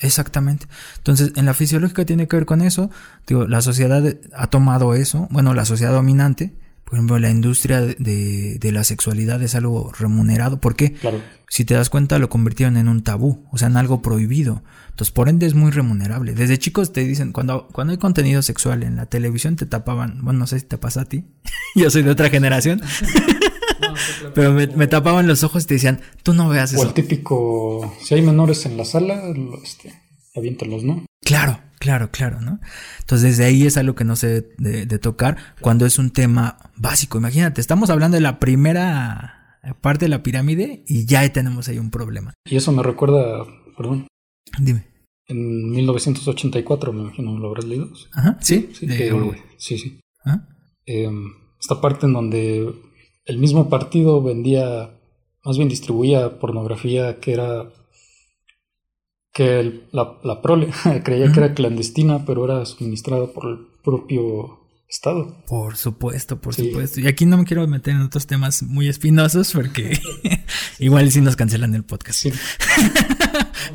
Exactamente. 0.05 0.67
Entonces, 0.99 1.33
en 1.35 1.47
la 1.47 1.55
fisiológica 1.55 2.05
tiene 2.05 2.29
que 2.29 2.37
ver 2.37 2.47
con 2.47 2.61
eso. 2.61 2.91
Digo, 3.27 3.47
la 3.47 3.63
sociedad 3.63 4.05
ha 4.35 4.47
tomado 4.49 4.95
eso, 4.95 5.29
bueno, 5.31 5.55
la 5.55 5.65
sociedad 5.65 5.93
dominante, 5.93 6.53
por 6.85 6.95
ejemplo, 6.95 7.19
la 7.19 7.31
industria 7.31 7.81
de, 7.81 8.59
de 8.61 8.73
la 8.73 8.85
sexualidad 8.85 9.43
es 9.43 9.55
algo 9.55 9.91
remunerado. 9.99 10.61
¿Por 10.61 10.77
qué? 10.77 10.93
Claro. 10.93 11.21
Si 11.49 11.65
te 11.65 11.75
das 11.75 11.89
cuenta, 11.89 12.19
lo 12.19 12.29
convirtieron 12.29 12.77
en 12.77 12.89
un 12.89 13.03
tabú, 13.03 13.47
o 13.51 13.59
sea, 13.59 13.69
en 13.69 13.77
algo 13.79 14.03
prohibido. 14.03 14.63
Entonces, 14.91 15.11
por 15.11 15.29
ende, 15.29 15.47
es 15.47 15.55
muy 15.55 15.71
remunerable. 15.71 16.35
Desde 16.35 16.59
chicos 16.59 16.93
te 16.93 17.01
dicen, 17.01 17.33
cuando, 17.33 17.69
cuando 17.69 17.93
hay 17.93 17.99
contenido 17.99 18.43
sexual 18.43 18.83
en 18.83 18.97
la 18.97 19.07
televisión, 19.07 19.57
te 19.57 19.65
tapaban, 19.65 20.21
bueno, 20.23 20.41
no 20.41 20.47
sé 20.47 20.61
si 20.61 20.67
te 20.67 20.79
pasa 20.79 21.01
a 21.01 21.05
ti, 21.07 21.25
yo 21.75 21.91
soy 21.91 22.03
de 22.03 22.11
otra 22.11 22.29
generación, 22.29 22.83
pero 24.35 24.53
me, 24.53 24.67
me, 24.67 24.87
tapaban 24.87 25.27
los 25.27 25.45
ojos 25.45 25.65
y 25.65 25.67
te 25.67 25.75
decían, 25.75 26.01
tú 26.23 26.35
no 26.35 26.49
veas 26.49 26.73
eso. 26.73 26.83
O 26.83 26.87
el 26.87 26.95
típico, 26.95 27.95
si 28.03 28.15
hay 28.15 28.23
menores 28.23 28.67
en 28.67 28.77
la 28.77 28.85
sala, 28.85 29.23
este, 29.63 29.95
aviéntalos, 30.35 30.85
¿no? 30.85 31.05
Claro, 31.25 31.61
claro, 31.79 32.11
claro, 32.11 32.41
¿no? 32.41 32.61
Entonces 33.01 33.37
desde 33.37 33.45
ahí 33.45 33.67
es 33.67 33.77
algo 33.77 33.95
que 33.95 34.05
no 34.05 34.15
debe 34.15 34.47
de, 34.59 34.87
de, 34.87 34.99
tocar 34.99 35.37
cuando 35.61 35.87
es 35.87 35.99
un 35.99 36.11
tema 36.11 36.59
básico. 36.77 37.19
Imagínate, 37.19 37.61
estamos 37.61 37.91
hablando 37.91 38.17
de 38.17 38.21
la 38.21 38.39
primera 38.39 39.59
parte 39.81 40.05
de 40.05 40.11
la 40.11 40.23
pirámide 40.23 40.85
y 40.87 41.07
ya 41.07 41.31
tenemos 41.33 41.69
ahí 41.69 41.79
un 41.79 41.91
problema. 41.91 42.35
Y 42.45 42.57
eso 42.57 42.73
me 42.73 42.83
recuerda, 42.83 43.45
perdón. 43.77 44.07
Dime. 44.59 44.87
En 45.27 45.71
1984, 45.71 46.93
me 46.93 47.03
imagino, 47.03 47.39
lo 47.39 47.49
habrás 47.49 47.65
leído. 47.65 47.89
Ajá, 48.13 48.37
sí. 48.41 48.71
Sí, 48.75 48.87
que, 48.87 49.11
sí. 49.57 49.79
sí. 49.79 50.01
¿Ah? 50.25 50.47
Eh, 50.87 51.11
esta 51.59 51.81
parte 51.81 52.07
en 52.07 52.13
donde 52.13 52.75
el 53.25 53.39
mismo 53.39 53.69
partido 53.69 54.23
vendía, 54.23 54.99
más 55.45 55.57
bien 55.57 55.69
distribuía 55.69 56.39
pornografía 56.39 57.21
que 57.21 57.33
era 57.33 57.71
que 59.33 59.61
el, 59.61 59.89
la, 59.91 60.19
la, 60.23 60.41
prole 60.41 60.69
creía 61.05 61.33
que 61.33 61.41
era 61.41 61.55
clandestina, 61.55 62.25
pero 62.25 62.45
era 62.45 62.65
suministrada 62.65 63.27
por 63.27 63.51
el 63.51 63.59
propio 63.83 64.61
Estado. 64.89 65.43
Por 65.49 65.77
supuesto, 65.77 66.41
por 66.41 66.55
sí. 66.55 66.67
supuesto. 66.67 67.01
Y 67.01 67.09
aquí 67.09 67.27
no 67.27 67.37
me 67.37 67.45
quiero 67.45 67.67
meter 67.67 67.95
en 67.95 68.03
otros 68.03 68.27
temas 68.27 68.63
muy 68.63 68.89
espinosos 68.89 69.53
porque 69.53 69.99
igual 70.79 71.11
sí 71.11 71.21
nos 71.21 71.37
cancelan 71.37 71.75
el 71.75 71.85
podcast. 71.85 72.21
Sí. 72.21 72.33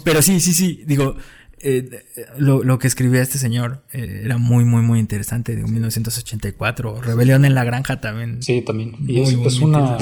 pero 0.06 0.22
sí, 0.22 0.40
sí, 0.40 0.54
sí, 0.54 0.84
digo, 0.86 1.16
eh, 1.62 2.06
lo, 2.38 2.64
lo, 2.64 2.80
que 2.80 2.88
escribía 2.88 3.22
este 3.22 3.38
señor 3.38 3.84
eh, 3.92 4.22
era 4.24 4.38
muy, 4.38 4.66
muy, 4.66 4.82
muy 4.82 5.00
interesante, 5.00 5.56
de 5.56 5.64
1984. 5.64 7.02
Rebelión 7.02 7.46
en 7.46 7.56
la 7.56 7.64
granja 7.64 8.02
también. 8.02 8.42
Sí, 8.42 8.62
también. 8.62 8.96
Y 9.08 9.22
muy, 9.22 9.48
es, 9.48 9.60
una, 9.60 9.98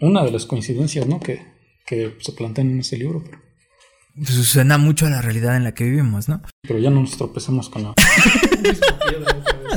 una 0.00 0.24
de 0.24 0.30
las 0.30 0.46
coincidencias, 0.46 1.06
¿no? 1.06 1.20
Que, 1.20 1.40
que 1.86 2.16
se 2.20 2.32
plantean 2.32 2.70
en 2.70 2.80
ese 2.80 2.96
libro. 2.96 3.22
Pero... 3.24 3.38
Pues 4.16 4.30
suena 4.30 4.78
mucho 4.78 5.06
a 5.06 5.10
la 5.10 5.20
realidad 5.20 5.56
en 5.56 5.64
la 5.64 5.74
que 5.74 5.84
vivimos, 5.84 6.28
¿no? 6.28 6.40
Pero 6.62 6.78
ya 6.78 6.90
no 6.90 7.00
nos 7.00 7.16
tropezamos 7.16 7.68
con 7.68 7.82
la. 7.82 7.90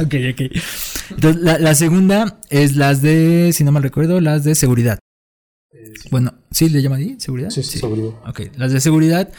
ok, 0.02 0.15
ok. 0.31 0.41
Entonces, 1.10 1.41
la, 1.41 1.57
la, 1.57 1.73
segunda 1.73 2.39
es 2.49 2.76
las 2.76 3.02
de, 3.02 3.52
si 3.53 3.64
no 3.64 3.72
mal 3.72 3.81
recuerdo, 3.81 4.22
las 4.22 4.44
de 4.44 4.53
seguridad. 4.53 4.99
Eh, 5.72 5.91
sí. 6.02 6.10
Bueno, 6.11 6.35
¿sí 6.52 6.69
le 6.69 6.84
llama 6.84 6.98
ahí? 6.98 7.15
¿Seguridad? 7.19 7.49
Sí, 7.49 7.64
sí, 7.64 7.80
seguridad. 7.80 8.11
Ok, 8.27 8.41
las 8.57 8.72
de 8.72 8.80
seguridad. 8.80 9.31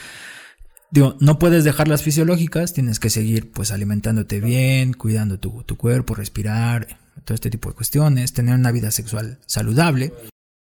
Digo, 0.90 1.16
no 1.20 1.38
puedes 1.38 1.64
dejar 1.64 1.86
las 1.88 2.02
fisiológicas, 2.02 2.72
tienes 2.72 2.98
que 2.98 3.10
seguir 3.10 3.50
pues 3.50 3.72
alimentándote 3.72 4.40
bien, 4.40 4.94
cuidando 4.94 5.38
tu, 5.38 5.62
tu 5.64 5.76
cuerpo, 5.76 6.14
respirar, 6.14 6.98
todo 7.24 7.34
este 7.34 7.50
tipo 7.50 7.68
de 7.68 7.74
cuestiones, 7.74 8.32
tener 8.32 8.54
una 8.54 8.72
vida 8.72 8.90
sexual 8.90 9.38
saludable. 9.44 10.12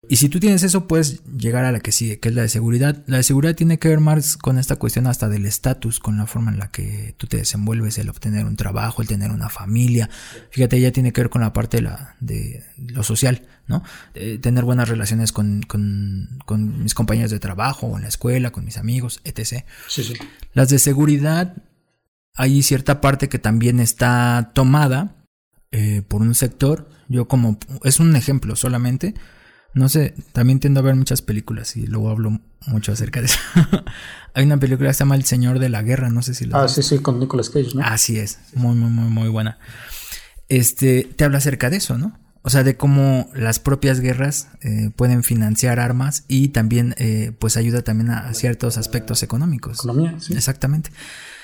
Y 0.10 0.16
si 0.16 0.30
tú 0.30 0.40
tienes 0.40 0.64
eso, 0.64 0.88
puedes 0.88 1.24
llegar 1.26 1.64
a 1.64 1.72
la 1.72 1.80
que 1.80 1.92
sigue, 1.92 2.20
que 2.20 2.30
es 2.30 2.36
la 2.36 2.42
de 2.42 2.50
seguridad. 2.50 3.04
La 3.06 3.18
de 3.18 3.24
seguridad 3.24 3.54
tiene 3.54 3.78
que 3.78 3.88
ver 3.88 4.00
más 4.00 4.36
con 4.36 4.58
esta 4.58 4.78
cuestión 4.78 5.06
hasta 5.06 5.30
del 5.30 5.46
estatus, 5.46 6.00
con 6.00 6.18
la 6.18 6.26
forma 6.26 6.52
en 6.52 6.58
la 6.58 6.72
que 6.72 7.14
tú 7.18 7.28
te 7.28 7.38
desenvuelves, 7.38 8.00
el 8.00 8.10
obtener 8.10 8.46
un 8.46 8.56
trabajo, 8.56 9.04
el 9.04 9.08
tener 9.08 9.30
una 9.30 9.50
familia. 9.50 10.10
Fíjate, 10.50 10.82
ya 10.82 10.92
tiene 10.92 11.14
que 11.14 11.22
ver 11.22 11.30
con 11.30 11.42
la 11.42 11.54
parte 11.54 11.78
de, 11.78 11.84
la, 11.84 12.16
de 12.20 12.64
lo 12.78 13.04
social, 13.04 13.48
¿no? 13.68 13.84
De 14.16 14.40
tener 14.40 14.64
buenas 14.64 14.90
relaciones 14.90 15.32
con, 15.32 15.62
con, 15.62 16.40
con, 16.46 16.82
mis 16.82 16.96
compañeros 16.96 17.30
de 17.30 17.40
trabajo, 17.40 17.96
en 17.96 18.02
la 18.02 18.10
escuela, 18.10 18.50
con 18.50 18.66
mis 18.66 18.78
amigos, 18.78 19.22
etc. 19.24 19.66
Sí, 19.88 20.04
sí. 20.04 20.16
Las 20.54 20.70
de 20.70 20.80
seguridad, 20.80 21.58
hay 22.36 22.64
cierta 22.64 23.02
parte 23.02 23.30
que 23.30 23.38
también 23.38 23.80
está 23.80 24.52
tomada 24.56 25.16
eh, 25.70 26.02
por 26.08 26.22
un 26.22 26.34
sector. 26.34 26.90
Yo 27.08 27.28
como, 27.28 27.60
es 27.84 28.00
un 28.00 28.16
ejemplo 28.16 28.56
solamente. 28.56 29.14
No 29.74 29.88
sé, 29.88 30.14
también 30.34 30.60
tiendo 30.60 30.82
a 30.82 30.84
ver 30.84 30.96
muchas 30.96 31.22
películas 31.22 31.78
y 31.78 31.88
luego 31.88 32.10
hablo 32.10 32.40
mucho 32.68 32.92
acerca 32.92 33.22
de 33.22 33.28
eso. 33.28 33.40
Hay 34.34 34.46
una 34.46 34.58
película 34.58 34.90
que 34.90 34.94
se 34.94 35.00
llama 35.00 35.16
El 35.16 35.24
Señor 35.24 35.60
de 35.60 35.70
la 35.70 35.82
Guerra, 35.82 36.10
no 36.10 36.22
sé 36.22 36.34
si 36.34 36.46
la 36.46 36.64
Ah, 36.64 36.68
sí, 36.68 36.84
sí, 36.84 37.00
con 37.00 37.20
Nicolas 37.20 37.50
Cage, 37.50 37.76
¿no? 37.76 37.82
Así 37.84 38.18
es, 38.18 38.40
muy, 38.54 38.76
muy, 38.76 38.90
muy, 38.90 39.10
muy 39.10 39.30
buena. 39.30 39.60
Este, 40.50 41.10
te 41.16 41.24
habla 41.24 41.38
acerca 41.38 41.70
de 41.70 41.78
eso, 41.78 41.98
¿no? 41.98 42.20
O 42.44 42.50
sea, 42.50 42.64
de 42.64 42.76
cómo 42.76 43.30
las 43.34 43.60
propias 43.60 44.00
guerras 44.00 44.50
eh, 44.62 44.90
pueden 44.96 45.24
financiar 45.24 45.80
armas 45.80 46.26
y 46.28 46.50
también, 46.50 46.96
eh, 46.98 47.34
pues, 47.40 47.56
ayuda 47.56 47.84
también 47.84 48.10
a, 48.10 48.28
a, 48.28 48.34
ciertos 48.34 48.78
aspectos 48.78 49.22
económicos. 49.24 49.80
Economía, 49.80 50.20
sí. 50.20 50.34
Exactamente. 50.34 50.92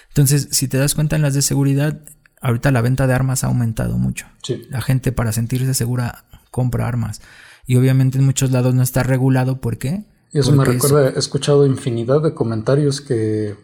Entonces, 0.10 0.50
si 0.52 0.68
te 0.68 0.78
das 0.78 0.96
cuenta 0.96 1.16
en 1.16 1.22
las 1.22 1.36
de 1.36 1.44
seguridad, 1.44 2.02
ahorita 2.42 2.72
la 2.72 2.82
venta 2.82 3.06
de 3.06 3.14
armas 3.14 3.44
ha 3.44 3.48
aumentado 3.48 3.98
mucho. 3.98 4.26
Sí. 4.44 4.64
La 4.70 4.82
gente 4.82 5.12
para 5.12 5.32
sentirse 5.32 5.74
segura 5.74 6.26
compra 6.52 6.88
armas. 6.88 7.22
Y 7.68 7.76
obviamente 7.76 8.18
en 8.18 8.26
muchos 8.26 8.52
lados 8.52 8.74
no 8.74 8.82
está 8.82 9.04
regulado. 9.04 9.62
¿Por 9.62 9.78
qué? 9.78 10.06
Y 10.32 10.40
eso 10.40 10.56
Porque 10.56 10.70
me 10.70 10.74
recuerda, 10.74 11.10
es... 11.10 11.16
he 11.16 11.20
escuchado 11.20 11.66
infinidad 11.66 12.24
de 12.24 12.34
comentarios 12.34 13.02
que, 13.02 13.56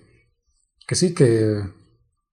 que 0.86 0.96
sí, 0.96 1.16
que 1.16 1.62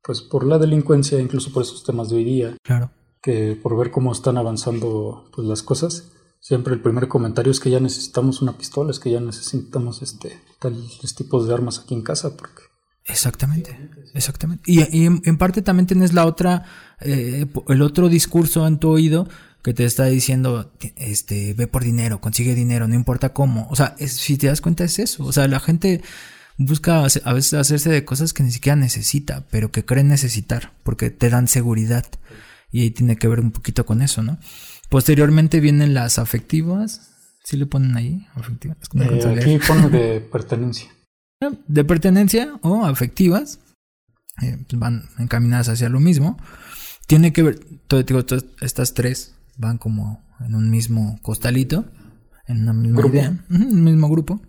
pues 0.03 0.21
por 0.21 0.45
la 0.45 0.59
delincuencia, 0.59 1.21
incluso 1.21 1.53
por 1.53 1.63
esos 1.63 1.85
temas 1.85 2.11
de 2.11 2.17
hoy 2.17 2.25
día, 2.25 2.57
claro. 2.63 2.91
que 3.23 3.59
por 3.61 3.77
ver 3.79 3.91
cómo 3.91 4.13
están 4.13 4.37
avanzando 4.37 5.31
pues, 5.35 5.47
las 5.47 5.63
cosas, 5.63 6.11
siempre 6.41 6.75
el 6.75 6.83
primer 6.83 7.07
comentario 7.07 7.53
es 7.53 7.61
que 7.61 7.71
ya 7.71 7.81
necesitamos 7.81 8.43
una 8.43 8.57
pistola, 8.57 8.91
es 8.91 8.99
que 8.99 9.11
ya 9.11 9.21
necesitamos 9.21 10.03
este 10.03 10.41
tales 10.59 11.15
tipos 11.15 11.47
de 11.47 11.55
armas 11.55 11.79
aquí 11.79 11.95
en 11.95 12.03
casa, 12.03 12.37
porque 12.37 12.63
Exactamente, 13.07 13.91
exactamente. 14.15 14.63
Y, 14.67 14.81
y 14.97 15.07
en, 15.07 15.23
en, 15.25 15.39
parte 15.39 15.63
también 15.63 15.87
tienes 15.87 16.13
la 16.13 16.27
otra, 16.27 16.65
eh, 17.01 17.47
el 17.69 17.83
otro 17.83 18.09
discurso 18.09 18.67
en 18.67 18.79
tu 18.79 18.91
oído 18.91 19.27
que 19.63 19.75
te 19.75 19.85
está 19.85 20.07
diciendo, 20.07 20.73
este, 20.97 21.55
ve 21.55 21.67
por 21.67 21.85
dinero, 21.85 22.21
consigue 22.21 22.55
dinero, 22.55 22.89
no 22.89 22.95
importa 22.95 23.33
cómo. 23.33 23.67
O 23.71 23.77
sea, 23.77 23.95
es, 23.99 24.13
si 24.13 24.39
te 24.39 24.47
das 24.47 24.61
cuenta 24.61 24.85
es 24.85 24.99
eso. 24.99 25.25
O 25.25 25.33
sea, 25.33 25.47
la 25.49 25.61
gente 25.61 26.03
busca 26.57 27.05
a 27.25 27.33
veces 27.33 27.55
hacerse 27.55 27.91
de 27.91 28.05
cosas 28.05 28.33
que 28.33 28.43
ni 28.43 28.51
siquiera 28.51 28.77
necesita, 28.77 29.45
pero 29.51 29.71
que 29.71 29.85
creen 29.85 30.09
necesitar, 30.09 30.73
porque 30.83 31.11
te 31.11 31.29
dan 31.29 31.47
seguridad. 31.49 32.07
Y 32.73 32.83
ahí 32.83 32.91
tiene 32.91 33.17
que 33.17 33.29
ver 33.29 33.41
un 33.41 33.51
poquito 33.51 33.85
con 33.85 34.01
eso, 34.01 34.23
¿no? 34.23 34.39
Posteriormente 34.89 35.61
vienen 35.61 35.93
las 35.93 36.19
afectivas. 36.19 37.09
¿Sí 37.45 37.57
le 37.57 37.67
ponen 37.67 37.97
ahí? 37.97 38.27
Afectivas. 38.35 38.77
Eh, 38.95 39.39
aquí 39.41 39.59
pone 39.67 39.89
de 39.89 40.21
pertenencia. 40.21 40.91
De 41.67 41.85
pertenencia 41.85 42.55
o 42.63 42.85
afectivas. 42.85 43.59
Eh, 44.43 44.59
van 44.73 45.09
encaminadas 45.19 45.69
hacia 45.69 45.89
lo 45.89 46.01
mismo. 46.01 46.39
Tiene 47.07 47.33
que 47.33 47.43
ver, 47.43 47.61
todo, 47.89 48.03
digo, 48.03 48.25
todas 48.25 48.45
estas 48.61 48.95
tres 48.95 49.35
van 49.61 49.79
como 49.79 50.25
en 50.41 50.55
un 50.55 50.71
mismo 50.71 51.19
costalito, 51.23 51.91
en 52.47 52.63
una 52.63 52.73
misma 52.73 52.99
grupo. 52.99 53.15
idea, 53.15 53.45
en 53.51 53.63
un 53.63 53.85
mismo 53.85 54.09
grupo. 54.09 54.41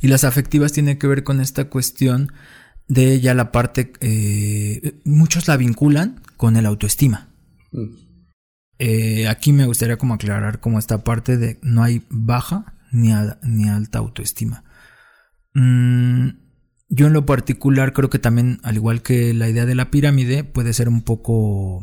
Y 0.00 0.08
las 0.08 0.24
afectivas 0.24 0.72
tienen 0.72 0.98
que 0.98 1.06
ver 1.06 1.24
con 1.24 1.40
esta 1.40 1.68
cuestión 1.68 2.32
de 2.88 3.20
ya 3.20 3.34
la 3.34 3.52
parte, 3.52 3.92
eh, 4.00 5.00
muchos 5.04 5.46
la 5.46 5.58
vinculan 5.58 6.22
con 6.36 6.56
el 6.56 6.64
autoestima. 6.64 7.28
Mm. 7.70 8.08
Eh, 8.78 9.28
aquí 9.28 9.52
me 9.52 9.66
gustaría 9.66 9.98
como 9.98 10.14
aclarar 10.14 10.60
como 10.60 10.78
esta 10.78 11.04
parte 11.04 11.36
de 11.36 11.58
no 11.62 11.82
hay 11.82 12.02
baja 12.08 12.78
ni, 12.90 13.12
a, 13.12 13.38
ni 13.42 13.68
alta 13.68 13.98
autoestima. 13.98 14.64
Mm, 15.52 16.28
yo 16.88 17.08
en 17.08 17.12
lo 17.12 17.26
particular 17.26 17.92
creo 17.92 18.08
que 18.08 18.18
también, 18.18 18.60
al 18.62 18.76
igual 18.76 19.02
que 19.02 19.34
la 19.34 19.50
idea 19.50 19.66
de 19.66 19.74
la 19.74 19.90
pirámide, 19.90 20.44
puede 20.44 20.72
ser 20.72 20.88
un 20.88 21.02
poco 21.02 21.82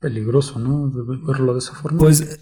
peligroso, 0.00 0.58
¿no? 0.58 0.90
Verlo 1.26 1.54
de 1.54 1.58
esa 1.58 1.74
forma. 1.74 1.98
Pues 1.98 2.40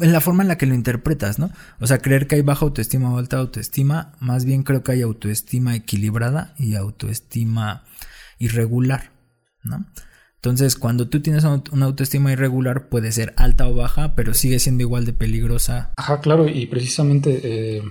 en 0.00 0.12
la 0.12 0.20
forma 0.20 0.42
en 0.42 0.48
la 0.48 0.58
que 0.58 0.66
lo 0.66 0.74
interpretas, 0.74 1.38
¿no? 1.38 1.50
O 1.80 1.86
sea, 1.86 1.98
creer 1.98 2.26
que 2.26 2.36
hay 2.36 2.42
baja 2.42 2.64
autoestima 2.64 3.12
o 3.12 3.18
alta 3.18 3.38
autoestima, 3.38 4.12
más 4.20 4.44
bien 4.44 4.62
creo 4.62 4.82
que 4.82 4.92
hay 4.92 5.02
autoestima 5.02 5.74
equilibrada 5.76 6.54
y 6.58 6.74
autoestima 6.74 7.84
irregular, 8.38 9.12
¿no? 9.62 9.86
Entonces, 10.36 10.76
cuando 10.76 11.08
tú 11.08 11.20
tienes 11.22 11.44
una 11.44 11.86
autoestima 11.86 12.30
irregular, 12.30 12.88
puede 12.88 13.10
ser 13.10 13.34
alta 13.36 13.66
o 13.66 13.74
baja, 13.74 14.14
pero 14.14 14.32
sigue 14.32 14.60
siendo 14.60 14.82
igual 14.82 15.04
de 15.04 15.12
peligrosa. 15.12 15.92
Ajá, 15.96 16.20
claro, 16.20 16.46
y 16.48 16.66
precisamente, 16.66 17.40
eh, 17.42 17.82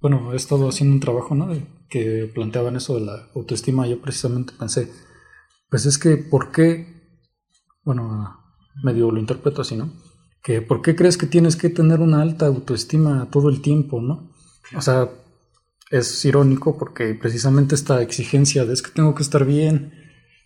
bueno, 0.00 0.32
he 0.32 0.36
estado 0.36 0.68
haciendo 0.68 0.94
un 0.94 1.00
trabajo, 1.00 1.36
¿no? 1.36 1.46
De, 1.46 1.64
que 1.88 2.28
planteaban 2.34 2.74
eso 2.74 2.96
de 2.96 3.02
la 3.02 3.28
autoestima. 3.36 3.86
Yo 3.86 4.00
precisamente 4.00 4.52
pensé, 4.58 4.90
pues 5.68 5.86
es 5.86 5.96
que, 5.96 6.16
¿por 6.16 6.50
qué 6.50 6.93
bueno, 7.84 8.40
medio 8.82 9.10
lo 9.10 9.20
interpreto 9.20 9.62
así, 9.62 9.76
¿no? 9.76 9.90
Que 10.42 10.60
¿por 10.60 10.82
qué 10.82 10.94
crees 10.94 11.16
que 11.16 11.26
tienes 11.26 11.56
que 11.56 11.70
tener 11.70 12.00
una 12.00 12.22
alta 12.22 12.46
autoestima 12.46 13.28
todo 13.30 13.48
el 13.48 13.60
tiempo, 13.60 14.00
¿no? 14.00 14.30
O 14.76 14.80
sea, 14.80 15.08
es 15.90 16.24
irónico 16.24 16.78
porque 16.78 17.14
precisamente 17.14 17.74
esta 17.74 18.02
exigencia 18.02 18.64
de 18.64 18.72
es 18.72 18.82
que 18.82 18.90
tengo 18.90 19.14
que 19.14 19.22
estar 19.22 19.44
bien, 19.44 19.92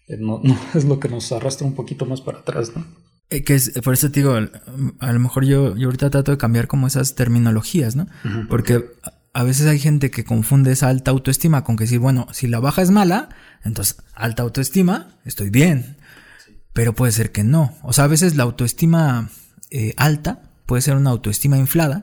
eh, 0.09 0.17
no, 0.19 0.41
es 0.75 0.85
lo 0.85 1.01
que 1.01 1.09
nos 1.09 1.31
arrastra 1.33 1.67
un 1.67 1.75
poquito 1.75 2.07
más 2.07 2.21
para 2.21 2.41
atrás, 2.41 2.73
¿no? 2.75 2.85
Eh, 3.31 3.45
que 3.45 3.55
es, 3.55 3.73
por 3.85 3.93
eso 3.93 4.11
te 4.11 4.21
digo, 4.21 4.35
a 5.01 5.13
lo 5.13 5.21
mejor 5.21 5.45
yo, 5.45 5.77
yo 5.77 5.89
ahorita 5.89 6.09
trato 6.09 6.31
de 6.31 6.39
cambiar 6.39 6.67
como 6.67 6.87
esas 6.87 7.15
terminologías, 7.15 7.95
¿no? 7.95 8.07
Porque 8.49 8.87
a 9.35 9.45
veces 9.45 9.67
hay 9.67 9.79
gente 9.79 10.11
que 10.11 10.25
confunde 10.25 10.73
esa 10.73 10.89
alta 10.89 11.11
autoestima 11.11 11.63
con 11.63 11.77
que 11.77 11.85
decir, 11.85 11.99
bueno, 11.99 12.27
si 12.33 12.47
la 12.47 12.59
baja 12.59 12.81
es 12.81 12.91
mala, 12.91 13.29
entonces 13.65 13.99
alta 14.15 14.43
autoestima, 14.43 15.19
estoy 15.27 15.51
bien. 15.51 15.98
Pero 16.73 16.95
puede 16.95 17.13
ser 17.13 17.33
que 17.33 17.45
no. 17.45 17.75
O 17.83 17.93
sea, 17.93 18.05
a 18.05 18.09
veces 18.09 18.37
la 18.37 18.45
autoestima 18.45 19.31
eh, 19.71 19.95
alta 19.97 20.43
puede 20.67 20.83
ser 20.83 20.97
una 20.97 21.11
autoestima 21.11 21.59
inflada 21.59 22.03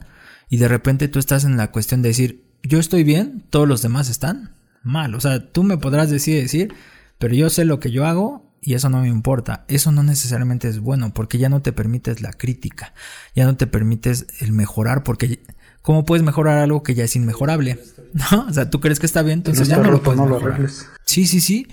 y 0.50 0.58
de 0.58 0.68
repente 0.68 1.08
tú 1.08 1.20
estás 1.20 1.44
en 1.44 1.58
la 1.58 1.72
cuestión 1.72 2.02
de 2.02 2.10
decir, 2.10 2.46
yo 2.64 2.80
estoy 2.80 3.04
bien, 3.04 3.46
todos 3.50 3.68
los 3.68 3.82
demás 3.82 4.10
están 4.10 4.56
mal. 4.84 5.16
O 5.16 5.22
sea, 5.22 5.52
tú 5.52 5.64
me 5.64 5.78
podrás 5.78 6.10
decir, 6.10 6.42
decir, 6.42 6.74
pero 7.18 7.34
yo 7.36 7.50
sé 7.50 7.66
lo 7.66 7.80
que 7.80 7.92
yo 7.92 8.06
hago 8.06 8.54
y 8.62 8.74
eso 8.74 8.90
no 8.90 9.02
me 9.02 9.08
importa. 9.08 9.66
Eso 9.68 9.92
no 9.92 10.04
necesariamente 10.04 10.68
es 10.68 10.80
bueno 10.80 11.14
porque 11.14 11.38
ya 11.38 11.50
no 11.50 11.62
te 11.62 11.72
permites 11.74 12.22
la 12.22 12.34
crítica, 12.34 12.94
ya 13.36 13.46
no 13.46 13.56
te 13.56 13.68
permites 13.68 14.28
el 14.40 14.52
mejorar 14.52 15.04
porque 15.04 15.44
¿cómo 15.82 16.04
puedes 16.04 16.24
mejorar 16.24 16.58
algo 16.58 16.82
que 16.82 16.96
ya 16.96 17.04
es 17.04 17.16
inmejorable? 17.16 17.80
¿No? 18.32 18.48
O 18.48 18.54
sea, 18.54 18.70
tú 18.70 18.80
crees 18.80 19.00
que 19.00 19.06
está 19.06 19.22
bien, 19.22 19.40
entonces 19.40 19.68
ya 19.68 19.78
no 19.78 19.92
lo 19.92 20.02
puedes 20.02 20.20
mejorar. 20.20 20.68
Sí, 21.06 21.28
sí, 21.28 21.42
sí. 21.42 21.68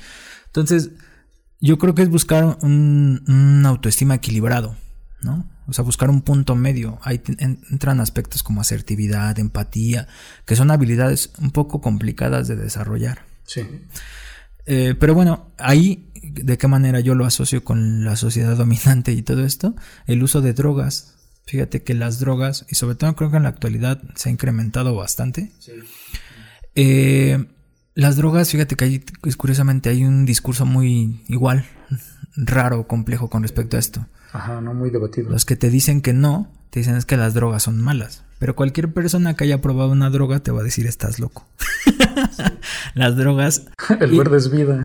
Entonces, 0.46 0.90
yo 1.62 1.78
creo 1.78 1.94
que 1.94 2.02
es 2.02 2.10
buscar 2.10 2.58
un, 2.60 3.24
un 3.28 3.64
autoestima 3.64 4.16
equilibrado, 4.16 4.76
¿no? 5.22 5.48
O 5.68 5.72
sea, 5.72 5.84
buscar 5.84 6.10
un 6.10 6.22
punto 6.22 6.56
medio. 6.56 6.98
Ahí 7.02 7.22
entran 7.38 8.00
aspectos 8.00 8.42
como 8.42 8.60
asertividad, 8.60 9.38
empatía, 9.38 10.08
que 10.44 10.56
son 10.56 10.72
habilidades 10.72 11.32
un 11.38 11.52
poco 11.52 11.80
complicadas 11.80 12.48
de 12.48 12.56
desarrollar. 12.56 13.24
Sí. 13.44 13.62
Eh, 14.66 14.96
pero 14.98 15.14
bueno, 15.14 15.52
ahí, 15.58 16.10
¿de 16.22 16.58
qué 16.58 16.66
manera 16.66 16.98
yo 16.98 17.14
lo 17.14 17.24
asocio 17.24 17.62
con 17.62 18.04
la 18.04 18.16
sociedad 18.16 18.56
dominante 18.58 19.12
y 19.12 19.22
todo 19.22 19.44
esto? 19.44 19.76
El 20.06 20.22
uso 20.22 20.40
de 20.40 20.52
drogas. 20.52 21.14
Fíjate 21.46 21.82
que 21.82 21.94
las 21.94 22.18
drogas, 22.18 22.66
y 22.68 22.74
sobre 22.74 22.96
todo 22.96 23.14
creo 23.14 23.30
que 23.30 23.36
en 23.36 23.44
la 23.44 23.48
actualidad 23.48 24.02
se 24.16 24.28
ha 24.28 24.32
incrementado 24.32 24.96
bastante. 24.96 25.52
Sí. 25.60 25.72
Eh, 26.74 27.46
las 27.94 28.16
drogas, 28.16 28.50
fíjate 28.50 28.76
que 28.76 28.84
hay, 28.84 29.04
curiosamente 29.36 29.90
hay 29.90 30.04
un 30.04 30.24
discurso 30.24 30.64
muy 30.64 31.22
igual, 31.28 31.64
raro, 32.36 32.86
complejo 32.86 33.28
con 33.28 33.42
respecto 33.42 33.76
a 33.76 33.80
esto. 33.80 34.06
Ajá, 34.32 34.60
no 34.60 34.72
muy 34.72 34.90
debatido. 34.90 35.30
Los 35.30 35.44
que 35.44 35.56
te 35.56 35.68
dicen 35.68 36.00
que 36.00 36.12
no, 36.12 36.50
te 36.70 36.80
dicen 36.80 36.96
es 36.96 37.04
que 37.04 37.16
las 37.16 37.34
drogas 37.34 37.64
son 37.64 37.80
malas. 37.80 38.24
Pero 38.38 38.56
cualquier 38.56 38.92
persona 38.92 39.34
que 39.34 39.44
haya 39.44 39.60
probado 39.60 39.92
una 39.92 40.10
droga 40.10 40.40
te 40.40 40.50
va 40.50 40.60
a 40.60 40.64
decir 40.64 40.86
estás 40.86 41.20
loco. 41.20 41.46
las 42.94 43.16
drogas. 43.16 43.66
El 44.00 44.16
verde 44.16 44.38
es 44.38 44.50
vida. 44.50 44.82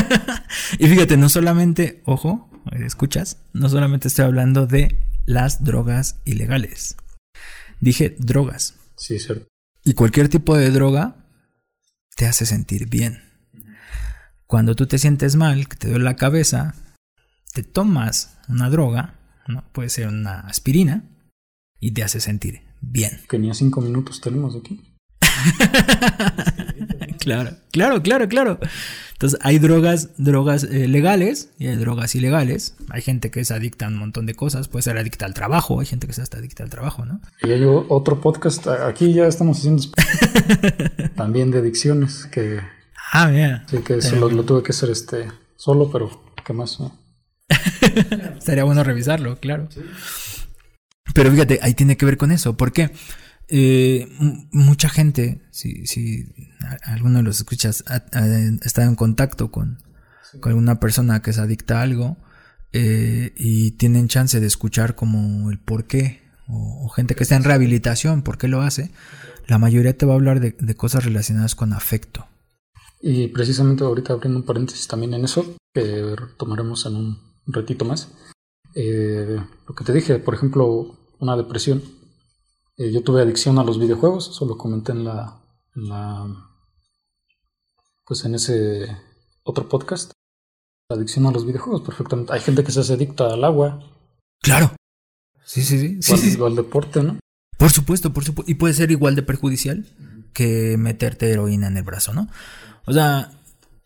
y 0.78 0.86
fíjate, 0.86 1.16
no 1.16 1.28
solamente, 1.28 2.02
ojo, 2.04 2.48
escuchas, 2.72 3.38
no 3.52 3.68
solamente 3.68 4.08
estoy 4.08 4.26
hablando 4.26 4.66
de 4.66 4.98
las 5.24 5.64
drogas 5.64 6.16
ilegales. 6.24 6.96
Dije 7.80 8.14
drogas. 8.18 8.74
Sí, 8.96 9.18
cierto. 9.18 9.46
Y 9.82 9.94
cualquier 9.94 10.28
tipo 10.28 10.56
de 10.56 10.70
droga 10.70 11.23
te 12.16 12.26
hace 12.26 12.46
sentir 12.46 12.88
bien. 12.88 13.22
Cuando 14.46 14.76
tú 14.76 14.86
te 14.86 14.98
sientes 14.98 15.36
mal, 15.36 15.68
que 15.68 15.76
te 15.76 15.88
duele 15.88 16.04
la 16.04 16.16
cabeza, 16.16 16.74
te 17.52 17.62
tomas 17.62 18.38
una 18.48 18.70
droga, 18.70 19.18
¿no? 19.48 19.64
puede 19.72 19.88
ser 19.88 20.08
una 20.08 20.40
aspirina, 20.40 21.04
y 21.80 21.92
te 21.92 22.02
hace 22.02 22.20
sentir 22.20 22.62
bien. 22.80 23.20
Que 23.28 23.38
ni 23.38 23.50
a 23.50 23.54
cinco 23.54 23.80
minutos 23.80 24.20
tenemos 24.20 24.56
aquí. 24.56 24.93
claro, 27.20 27.56
claro, 27.72 28.02
claro, 28.02 28.28
claro. 28.28 28.58
Entonces 29.12 29.38
hay 29.42 29.58
drogas, 29.58 30.10
drogas 30.18 30.64
eh, 30.64 30.88
legales 30.88 31.50
y 31.58 31.68
hay 31.68 31.76
drogas 31.76 32.14
ilegales. 32.14 32.74
Hay 32.90 33.00
gente 33.00 33.30
que 33.30 33.40
es 33.40 33.50
adicta 33.50 33.86
a 33.86 33.88
un 33.88 33.96
montón 33.96 34.26
de 34.26 34.34
cosas, 34.34 34.68
puede 34.68 34.82
ser 34.82 34.98
adicta 34.98 35.24
al 35.24 35.34
trabajo, 35.34 35.80
hay 35.80 35.86
gente 35.86 36.06
que 36.06 36.12
es 36.12 36.18
hasta 36.18 36.38
adicta 36.38 36.62
al 36.62 36.70
trabajo, 36.70 37.04
¿no? 37.04 37.20
Y 37.42 37.52
hay 37.52 37.64
otro 37.64 38.20
podcast, 38.20 38.66
aquí 38.66 39.12
ya 39.12 39.26
estamos 39.26 39.58
haciendo 39.58 39.84
también 41.16 41.50
de 41.50 41.58
adicciones, 41.58 42.26
que... 42.26 42.60
Ah, 43.12 43.28
mira. 43.28 43.64
Sí, 43.68 43.78
que 43.78 43.94
eso 43.94 44.16
lo, 44.16 44.44
tuve 44.44 44.62
que 44.62 44.72
hacer 44.72 44.90
este 44.90 45.28
solo, 45.56 45.90
pero 45.90 46.34
¿qué 46.44 46.52
más? 46.52 46.78
Estaría 48.38 48.64
bueno 48.64 48.82
revisarlo, 48.82 49.36
claro. 49.36 49.68
Pero 51.14 51.30
fíjate, 51.30 51.60
ahí 51.62 51.74
tiene 51.74 51.96
que 51.96 52.04
ver 52.04 52.16
con 52.16 52.32
eso. 52.32 52.56
¿Por 52.56 52.72
qué? 52.72 52.90
Eh, 53.48 54.08
mucha 54.52 54.88
gente, 54.88 55.42
si, 55.50 55.86
si 55.86 56.32
alguno 56.82 57.18
de 57.18 57.24
los 57.24 57.38
escuchas 57.38 57.84
ha, 57.86 57.96
estado 58.62 58.88
en 58.88 58.96
contacto 58.96 59.50
con, 59.50 59.78
alguna 60.42 60.80
persona 60.80 61.22
que 61.22 61.30
es 61.30 61.38
adicta 61.38 61.78
a 61.78 61.82
algo 61.82 62.16
eh, 62.72 63.32
y 63.36 63.72
tienen 63.72 64.08
chance 64.08 64.40
de 64.40 64.46
escuchar 64.46 64.94
como 64.94 65.50
el 65.50 65.58
por 65.58 65.84
qué, 65.84 66.22
o, 66.48 66.88
gente 66.88 67.14
que 67.14 67.22
está 67.22 67.36
en 67.36 67.44
rehabilitación, 67.44 68.22
por 68.22 68.38
qué 68.38 68.48
lo 68.48 68.62
hace, 68.62 68.90
la 69.46 69.58
mayoría 69.58 69.96
te 69.96 70.06
va 70.06 70.12
a 70.12 70.16
hablar 70.16 70.40
de, 70.40 70.56
de 70.58 70.74
cosas 70.74 71.04
relacionadas 71.04 71.54
con 71.54 71.72
afecto. 71.72 72.26
Y 73.00 73.28
precisamente 73.28 73.84
ahorita 73.84 74.14
abriendo 74.14 74.38
un 74.38 74.46
paréntesis 74.46 74.88
también 74.88 75.12
en 75.14 75.24
eso, 75.24 75.56
que 75.74 76.16
tomaremos 76.38 76.86
en 76.86 76.96
un 76.96 77.34
un 77.46 77.54
ratito 77.54 77.84
más. 77.84 78.08
Eh, 78.74 79.38
lo 79.68 79.74
que 79.74 79.84
te 79.84 79.92
dije, 79.92 80.18
por 80.18 80.34
ejemplo, 80.34 80.96
una 81.18 81.36
depresión. 81.36 81.82
Eh, 82.76 82.92
yo 82.92 83.02
tuve 83.02 83.22
adicción 83.22 83.58
a 83.58 83.64
los 83.64 83.78
videojuegos, 83.78 84.30
eso 84.30 84.46
lo 84.46 84.58
comenté 84.58 84.92
en 84.92 85.04
la, 85.04 85.40
en 85.76 85.88
la, 85.88 86.26
pues 88.06 88.24
en 88.24 88.34
ese 88.34 88.96
otro 89.44 89.68
podcast. 89.68 90.12
Adicción 90.90 91.26
a 91.26 91.30
los 91.30 91.46
videojuegos, 91.46 91.82
perfectamente. 91.82 92.32
Hay 92.32 92.40
gente 92.40 92.62
que 92.62 92.72
se 92.72 92.80
hace 92.80 92.94
adicta 92.94 93.32
al 93.32 93.44
agua. 93.44 93.82
Claro. 94.42 94.74
Sí, 95.44 95.62
sí, 95.62 95.98
sí. 96.00 96.16
sí, 96.16 96.42
al 96.42 96.56
deporte, 96.56 97.02
¿no? 97.02 97.18
Por 97.58 97.70
supuesto, 97.70 98.12
por 98.12 98.24
supuesto. 98.24 98.50
Y 98.50 98.56
puede 98.56 98.74
ser 98.74 98.90
igual 98.90 99.14
de 99.14 99.22
perjudicial 99.22 99.86
que 100.32 100.76
meterte 100.76 101.30
heroína 101.30 101.68
en 101.68 101.76
el 101.76 101.82
brazo, 101.82 102.12
¿no? 102.12 102.28
O 102.86 102.92
sea, 102.92 103.30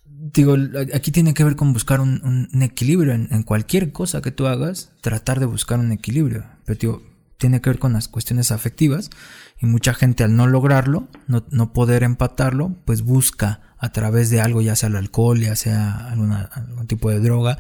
digo, 0.05 0.57
aquí 0.95 1.13
tiene 1.13 1.35
que 1.35 1.45
ver 1.45 1.57
con 1.57 1.73
buscar 1.73 2.01
un, 2.01 2.49
equilibrio 2.61 3.13
en, 3.13 3.43
cualquier 3.43 3.93
cosa 3.93 4.23
que 4.23 4.33
tú 4.33 4.47
hagas, 4.47 4.91
tratar 5.01 5.41
de 5.41 5.47
buscar 5.47 5.79
un 5.79 5.93
equilibrio. 5.93 6.45
Pero 6.65 6.79
digo, 6.79 7.03
tiene 7.39 7.61
que 7.61 7.71
ver 7.71 7.79
con 7.79 7.93
las 7.93 8.09
cuestiones 8.09 8.53
afectivas 8.53 9.11
y 9.59 9.67
mucha 9.67 9.95
gente 9.95 10.25
al 10.25 10.37
no 10.37 10.47
lograrlo, 10.47 11.09
no, 11.27 11.73
poder 11.73 12.03
empatarlo, 12.03 12.77
pues 12.85 13.03
busca 13.03 13.61
a 13.79 13.93
través 13.93 14.29
de 14.29 14.41
algo, 14.41 14.61
ya 14.61 14.77
sea 14.77 14.89
el 14.89 14.97
alcohol, 14.97 15.41
ya 15.41 15.57
sea 15.57 16.09
alguna, 16.11 16.43
algún 16.53 16.87
tipo 16.87 17.11
de 17.11 17.21
droga. 17.21 17.59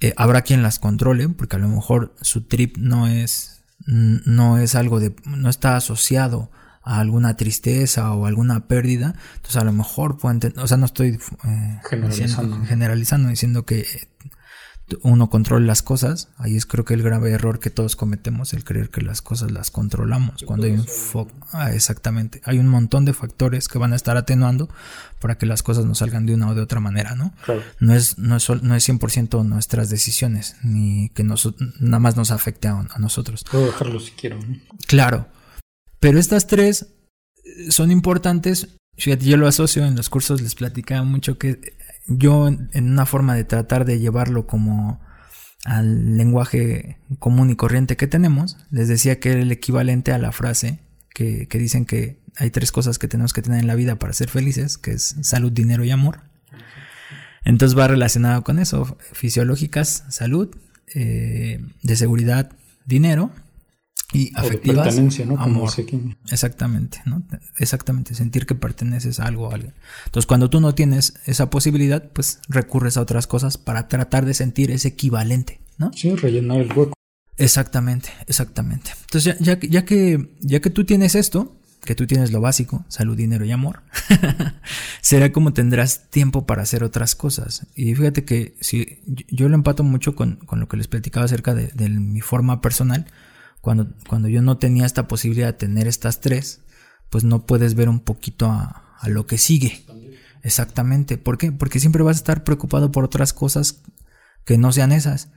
Eh, 0.00 0.12
habrá 0.16 0.42
quien 0.42 0.62
las 0.62 0.78
controle, 0.78 1.28
porque 1.30 1.56
a 1.56 1.58
lo 1.58 1.68
mejor 1.68 2.14
su 2.20 2.42
trip 2.42 2.76
no 2.76 3.08
es, 3.08 3.62
no 3.86 4.58
es 4.58 4.74
algo 4.74 5.00
de, 5.00 5.16
no 5.24 5.48
está 5.48 5.76
asociado 5.76 6.50
a 6.82 7.00
alguna 7.00 7.36
tristeza 7.36 8.12
o 8.12 8.26
alguna 8.26 8.68
pérdida, 8.68 9.14
entonces 9.36 9.56
a 9.56 9.64
lo 9.64 9.72
mejor 9.72 10.18
pueden, 10.18 10.40
o 10.58 10.66
sea, 10.66 10.76
no 10.76 10.86
estoy 10.86 11.18
eh, 11.44 11.80
generalizando. 12.66 13.28
Diciendo, 13.28 13.64
que 13.64 13.86
uno 15.02 15.30
controla 15.30 15.66
las 15.66 15.82
cosas, 15.82 16.28
ahí 16.36 16.56
es 16.56 16.66
creo 16.66 16.84
que 16.84 16.94
el 16.94 17.02
grave 17.02 17.30
error 17.30 17.58
que 17.58 17.70
todos 17.70 17.96
cometemos, 17.96 18.52
el 18.52 18.64
creer 18.64 18.90
que 18.90 19.02
las 19.02 19.22
cosas 19.22 19.50
las 19.50 19.70
controlamos, 19.70 20.42
cuando 20.44 20.66
hay 20.66 20.72
un 20.72 20.86
foco, 20.86 21.32
ah, 21.52 21.72
exactamente, 21.72 22.40
hay 22.44 22.58
un 22.58 22.68
montón 22.68 23.04
de 23.04 23.12
factores 23.12 23.68
que 23.68 23.78
van 23.78 23.92
a 23.92 23.96
estar 23.96 24.16
atenuando 24.16 24.68
para 25.20 25.36
que 25.36 25.46
las 25.46 25.62
cosas 25.62 25.84
nos 25.84 25.98
salgan 25.98 26.26
de 26.26 26.34
una 26.34 26.48
o 26.48 26.54
de 26.54 26.62
otra 26.62 26.80
manera, 26.80 27.14
¿no? 27.14 27.32
No 27.80 27.94
es, 27.94 28.18
no 28.18 28.36
es, 28.36 28.48
no 28.62 28.74
es 28.74 28.88
100% 28.88 29.44
nuestras 29.44 29.90
decisiones, 29.90 30.56
ni 30.62 31.10
que 31.10 31.24
nos, 31.24 31.54
nada 31.80 31.98
más 31.98 32.16
nos 32.16 32.30
afecte 32.30 32.68
a, 32.68 32.86
nosotros. 32.98 33.44
Puedo 33.50 33.66
dejarlo 33.66 34.00
si 34.00 34.12
quiero. 34.12 34.38
Claro, 34.86 35.28
pero 36.00 36.18
estas 36.18 36.46
tres 36.46 36.86
son 37.70 37.90
importantes. 37.90 38.76
yo 38.96 39.36
lo 39.36 39.46
asocio 39.46 39.84
en 39.84 39.96
los 39.96 40.08
cursos, 40.08 40.40
les 40.40 40.54
platicaba 40.54 41.02
mucho 41.04 41.38
que 41.38 41.76
yo 42.08 42.48
en 42.48 42.90
una 42.90 43.06
forma 43.06 43.34
de 43.34 43.44
tratar 43.44 43.84
de 43.84 44.00
llevarlo 44.00 44.46
como 44.46 45.00
al 45.64 46.16
lenguaje 46.16 46.98
común 47.18 47.50
y 47.50 47.56
corriente 47.56 47.96
que 47.96 48.06
tenemos, 48.06 48.56
les 48.70 48.88
decía 48.88 49.20
que 49.20 49.32
era 49.32 49.42
el 49.42 49.52
equivalente 49.52 50.12
a 50.12 50.18
la 50.18 50.32
frase 50.32 50.80
que, 51.12 51.46
que 51.48 51.58
dicen 51.58 51.84
que 51.84 52.20
hay 52.36 52.50
tres 52.50 52.72
cosas 52.72 52.98
que 52.98 53.08
tenemos 53.08 53.32
que 53.32 53.42
tener 53.42 53.60
en 53.60 53.66
la 53.66 53.74
vida 53.74 53.98
para 53.98 54.12
ser 54.12 54.30
felices, 54.30 54.78
que 54.78 54.92
es 54.92 55.16
salud, 55.22 55.52
dinero 55.52 55.84
y 55.84 55.90
amor. 55.90 56.20
Entonces 57.44 57.78
va 57.78 57.88
relacionado 57.88 58.44
con 58.44 58.58
eso, 58.58 58.96
fisiológicas, 59.12 60.04
salud, 60.08 60.54
eh, 60.94 61.60
de 61.82 61.96
seguridad, 61.96 62.52
dinero 62.86 63.30
y 64.12 64.32
afectivas, 64.34 64.98
¿no? 65.26 65.38
amor. 65.38 65.70
Exactamente, 66.30 67.02
¿no? 67.04 67.22
Exactamente, 67.58 68.14
sentir 68.14 68.46
que 68.46 68.54
perteneces 68.54 69.20
a 69.20 69.26
algo 69.26 69.50
a 69.50 69.54
alguien. 69.54 69.74
Entonces, 70.06 70.26
cuando 70.26 70.48
tú 70.48 70.60
no 70.60 70.74
tienes 70.74 71.14
esa 71.26 71.50
posibilidad, 71.50 72.10
pues 72.12 72.40
recurres 72.48 72.96
a 72.96 73.02
otras 73.02 73.26
cosas 73.26 73.58
para 73.58 73.88
tratar 73.88 74.24
de 74.24 74.32
sentir 74.32 74.70
ese 74.70 74.88
equivalente, 74.88 75.60
¿no? 75.76 75.90
Sí, 75.94 76.14
rellenar 76.14 76.60
el 76.60 76.72
hueco. 76.72 76.94
Exactamente, 77.36 78.08
exactamente. 78.26 78.90
Entonces, 79.02 79.36
ya, 79.38 79.58
ya, 79.60 79.84
que, 79.84 80.34
ya 80.40 80.60
que 80.60 80.70
tú 80.70 80.84
tienes 80.84 81.14
esto, 81.14 81.56
que 81.84 81.94
tú 81.94 82.06
tienes 82.06 82.32
lo 82.32 82.40
básico, 82.40 82.84
salud, 82.88 83.16
dinero 83.16 83.44
y 83.44 83.52
amor, 83.52 83.82
será 85.00 85.32
como 85.32 85.52
tendrás 85.52 86.10
tiempo 86.10 86.46
para 86.46 86.62
hacer 86.62 86.82
otras 86.82 87.14
cosas. 87.14 87.66
Y 87.76 87.94
fíjate 87.94 88.24
que 88.24 88.56
si 88.60 89.00
yo 89.28 89.48
lo 89.48 89.54
empato 89.54 89.84
mucho 89.84 90.16
con, 90.16 90.40
lo 90.50 90.68
que 90.68 90.76
les 90.76 90.88
platicaba 90.88 91.26
acerca 91.26 91.54
de, 91.54 91.88
mi 91.90 92.20
forma 92.20 92.60
personal, 92.60 93.06
cuando, 93.60 93.88
cuando 94.08 94.28
yo 94.28 94.42
no 94.42 94.58
tenía 94.58 94.86
esta 94.86 95.08
posibilidad 95.08 95.48
de 95.48 95.52
tener 95.54 95.86
estas 95.86 96.20
tres, 96.20 96.62
pues 97.10 97.24
no 97.24 97.46
puedes 97.46 97.74
ver 97.74 97.88
un 97.88 98.00
poquito 98.00 98.46
a, 98.46 98.96
a 98.98 99.08
lo 99.08 99.26
que 99.26 99.38
sigue. 99.38 99.84
Exactamente. 100.42 101.18
¿Por 101.18 101.38
qué? 101.38 101.52
Porque 101.52 101.80
siempre 101.80 102.02
vas 102.02 102.16
a 102.16 102.20
estar 102.20 102.44
preocupado 102.44 102.92
por 102.92 103.04
otras 103.04 103.32
cosas 103.32 103.82
que 104.44 104.58
no 104.58 104.72
sean 104.72 104.92
esas. 104.92 105.30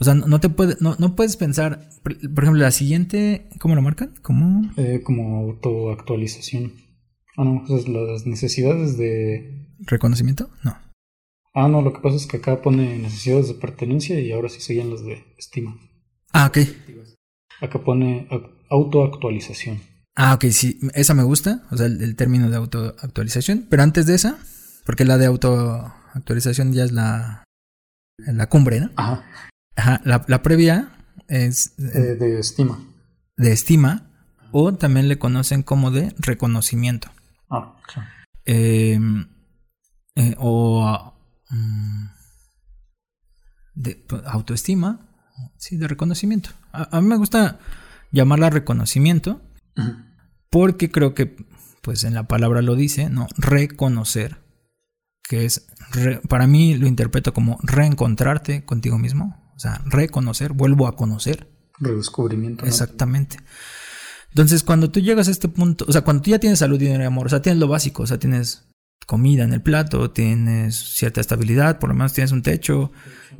O 0.00 0.04
sea, 0.04 0.14
no, 0.14 0.40
te 0.40 0.48
puede, 0.48 0.76
no, 0.80 0.96
no, 0.98 1.14
puedes 1.14 1.36
pensar, 1.36 1.90
por 2.02 2.14
ejemplo, 2.14 2.62
la 2.62 2.70
siguiente, 2.70 3.50
¿cómo 3.58 3.74
lo 3.74 3.82
marcan? 3.82 4.14
¿Cómo? 4.22 4.70
Eh, 4.78 5.02
como 5.04 5.40
autoactualización. 5.40 6.72
Ah, 7.36 7.44
no, 7.44 7.62
pues 7.68 7.86
las 7.86 8.26
necesidades 8.26 8.96
de... 8.96 9.68
¿Reconocimiento? 9.80 10.48
No. 10.64 10.76
Ah, 11.52 11.68
no, 11.68 11.82
lo 11.82 11.92
que 11.92 12.00
pasa 12.00 12.16
es 12.16 12.26
que 12.26 12.38
acá 12.38 12.62
pone 12.62 12.98
necesidades 12.98 13.48
de 13.48 13.54
pertenencia 13.54 14.18
y 14.18 14.32
ahora 14.32 14.48
sí 14.48 14.62
seguían 14.62 14.88
las 14.88 15.04
de 15.04 15.22
estima. 15.36 15.76
Ah, 16.32 16.46
ok. 16.46 16.58
Acá 17.60 17.78
pone 17.84 18.28
autoactualización. 18.70 19.80
Ah, 20.16 20.34
ok, 20.34 20.46
sí, 20.46 20.78
esa 20.94 21.14
me 21.14 21.22
gusta, 21.22 21.62
o 21.70 21.76
sea, 21.76 21.86
el, 21.86 22.02
el 22.02 22.16
término 22.16 22.50
de 22.50 22.56
autoactualización, 22.56 23.66
pero 23.68 23.82
antes 23.82 24.06
de 24.06 24.14
esa, 24.14 24.38
porque 24.84 25.04
la 25.04 25.18
de 25.18 25.26
autoactualización 25.26 26.72
ya 26.72 26.84
es 26.84 26.92
la, 26.92 27.44
la 28.18 28.48
cumbre, 28.48 28.80
¿no? 28.80 28.90
Ajá. 28.96 29.24
Ajá, 29.76 30.00
la, 30.04 30.42
previa 30.42 30.92
es... 31.28 31.74
Eh, 31.78 32.16
de 32.18 32.38
estima. 32.38 32.78
De 33.36 33.52
estima, 33.52 34.10
o 34.52 34.74
también 34.74 35.08
le 35.08 35.18
conocen 35.18 35.62
como 35.62 35.90
de 35.90 36.14
reconocimiento. 36.18 37.08
Ah, 37.48 37.76
claro. 37.86 38.08
Em, 38.44 39.26
eh, 40.16 40.34
o 40.38 41.14
mm, 41.50 42.04
de 43.74 43.94
pues, 44.08 44.22
autoestima, 44.26 45.09
sí, 45.60 45.76
de 45.76 45.86
reconocimiento. 45.86 46.50
A, 46.72 47.00
mí 47.00 47.06
me 47.06 47.16
gusta 47.16 47.58
llamarla 48.10 48.50
reconocimiento 48.50 49.40
porque 50.50 50.90
creo 50.90 51.14
que, 51.14 51.36
pues 51.82 52.02
en 52.04 52.14
la 52.14 52.26
palabra 52.26 52.62
lo 52.62 52.74
dice, 52.74 53.10
¿no? 53.10 53.28
Reconocer, 53.36 54.38
que 55.22 55.44
es, 55.44 55.68
para 56.28 56.46
mí 56.46 56.76
lo 56.76 56.86
interpreto 56.88 57.32
como 57.32 57.58
reencontrarte 57.62 58.64
contigo 58.64 58.98
mismo, 58.98 59.52
o 59.54 59.58
sea, 59.58 59.82
reconocer, 59.84 60.54
vuelvo 60.54 60.88
a 60.88 60.96
conocer. 60.96 61.48
Redescubrimiento. 61.78 62.66
Exactamente. 62.66 63.36
Entonces, 64.30 64.62
cuando 64.62 64.90
tú 64.90 65.00
llegas 65.00 65.28
a 65.28 65.30
este 65.30 65.48
punto, 65.48 65.84
o 65.88 65.92
sea, 65.92 66.02
cuando 66.02 66.22
tú 66.22 66.30
ya 66.30 66.38
tienes 66.38 66.60
salud, 66.60 66.78
dinero 66.78 67.02
y 67.02 67.06
amor, 67.06 67.26
o 67.26 67.30
sea, 67.30 67.42
tienes 67.42 67.60
lo 67.60 67.68
básico, 67.68 68.04
o 68.04 68.06
sea, 68.06 68.18
tienes 68.18 68.70
comida 69.06 69.44
en 69.44 69.52
el 69.52 69.60
plato, 69.60 70.10
tienes 70.10 70.76
cierta 70.76 71.20
estabilidad, 71.20 71.78
por 71.78 71.88
lo 71.88 71.94
menos 71.94 72.12
tienes 72.12 72.32
un 72.32 72.42
techo 72.42 72.92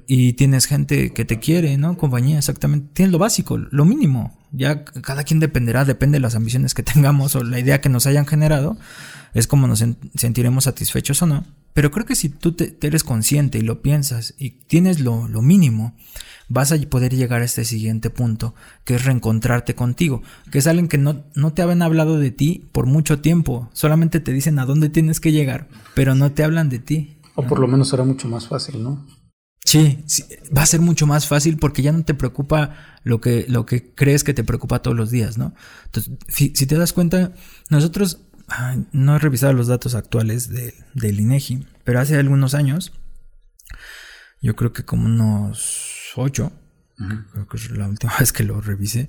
y 0.06 0.32
tienes 0.32 0.66
gente 0.66 1.12
que 1.12 1.24
te 1.24 1.38
quiere, 1.38 1.76
¿no? 1.76 1.96
Compañía, 1.96 2.38
exactamente. 2.38 2.90
Tienes 2.92 3.12
lo 3.12 3.18
básico, 3.18 3.58
lo 3.58 3.84
mínimo. 3.84 4.36
Ya 4.50 4.84
cada 4.84 5.22
quien 5.22 5.38
dependerá, 5.38 5.84
depende 5.84 6.16
de 6.16 6.22
las 6.22 6.34
ambiciones 6.34 6.74
que 6.74 6.82
tengamos 6.82 7.36
o 7.36 7.44
la 7.44 7.60
idea 7.60 7.80
que 7.80 7.88
nos 7.88 8.06
hayan 8.06 8.26
generado, 8.26 8.76
es 9.34 9.46
como 9.46 9.68
nos 9.68 9.84
sentiremos 10.16 10.64
satisfechos 10.64 11.22
o 11.22 11.26
no. 11.26 11.44
Pero 11.72 11.90
creo 11.90 12.04
que 12.04 12.16
si 12.16 12.28
tú 12.28 12.52
te, 12.52 12.76
eres 12.82 13.04
consciente 13.04 13.58
y 13.58 13.62
lo 13.62 13.82
piensas 13.82 14.34
y 14.38 14.50
tienes 14.50 15.00
lo, 15.00 15.28
mínimo, 15.28 15.94
vas 16.48 16.72
a 16.72 16.78
poder 16.88 17.14
llegar 17.14 17.42
a 17.42 17.44
este 17.44 17.64
siguiente 17.64 18.10
punto, 18.10 18.54
que 18.84 18.96
es 18.96 19.04
reencontrarte 19.04 19.74
contigo, 19.74 20.22
que 20.50 20.58
es 20.58 20.66
alguien 20.66 20.88
que 20.88 20.98
no, 20.98 21.24
no 21.34 21.52
te 21.52 21.62
habían 21.62 21.82
hablado 21.82 22.18
de 22.18 22.30
ti 22.30 22.68
por 22.72 22.86
mucho 22.86 23.20
tiempo, 23.20 23.70
solamente 23.72 24.20
te 24.20 24.32
dicen 24.32 24.58
a 24.58 24.66
dónde 24.66 24.88
tienes 24.88 25.20
que 25.20 25.32
llegar, 25.32 25.68
pero 25.94 26.14
no 26.14 26.32
te 26.32 26.42
hablan 26.42 26.68
de 26.68 26.80
ti. 26.80 27.16
O 27.36 27.46
por 27.46 27.60
lo 27.60 27.68
menos 27.68 27.88
será 27.88 28.04
mucho 28.04 28.28
más 28.28 28.48
fácil, 28.48 28.82
¿no? 28.82 29.06
Sí, 29.64 30.04
va 30.56 30.62
a 30.62 30.66
ser 30.66 30.80
mucho 30.80 31.06
más 31.06 31.28
fácil 31.28 31.56
porque 31.58 31.82
ya 31.82 31.92
no 31.92 32.02
te 32.02 32.14
preocupa 32.14 32.74
lo 33.04 33.20
que, 33.20 33.44
lo 33.48 33.66
que 33.66 33.94
crees 33.94 34.24
que 34.24 34.34
te 34.34 34.42
preocupa 34.42 34.82
todos 34.82 34.96
los 34.96 35.10
días, 35.10 35.38
¿no? 35.38 35.54
Entonces, 35.84 36.14
si 36.28 36.66
te 36.66 36.76
das 36.76 36.92
cuenta, 36.92 37.32
nosotros 37.68 38.20
no 38.92 39.16
he 39.16 39.18
revisado 39.18 39.52
los 39.52 39.68
datos 39.68 39.94
actuales 39.94 40.48
de, 40.48 40.74
del 40.94 41.20
INEGI, 41.20 41.66
pero 41.84 42.00
hace 42.00 42.16
algunos 42.16 42.54
años, 42.54 42.92
yo 44.40 44.56
creo 44.56 44.72
que 44.72 44.84
como 44.84 45.06
unos 45.06 46.12
ocho, 46.16 46.52
creo 47.32 47.48
que 47.48 47.56
es 47.56 47.70
la 47.70 47.88
última 47.88 48.12
vez 48.20 48.32
que 48.32 48.44
lo 48.44 48.60
revisé, 48.60 49.08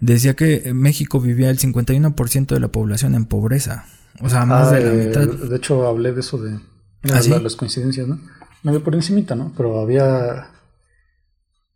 decía 0.00 0.34
que 0.34 0.72
México 0.74 1.20
vivía 1.20 1.50
el 1.50 1.58
51% 1.58 2.46
de 2.46 2.60
la 2.60 2.68
población 2.68 3.14
en 3.14 3.26
pobreza. 3.26 3.86
O 4.20 4.28
sea, 4.28 4.46
más 4.46 4.70
de 4.70 4.80
la 4.80 4.90
ah, 4.90 4.94
mitad. 4.94 5.26
De 5.26 5.56
hecho, 5.56 5.86
hablé 5.86 6.12
de 6.12 6.20
eso 6.20 6.38
de, 6.38 6.58
¿Ah, 7.04 7.20
las 7.40 7.56
coincidencias, 7.56 8.08
¿no? 8.08 8.20
Medio 8.62 8.82
por 8.82 8.94
encimita, 8.94 9.34
¿no? 9.34 9.52
Pero 9.56 9.80
había 9.80 10.50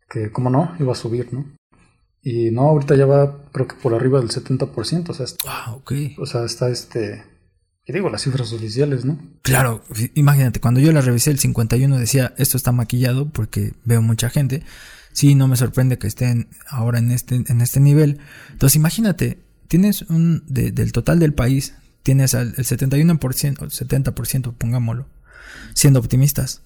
que, 0.09 0.31
como 0.31 0.49
no, 0.49 0.75
iba 0.79 0.91
a 0.91 0.95
subir, 0.95 1.31
¿no? 1.31 1.45
Y 2.23 2.51
no, 2.51 2.61
ahorita 2.61 2.95
ya 2.95 3.05
va, 3.05 3.43
creo 3.51 3.67
que 3.67 3.75
por 3.75 3.93
arriba 3.93 4.19
del 4.19 4.29
70%. 4.29 5.09
O 5.09 5.13
sea, 5.13 5.25
está, 5.25 5.43
ah, 5.47 5.73
ok. 5.73 5.93
O 6.19 6.25
sea, 6.25 6.45
está 6.45 6.69
este. 6.69 7.23
Y 7.85 7.93
digo, 7.93 8.09
las 8.09 8.21
cifras 8.21 8.53
oficiales, 8.53 9.05
¿no? 9.05 9.19
Claro, 9.41 9.83
imagínate, 10.13 10.59
cuando 10.59 10.79
yo 10.79 10.91
la 10.91 11.01
revisé 11.01 11.31
el 11.31 11.39
51 11.39 11.97
decía, 11.97 12.33
esto 12.37 12.57
está 12.57 12.71
maquillado 12.71 13.29
porque 13.29 13.73
veo 13.85 14.01
mucha 14.03 14.29
gente. 14.29 14.63
Sí, 15.13 15.33
no 15.33 15.47
me 15.47 15.57
sorprende 15.57 15.97
que 15.97 16.07
estén 16.07 16.49
ahora 16.69 16.99
en 16.99 17.11
este, 17.11 17.43
en 17.47 17.59
este 17.59 17.79
nivel. 17.79 18.19
Entonces, 18.51 18.75
imagínate, 18.75 19.39
tienes 19.67 20.03
un, 20.03 20.43
del 20.47 20.91
total 20.91 21.19
del 21.19 21.33
país, 21.33 21.73
tienes 22.03 22.35
el 22.35 22.55
71%, 22.55 23.17
70%, 23.19 24.53
pongámoslo, 24.53 25.07
siendo 25.73 25.99
optimistas. 25.99 26.61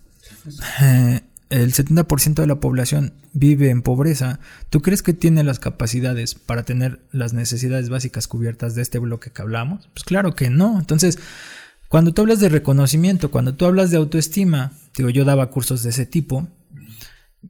Eh, 0.81 1.21
el 1.49 1.73
70% 1.73 2.35
de 2.35 2.47
la 2.47 2.59
población 2.59 3.13
vive 3.33 3.69
en 3.69 3.81
pobreza, 3.81 4.39
¿tú 4.69 4.81
crees 4.81 5.03
que 5.03 5.13
tiene 5.13 5.43
las 5.43 5.59
capacidades 5.59 6.35
para 6.35 6.63
tener 6.63 6.99
las 7.11 7.33
necesidades 7.33 7.89
básicas 7.89 8.27
cubiertas 8.27 8.75
de 8.75 8.81
este 8.81 8.99
bloque 8.99 9.31
que 9.31 9.41
hablamos? 9.41 9.87
Pues 9.93 10.03
claro 10.03 10.35
que 10.35 10.49
no. 10.49 10.79
Entonces, 10.79 11.19
cuando 11.87 12.13
tú 12.13 12.23
hablas 12.23 12.39
de 12.39 12.49
reconocimiento, 12.49 13.31
cuando 13.31 13.55
tú 13.55 13.65
hablas 13.65 13.91
de 13.91 13.97
autoestima, 13.97 14.71
digo, 14.95 15.09
yo 15.09 15.23
daba 15.23 15.49
cursos 15.51 15.83
de 15.83 15.91
ese 15.91 16.05
tipo, 16.05 16.47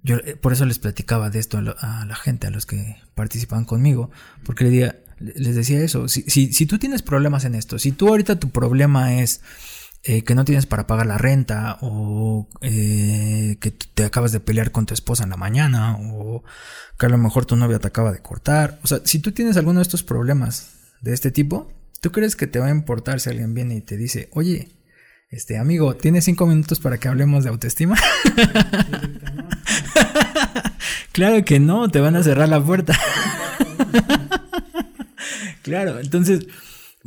yo 0.04 0.18
eh, 0.18 0.36
por 0.36 0.54
eso 0.54 0.66
les 0.66 0.80
platicaba 0.80 1.30
de 1.30 1.40
esto 1.40 1.58
a 1.58 2.06
la 2.06 2.16
gente, 2.16 2.48
a 2.48 2.52
los 2.52 2.66
que 2.66 2.98
participan 3.16 3.64
conmigo, 3.64 4.12
porque 4.44 4.94
les 5.20 5.56
decía 5.56 5.82
eso, 5.82 6.10
si, 6.10 6.24
si, 6.24 6.52
si 6.52 6.66
tú 6.66 6.78
tienes 6.80 7.02
problemas 7.02 7.46
en 7.46 7.56
esto, 7.56 7.80
si 7.80 7.94
tú 7.94 8.10
ahorita 8.10 8.40
tu 8.40 8.50
problema 8.50 9.22
es 9.22 9.42
eh, 10.08 10.24
que 10.24 10.36
no 10.36 10.46
tienes 10.46 10.68
para 10.68 10.86
pagar 10.86 11.08
la 11.08 11.18
renta 11.18 11.80
o 11.82 12.48
eh, 12.62 13.58
que 13.60 13.72
te 13.72 14.04
acabas 14.04 14.32
de 14.32 14.40
pelear 14.40 14.72
con 14.72 14.86
tu 14.86 14.94
esposa 14.94 15.24
en 15.24 15.32
la 15.32 15.36
mañana 15.36 15.98
o 16.00 16.44
que 17.00 17.08
a 17.08 17.10
lo 17.10 17.18
mejor 17.18 17.48
tu 17.48 17.56
novia 17.56 17.80
te 17.80 17.88
acaba 17.88 18.12
de 18.12 18.22
cortar. 18.22 18.80
O 18.84 18.88
sea, 18.88 19.00
si 19.04 19.18
tú 19.18 19.32
tienes 19.32 19.58
alguno 19.58 19.80
de 19.80 19.82
estos 19.82 20.04
problemas 20.04 20.76
de 21.02 21.12
este 21.12 21.32
tipo, 21.32 21.74
¿tú 22.02 22.12
crees 22.12 22.36
que 22.36 22.46
te 22.46 22.60
va 22.60 22.68
a 22.68 22.70
importar 22.70 23.20
si 23.20 23.32
alguien 23.32 23.56
viene 23.56 23.78
y 23.78 23.82
te 23.82 23.98
dice, 23.98 24.30
oye, 24.34 24.70
este 25.32 25.58
amigo, 25.58 25.96
¿tienes 25.96 26.26
cinco 26.26 26.46
minutos 26.46 26.80
para 26.80 27.00
que 27.00 27.08
hablemos 27.08 27.44
de 27.44 27.50
autoestima? 27.50 27.98
claro 31.14 31.44
que 31.44 31.60
no, 31.60 31.90
te 31.90 32.00
van 32.00 32.16
a 32.16 32.22
cerrar 32.22 32.48
la 32.48 32.64
puerta. 32.64 32.96
claro, 35.64 36.00
entonces 36.00 36.46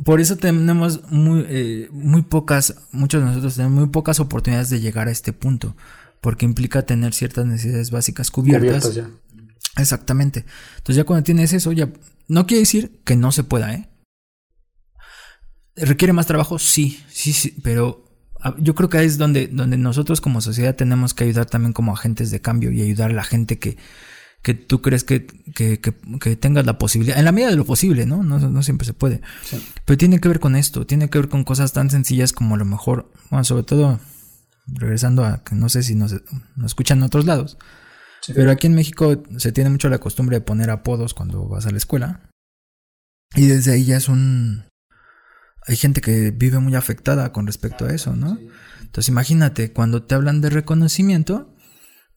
por 0.03 0.21
eso 0.21 0.37
tenemos 0.37 1.09
muy, 1.11 1.45
eh, 1.49 1.89
muy 1.91 2.21
pocas, 2.21 2.75
muchos 2.91 3.21
de 3.21 3.27
nosotros 3.27 3.55
tenemos 3.55 3.79
muy 3.79 3.89
pocas 3.89 4.19
oportunidades 4.19 4.69
de 4.69 4.79
llegar 4.79 5.07
a 5.07 5.11
este 5.11 5.33
punto, 5.33 5.75
porque 6.21 6.45
implica 6.45 6.83
tener 6.83 7.13
ciertas 7.13 7.45
necesidades 7.45 7.91
básicas 7.91 8.31
cubiertas. 8.31 8.93
ya. 8.93 9.09
Exactamente. 9.77 10.45
Entonces 10.77 10.95
ya 10.95 11.03
cuando 11.03 11.23
tienes 11.23 11.53
eso, 11.53 11.71
ya 11.71 11.89
no 12.27 12.47
quiere 12.47 12.61
decir 12.61 13.01
que 13.03 13.15
no 13.15 13.31
se 13.31 13.43
pueda, 13.43 13.73
¿eh? 13.73 13.89
¿Requiere 15.75 16.13
más 16.13 16.27
trabajo? 16.27 16.59
Sí, 16.59 16.99
sí, 17.09 17.31
sí, 17.31 17.55
pero 17.63 18.05
ah, 18.41 18.55
yo 18.59 18.75
creo 18.75 18.89
que 18.89 18.97
ahí 18.97 19.05
es 19.05 19.17
donde, 19.17 19.47
donde 19.47 19.77
nosotros 19.77 20.19
como 20.19 20.41
sociedad 20.41 20.75
tenemos 20.75 21.13
que 21.13 21.23
ayudar 21.23 21.45
también 21.45 21.73
como 21.73 21.93
agentes 21.93 22.31
de 22.31 22.41
cambio 22.41 22.71
y 22.71 22.81
ayudar 22.81 23.11
a 23.11 23.13
la 23.13 23.23
gente 23.23 23.59
que, 23.59 23.77
que 24.41 24.53
tú 24.53 24.81
crees 24.81 25.03
que, 25.03 25.25
que, 25.53 25.79
que, 25.81 26.35
tengas 26.35 26.65
la 26.65 26.77
posibilidad, 26.77 27.19
en 27.19 27.25
la 27.25 27.31
medida 27.31 27.49
de 27.49 27.57
lo 27.57 27.65
posible, 27.65 28.05
¿no? 28.05 28.23
No, 28.23 28.39
no 28.39 28.63
siempre 28.63 28.85
se 28.85 28.93
puede. 28.93 29.21
Pero 29.85 29.97
tiene 29.97 30.19
que 30.19 30.29
ver 30.29 30.39
con 30.39 30.55
esto, 30.55 30.85
tiene 30.85 31.09
que 31.09 31.19
ver 31.19 31.29
con 31.29 31.43
cosas 31.43 31.73
tan 31.73 31.89
sencillas 31.89 32.31
como 32.31 32.55
a 32.55 32.57
lo 32.57 32.65
mejor, 32.65 33.11
bueno, 33.29 33.43
sobre 33.43 33.63
todo, 33.63 33.99
regresando 34.67 35.25
a 35.25 35.43
que 35.43 35.55
no 35.55 35.67
sé 35.69 35.83
si 35.83 35.95
nos, 35.95 36.15
escuchan 36.65 36.99
en 36.99 37.03
otros 37.03 37.25
lados, 37.25 37.57
pero 38.33 38.51
aquí 38.51 38.67
en 38.67 38.75
México 38.75 39.23
se 39.37 39.51
tiene 39.51 39.69
mucho 39.69 39.89
la 39.89 39.99
costumbre 39.99 40.37
de 40.37 40.41
poner 40.41 40.69
apodos 40.69 41.13
cuando 41.13 41.47
vas 41.47 41.65
a 41.65 41.71
la 41.71 41.77
escuela. 41.77 42.29
Y 43.35 43.47
desde 43.47 43.73
ahí 43.73 43.85
ya 43.85 43.97
es 43.97 44.09
un... 44.09 44.65
Hay 45.67 45.75
gente 45.75 46.01
que 46.01 46.31
vive 46.31 46.59
muy 46.59 46.75
afectada 46.75 47.31
con 47.31 47.45
respecto 47.45 47.85
a 47.85 47.93
eso, 47.93 48.15
¿no? 48.15 48.39
Entonces 48.81 49.09
imagínate, 49.09 49.71
cuando 49.71 50.03
te 50.03 50.15
hablan 50.15 50.41
de 50.41 50.49
reconocimiento, 50.49 51.55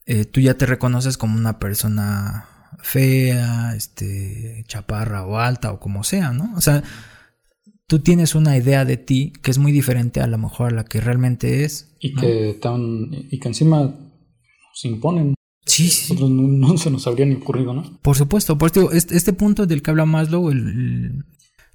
eh, 0.05 0.25
tú 0.25 0.41
ya 0.41 0.55
te 0.55 0.65
reconoces 0.65 1.17
como 1.17 1.37
una 1.37 1.59
persona 1.59 2.45
fea, 2.79 3.75
este, 3.75 4.65
chaparra 4.67 5.25
o 5.25 5.37
alta 5.37 5.71
o 5.71 5.79
como 5.79 6.03
sea, 6.03 6.31
¿no? 6.31 6.53
O 6.55 6.61
sea, 6.61 6.83
tú 7.87 7.99
tienes 7.99 8.35
una 8.35 8.57
idea 8.57 8.85
de 8.85 8.97
ti 8.97 9.33
que 9.41 9.51
es 9.51 9.57
muy 9.57 9.71
diferente 9.71 10.19
a 10.19 10.27
lo 10.27 10.37
mejor 10.37 10.73
a 10.73 10.75
la 10.75 10.85
que 10.85 10.99
realmente 10.99 11.63
es. 11.63 11.95
Y, 11.99 12.13
que, 12.15 12.57
tan, 12.61 13.09
y 13.11 13.39
que 13.39 13.47
encima 13.47 13.95
se 14.73 14.87
imponen. 14.87 15.35
Sí, 15.65 15.89
sí. 15.89 16.13
Nosotros 16.13 16.29
no, 16.31 16.77
se 16.77 16.91
nos 16.91 17.07
habría 17.07 17.25
ni 17.25 17.35
ocurrido, 17.35 17.73
¿no? 17.73 17.99
Por 18.01 18.17
supuesto, 18.17 18.57
por 18.57 18.71
eso 18.71 18.91
este, 18.91 19.15
este, 19.15 19.31
punto 19.31 19.65
del 19.65 19.81
que 19.81 19.91
habla 19.91 20.05
Maslow, 20.05 20.49
el, 20.49 21.23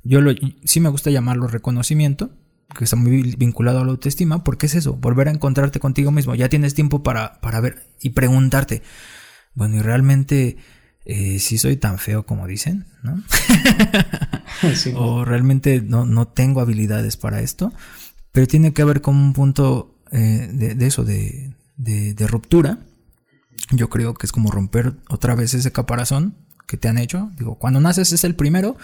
yo 0.02 0.20
lo, 0.20 0.32
sí 0.64 0.80
me 0.80 0.90
gusta 0.90 1.10
llamarlo 1.10 1.46
reconocimiento, 1.46 2.30
que 2.78 2.84
está 2.84 2.94
muy 2.94 3.34
vinculado 3.36 3.80
a 3.80 3.84
la 3.84 3.90
autoestima, 3.90 4.44
porque 4.44 4.66
es 4.66 4.76
eso, 4.76 4.94
volver 4.94 5.26
a 5.26 5.32
encontrarte 5.32 5.80
contigo 5.80 6.12
mismo. 6.12 6.36
Ya 6.36 6.48
tienes 6.48 6.74
tiempo 6.74 7.02
para, 7.02 7.40
para 7.40 7.58
ver 7.58 7.82
y 8.00 8.10
preguntarte, 8.10 8.82
bueno, 9.54 9.78
y 9.78 9.80
realmente 9.80 10.56
eh, 11.04 11.40
si 11.40 11.58
soy 11.58 11.76
tan 11.76 11.98
feo 11.98 12.24
como 12.24 12.46
dicen, 12.46 12.86
¿no? 13.02 13.20
o 14.94 15.24
realmente 15.24 15.82
no, 15.82 16.06
no, 16.06 16.28
tengo 16.28 16.60
habilidades 16.60 17.16
para 17.16 17.40
esto, 17.40 17.72
pero 18.30 18.46
tiene 18.46 18.72
que 18.72 18.84
ver 18.84 19.00
con 19.00 19.16
un 19.16 19.32
punto 19.32 19.96
eh, 20.12 20.48
de, 20.52 20.86
eso, 20.86 21.02
de, 21.02 21.56
de, 21.76 22.26
ruptura. 22.28 22.78
Yo 23.72 23.90
creo 23.90 24.14
que 24.14 24.24
es 24.24 24.30
como 24.30 24.52
romper 24.52 24.94
otra 25.08 25.34
vez 25.34 25.52
ese 25.52 25.72
caparazón 25.72 26.36
que 26.68 26.76
te 26.76 26.86
han 26.86 26.98
hecho. 26.98 27.30
Digo, 27.38 27.56
cuando 27.56 27.80
naces 27.80 28.12
es 28.12 28.22
el 28.24 28.34
primero, 28.34 28.76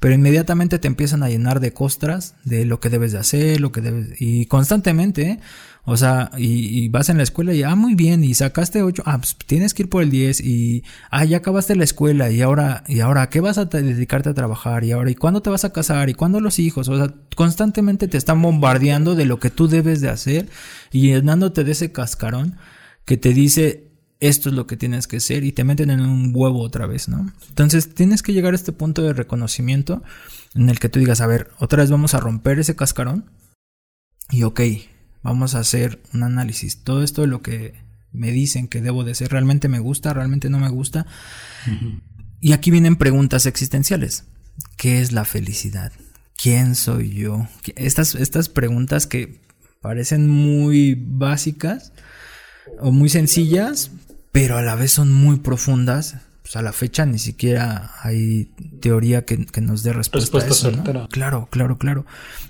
pero 0.00 0.14
inmediatamente 0.14 0.78
te 0.78 0.86
empiezan 0.86 1.24
a 1.24 1.28
llenar 1.28 1.58
de 1.60 1.72
costras 1.72 2.36
de 2.44 2.64
lo 2.64 2.78
que 2.80 2.88
debes 2.88 3.12
de 3.12 3.18
hacer, 3.18 3.60
lo 3.60 3.72
que 3.72 3.80
debes, 3.80 4.20
y 4.20 4.46
constantemente, 4.46 5.22
¿eh? 5.22 5.40
O 5.84 5.96
sea, 5.96 6.30
y, 6.38 6.88
vas 6.90 7.08
en 7.08 7.16
la 7.16 7.24
escuela 7.24 7.52
y, 7.52 7.64
ah, 7.64 7.74
muy 7.74 7.96
bien, 7.96 8.22
y 8.22 8.34
sacaste 8.34 8.84
8, 8.84 9.02
ah, 9.04 9.18
pues 9.18 9.36
tienes 9.44 9.74
que 9.74 9.82
ir 9.82 9.88
por 9.88 10.04
el 10.04 10.10
10, 10.10 10.40
y, 10.40 10.84
ah, 11.10 11.24
ya 11.24 11.38
acabaste 11.38 11.74
la 11.74 11.82
escuela, 11.82 12.30
y 12.30 12.40
ahora, 12.40 12.84
y 12.86 13.00
ahora, 13.00 13.28
¿qué 13.28 13.40
vas 13.40 13.58
a 13.58 13.64
dedicarte 13.64 14.28
a 14.28 14.34
trabajar? 14.34 14.84
Y 14.84 14.92
ahora, 14.92 15.10
¿y 15.10 15.16
cuándo 15.16 15.42
te 15.42 15.50
vas 15.50 15.64
a 15.64 15.72
casar? 15.72 16.08
¿Y 16.08 16.14
cuándo 16.14 16.40
los 16.40 16.60
hijos? 16.60 16.88
O 16.88 16.96
sea, 16.96 17.12
constantemente 17.34 18.06
te 18.06 18.16
están 18.16 18.40
bombardeando 18.40 19.16
de 19.16 19.24
lo 19.24 19.40
que 19.40 19.50
tú 19.50 19.66
debes 19.66 20.00
de 20.00 20.10
hacer 20.10 20.48
y 20.92 21.08
llenándote 21.08 21.64
de 21.64 21.72
ese 21.72 21.90
cascarón 21.90 22.56
que 23.04 23.16
te 23.16 23.30
dice, 23.34 23.91
esto 24.22 24.48
es 24.48 24.54
lo 24.54 24.68
que 24.68 24.76
tienes 24.76 25.08
que 25.08 25.20
ser, 25.20 25.42
y 25.42 25.50
te 25.50 25.64
meten 25.64 25.90
en 25.90 26.00
un 26.00 26.32
huevo 26.34 26.60
otra 26.60 26.86
vez, 26.86 27.08
¿no? 27.08 27.32
Entonces, 27.48 27.92
tienes 27.92 28.22
que 28.22 28.32
llegar 28.32 28.52
a 28.52 28.56
este 28.56 28.72
punto 28.72 29.02
de 29.02 29.12
reconocimiento 29.12 30.02
en 30.54 30.70
el 30.70 30.78
que 30.78 30.88
tú 30.88 31.00
digas, 31.00 31.20
a 31.20 31.26
ver, 31.26 31.50
otra 31.58 31.82
vez 31.82 31.90
vamos 31.90 32.14
a 32.14 32.20
romper 32.20 32.60
ese 32.60 32.76
cascarón, 32.76 33.30
y 34.30 34.44
ok, 34.44 34.60
vamos 35.22 35.56
a 35.56 35.58
hacer 35.58 36.00
un 36.14 36.22
análisis. 36.22 36.84
Todo 36.84 37.02
esto 37.02 37.22
de 37.22 37.26
lo 37.26 37.42
que 37.42 37.74
me 38.12 38.30
dicen 38.30 38.68
que 38.68 38.80
debo 38.80 39.02
de 39.02 39.14
ser, 39.16 39.32
realmente 39.32 39.68
me 39.68 39.80
gusta, 39.80 40.14
realmente 40.14 40.50
no 40.50 40.58
me 40.60 40.68
gusta. 40.68 41.06
Y 42.40 42.52
aquí 42.52 42.70
vienen 42.70 42.96
preguntas 42.96 43.46
existenciales. 43.46 44.24
¿Qué 44.76 45.00
es 45.00 45.12
la 45.12 45.24
felicidad? 45.24 45.92
¿Quién 46.40 46.76
soy 46.76 47.10
yo? 47.10 47.48
Estas, 47.74 48.14
estas 48.14 48.48
preguntas 48.48 49.06
que 49.06 49.42
parecen 49.80 50.28
muy 50.28 50.94
básicas 50.94 51.92
o 52.78 52.92
muy 52.92 53.08
sencillas, 53.08 53.90
pero 54.32 54.56
a 54.56 54.62
la 54.62 54.74
vez 54.74 54.92
son 54.92 55.12
muy 55.12 55.36
profundas 55.36 56.16
pues, 56.42 56.56
a 56.56 56.62
la 56.62 56.72
fecha 56.72 57.06
ni 57.06 57.18
siquiera 57.18 57.92
hay 58.02 58.50
teoría 58.80 59.24
que, 59.24 59.46
nos 59.62 59.82
dé 59.82 59.92
respuesta, 59.92 60.38
a 60.38 60.46
eso. 60.46 60.72
Claro, 61.10 61.48
claro, 61.50 61.78
claro. 61.78 62.04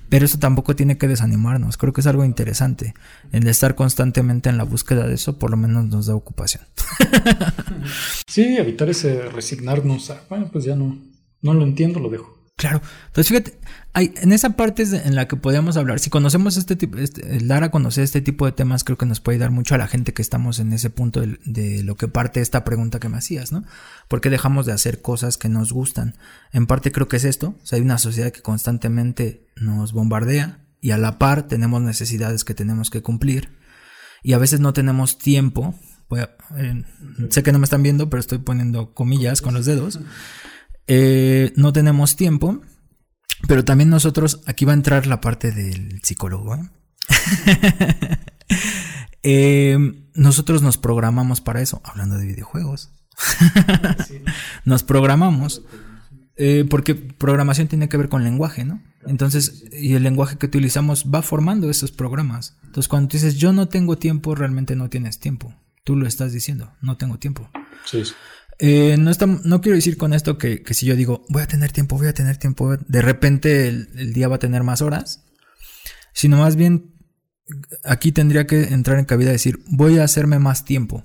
Pero 0.09 0.25
eso 0.25 0.39
tampoco 0.39 0.75
tiene 0.75 0.99
que 0.99 1.07
desanimarnos. 1.07 1.77
Creo 1.77 1.93
que 1.93 2.01
es 2.01 2.07
algo 2.07 2.25
interesante. 2.25 2.95
El 3.31 3.47
estar 3.47 3.75
constantemente 3.75 4.49
en 4.49 4.59
la 4.59 4.65
búsqueda 4.65 5.07
de 5.07 5.15
eso, 5.15 5.39
por 5.39 5.51
lo 5.51 5.57
menos 5.57 5.87
nos 5.87 6.07
da 6.07 6.15
ocupación. 6.17 6.65
sí, 8.27 8.57
evitar 8.57 8.89
ese 8.89 9.29
resignarnos 9.29 10.11
a, 10.11 10.23
bueno, 10.29 10.49
pues 10.51 10.65
ya 10.65 10.75
no, 10.75 10.99
no 11.41 11.55
lo 11.55 11.63
entiendo, 11.63 12.01
lo 12.01 12.09
dejo. 12.09 12.41
Claro. 12.63 12.81
Entonces, 13.09 13.29
fíjate, 13.29 13.59
hay, 13.93 14.15
en 14.23 14.31
esa 14.31 14.51
parte 14.51 14.85
en 14.85 15.17
la 15.17 15.27
que 15.27 15.35
podemos 15.35 15.77
hablar, 15.77 15.99
si 15.99 16.11
conocemos 16.11 16.57
este 16.57 16.77
tipo, 16.77 16.97
este, 16.97 17.41
dar 17.45 17.65
a 17.65 17.73
conocer 17.73 18.05
este 18.05 18.21
tipo 18.21 18.47
de 18.47 18.53
temas, 18.53 18.85
creo 18.85 18.97
que 18.97 19.05
nos 19.05 19.19
puede 19.19 19.39
dar 19.39 19.51
mucho 19.51 19.75
a 19.75 19.79
la 19.79 19.89
gente 19.89 20.15
que 20.15 20.23
estamos 20.23 20.61
en 20.61 20.73
ese 20.73 20.89
punto 20.89 21.21
de, 21.21 21.83
lo 21.83 21.97
que 21.97 22.07
parte 22.07 22.41
esta 22.41 22.63
pregunta 22.63 23.01
que 23.01 23.09
me 23.09 23.17
hacías, 23.17 23.51
¿no? 23.51 23.65
¿Por 24.07 24.21
qué 24.21 24.31
dejamos 24.31 24.65
de 24.65 24.71
hacer 24.71 25.03
cosas 25.03 25.39
que 25.39 25.49
nos 25.49 25.73
gustan? 25.73 26.15
En 26.53 26.69
parte 26.69 26.93
creo 26.93 27.09
que 27.09 27.17
es 27.17 27.25
esto. 27.25 27.57
O 27.61 27.67
sea, 27.67 27.79
hay 27.79 27.83
una 27.83 27.99
sociedad 27.99 28.31
que 28.31 28.43
constantemente 28.43 29.45
nos 29.57 29.93
bombardea 29.93 30.61
y 30.81 30.93
a 30.93 30.99
la 30.99 31.19
par 31.19 31.49
tenemos 31.49 31.83
necesidades 31.83 32.45
que 32.45 32.55
tenemos 32.55 32.91
que 32.91 33.03
cumplir 33.03 33.49
y 34.23 34.35
a 34.35 34.39
veces 34.39 34.61
no 34.61 34.73
tenemos 34.73 35.19
tiempo. 35.19 35.75
Eh, 36.17 36.85
sé 37.31 37.43
que 37.43 37.51
no 37.51 37.59
me 37.59 37.65
están 37.65 37.83
viendo, 37.83 38.09
pero 38.09 38.21
estoy 38.21 38.39
poniendo 38.39 38.95
comillas 38.95 39.43
con 39.43 39.53
los 39.53 39.67
dedos 39.67 39.99
eh, 40.87 41.53
no 41.57 41.73
tenemos 41.73 42.17
tiempo, 42.17 42.61
pero 43.49 43.65
también 43.65 43.91
nosotros, 43.91 44.43
aquí 44.47 44.65
va 44.65 44.73
a 44.73 44.77
entrar 44.77 45.07
la 45.07 45.21
parte 45.21 45.53
del 45.53 46.01
psicólogo. 46.03 46.57
¿eh? 46.57 46.71
Eh, 49.25 49.79
nosotros 50.15 50.63
nos 50.63 50.79
programamos 50.79 51.41
para 51.41 51.61
eso, 51.61 51.81
hablando 51.85 52.19
de 52.19 52.27
videojuegos. 52.27 52.91
nos 54.65 54.83
programamos. 54.83 55.63
porque 56.69 56.97
programación 56.97 57.69
tiene 57.69 57.89
que 57.89 57.97
ver 57.97 58.09
con 58.09 58.25
lenguaje, 58.25 58.65
¿no? 58.65 58.83
Entonces, 59.07 59.63
y 59.71 59.95
el 59.95 60.03
lenguaje 60.03 60.39
que 60.39 60.47
utilizamos 60.47 61.05
va 61.05 61.23
formando 61.23 61.71
esos 61.71 61.93
programas. 61.93 62.57
Entonces, 62.65 62.89
cuando 62.89 63.11
tú 63.11 63.17
dices 63.17 63.37
yo 63.37 63.53
no 63.53 63.69
tengo 63.69 63.97
tiempo, 63.97 64.35
realmente 64.35 64.75
no 64.75 64.91
tienes 64.91 65.21
tiempo. 65.21 65.55
Tú 65.85 65.95
lo 65.95 66.09
estás 66.09 66.33
diciendo, 66.33 66.73
no 66.81 66.97
tengo 66.97 67.19
tiempo. 67.19 67.49
Sí. 67.85 68.03
Eh, 68.65 68.97
no, 68.97 69.11
no 69.43 69.61
quiero 69.61 69.75
decir 69.75 69.97
con 69.97 70.13
esto 70.13 70.39
que, 70.39 70.63
si 70.71 70.87
yo 70.87 70.95
digo, 70.95 71.25
voy 71.29 71.43
a 71.43 71.49
tener 71.49 71.73
tiempo, 71.73 71.99
voy 71.99 72.07
a 72.07 72.15
tener 72.15 72.37
tiempo, 72.37 72.77
de 72.77 73.03
repente 73.03 73.67
el, 73.67 74.13
día 74.13 74.29
va 74.29 74.37
a 74.37 74.39
tener 74.39 74.63
más 74.63 74.83
horas, 74.83 75.25
sino 76.13 76.37
más 76.37 76.55
bien 76.55 76.95
aquí 77.83 78.13
tendría 78.13 78.47
que 78.47 78.63
entrar 78.69 79.01
en 79.01 79.05
cabida 79.05 79.33
decir, 79.33 79.65
voy 79.67 79.99
a 79.99 80.05
hacerme 80.05 80.39
más 80.39 80.65
tiempo, 80.65 81.05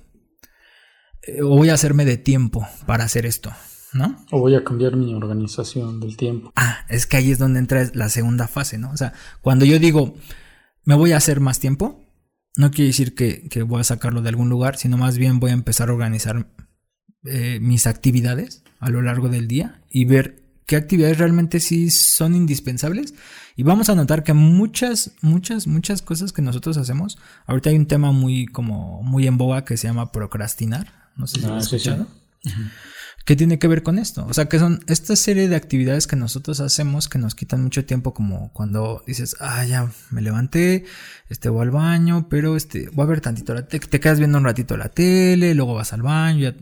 eh, 1.24 1.42
o 1.42 1.48
voy 1.48 1.70
a 1.70 1.74
hacerme 1.74 2.06
de 2.06 2.18
tiempo 2.18 2.68
para 2.86 3.06
hacer 3.06 3.26
esto, 3.26 3.52
¿no? 3.92 4.24
O 4.30 4.40
voy 4.40 4.54
a 4.54 4.64
cambiar 4.64 4.96
mi 4.96 5.16
organización 5.16 6.00
del 6.00 6.16
tiempo. 6.16 6.54
Ah, 6.56 6.86
es 6.90 7.08
que 7.08 7.18
ahí 7.18 7.32
es 7.32 7.40
donde 7.40 7.58
entra 7.58 7.90
la 7.96 8.10
segunda 8.10 8.48
fase, 8.48 8.78
¿no? 8.78 8.92
O 8.92 8.98
sea, 8.98 9.14
cuando 9.42 9.66
yo 9.66 9.80
digo, 9.80 10.16
me 10.84 10.94
voy 10.94 11.14
a 11.14 11.18
hacer 11.18 11.40
más 11.40 11.60
tiempo, 11.60 12.06
no 12.56 12.70
quiere 12.70 12.90
decir 12.90 13.16
que, 13.16 13.50
que 13.50 13.64
voy 13.64 13.82
a 13.82 13.84
sacarlo 13.84 14.22
de 14.22 14.30
algún 14.30 14.50
lugar, 14.50 14.78
sino 14.78 14.96
más 14.96 15.18
bien 15.18 15.40
voy 15.40 15.50
a 15.50 15.56
empezar 15.56 15.90
a 15.90 15.94
organizar 15.94 16.46
eh, 17.26 17.60
mis 17.62 17.88
actividades 17.88 18.64
a 18.80 18.90
lo 18.90 19.02
largo 19.02 19.30
del 19.30 19.48
día 19.48 19.82
y 19.90 20.06
ver 20.06 20.44
qué 20.68 20.76
actividades 20.76 21.18
realmente 21.18 21.60
sí 21.60 21.90
son 21.90 22.36
indispensables. 22.36 23.16
Y 23.56 23.64
vamos 23.64 23.90
a 23.90 23.96
notar 23.96 24.24
que 24.24 24.34
muchas, 24.34 25.14
muchas, 25.22 25.66
muchas 25.66 26.04
cosas 26.04 26.32
que 26.32 26.44
nosotros 26.44 26.78
hacemos, 26.78 27.18
ahorita 27.48 27.72
hay 27.72 27.78
un 27.78 27.88
tema 27.88 28.12
muy 28.12 28.46
como 28.46 29.02
muy 29.02 29.26
en 29.26 29.38
boga 29.38 29.66
que 29.66 29.78
se 29.78 29.88
llama 29.88 30.12
procrastinar. 30.12 31.10
No 31.16 31.26
sé 31.26 31.40
si 31.40 31.48
lo 31.48 31.56
has 31.56 31.64
ah, 31.64 31.76
escuchado. 31.76 32.08
¿Qué 33.26 33.36
tiene 33.36 33.60
que 33.60 33.68
ver 33.68 33.84
con 33.84 34.00
esto? 34.00 34.26
O 34.26 34.34
sea, 34.34 34.46
que 34.46 34.60
son 34.60 34.86
esta 34.88 35.16
serie 35.16 35.50
de 35.50 35.56
actividades 35.56 36.08
que 36.08 36.16
nosotros 36.16 36.62
hacemos 36.62 37.10
que 37.10 37.18
nos 37.18 37.36
quitan 37.36 37.62
mucho 37.62 37.84
tiempo, 37.84 38.14
como 38.14 38.54
cuando 38.54 39.04
dices, 39.06 39.36
ah, 39.42 39.66
ya 39.66 39.92
me 40.12 40.22
levanté, 40.22 40.86
este, 41.28 41.50
voy 41.50 41.64
al 41.64 41.72
baño, 41.72 42.30
pero 42.30 42.56
este, 42.56 42.90
voy 42.94 43.04
a 43.04 43.10
ver 43.10 43.20
tantito 43.20 43.54
la 43.54 43.68
te, 43.68 43.80
te 43.80 44.00
quedas 44.00 44.20
viendo 44.20 44.38
un 44.38 44.46
ratito 44.46 44.78
la 44.78 44.90
tele, 44.90 45.56
luego 45.56 45.74
vas 45.74 45.92
al 45.92 46.04
baño, 46.04 46.40
ya 46.40 46.56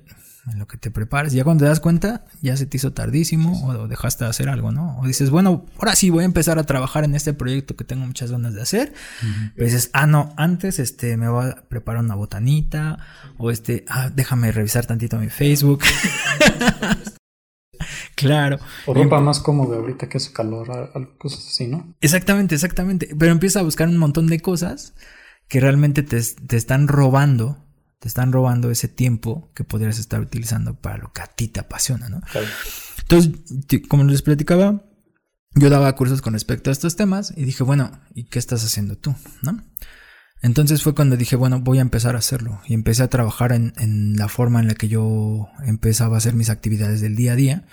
en 0.51 0.59
lo 0.59 0.67
que 0.67 0.77
te 0.77 0.91
prepares. 0.91 1.33
Ya 1.33 1.43
cuando 1.43 1.63
te 1.63 1.69
das 1.69 1.79
cuenta, 1.79 2.25
ya 2.41 2.55
se 2.57 2.65
te 2.65 2.77
hizo 2.77 2.93
tardísimo 2.93 3.67
o 3.67 3.87
dejaste 3.87 4.25
de 4.25 4.29
hacer 4.29 4.49
algo, 4.49 4.71
¿no? 4.71 4.99
O 4.99 5.07
dices, 5.07 5.29
bueno, 5.29 5.65
ahora 5.77 5.95
sí 5.95 6.09
voy 6.09 6.23
a 6.23 6.25
empezar 6.25 6.59
a 6.59 6.63
trabajar 6.63 7.03
en 7.03 7.15
este 7.15 7.33
proyecto 7.33 7.75
que 7.75 7.83
tengo 7.83 8.05
muchas 8.05 8.31
ganas 8.31 8.53
de 8.53 8.61
hacer. 8.61 8.93
Pero 9.55 9.65
dices, 9.65 9.89
ah, 9.93 10.07
no, 10.07 10.33
antes 10.37 10.79
este 10.79 11.17
me 11.17 11.29
voy 11.29 11.49
a 11.49 11.55
preparar 11.67 12.03
una 12.03 12.15
botanita 12.15 12.99
o 13.37 13.51
este, 13.51 13.85
ah, 13.89 14.09
déjame 14.13 14.51
revisar 14.51 14.85
tantito 14.85 15.17
mi 15.17 15.29
Facebook. 15.29 15.83
claro. 18.15 18.59
O 18.85 18.93
ropa 18.93 19.19
más 19.19 19.39
cómoda 19.39 19.77
ahorita 19.77 20.09
que 20.09 20.17
hace 20.17 20.31
calor, 20.31 20.91
cosas 21.17 21.47
así, 21.47 21.67
¿no? 21.67 21.95
Exactamente, 22.01 22.55
exactamente. 22.55 23.15
Pero 23.17 23.31
empieza 23.31 23.61
a 23.61 23.63
buscar 23.63 23.87
un 23.87 23.97
montón 23.97 24.27
de 24.27 24.39
cosas 24.39 24.93
que 25.47 25.59
realmente 25.59 26.03
te, 26.03 26.21
te 26.21 26.57
están 26.57 26.87
robando 26.87 27.64
te 28.05 28.09
están 28.09 28.31
robando 28.31 28.69
ese 28.69 28.87
tiempo 28.87 29.51
que 29.55 29.63
podrías 29.63 29.97
estar 29.97 30.21
utilizando 30.21 30.79
para 30.79 30.99
lo 30.99 31.11
que 31.11 31.23
a 31.23 31.25
ti 31.25 31.47
te 31.47 31.59
apasiona, 31.59 32.07
¿no? 32.07 32.21
Entonces, 32.99 33.31
como 33.89 34.03
les 34.03 34.21
platicaba, 34.21 34.85
yo 35.55 35.71
daba 35.71 35.95
cursos 35.95 36.21
con 36.21 36.33
respecto 36.33 36.69
a 36.69 36.73
estos 36.73 36.95
temas 36.95 37.33
y 37.35 37.45
dije, 37.45 37.63
bueno, 37.63 37.99
¿y 38.13 38.25
qué 38.25 38.37
estás 38.37 38.63
haciendo 38.63 38.95
tú? 38.95 39.15
¿No? 39.41 39.59
Entonces 40.43 40.83
fue 40.83 40.93
cuando 40.93 41.17
dije, 41.17 41.35
bueno, 41.35 41.61
voy 41.61 41.79
a 41.79 41.81
empezar 41.81 42.13
a 42.13 42.19
hacerlo. 42.19 42.61
Y 42.67 42.75
empecé 42.75 43.01
a 43.01 43.07
trabajar 43.07 43.51
en, 43.53 44.15
la 44.15 44.27
forma 44.27 44.59
en 44.59 44.67
la 44.67 44.75
que 44.75 44.87
yo 44.87 45.47
empezaba 45.65 46.13
a 46.13 46.17
hacer 46.19 46.35
mis 46.35 46.51
actividades 46.51 47.01
del 47.01 47.15
día 47.15 47.31
a 47.31 47.35
día. 47.35 47.65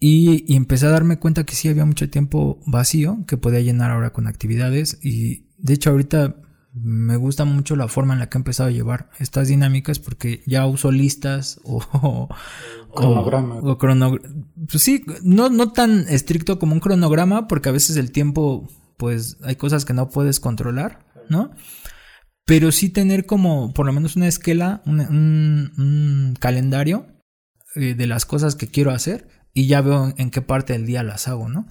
Y, 0.00 0.50
y, 0.50 0.56
empecé 0.56 0.86
a 0.86 0.90
darme 0.90 1.18
cuenta 1.18 1.44
que 1.44 1.54
sí 1.54 1.68
había 1.68 1.84
mucho 1.84 2.08
tiempo 2.08 2.62
vacío 2.66 3.26
que 3.28 3.36
podía 3.36 3.60
llenar 3.60 3.90
ahora 3.90 4.14
con 4.14 4.26
actividades. 4.26 4.98
Y 5.02 5.50
de 5.58 5.74
hecho 5.74 5.90
ahorita 5.90 6.36
me 6.74 7.16
gusta 7.16 7.44
mucho 7.44 7.76
la 7.76 7.86
forma 7.86 8.14
en 8.14 8.20
la 8.20 8.28
que 8.28 8.36
he 8.36 8.40
empezado 8.40 8.68
a 8.68 8.72
llevar 8.72 9.08
estas 9.20 9.48
dinámicas 9.48 10.00
porque 10.00 10.42
ya 10.46 10.66
uso 10.66 10.90
listas 10.90 11.60
o, 11.64 12.28
cronograma. 12.94 13.60
O, 13.60 13.78
pues 13.78 14.82
sí, 14.82 15.04
no, 15.22 15.50
no 15.50 15.72
tan 15.72 16.06
estricto 16.08 16.58
como 16.58 16.74
un 16.74 16.80
cronograma 16.80 17.46
porque 17.46 17.68
a 17.68 17.72
veces 17.72 17.96
el 17.96 18.10
tiempo, 18.10 18.68
pues 18.96 19.38
hay 19.42 19.56
cosas 19.56 19.84
que 19.84 19.94
no 19.94 20.08
puedes 20.08 20.40
controlar, 20.40 21.06
¿no? 21.28 21.52
Pero 22.44 22.72
sí 22.72 22.90
tener 22.90 23.24
como 23.24 23.72
por 23.72 23.86
lo 23.86 23.92
menos 23.92 24.16
una 24.16 24.26
esquela, 24.26 24.82
un, 24.84 25.00
un, 25.00 26.34
calendario 26.40 27.06
eh, 27.76 27.94
de 27.94 28.06
las 28.06 28.26
cosas 28.26 28.56
que 28.56 28.66
quiero 28.66 28.90
hacer 28.90 29.28
y 29.54 29.66
ya 29.68 29.80
veo 29.80 30.12
en 30.18 30.30
qué 30.30 30.42
parte 30.42 30.72
del 30.72 30.86
día 30.86 31.02
las 31.04 31.28
hago, 31.28 31.48
¿no? 31.48 31.68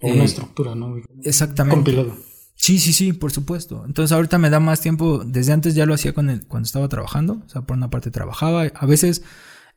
O 0.00 0.08
una 0.08 0.22
eh, 0.22 0.26
estructura, 0.26 0.74
¿no? 0.76 0.94
Exactamente. 1.24 1.92
Compilado. 1.92 2.27
Sí, 2.58 2.80
sí, 2.80 2.92
sí, 2.92 3.12
por 3.12 3.30
supuesto. 3.30 3.84
Entonces 3.86 4.12
ahorita 4.12 4.36
me 4.36 4.50
da 4.50 4.58
más 4.58 4.80
tiempo. 4.80 5.22
Desde 5.24 5.52
antes 5.52 5.74
ya 5.74 5.86
lo 5.86 5.94
hacía 5.94 6.12
con 6.12 6.28
el, 6.28 6.44
cuando 6.44 6.66
estaba 6.66 6.88
trabajando. 6.88 7.40
O 7.46 7.48
sea, 7.48 7.62
por 7.62 7.76
una 7.76 7.88
parte 7.88 8.10
trabajaba. 8.10 8.64
A 8.74 8.86
veces 8.86 9.22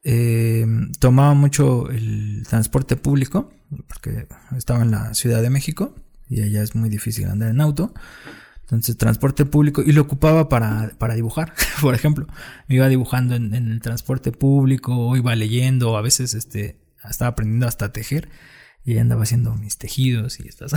eh, 0.04 0.66
tomaba 1.00 1.36
mucho 1.36 1.90
el 1.92 2.44
transporte 2.50 2.96
público, 2.96 3.54
porque 3.88 4.28
estaba 4.58 4.82
en 4.82 4.92
la 4.92 5.14
Ciudad 5.14 5.44
de 5.44 5.52
México 5.52 5.96
y 6.28 6.42
allá 6.42 6.64
es 6.64 6.76
muy 6.76 6.90
difícil 6.90 7.28
andar 7.28 7.52
en 7.52 7.62
auto. 7.62 7.94
Entonces, 8.62 8.98
transporte 8.98 9.46
público 9.46 9.84
y 9.86 9.92
lo 9.92 10.02
ocupaba 10.02 10.50
para, 10.50 10.92
para 10.98 11.14
dibujar, 11.14 11.54
por 11.82 11.94
ejemplo. 11.94 12.26
Me 12.68 12.76
iba 12.76 12.88
dibujando 12.88 13.36
en, 13.36 13.54
el 13.54 13.80
transporte 13.82 14.32
público, 14.32 14.96
o 14.96 15.16
iba 15.16 15.36
leyendo, 15.36 15.98
a 15.98 16.02
veces 16.02 16.34
este, 16.34 16.80
estaba 17.08 17.30
aprendiendo 17.30 17.68
hasta 17.68 17.92
tejer 17.92 18.30
y 18.84 18.98
andaba 18.98 19.24
haciendo 19.24 19.54
mis 19.56 19.78
tejidos 19.78 20.40
y 20.40 20.48
estas. 20.48 20.72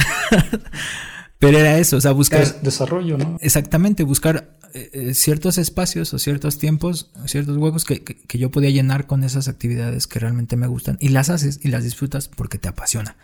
Pero 1.44 1.58
era 1.58 1.78
eso, 1.78 1.98
o 1.98 2.00
sea, 2.00 2.12
buscar... 2.12 2.62
desarrollo, 2.62 3.18
¿no? 3.18 3.36
Exactamente, 3.42 4.02
buscar 4.02 4.56
eh, 4.72 4.88
eh, 4.94 5.14
ciertos 5.14 5.58
espacios 5.58 6.14
o 6.14 6.18
ciertos 6.18 6.58
tiempos, 6.58 7.12
ciertos 7.26 7.58
huecos 7.58 7.84
que, 7.84 8.02
que, 8.02 8.38
yo 8.38 8.50
podía 8.50 8.70
llenar 8.70 9.06
con 9.06 9.24
esas 9.24 9.46
actividades 9.46 10.06
que 10.06 10.20
realmente 10.20 10.56
me 10.56 10.66
gustan 10.66 10.96
y 11.00 11.10
las 11.10 11.28
haces 11.28 11.60
y 11.62 11.68
las 11.68 11.84
disfrutas 11.84 12.28
porque 12.28 12.56
te 12.56 12.68
apasiona. 12.68 13.18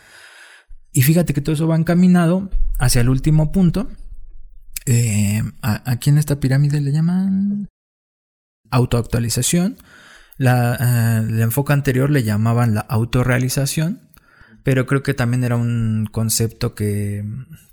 Y 0.92 1.00
fíjate 1.00 1.32
que 1.32 1.40
todo 1.40 1.54
eso 1.54 1.66
va 1.66 1.76
encaminado 1.76 2.50
hacia 2.78 3.00
el 3.00 3.08
último 3.08 3.52
punto. 3.52 3.88
Eh, 4.84 5.42
aquí 5.62 6.10
en 6.10 6.18
esta 6.18 6.40
pirámide 6.40 6.82
le 6.82 6.92
llaman 6.92 7.68
autoactualización. 8.70 9.78
La, 10.36 11.22
el 11.26 11.40
enfoque 11.40 11.72
anterior 11.72 12.10
le 12.10 12.22
llamaban 12.22 12.74
la 12.74 12.82
autorrealización 12.82 14.09
pero 14.70 14.86
creo 14.86 15.02
que 15.02 15.14
también 15.14 15.42
era 15.42 15.56
un 15.56 16.08
concepto 16.12 16.76
que, 16.76 17.24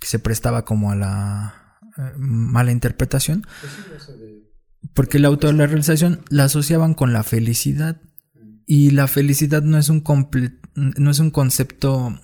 se 0.02 0.18
prestaba 0.18 0.66
como 0.66 0.90
a 0.92 0.96
la 0.96 1.78
eh, 1.96 2.14
mala 2.18 2.72
interpretación. 2.72 3.46
Porque 4.96 5.20
la 5.20 5.28
autorrealización 5.28 6.22
la 6.32 6.46
asociaban 6.46 6.96
con 6.96 7.14
la 7.14 7.22
felicidad 7.22 8.02
y 8.66 8.90
la 8.90 9.08
felicidad 9.08 9.62
no 9.62 9.78
es 9.78 9.90
un 9.90 10.04
no 10.74 11.12
es 11.12 11.20
un 11.20 11.30
concepto 11.30 12.20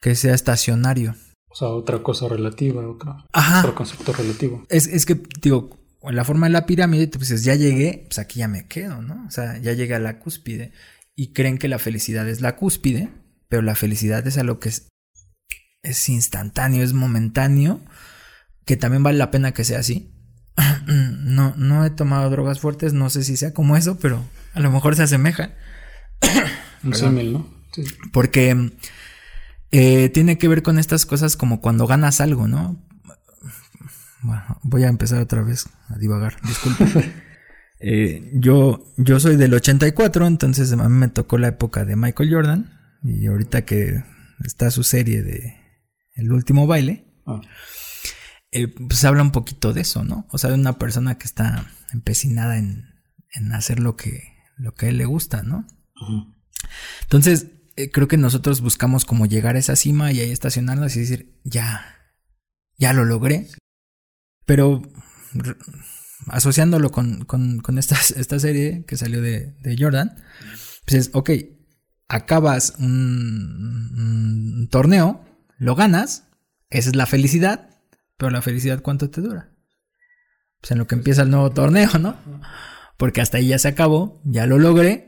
que 0.00 0.16
sea 0.16 0.34
estacionario. 0.34 1.14
O 1.48 1.54
sea, 1.54 1.68
otra 1.68 2.02
cosa 2.02 2.26
relativa, 2.26 2.84
otra, 2.88 3.24
otro 3.60 3.76
concepto 3.76 4.12
relativo. 4.14 4.66
Es, 4.68 4.88
es 4.88 5.06
que, 5.06 5.22
digo, 5.40 5.78
en 6.02 6.16
la 6.16 6.24
forma 6.24 6.48
de 6.48 6.54
la 6.54 6.66
pirámide, 6.66 7.06
pues 7.06 7.44
ya 7.44 7.54
llegué, 7.54 8.06
pues 8.08 8.18
aquí 8.18 8.40
ya 8.40 8.48
me 8.48 8.66
quedo, 8.66 9.00
¿no? 9.00 9.26
O 9.28 9.30
sea, 9.30 9.58
ya 9.58 9.74
llegué 9.74 9.94
a 9.94 10.00
la 10.00 10.18
cúspide. 10.18 10.72
Y 11.14 11.32
creen 11.32 11.56
que 11.56 11.68
la 11.68 11.78
felicidad 11.78 12.28
es 12.28 12.40
la 12.40 12.56
cúspide, 12.56 13.10
pero 13.48 13.62
la 13.62 13.74
felicidad 13.74 14.26
es 14.26 14.38
algo 14.38 14.58
que 14.58 14.68
es, 14.68 14.88
es 15.82 16.08
instantáneo, 16.08 16.82
es 16.82 16.92
momentáneo, 16.92 17.80
que 18.64 18.76
también 18.76 19.02
vale 19.02 19.18
la 19.18 19.30
pena 19.30 19.52
que 19.52 19.64
sea 19.64 19.80
así. 19.80 20.12
No, 20.86 21.54
no 21.56 21.84
he 21.84 21.90
tomado 21.90 22.30
drogas 22.30 22.60
fuertes, 22.60 22.92
no 22.92 23.10
sé 23.10 23.24
si 23.24 23.36
sea 23.36 23.52
como 23.52 23.76
eso, 23.76 23.98
pero 23.98 24.24
a 24.54 24.60
lo 24.60 24.70
mejor 24.70 24.94
se 24.94 25.02
asemeja. 25.02 25.50
Un 26.84 27.32
¿no? 27.32 27.50
Porque 28.12 28.72
eh, 29.72 30.08
tiene 30.10 30.38
que 30.38 30.48
ver 30.48 30.62
con 30.62 30.78
estas 30.78 31.04
cosas 31.04 31.36
como 31.36 31.60
cuando 31.60 31.86
ganas 31.86 32.20
algo, 32.20 32.46
¿no? 32.46 32.80
Bueno, 34.22 34.60
voy 34.62 34.84
a 34.84 34.88
empezar 34.88 35.20
otra 35.20 35.42
vez 35.42 35.68
a 35.88 35.98
divagar, 35.98 36.36
disculpe. 36.42 37.12
Eh, 37.78 38.30
yo, 38.32 38.86
yo 38.96 39.20
soy 39.20 39.36
del 39.36 39.52
84, 39.52 40.26
entonces 40.26 40.72
a 40.72 40.76
mí 40.76 40.88
me 40.88 41.08
tocó 41.08 41.36
la 41.36 41.48
época 41.48 41.84
de 41.84 41.94
Michael 41.94 42.32
Jordan. 42.32 42.75
Y 43.02 43.26
ahorita 43.26 43.64
que 43.64 44.02
está 44.44 44.70
su 44.70 44.82
serie 44.82 45.22
de 45.22 45.56
El 46.14 46.32
último 46.32 46.66
baile, 46.66 47.06
ah. 47.26 47.40
eh, 48.50 48.68
pues 48.68 49.04
habla 49.04 49.22
un 49.22 49.32
poquito 49.32 49.72
de 49.72 49.82
eso, 49.82 50.04
¿no? 50.04 50.26
O 50.30 50.38
sea, 50.38 50.50
de 50.50 50.56
una 50.56 50.78
persona 50.78 51.18
que 51.18 51.26
está 51.26 51.70
empecinada 51.92 52.58
en, 52.58 52.84
hacer 53.52 53.80
lo 53.80 53.96
que, 53.96 54.32
lo 54.56 54.74
que 54.74 54.86
a 54.86 54.88
él 54.88 54.98
le 54.98 55.04
gusta, 55.04 55.42
¿no? 55.42 55.66
Entonces, 57.02 57.48
eh, 57.76 57.90
creo 57.90 58.08
que 58.08 58.16
nosotros 58.16 58.62
buscamos 58.62 59.04
como 59.04 59.26
llegar 59.26 59.56
a 59.56 59.58
esa 59.58 59.76
cima 59.76 60.10
y 60.10 60.20
ahí 60.20 60.30
estacionarnos 60.30 60.96
y 60.96 61.00
decir, 61.00 61.38
ya, 61.44 61.84
ya 62.78 62.94
lo 62.94 63.04
logré. 63.04 63.48
Pero 64.46 64.82
asociándolo 66.28 66.90
con, 66.90 67.26
esta, 67.78 67.96
esta, 68.16 68.38
serie 68.38 68.84
que 68.86 68.96
salió 68.96 69.20
de, 69.20 69.54
de 69.60 69.76
Jordan, 69.78 70.16
pues 70.86 71.08
es, 71.08 71.10
ok, 71.12 71.30
acabas 72.08 72.74
un, 72.78 74.68
torneo, 74.70 75.24
lo 75.58 75.74
ganas, 75.74 76.28
esa 76.70 76.90
es 76.90 76.96
la 76.96 77.06
felicidad, 77.06 77.70
pero 78.16 78.30
la 78.30 78.42
felicidad 78.42 78.82
¿cuánto 78.82 79.10
te 79.10 79.20
dura? 79.20 79.52
Pues 80.60 80.72
en 80.72 80.78
lo 80.78 80.86
que 80.86 80.94
empieza 80.94 81.22
el 81.22 81.30
nuevo 81.30 81.50
torneo, 81.50 81.98
¿no? 81.98 82.16
Porque 82.96 83.20
hasta 83.20 83.38
ahí 83.38 83.48
ya 83.48 83.58
se 83.58 83.68
acabó, 83.68 84.20
ya 84.24 84.46
lo 84.46 84.58
logré, 84.58 85.06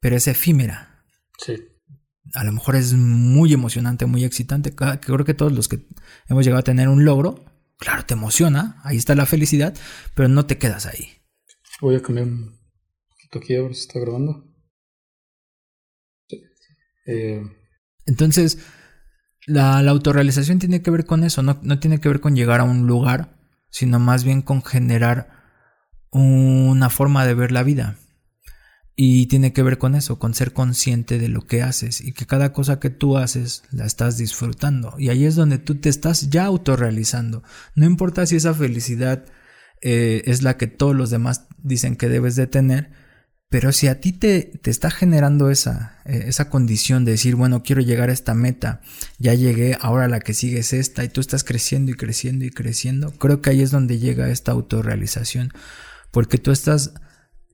pero 0.00 0.16
es 0.16 0.26
efímera. 0.26 1.04
Sí. 1.38 1.56
A 2.34 2.44
lo 2.44 2.52
mejor 2.52 2.76
es 2.76 2.94
muy 2.94 3.52
emocionante, 3.54 4.06
muy 4.06 4.24
excitante. 4.24 4.74
Creo 4.74 5.24
que 5.24 5.34
todos 5.34 5.52
los 5.52 5.68
que 5.68 5.86
hemos 6.28 6.44
llegado 6.44 6.60
a 6.60 6.64
tener 6.64 6.88
un 6.88 7.04
logro, 7.04 7.44
claro, 7.78 8.04
te 8.04 8.14
emociona, 8.14 8.80
ahí 8.82 8.96
está 8.96 9.14
la 9.14 9.24
felicidad, 9.24 9.74
pero 10.14 10.28
no 10.28 10.46
te 10.46 10.58
quedas 10.58 10.86
ahí. 10.86 11.22
Voy 11.80 11.94
a 11.94 12.02
cambiar 12.02 12.26
un 12.26 12.58
poquito 13.08 13.38
aquí 13.38 13.54
a 13.54 13.62
ver 13.62 13.74
si 13.74 13.82
está 13.82 14.00
grabando. 14.00 14.47
Eh, 17.08 17.42
Entonces, 18.06 18.58
la, 19.46 19.78
autorrealización 19.78 20.58
tiene 20.58 20.82
que 20.82 20.90
ver 20.90 21.06
con 21.06 21.24
eso, 21.24 21.42
no, 21.42 21.58
tiene 21.80 22.00
que 22.00 22.08
ver 22.08 22.20
con 22.20 22.36
llegar 22.36 22.60
a 22.60 22.64
un 22.64 22.86
lugar, 22.86 23.36
sino 23.70 23.98
más 23.98 24.24
bien 24.24 24.42
con 24.42 24.62
generar 24.62 25.30
una 26.10 26.90
forma 26.90 27.26
de 27.26 27.34
ver 27.34 27.50
la 27.50 27.62
vida. 27.62 27.96
Y 29.00 29.26
tiene 29.26 29.52
que 29.52 29.62
ver 29.62 29.78
con 29.78 29.94
eso, 29.94 30.18
con 30.18 30.34
ser 30.34 30.52
consciente 30.52 31.18
de 31.18 31.28
lo 31.28 31.46
que 31.46 31.62
haces 31.62 32.00
y 32.00 32.12
que 32.12 32.26
cada 32.26 32.52
cosa 32.52 32.80
que 32.80 32.90
tú 32.90 33.16
haces 33.16 33.62
la 33.70 33.86
estás 33.86 34.18
disfrutando. 34.18 34.94
Y 34.98 35.10
ahí 35.10 35.24
es 35.24 35.36
donde 35.36 35.58
tú 35.58 35.76
te 35.76 35.88
estás 35.88 36.30
ya 36.30 36.46
autorrealizando. 36.46 37.44
No 37.76 37.86
importa 37.86 38.26
si 38.26 38.34
esa 38.34 38.54
felicidad 38.54 39.24
eh, 39.82 40.22
es 40.24 40.42
la 40.42 40.56
que 40.56 40.66
todos 40.66 40.96
los 40.96 41.10
demás 41.10 41.46
dicen 41.58 41.94
que 41.94 42.08
debes 42.08 42.34
de 42.34 42.48
tener, 42.48 42.90
pero 43.50 43.72
si 43.72 43.86
a 43.86 44.00
ti 44.00 44.12
te, 44.12 44.42
te 44.62 44.70
está 44.70 44.90
generando 44.90 45.50
esa, 45.50 46.00
eh, 46.04 46.24
esa 46.26 46.50
condición 46.50 47.04
de 47.04 47.12
decir, 47.12 47.34
bueno, 47.34 47.62
quiero 47.62 47.80
llegar 47.80 48.10
a 48.10 48.12
esta 48.12 48.34
meta, 48.34 48.82
ya 49.18 49.34
llegué, 49.34 49.76
ahora 49.80 50.06
la 50.08 50.20
que 50.20 50.34
sigue 50.34 50.58
es 50.58 50.72
esta, 50.72 51.02
y 51.04 51.08
tú 51.08 51.20
estás 51.20 51.44
creciendo 51.44 51.90
y 51.90 51.94
creciendo 51.94 52.44
y 52.44 52.50
creciendo, 52.50 53.12
creo 53.12 53.40
que 53.40 53.50
ahí 53.50 53.62
es 53.62 53.70
donde 53.70 53.98
llega 53.98 54.28
esta 54.28 54.52
autorrealización, 54.52 55.52
porque 56.10 56.38
tú 56.38 56.50
estás 56.50 56.92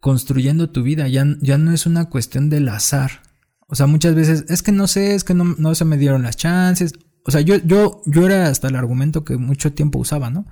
construyendo 0.01 0.71
tu 0.71 0.83
vida, 0.83 1.09
ya, 1.09 1.25
ya 1.41 1.59
no 1.59 1.73
es 1.73 1.87
una 1.87 2.11
cuestión 2.11 2.51
del 2.51 2.69
azar. 2.69 3.23
O 3.69 3.75
sea, 3.75 3.87
muchas 3.87 4.15
veces, 4.15 4.45
es 4.49 4.63
que 4.63 4.73
no 4.73 4.87
sé, 4.87 5.15
es 5.15 5.25
que 5.25 5.33
no, 5.33 5.45
no 5.57 5.75
se 5.75 5.87
me 5.87 5.97
dieron 5.97 6.23
las 6.23 6.37
chances. 6.37 6.93
O 7.25 7.31
sea, 7.31 7.41
yo, 7.41 7.57
yo, 7.65 8.03
yo 8.05 8.27
era 8.27 8.49
hasta 8.49 8.69
el 8.69 8.77
argumento 8.77 9.25
que 9.25 9.39
mucho 9.39 9.73
tiempo 9.73 9.99
usaba, 9.99 10.29
¿no? 10.29 10.47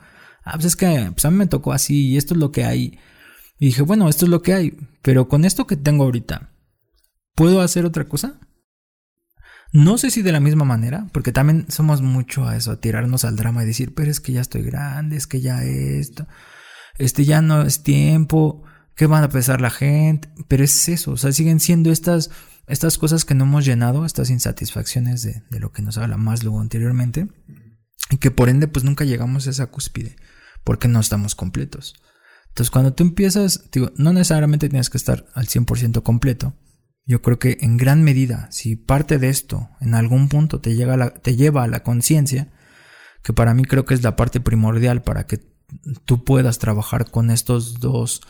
Ah, 0.45 0.53
pues 0.55 0.65
es 0.65 0.77
que 0.77 1.11
pues 1.13 1.25
a 1.25 1.31
mí 1.31 1.37
me 1.37 1.47
tocó 1.47 1.73
así 1.73 2.09
y 2.09 2.17
esto 2.17 2.33
es 2.35 2.41
lo 2.41 2.51
que 2.51 2.65
hay. 2.65 2.99
Y 3.63 3.67
dije, 3.67 3.83
bueno, 3.83 4.09
esto 4.09 4.25
es 4.25 4.29
lo 4.29 4.43
que 4.43 4.55
hay, 4.55 4.77
pero 5.03 5.29
con 5.29 5.45
esto 5.45 5.69
que 5.69 5.77
tengo 5.77 6.03
ahorita, 6.03 6.51
¿puedo 7.37 7.61
hacer 7.61 7.85
otra 7.85 8.09
cosa? 8.09 8.41
No 9.73 9.99
sé 9.99 10.11
si 10.11 10.23
de 10.23 10.33
la 10.33 10.41
misma 10.41 10.65
manera, 10.65 11.07
porque 11.13 11.31
también 11.31 11.67
somos 11.69 12.03
mucho 12.03 12.45
a 12.45 12.57
eso, 12.57 12.73
a 12.73 12.81
tirarnos 12.81 13.25
al 13.25 13.37
drama 13.37 13.63
y 13.63 13.67
decir, 13.67 13.95
pero 13.95 14.11
es 14.11 14.19
que 14.19 14.33
ya 14.33 14.41
estoy 14.41 14.63
grande, 14.63 15.17
es 15.17 15.29
que 15.29 15.41
ya 15.41 15.63
esto, 15.63 16.27
este 16.99 17.25
ya 17.25 17.41
no 17.41 17.63
es 17.63 17.85
tiempo, 17.85 18.65
¿qué 18.97 19.07
van 19.07 19.23
a 19.23 19.29
pensar 19.29 19.61
la 19.61 19.71
gente? 19.71 20.29
Pero 20.49 20.65
es 20.65 20.89
eso, 20.89 21.13
o 21.13 21.17
sea, 21.17 21.31
siguen 21.31 21.61
siendo 21.61 21.93
estas, 21.93 22.31
estas 22.67 22.99
cosas 22.99 23.25
que 23.25 23.37
no 23.37 23.45
hemos 23.45 23.65
llenado, 23.65 24.05
estas 24.05 24.31
insatisfacciones 24.31 25.23
de, 25.23 25.45
de 25.53 25.61
lo 25.61 25.71
que 25.71 25.83
nos 25.83 25.99
habla 25.99 26.17
más 26.17 26.43
luego 26.43 26.61
anteriormente, 26.61 27.29
y 28.11 28.17
que 28.17 28.33
por 28.33 28.49
ende 28.49 28.67
pues 28.67 28.85
nunca 28.85 29.05
llegamos 29.05 29.47
a 29.47 29.51
esa 29.51 29.69
cúspide, 29.69 30.17
porque 30.65 30.89
no 30.89 30.99
estamos 30.99 31.37
completos. 31.37 31.95
Entonces, 32.53 32.71
cuando 32.71 32.93
tú 32.93 33.03
empiezas, 33.03 33.71
digo, 33.73 33.93
no 33.97 34.13
necesariamente 34.13 34.69
tienes 34.69 34.91
que 34.91 34.99
estar 34.99 35.25
al 35.33 35.47
100% 35.47 36.03
completo. 36.03 36.55
Yo 37.07 37.23
creo 37.23 37.39
que 37.39 37.57
en 37.63 37.79
gran 37.79 38.05
medida, 38.05 38.49
si 38.53 38.77
parte 38.77 39.19
de 39.19 39.31
esto 39.31 39.71
en 39.81 39.95
algún 39.95 40.29
punto 40.29 40.61
te, 40.61 40.75
llega 40.75 41.15
te 41.15 41.35
lleva 41.35 41.65
a 41.65 41.67
la 41.67 41.83
conciencia, 41.83 42.53
que 43.23 43.33
para 43.33 43.55
mí 43.55 43.65
creo 43.65 43.87
que 43.87 43.95
es 43.95 44.03
la 44.03 44.17
parte 44.17 44.39
primordial 44.39 45.03
para 45.03 45.27
que 45.27 45.41
tú 46.05 46.25
puedas 46.25 46.59
trabajar 46.59 47.11
con 47.11 47.31
estos 47.31 47.81
dos 47.81 48.21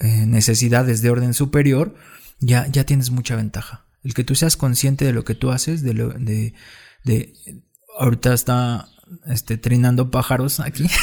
eh, 0.00 0.24
necesidades 0.24 1.02
de 1.02 1.10
orden 1.10 1.34
superior, 1.34 1.94
ya, 2.40 2.66
ya 2.68 2.84
tienes 2.84 3.10
mucha 3.10 3.36
ventaja. 3.36 3.86
El 4.02 4.14
que 4.14 4.24
tú 4.24 4.34
seas 4.34 4.56
consciente 4.56 5.04
de 5.04 5.12
lo 5.12 5.26
que 5.26 5.34
tú 5.34 5.50
haces, 5.50 5.82
de 5.82 5.92
lo, 5.92 6.08
de, 6.08 6.54
de 7.04 7.34
ahorita 7.98 8.32
está 8.32 8.88
este, 9.26 9.56
trinando 9.58 10.10
pájaros 10.10 10.60
aquí. 10.60 10.86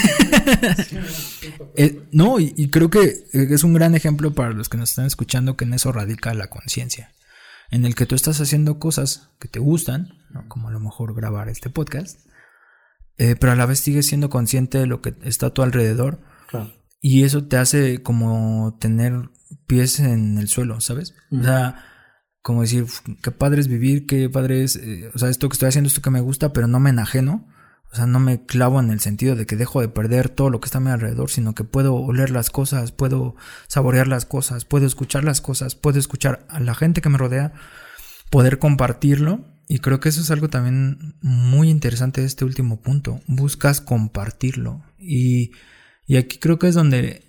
Eh, 1.77 2.07
no, 2.11 2.39
y, 2.39 2.69
creo 2.69 2.89
que 2.89 3.25
es 3.33 3.63
un 3.63 3.73
gran 3.73 3.95
ejemplo 3.95 4.33
para 4.33 4.51
los 4.51 4.69
que 4.69 4.77
nos 4.77 4.91
están 4.91 5.05
escuchando 5.05 5.57
que 5.57 5.65
en 5.65 5.73
eso 5.73 5.91
radica 5.91 6.33
la 6.33 6.47
conciencia. 6.47 7.11
En 7.69 7.85
el 7.85 7.95
que 7.95 8.05
tú 8.05 8.15
estás 8.15 8.39
haciendo 8.39 8.79
cosas 8.79 9.31
que 9.39 9.49
te 9.49 9.59
gustan, 9.59 10.13
como 10.47 10.69
a 10.69 10.71
lo 10.71 10.79
mejor 10.79 11.13
grabar 11.13 11.49
este 11.49 11.69
podcast, 11.69 12.19
eh, 13.17 13.35
pero 13.35 13.51
a 13.51 13.55
la 13.55 13.65
vez 13.65 13.79
sigues 13.79 14.05
siendo 14.07 14.29
consciente 14.29 14.77
de 14.77 14.85
lo 14.85 15.01
que 15.01 15.15
está 15.23 15.47
a 15.47 15.53
tu 15.53 15.61
alrededor. 15.63 16.21
Y 17.01 17.23
eso 17.23 17.45
te 17.45 17.57
hace 17.57 18.01
como 18.01 18.77
tener 18.79 19.29
pies 19.67 19.99
en 19.99 20.37
el 20.37 20.47
suelo, 20.47 20.79
¿sabes? 20.81 21.13
O 21.31 21.43
sea, 21.43 21.83
como 22.41 22.61
decir, 22.61 22.85
qué 23.21 23.31
padre 23.31 23.61
es 23.61 23.67
vivir, 23.67 24.05
qué 24.05 24.29
padre 24.29 24.63
es, 24.63 24.75
eh, 24.75 25.11
o 25.13 25.19
sea, 25.19 25.29
esto 25.29 25.49
que 25.49 25.53
estoy 25.53 25.69
haciendo, 25.69 25.87
esto 25.87 26.01
que 26.01 26.09
me 26.09 26.21
gusta, 26.21 26.53
pero 26.53 26.67
no 26.67 26.79
me 26.79 26.91
enajeno. 26.91 27.47
O 27.91 27.95
sea, 27.95 28.05
no 28.07 28.19
me 28.19 28.45
clavo 28.45 28.79
en 28.79 28.89
el 28.89 28.99
sentido 28.99 29.35
de 29.35 29.45
que 29.45 29.55
dejo 29.55 29.79
de 29.79 29.87
perder 29.87 30.29
todo 30.29 30.49
lo 30.49 30.59
que 30.59 30.65
está 30.65 30.79
a 30.79 30.81
mi 30.81 30.91
alrededor, 30.91 31.29
sino 31.29 31.55
que 31.55 31.63
puedo 31.63 31.95
oler 31.95 32.29
las 32.29 32.49
cosas, 32.49 32.91
puedo 32.91 33.35
saborear 33.67 34.07
las 34.07 34.25
cosas, 34.25 34.65
puedo 34.65 34.85
escuchar 34.85 35.23
las 35.23 35.39
cosas, 35.39 35.75
puedo 35.75 35.97
escuchar 35.97 36.45
a 36.49 36.59
la 36.59 36.75
gente 36.75 37.01
que 37.01 37.09
me 37.09 37.17
rodea, 37.17 37.53
poder 38.29 38.59
compartirlo. 38.59 39.45
Y 39.67 39.79
creo 39.79 39.99
que 39.99 40.09
eso 40.09 40.21
es 40.21 40.29
algo 40.29 40.49
también 40.49 41.15
muy 41.21 41.69
interesante 41.69 42.21
de 42.21 42.27
este 42.27 42.45
último 42.45 42.81
punto. 42.81 43.21
Buscas 43.27 43.81
compartirlo. 43.81 44.83
Y, 44.99 45.51
y 46.05 46.17
aquí 46.17 46.37
creo 46.37 46.59
que 46.59 46.67
es 46.67 46.75
donde 46.75 47.25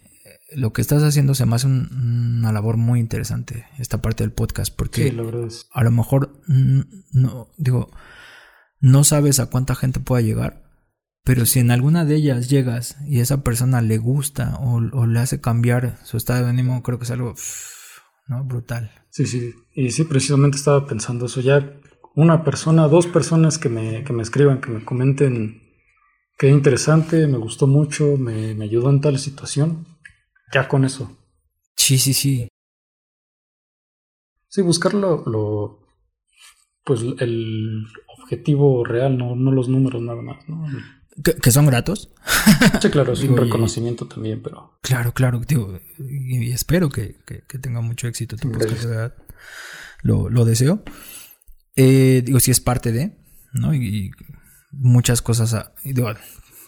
lo 0.52 0.72
que 0.72 0.80
estás 0.80 1.02
haciendo 1.02 1.34
se 1.34 1.46
me 1.46 1.56
hace 1.56 1.66
una 1.66 2.52
labor 2.52 2.76
muy 2.76 3.00
interesante, 3.00 3.66
esta 3.78 4.00
parte 4.00 4.22
del 4.22 4.32
podcast, 4.32 4.74
porque 4.74 5.14
a 5.72 5.84
lo 5.84 5.90
mejor 5.90 6.40
no, 6.46 7.48
digo, 7.56 7.90
no 8.80 9.04
sabes 9.04 9.40
a 9.40 9.46
cuánta 9.46 9.74
gente 9.74 10.00
pueda 10.00 10.22
llegar, 10.22 10.66
pero 11.24 11.46
si 11.46 11.58
en 11.60 11.70
alguna 11.70 12.04
de 12.04 12.16
ellas 12.16 12.48
llegas 12.48 12.96
y 13.06 13.20
esa 13.20 13.42
persona 13.42 13.82
le 13.82 13.98
gusta 13.98 14.58
o, 14.60 15.06
le 15.06 15.18
hace 15.18 15.40
cambiar 15.40 15.98
su 16.04 16.16
estado 16.16 16.44
de 16.44 16.50
ánimo, 16.50 16.82
creo 16.82 16.98
que 16.98 17.04
es 17.04 17.10
algo 17.10 17.34
¿no? 18.28 18.44
brutal. 18.44 18.90
Sí, 19.10 19.26
sí, 19.26 19.54
y 19.74 19.90
sí, 19.90 20.04
precisamente 20.04 20.56
estaba 20.56 20.86
pensando 20.86 21.26
eso, 21.26 21.40
ya 21.40 21.80
una 22.14 22.44
persona, 22.44 22.88
dos 22.88 23.06
personas 23.06 23.58
que 23.58 23.68
me, 23.68 24.04
que 24.04 24.12
me 24.12 24.22
escriban, 24.22 24.60
que 24.60 24.70
me 24.70 24.84
comenten 24.84 25.62
qué 26.38 26.48
interesante, 26.48 27.26
me 27.26 27.38
gustó 27.38 27.66
mucho, 27.66 28.16
me, 28.16 28.54
me 28.54 28.64
ayudó 28.64 28.90
en 28.90 29.00
tal 29.00 29.18
situación 29.18 29.86
ya 30.52 30.68
con 30.68 30.84
eso. 30.84 31.16
Sí, 31.76 31.98
sí, 31.98 32.14
sí. 32.14 32.48
Sí, 34.48 34.62
buscar 34.62 34.94
lo, 34.94 35.80
pues 36.84 37.02
el 37.18 37.84
objetivo 38.26 38.84
real, 38.84 39.16
no, 39.16 39.36
no 39.36 39.52
los 39.52 39.68
números 39.68 40.02
nada 40.02 40.20
más, 40.20 40.48
¿no? 40.48 40.66
¿Que, 41.22 41.50
son 41.50 41.66
gratos? 41.66 42.12
Sí, 42.82 42.90
claro, 42.90 43.12
es 43.12 43.22
un 43.22 43.36
reconocimiento 43.36 44.06
también, 44.06 44.42
pero... 44.42 44.78
Claro, 44.82 45.12
claro, 45.12 45.40
digo, 45.46 45.78
y, 45.98 46.50
espero 46.50 46.90
que, 46.90 47.16
tenga 47.60 47.80
mucho 47.80 48.06
éxito 48.06 48.36
tu 48.36 48.52
podcast. 48.52 48.84
Lo, 50.02 50.28
lo 50.28 50.44
deseo. 50.44 50.82
Eh, 51.74 52.22
digo, 52.24 52.38
si 52.40 52.50
es 52.50 52.60
parte 52.60 52.92
de, 52.92 53.16
¿no? 53.52 53.74
Y, 53.74 54.10
muchas 54.72 55.22
cosas, 55.22 55.70
digo, 55.84 56.12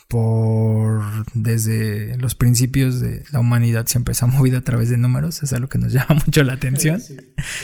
por 0.08 1.02
desde 1.34 2.16
los 2.16 2.34
principios 2.34 3.00
de 3.00 3.24
la 3.30 3.40
humanidad 3.40 3.86
siempre 3.86 4.14
se 4.14 4.24
ha 4.24 4.28
movido 4.28 4.58
a 4.58 4.62
través 4.62 4.88
de 4.88 4.96
números, 4.96 5.42
es 5.42 5.52
algo 5.52 5.68
que 5.68 5.78
nos 5.78 5.92
llama 5.94 6.22
mucho 6.26 6.42
la 6.42 6.54
atención. 6.54 7.00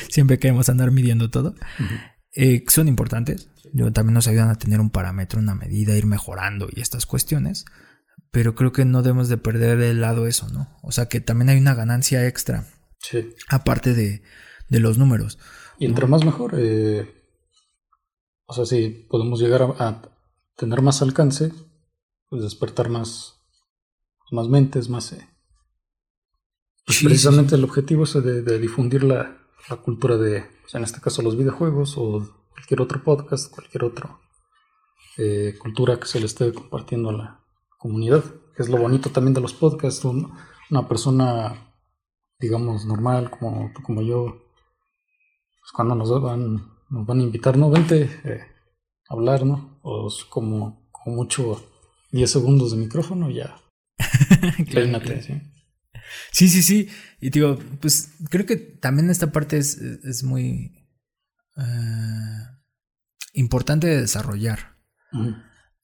Siempre 0.09 0.39
queremos 0.39 0.69
andar 0.69 0.91
midiendo 0.91 1.31
todo. 1.31 1.55
Eh, 2.35 2.65
son 2.69 2.89
importantes. 2.89 3.49
También 3.93 4.15
nos 4.15 4.29
ayudan 4.29 4.51
a 4.51 4.59
tener 4.59 4.81
un 4.81 4.91
parámetro, 4.91 5.41
una 5.41 5.55
medida, 5.55 5.97
ir 5.97 6.07
mejorando 6.07 6.69
y 6.71 6.81
estas 6.81 7.07
cuestiones. 7.07 7.65
Pero 8.31 8.55
creo 8.55 8.73
que 8.73 8.85
no 8.85 9.03
debemos 9.03 9.29
de 9.29 9.37
perder 9.37 9.79
de 9.79 9.95
lado 9.95 10.27
eso, 10.27 10.49
¿no? 10.49 10.77
O 10.83 10.93
sea 10.93 11.07
que 11.09 11.21
también 11.21 11.49
hay 11.49 11.59
una 11.59 11.75
ganancia 11.75 12.27
extra. 12.27 12.67
Aparte 13.49 13.95
de, 13.95 14.23
los 14.69 14.99
números. 14.99 15.39
Y 15.79 15.87
entre 15.87 16.07
más 16.07 16.25
mejor. 16.25 16.55
Eh, 16.57 17.07
o 18.47 18.55
sea, 18.55 18.65
si 18.65 19.07
podemos 19.09 19.41
llegar 19.41 19.63
a 19.63 20.03
tener 20.57 20.83
más 20.83 21.03
alcance, 21.03 21.53
pues, 22.29 22.43
despertar 22.43 22.89
más, 22.89 23.41
más 24.31 24.49
mentes, 24.49 24.89
más... 24.89 25.13
Eh, 25.13 25.29
pues, 26.87 27.03
precisamente 27.03 27.55
el 27.55 27.65
objetivo 27.65 28.05
es 28.05 28.15
de, 28.15 28.59
difundir 28.59 29.05
la, 29.05 29.39
cultura 29.83 30.17
de, 30.17 30.45
pues, 30.63 30.75
en 30.75 30.85
este 30.85 31.01
caso, 31.01 31.23
los 31.23 31.37
videojuegos 31.37 31.95
o 31.97 32.44
cualquier 32.55 32.81
otro 32.81 33.03
podcast, 33.03 33.53
cualquier 33.53 33.85
otra 33.85 34.19
eh, 35.19 35.55
cultura 35.61 35.99
que 36.01 36.07
se 36.07 36.21
le 36.21 36.27
esté 36.27 36.53
compartiendo 36.53 37.11
a 37.11 37.13
la 37.13 37.45
comunidad, 37.79 38.25
que 38.57 38.63
es 38.63 38.69
lo 38.69 38.79
bonito 38.79 39.11
también 39.11 39.35
de 39.35 39.41
los 39.41 39.53
podcasts. 39.53 40.05
una 40.05 40.89
persona, 40.89 41.75
digamos, 42.39 42.87
normal, 42.87 43.31
como 43.31 43.73
como 43.83 44.01
yo, 44.01 44.25
pues 45.61 45.73
cuando 45.75 45.95
nos 45.95 46.11
van, 46.23 46.57
nos 46.89 47.07
van 47.07 47.21
a 47.21 47.23
invitar, 47.23 47.59
no, 47.59 47.71
vente 47.71 48.09
eh, 48.25 48.41
a 49.09 49.15
hablar, 49.15 49.45
¿no? 49.45 49.79
O 49.83 50.09
como, 50.31 50.89
como 50.91 51.17
mucho 51.17 51.63
10 52.13 52.31
segundos 52.31 52.71
de 52.71 52.79
micrófono 52.79 53.31
ya. 53.31 53.61
Peínate, 54.73 55.23
¿sí? 55.23 55.41
Sí, 56.33 56.49
sí, 56.49 56.63
sí. 56.63 56.89
Y 57.21 57.31
digo, 57.31 57.59
pues 57.81 58.13
creo 58.31 58.47
que 58.47 58.57
también 58.57 59.11
esta 59.11 59.33
parte 59.33 59.59
es, 59.59 60.23
muy 60.25 60.84
eh, 61.57 62.47
importante 63.33 63.87
de 63.87 64.01
desarrollar. 64.01 64.77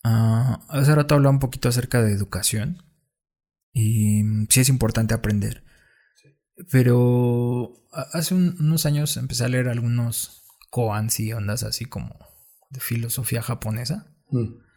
Ah, 0.02 0.60
hace 0.68 0.94
rato 0.94 1.14
hablaba 1.14 1.34
un 1.34 1.40
poquito 1.40 1.68
acerca 1.68 2.02
de 2.02 2.12
educación. 2.12 2.82
Y 3.72 4.22
sí 4.48 4.60
es 4.60 4.68
importante 4.68 5.14
aprender. 5.14 5.64
Pero 6.70 7.72
hace 8.12 8.34
unos 8.34 8.86
años 8.86 9.16
empecé 9.16 9.44
a 9.44 9.48
leer 9.48 9.68
algunos 9.68 10.44
koans 10.70 11.20
y 11.20 11.32
ondas 11.32 11.62
así 11.62 11.84
como 11.84 12.18
de 12.70 12.80
filosofía 12.80 13.42
japonesa. 13.42 14.14
Mm. 14.30 14.70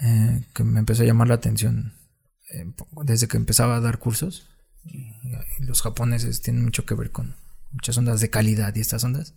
Eh, 0.00 0.46
que 0.54 0.64
me 0.64 0.80
empezó 0.80 1.02
a 1.02 1.06
llamar 1.06 1.28
la 1.28 1.34
atención 1.34 1.94
eh, 2.52 2.64
desde 3.04 3.28
que 3.28 3.36
empezaba 3.36 3.76
a 3.76 3.80
dar 3.80 3.98
cursos. 3.98 4.48
Y, 4.84 5.12
los 5.60 5.82
japoneses 5.82 6.42
tienen 6.42 6.64
mucho 6.64 6.84
que 6.84 6.94
ver 6.94 7.10
con 7.10 7.36
muchas 7.72 7.96
ondas 7.96 8.20
de 8.20 8.30
calidad 8.30 8.74
y 8.74 8.80
estas 8.80 9.04
ondas. 9.04 9.34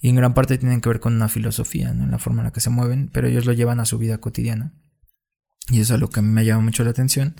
Y 0.00 0.08
en 0.08 0.16
gran 0.16 0.34
parte 0.34 0.58
tienen 0.58 0.80
que 0.80 0.88
ver 0.88 1.00
con 1.00 1.14
una 1.14 1.28
filosofía, 1.28 1.92
¿no? 1.92 2.04
en 2.04 2.10
la 2.10 2.18
forma 2.18 2.42
en 2.42 2.46
la 2.46 2.52
que 2.52 2.60
se 2.60 2.70
mueven, 2.70 3.10
pero 3.12 3.26
ellos 3.26 3.46
lo 3.46 3.52
llevan 3.52 3.80
a 3.80 3.84
su 3.84 3.98
vida 3.98 4.18
cotidiana. 4.18 4.72
Y 5.70 5.80
eso 5.80 5.94
es 5.94 6.00
lo 6.00 6.08
que 6.08 6.22
me 6.22 6.44
llama 6.44 6.62
mucho 6.62 6.84
la 6.84 6.90
atención. 6.90 7.34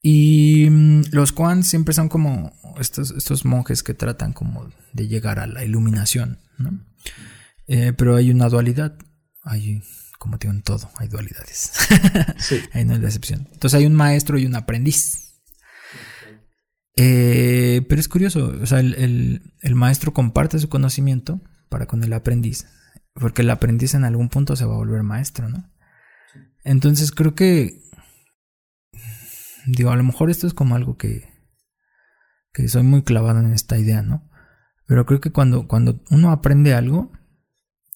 Y 0.00 0.68
mm, 0.70 1.02
los 1.12 1.32
Kwans 1.32 1.68
siempre 1.68 1.94
son 1.94 2.08
como 2.08 2.52
estos, 2.80 3.10
estos 3.10 3.44
monjes 3.44 3.82
que 3.82 3.94
tratan 3.94 4.32
como 4.32 4.68
de 4.92 5.08
llegar 5.08 5.38
a 5.38 5.46
la 5.46 5.64
iluminación, 5.64 6.38
¿no? 6.58 6.84
Eh, 7.66 7.92
pero 7.92 8.16
hay 8.16 8.30
una 8.30 8.48
dualidad. 8.48 8.96
Hay 9.42 9.82
como 10.22 10.38
digo 10.38 10.52
en 10.52 10.62
todo, 10.62 10.88
hay 10.98 11.08
dualidades. 11.08 11.72
Sí. 12.38 12.60
Ahí 12.72 12.84
no 12.84 12.94
es 12.94 13.00
la 13.00 13.08
excepción. 13.08 13.48
Entonces 13.52 13.78
hay 13.78 13.86
un 13.86 13.94
maestro 13.94 14.38
y 14.38 14.46
un 14.46 14.54
aprendiz. 14.54 15.31
Eh, 16.96 17.84
pero 17.88 18.00
es 18.00 18.08
curioso, 18.08 18.52
o 18.60 18.66
sea, 18.66 18.80
el, 18.80 19.40
maestro 19.74 20.12
comparte 20.12 20.58
su 20.58 20.68
conocimiento 20.68 21.40
para 21.68 21.86
con 21.86 22.04
el 22.04 22.12
aprendiz, 22.12 22.66
porque 23.14 23.42
el 23.42 23.50
aprendiz 23.50 23.94
en 23.94 24.04
algún 24.04 24.28
punto 24.28 24.56
se 24.56 24.66
va 24.66 24.74
a 24.74 24.78
volver 24.78 25.02
maestro, 25.02 25.48
¿no? 25.48 25.70
Entonces 26.64 27.10
creo 27.10 27.34
que, 27.34 27.80
digo, 29.66 29.90
a 29.90 29.96
lo 29.96 30.02
mejor 30.02 30.30
esto 30.30 30.46
es 30.46 30.54
como 30.54 30.76
algo 30.76 30.96
que, 30.96 31.28
que 32.52 32.68
soy 32.68 32.82
muy 32.82 33.02
clavado 33.02 33.40
en 33.40 33.52
esta 33.52 33.78
idea, 33.78 34.02
¿no? 34.02 34.30
Pero 34.86 35.06
creo 35.06 35.20
que 35.20 35.32
cuando, 35.32 35.66
cuando 35.66 36.02
uno 36.10 36.30
aprende 36.30 36.74
algo, 36.74 37.12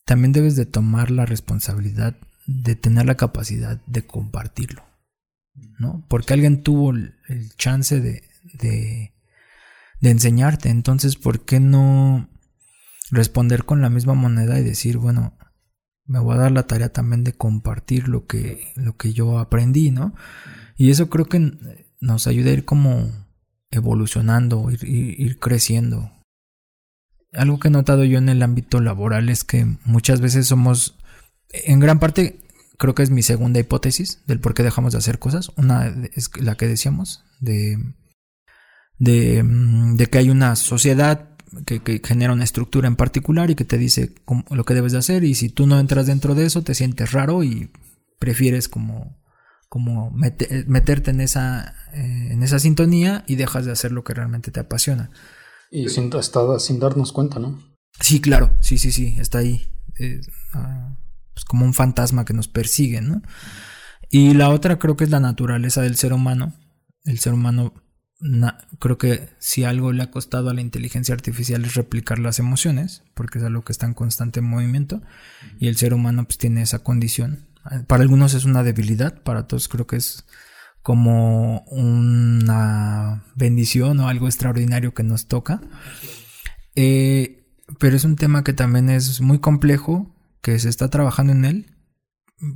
también 0.06 0.32
debes 0.32 0.56
de 0.56 0.66
tomar 0.66 1.10
la 1.10 1.26
responsabilidad 1.26 2.16
de 2.46 2.76
tener 2.76 3.06
la 3.06 3.16
capacidad 3.16 3.84
de 3.86 4.06
compartirlo, 4.06 4.84
¿no? 5.78 6.06
Porque 6.08 6.32
alguien 6.32 6.62
tuvo 6.62 6.92
el, 6.92 7.14
chance 7.56 8.00
de, 8.00 8.22
de, 8.56 9.12
enseñarte, 10.02 10.68
entonces, 10.68 11.16
¿por 11.16 11.44
qué 11.44 11.60
no 11.60 12.28
responder 13.10 13.64
con 13.64 13.82
la 13.82 13.90
misma 13.90 14.14
moneda 14.14 14.58
y 14.58 14.64
decir, 14.64 14.98
bueno, 14.98 15.36
me 16.04 16.20
voy 16.20 16.34
a 16.34 16.40
dar 16.40 16.52
la 16.52 16.66
tarea 16.66 16.92
también 16.92 17.24
de 17.24 17.32
compartir 17.32 18.08
lo 18.08 18.26
que, 18.26 18.72
lo 18.76 18.96
que 18.96 19.12
yo 19.12 19.38
aprendí, 19.38 19.90
¿no? 19.90 20.14
Y 20.76 20.90
eso 20.90 21.10
creo 21.10 21.26
que 21.26 21.52
nos 22.00 22.26
ayuda 22.26 22.50
a 22.50 22.54
ir 22.54 22.64
como 22.64 23.10
evolucionando, 23.70 24.70
ir, 24.70 24.84
ir 24.84 25.38
creciendo, 25.40 26.12
algo 27.36 27.58
que 27.58 27.68
he 27.68 27.70
notado 27.70 28.04
yo 28.04 28.18
en 28.18 28.28
el 28.28 28.42
ámbito 28.42 28.80
laboral 28.80 29.28
es 29.28 29.44
que 29.44 29.66
muchas 29.84 30.20
veces 30.20 30.46
somos, 30.46 30.96
en 31.50 31.80
gran 31.80 31.98
parte, 31.98 32.40
creo 32.78 32.94
que 32.94 33.02
es 33.02 33.10
mi 33.10 33.22
segunda 33.22 33.60
hipótesis 33.60 34.22
del 34.26 34.40
por 34.40 34.54
qué 34.54 34.62
dejamos 34.62 34.92
de 34.92 34.98
hacer 34.98 35.18
cosas. 35.18 35.50
Una 35.56 35.88
es 36.14 36.30
la 36.40 36.56
que 36.56 36.66
decíamos, 36.66 37.24
de, 37.40 37.78
de, 38.98 39.42
mm, 39.42 39.96
de 39.96 40.06
que 40.06 40.18
hay 40.18 40.30
una 40.30 40.56
sociedad 40.56 41.30
que, 41.64 41.82
que, 41.82 42.00
genera 42.04 42.32
una 42.32 42.44
estructura 42.44 42.88
en 42.88 42.96
particular 42.96 43.50
y 43.50 43.54
que 43.54 43.64
te 43.64 43.78
dice 43.78 44.14
cómo, 44.24 44.44
lo 44.50 44.64
que 44.64 44.74
debes 44.74 44.92
de 44.92 44.98
hacer 44.98 45.24
y 45.24 45.34
si 45.34 45.48
tú 45.48 45.66
no 45.66 45.78
entras 45.78 46.06
dentro 46.06 46.34
de 46.34 46.44
eso 46.44 46.62
te 46.62 46.74
sientes 46.74 47.12
raro 47.12 47.44
y 47.44 47.70
prefieres 48.18 48.68
como, 48.68 49.18
como 49.68 50.10
meterte 50.10 51.10
en 51.10 51.20
esa, 51.20 51.74
eh, 51.92 52.28
en 52.32 52.42
esa 52.42 52.58
sintonía 52.58 53.24
y 53.26 53.36
dejas 53.36 53.64
de 53.64 53.72
hacer 53.72 53.92
lo 53.92 54.04
que 54.04 54.14
realmente 54.14 54.50
te 54.50 54.60
apasiona. 54.60 55.10
Y 55.70 55.88
sin, 55.88 56.14
hasta 56.14 56.58
sin 56.58 56.78
darnos 56.78 57.12
cuenta, 57.12 57.38
¿no? 57.38 57.60
Sí, 58.00 58.20
claro, 58.20 58.52
sí, 58.60 58.78
sí, 58.78 58.92
sí, 58.92 59.16
está 59.18 59.38
ahí. 59.38 59.72
Eh, 59.98 60.20
pues 61.34 61.44
como 61.44 61.64
un 61.64 61.74
fantasma 61.74 62.24
que 62.24 62.34
nos 62.34 62.48
persigue, 62.48 63.00
¿no? 63.00 63.22
Y 64.10 64.34
la 64.34 64.50
otra 64.50 64.78
creo 64.78 64.96
que 64.96 65.04
es 65.04 65.10
la 65.10 65.20
naturaleza 65.20 65.82
del 65.82 65.96
ser 65.96 66.12
humano. 66.12 66.54
El 67.04 67.18
ser 67.18 67.34
humano, 67.34 67.74
creo 68.78 68.98
que 68.98 69.28
si 69.38 69.64
algo 69.64 69.92
le 69.92 70.02
ha 70.02 70.10
costado 70.10 70.48
a 70.48 70.54
la 70.54 70.60
inteligencia 70.60 71.14
artificial 71.14 71.64
es 71.64 71.74
replicar 71.74 72.18
las 72.18 72.38
emociones, 72.38 73.02
porque 73.14 73.38
es 73.38 73.44
algo 73.44 73.62
que 73.62 73.72
está 73.72 73.86
en 73.86 73.94
constante 73.94 74.40
movimiento, 74.40 75.02
y 75.58 75.68
el 75.68 75.76
ser 75.76 75.94
humano 75.94 76.24
pues 76.24 76.38
tiene 76.38 76.62
esa 76.62 76.80
condición. 76.80 77.46
Para 77.86 78.02
algunos 78.02 78.34
es 78.34 78.44
una 78.44 78.62
debilidad, 78.62 79.22
para 79.22 79.46
todos 79.46 79.68
creo 79.68 79.86
que 79.86 79.96
es 79.96 80.24
como 80.82 81.62
una 81.62 83.24
bendición 83.34 83.98
o 84.00 84.08
algo 84.08 84.26
extraordinario 84.26 84.94
que 84.94 85.02
nos 85.02 85.26
toca. 85.26 85.60
Eh, 86.76 87.44
pero 87.80 87.96
es 87.96 88.04
un 88.04 88.16
tema 88.16 88.44
que 88.44 88.52
también 88.52 88.88
es 88.88 89.20
muy 89.20 89.40
complejo, 89.40 90.14
que 90.40 90.58
se 90.60 90.68
está 90.68 90.88
trabajando 90.88 91.32
en 91.32 91.44
él, 91.44 91.66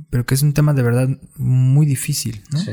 pero 0.09 0.25
que 0.25 0.35
es 0.35 0.43
un 0.43 0.53
tema 0.53 0.73
de 0.73 0.83
verdad 0.83 1.09
muy 1.35 1.85
difícil, 1.85 2.43
¿no? 2.51 2.59
Sí. 2.59 2.71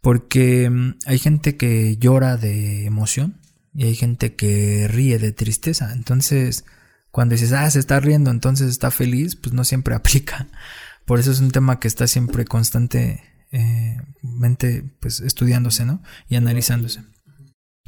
Porque 0.00 0.70
mm, 0.70 0.98
hay 1.06 1.18
gente 1.18 1.56
que 1.56 1.96
llora 1.96 2.36
de 2.36 2.86
emoción 2.86 3.40
y 3.74 3.84
hay 3.84 3.94
gente 3.94 4.34
que 4.34 4.88
ríe 4.88 5.18
de 5.18 5.32
tristeza. 5.32 5.92
Entonces, 5.92 6.64
cuando 7.10 7.34
dices, 7.34 7.52
ah, 7.52 7.70
se 7.70 7.78
está 7.78 8.00
riendo, 8.00 8.30
entonces 8.30 8.68
está 8.68 8.90
feliz, 8.90 9.36
pues 9.36 9.52
no 9.52 9.64
siempre 9.64 9.94
aplica. 9.96 10.48
Por 11.04 11.18
eso 11.18 11.30
es 11.32 11.40
un 11.40 11.50
tema 11.50 11.80
que 11.80 11.88
está 11.88 12.06
siempre 12.06 12.44
constantemente 12.44 13.20
eh, 13.50 14.90
pues, 15.00 15.20
estudiándose, 15.20 15.84
¿no? 15.84 16.02
Y 16.28 16.36
analizándose. 16.36 17.02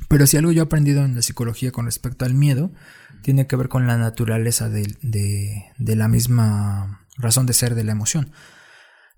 Pero 0.09 0.27
si 0.27 0.37
algo 0.37 0.53
yo 0.53 0.63
he 0.63 0.67
aprendido 0.67 1.05
en 1.05 1.15
la 1.15 1.23
psicología 1.23 1.73
con 1.73 1.87
respecto 1.87 2.25
al 2.25 2.35
miedo, 2.35 2.73
tiene 3.23 3.47
que 3.47 3.57
ver 3.57 3.69
con 3.69 3.87
la 3.87 3.97
naturaleza 3.97 4.69
de, 4.69 4.95
de, 5.01 5.97
la 5.97 6.09
misma 6.09 7.07
razón 7.17 7.47
de 7.47 7.53
ser 7.53 7.75
de 7.75 7.85
la 7.85 7.93
emoción. 7.93 8.33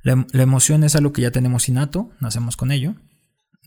La, 0.04 0.42
emoción 0.42 0.84
es 0.84 0.94
algo 0.94 1.12
que 1.12 1.22
ya 1.22 1.32
tenemos 1.32 1.68
innato, 1.68 2.12
nacemos 2.20 2.56
con 2.56 2.70
ello. 2.70 2.94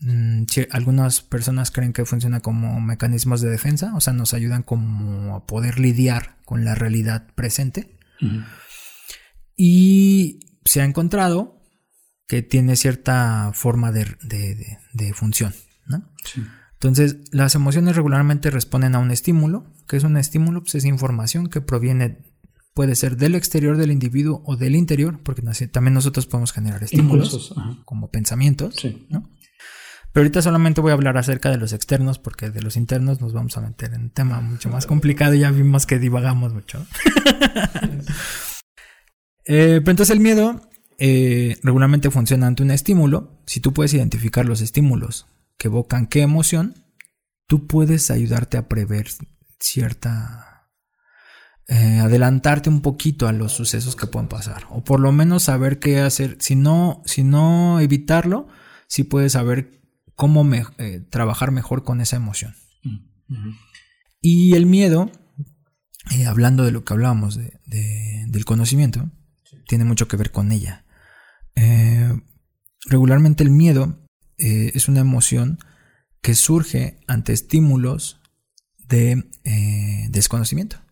Mm, 0.00 0.44
algunas 0.70 1.20
personas 1.20 1.70
creen 1.70 1.92
que 1.92 2.06
funciona 2.06 2.40
como 2.40 2.80
mecanismos 2.80 3.42
de 3.42 3.50
defensa, 3.50 3.94
o 3.94 4.00
sea, 4.00 4.14
nos 4.14 4.32
ayudan 4.32 4.62
como 4.62 5.36
a 5.36 5.44
poder 5.46 5.78
lidiar 5.78 6.36
con 6.46 6.64
la 6.64 6.74
realidad 6.74 7.26
presente. 7.34 7.98
Y 9.56 10.40
se 10.64 10.80
ha 10.80 10.84
encontrado 10.84 11.60
que 12.26 12.42
tiene 12.42 12.76
cierta 12.76 13.50
forma 13.52 13.92
de, 13.92 14.16
de 14.92 15.12
función. 15.12 15.52
¿no? 15.86 16.08
Sí. 16.24 16.42
Entonces, 16.80 17.16
las 17.32 17.56
emociones 17.56 17.96
regularmente 17.96 18.50
responden 18.50 18.94
a 18.94 19.00
un 19.00 19.10
estímulo. 19.10 19.66
que 19.88 19.96
es 19.96 20.04
un 20.04 20.16
estímulo? 20.16 20.60
Pues 20.60 20.76
es 20.76 20.84
información 20.84 21.48
que 21.48 21.60
proviene, 21.60 22.18
puede 22.78 22.94
ser 22.94 23.16
del 23.16 23.34
exterior 23.34 23.76
del 23.76 23.90
individuo 23.90 24.40
o 24.46 24.54
del 24.54 24.76
interior, 24.76 25.18
porque 25.24 25.42
también 25.66 25.94
nosotros 25.94 26.26
podemos 26.26 26.52
generar 26.52 26.84
estímulos 26.84 27.52
como 27.84 28.08
pensamientos. 28.08 28.76
¿no? 29.08 29.28
Pero 30.12 30.22
ahorita 30.22 30.42
solamente 30.42 30.80
voy 30.80 30.92
a 30.92 30.94
hablar 30.94 31.18
acerca 31.18 31.50
de 31.50 31.56
los 31.56 31.72
externos, 31.72 32.20
porque 32.20 32.50
de 32.50 32.62
los 32.62 32.76
internos 32.76 33.20
nos 33.20 33.32
vamos 33.32 33.56
a 33.56 33.62
meter 33.62 33.94
en 33.94 34.02
un 34.02 34.10
tema 34.10 34.40
mucho 34.40 34.68
más 34.68 34.86
complicado. 34.86 35.34
Ya 35.34 35.50
vimos 35.50 35.86
que 35.86 35.98
divagamos 35.98 36.54
mucho. 36.54 36.78
eh, 39.44 39.80
pero 39.80 39.90
entonces 39.90 40.10
el 40.10 40.20
miedo 40.20 40.70
eh, 40.98 41.56
regularmente 41.64 42.12
funciona 42.12 42.46
ante 42.46 42.62
un 42.62 42.70
estímulo. 42.70 43.42
Si 43.44 43.58
tú 43.58 43.72
puedes 43.72 43.92
identificar 43.92 44.46
los 44.46 44.60
estímulos 44.60 45.26
que 45.56 45.66
evocan 45.66 46.06
qué 46.06 46.22
emoción, 46.22 46.76
tú 47.48 47.66
puedes 47.66 48.12
ayudarte 48.12 48.56
a 48.56 48.68
prever 48.68 49.08
cierta... 49.58 50.57
Eh, 51.70 51.98
adelantarte 51.98 52.70
un 52.70 52.80
poquito 52.80 53.28
a 53.28 53.32
los 53.32 53.52
sucesos 53.52 53.94
que 53.94 54.06
pueden 54.06 54.26
pasar. 54.26 54.64
O 54.70 54.82
por 54.82 55.00
lo 55.00 55.12
menos 55.12 55.44
saber 55.44 55.78
qué 55.78 56.00
hacer. 56.00 56.38
Si 56.40 56.56
no, 56.56 57.02
si 57.04 57.24
no 57.24 57.78
evitarlo, 57.80 58.48
sí 58.86 59.04
puedes 59.04 59.32
saber 59.32 59.82
cómo 60.14 60.48
eh, 60.78 61.06
trabajar 61.10 61.50
mejor 61.50 61.84
con 61.84 62.00
esa 62.00 62.16
emoción. 62.16 62.54
Mm, 62.84 63.50
y 64.22 64.54
el 64.54 64.64
miedo, 64.64 65.12
eh, 66.10 66.24
hablando 66.24 66.64
de 66.64 66.72
lo 66.72 66.86
que 66.86 66.94
hablábamos 66.94 67.36
de, 67.36 67.60
del 68.28 68.46
conocimiento, 68.46 69.10
tiene 69.66 69.84
mucho 69.84 70.08
que 70.08 70.16
ver 70.16 70.32
con 70.32 70.52
ella. 70.52 70.86
regularmente 72.86 73.44
el 73.44 73.50
miedo 73.50 74.06
es 74.38 74.88
una 74.88 75.00
emoción 75.00 75.58
que 76.22 76.34
surge 76.34 77.00
ante 77.06 77.34
estímulos 77.34 78.20
de 78.88 79.28
desconocimiento. 80.08 80.87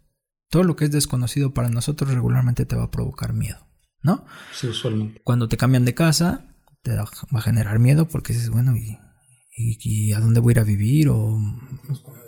Todo 0.50 0.64
lo 0.64 0.76
que 0.76 0.84
es 0.84 0.90
desconocido 0.90 1.52
para 1.52 1.68
nosotros 1.68 2.12
regularmente 2.12 2.66
te 2.66 2.76
va 2.76 2.84
a 2.84 2.90
provocar 2.90 3.32
miedo, 3.32 3.58
¿no? 4.02 4.24
Sí, 4.52 4.68
usualmente. 4.68 5.20
Cuando 5.24 5.48
te 5.48 5.56
cambian 5.56 5.84
de 5.84 5.94
casa, 5.94 6.54
te 6.82 6.94
va 6.94 7.08
a 7.32 7.42
generar 7.42 7.78
miedo 7.78 8.08
porque 8.08 8.32
dices, 8.32 8.50
bueno, 8.50 8.74
¿y, 8.76 10.12
a 10.12 10.20
dónde 10.20 10.40
voy 10.40 10.52
a 10.52 10.54
ir 10.54 10.60
a 10.60 10.64
vivir? 10.64 11.08
O 11.08 11.38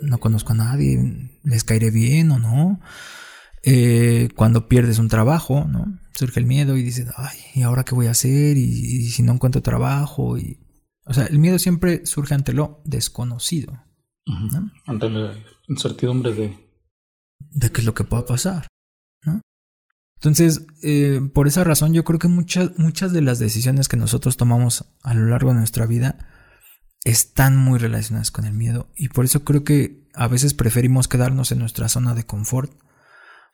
no 0.01 0.17
conozco 0.19 0.53
a 0.53 0.55
nadie, 0.55 1.39
¿les 1.43 1.63
caeré 1.63 1.91
bien 1.91 2.31
o 2.31 2.39
no? 2.39 2.79
Eh, 3.63 4.29
cuando 4.35 4.67
pierdes 4.67 4.99
un 4.99 5.09
trabajo, 5.09 5.65
¿no? 5.65 5.99
Surge 6.13 6.39
el 6.39 6.45
miedo 6.45 6.75
y 6.77 6.83
dices, 6.83 7.07
ay, 7.15 7.37
¿y 7.55 7.61
ahora 7.61 7.83
qué 7.83 7.95
voy 7.95 8.07
a 8.07 8.11
hacer? 8.11 8.57
¿Y, 8.57 8.63
y 8.63 9.09
si 9.09 9.23
no 9.23 9.33
encuentro 9.33 9.61
trabajo? 9.61 10.37
Y 10.37 10.59
o 11.09 11.13
sea, 11.13 11.25
el 11.25 11.39
miedo 11.39 11.57
siempre 11.57 12.05
surge 12.05 12.35
ante 12.35 12.53
lo 12.53 12.81
desconocido. 12.85 13.83
Ante 14.85 15.09
la 15.09 15.33
incertidumbre 15.67 16.33
de... 16.33 16.68
De 17.39 17.71
qué 17.71 17.81
es 17.81 17.85
lo 17.85 17.93
que 17.93 18.03
pueda 18.03 18.25
pasar. 18.25 18.67
¿no? 19.23 19.41
Entonces, 20.17 20.65
eh, 20.83 21.21
por 21.33 21.47
esa 21.47 21.63
razón 21.63 21.93
yo 21.93 22.03
creo 22.03 22.19
que 22.19 22.27
muchas, 22.27 22.77
muchas 22.77 23.13
de 23.13 23.21
las 23.21 23.39
decisiones 23.39 23.87
que 23.87 23.97
nosotros 23.97 24.37
tomamos 24.37 24.85
a 25.03 25.13
lo 25.13 25.27
largo 25.27 25.51
de 25.51 25.59
nuestra 25.59 25.85
vida 25.85 26.17
están 27.03 27.57
muy 27.57 27.79
relacionadas 27.79 28.31
con 28.31 28.45
el 28.45 28.53
miedo. 28.53 28.89
Y 28.95 29.09
por 29.09 29.25
eso 29.25 29.43
creo 29.43 29.63
que 29.63 30.07
a 30.13 30.27
veces 30.27 30.53
preferimos 30.53 31.07
quedarnos 31.07 31.51
en 31.51 31.59
nuestra 31.59 31.89
zona 31.89 32.13
de 32.13 32.25
confort 32.25 32.71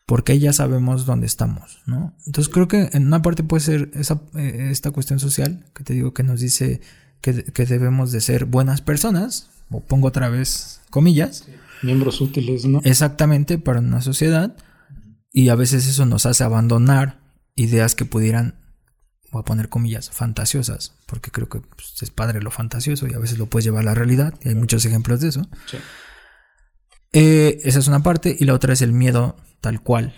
porque 0.05 0.37
ya 0.37 0.53
sabemos 0.53 1.05
dónde 1.05 1.25
estamos, 1.25 1.81
¿no? 1.87 2.15
Entonces 2.27 2.53
creo 2.53 2.67
que 2.67 2.89
en 2.93 3.07
una 3.07 3.21
parte 3.21 3.43
puede 3.43 3.63
ser 3.63 3.91
esa, 3.95 4.21
eh, 4.35 4.69
esta 4.71 4.91
cuestión 4.91 5.19
social 5.19 5.65
que 5.73 5.83
te 5.83 5.93
digo 5.93 6.13
que 6.13 6.23
nos 6.23 6.39
dice 6.39 6.81
que, 7.21 7.65
debemos 7.65 8.11
de 8.11 8.21
ser 8.21 8.45
buenas 8.45 8.81
personas, 8.81 9.49
o 9.71 9.81
pongo 9.81 10.09
otra 10.09 10.29
vez 10.29 10.81
comillas. 10.91 11.47
Miembros 11.85 12.19
útiles, 12.19 12.65
¿no? 12.65 12.81
Exactamente, 12.83 13.57
para 13.57 13.79
una 13.79 14.01
sociedad. 14.01 14.55
Y 15.31 15.49
a 15.49 15.55
veces 15.55 15.87
eso 15.87 16.05
nos 16.05 16.25
hace 16.25 16.43
abandonar 16.43 17.19
ideas 17.55 17.95
que 17.95 18.05
pudieran, 18.05 18.55
voy 19.31 19.41
a 19.41 19.45
poner 19.45 19.69
comillas, 19.69 20.09
fantasiosas, 20.09 20.95
porque 21.07 21.31
creo 21.31 21.49
que 21.49 21.59
pues, 21.59 22.01
es 22.01 22.09
padre 22.09 22.41
lo 22.41 22.51
fantasioso 22.51 23.07
y 23.07 23.13
a 23.13 23.19
veces 23.19 23.37
lo 23.37 23.47
puedes 23.47 23.65
llevar 23.65 23.81
a 23.81 23.85
la 23.85 23.93
realidad, 23.93 24.33
y 24.43 24.49
hay 24.49 24.55
muchos 24.55 24.85
ejemplos 24.85 25.21
de 25.21 25.29
eso. 25.29 25.47
Eh, 27.13 27.59
esa 27.63 27.79
es 27.79 27.87
una 27.87 28.03
parte, 28.03 28.35
y 28.37 28.45
la 28.45 28.53
otra 28.53 28.73
es 28.73 28.81
el 28.81 28.93
miedo 28.93 29.37
tal 29.61 29.81
cual, 29.81 30.13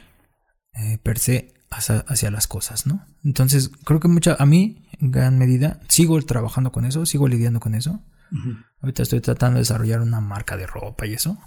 eh, 0.73 0.99
per 1.02 1.19
se, 1.19 1.53
hacia, 1.69 2.31
las 2.31 2.48
cosas, 2.48 2.85
¿no? 2.85 3.06
Entonces, 3.23 3.72
creo 3.84 3.99
que 3.99 4.07
mucha, 4.07 4.35
a 4.39 4.45
mí, 4.45 4.88
en 4.99 5.11
gran 5.11 5.38
medida, 5.38 5.80
sigo 5.89 6.22
trabajando 6.22 6.72
con 6.72 6.85
eso, 6.85 7.06
sigo 7.06 7.27
lidiando 7.27 7.60
con 7.60 7.76
eso. 7.76 8.03
Ahorita 8.81 9.03
estoy 9.03 9.22
tratando 9.22 9.56
de 9.56 9.61
desarrollar 9.61 10.02
una 10.02 10.22
marca 10.22 10.57
de 10.57 10.68
ropa 10.68 11.06
y 11.06 11.14
eso. 11.14 11.38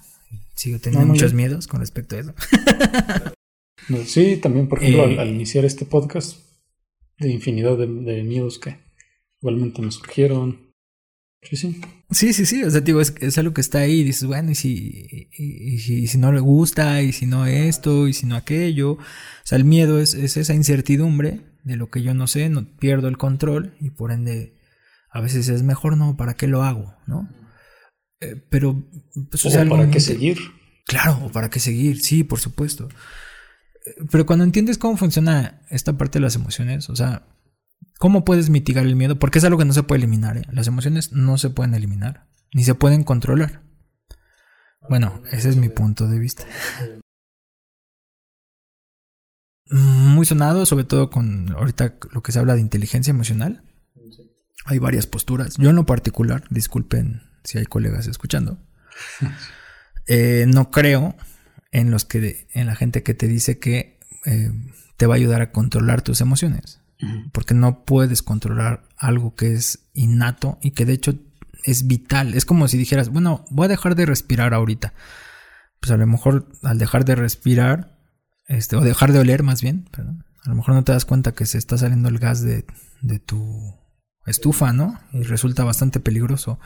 Sigo 0.61 0.79
teniendo 0.79 1.07
muchos 1.07 1.33
miedos 1.33 1.67
con 1.67 1.81
respecto 1.81 2.17
a 2.17 2.19
eso. 2.19 2.35
sí, 4.05 4.37
también, 4.37 4.69
por 4.69 4.83
ejemplo, 4.83 5.05
al, 5.05 5.29
eh, 5.29 5.31
iniciar 5.31 5.65
este 5.65 5.87
podcast, 5.87 6.37
de 7.19 7.31
infinidad 7.31 7.79
de, 7.79 7.87
de 7.87 8.23
miedos 8.25 8.59
que 8.59 8.77
igualmente 9.41 9.81
me 9.81 9.91
surgieron. 9.91 10.75
Sí, 11.41 11.57
sí. 11.57 11.81
Sí, 12.11 12.35
sí, 12.35 12.45
sí. 12.45 12.63
O 12.63 12.71
sea, 12.71 12.83
digo, 12.83 13.01
es, 13.01 13.15
es 13.21 13.39
algo 13.39 13.55
que 13.55 13.63
está 13.63 13.79
ahí 13.79 14.01
y 14.01 14.05
dices, 14.05 14.29
bueno, 14.29 14.51
y 14.51 14.55
si, 14.55 15.31
y, 15.33 16.07
si, 16.09 16.19
no 16.19 16.31
le 16.31 16.41
gusta, 16.41 17.01
y 17.01 17.13
si 17.13 17.25
no 17.25 17.47
esto, 17.47 18.07
y 18.07 18.13
si 18.13 18.27
no 18.27 18.37
aquello. 18.37 18.93
O 18.93 18.99
sea, 19.45 19.57
el 19.57 19.65
miedo 19.65 19.99
es, 19.99 20.13
es 20.13 20.37
esa 20.37 20.53
incertidumbre 20.53 21.41
de 21.65 21.77
lo 21.77 21.89
que 21.89 22.03
yo 22.03 22.13
no 22.13 22.27
sé, 22.27 22.51
no 22.51 22.67
pierdo 22.77 23.09
el 23.09 23.17
control 23.17 23.73
y 23.81 23.89
por 23.89 24.13
ende 24.13 24.61
a 25.11 25.23
veces 25.23 25.49
es 25.49 25.63
mejor 25.63 25.97
no, 25.97 26.19
¿para 26.19 26.35
qué 26.35 26.49
lo 26.49 26.63
hago? 26.63 26.95
¿No? 27.07 27.31
Eh, 28.21 28.37
pero 28.49 28.85
pues, 29.31 29.47
o 29.47 29.69
para 29.69 29.91
qué 29.91 30.01
seguir. 30.01 30.39
Claro, 30.87 31.31
para 31.33 31.51
qué 31.51 31.61
seguir, 31.61 32.01
sí, 32.01 32.25
por 32.25 32.41
supuesto. 32.41 32.89
Eh, 33.87 34.05
pero 34.11 34.27
cuando 34.27 34.45
entiendes 34.45 34.79
cómo 34.79 34.97
funciona 34.97 35.63
esta 35.71 35.97
parte 35.97 36.19
de 36.19 36.25
las 36.25 36.37
emociones, 36.37 36.91
o 36.91 36.97
sea, 36.97 37.25
¿Cómo 38.01 38.25
puedes 38.25 38.49
mitigar 38.49 38.87
el 38.87 38.97
miedo? 38.97 39.19
Porque 39.19 39.39
es 39.39 39.45
algo 39.45 39.59
que 39.59 39.67
no 39.67 39.75
se 39.75 39.83
puede 39.83 39.99
eliminar. 39.99 40.39
¿eh? 40.39 40.47
Las 40.51 40.67
emociones 40.67 41.13
no 41.13 41.37
se 41.37 41.51
pueden 41.51 41.75
eliminar, 41.75 42.27
ni 42.55 42.65
se 42.65 42.75
pueden 42.75 43.05
controlar. 43.05 43.63
Bueno, 44.89 45.23
ese 45.31 45.51
es 45.51 45.57
mi 45.57 45.69
punto 45.69 46.09
de 46.09 46.19
vista. 46.19 46.47
Muy 49.71 50.25
sonado, 50.25 50.65
sobre 50.65 50.85
todo 50.85 51.11
con 51.11 51.53
ahorita 51.53 51.99
lo 52.13 52.23
que 52.23 52.33
se 52.33 52.39
habla 52.39 52.55
de 52.55 52.63
inteligencia 52.63 53.11
emocional. 53.11 53.65
Hay 54.65 54.79
varias 54.79 55.07
posturas. 55.07 55.59
Yo 55.59 55.69
en 55.69 55.77
lo 55.77 55.85
particular, 55.85 56.45
disculpen 56.49 57.21
si 57.45 57.59
hay 57.59 57.67
colegas 57.67 58.07
escuchando, 58.07 58.59
eh, 60.07 60.45
no 60.49 60.71
creo 60.71 61.17
en 61.73 61.91
los 61.91 62.05
que 62.05 62.49
en 62.53 62.67
la 62.67 62.75
gente 62.75 63.03
que 63.03 63.15
te 63.15 63.29
dice 63.29 63.59
que 63.59 63.99
eh, 64.27 64.51
te 64.97 65.07
va 65.07 65.15
a 65.15 65.17
ayudar 65.17 65.41
a 65.41 65.53
controlar 65.53 66.03
tus 66.03 66.21
emociones. 66.21 66.81
Porque 67.33 67.55
no 67.55 67.87
puedes 67.87 68.23
controlar 68.23 68.83
algo 68.99 69.35
que 69.35 69.55
es 69.55 69.89
innato 69.95 70.59
y 70.61 70.73
que 70.73 70.85
de 70.85 70.93
hecho 70.93 71.15
es 71.65 71.87
vital. 71.87 72.35
Es 72.35 72.45
como 72.45 72.69
si 72.69 72.77
dijeras, 72.77 73.09
bueno, 73.09 73.47
voy 73.49 73.65
a 73.65 73.69
dejar 73.69 73.95
de 73.95 74.05
respirar 74.05 74.53
ahorita. 74.53 74.93
Pues 75.81 75.91
a 75.93 75.97
lo 75.97 76.07
mejor 76.07 76.53
al 76.63 76.77
dejar 76.77 77.07
de 77.07 77.15
respirar, 77.15 77.99
este, 78.49 78.77
o 78.77 78.83
dejar 78.83 79.13
de 79.13 79.19
oler 79.21 79.43
más 79.43 79.63
bien, 79.63 79.89
a 79.97 80.51
lo 80.51 80.55
mejor 80.55 80.75
no 80.75 80.85
te 80.85 80.93
das 80.93 81.07
cuenta 81.07 81.33
que 81.33 81.47
se 81.47 81.57
está 81.57 81.79
saliendo 81.79 82.11
el 82.11 82.19
gas 82.19 82.43
de, 82.43 82.67
de 83.01 83.19
tu 83.19 83.80
estufa, 84.27 84.73
¿no? 84.73 84.99
Y 85.13 85.23
resulta 85.23 85.65
bastante 85.65 86.01
peligroso. 86.01 86.59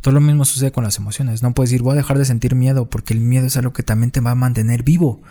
Todo 0.00 0.14
lo 0.14 0.20
mismo 0.20 0.44
sucede 0.44 0.72
con 0.72 0.84
las 0.84 0.98
emociones. 0.98 1.42
No 1.42 1.54
puedes 1.54 1.70
decir, 1.70 1.82
voy 1.82 1.92
a 1.92 1.96
dejar 1.96 2.18
de 2.18 2.24
sentir 2.24 2.54
miedo, 2.54 2.88
porque 2.88 3.14
el 3.14 3.20
miedo 3.20 3.46
es 3.46 3.56
algo 3.56 3.72
que 3.72 3.82
también 3.82 4.10
te 4.10 4.20
va 4.20 4.32
a 4.32 4.36
mantener 4.36 4.82
vivo, 4.82 5.22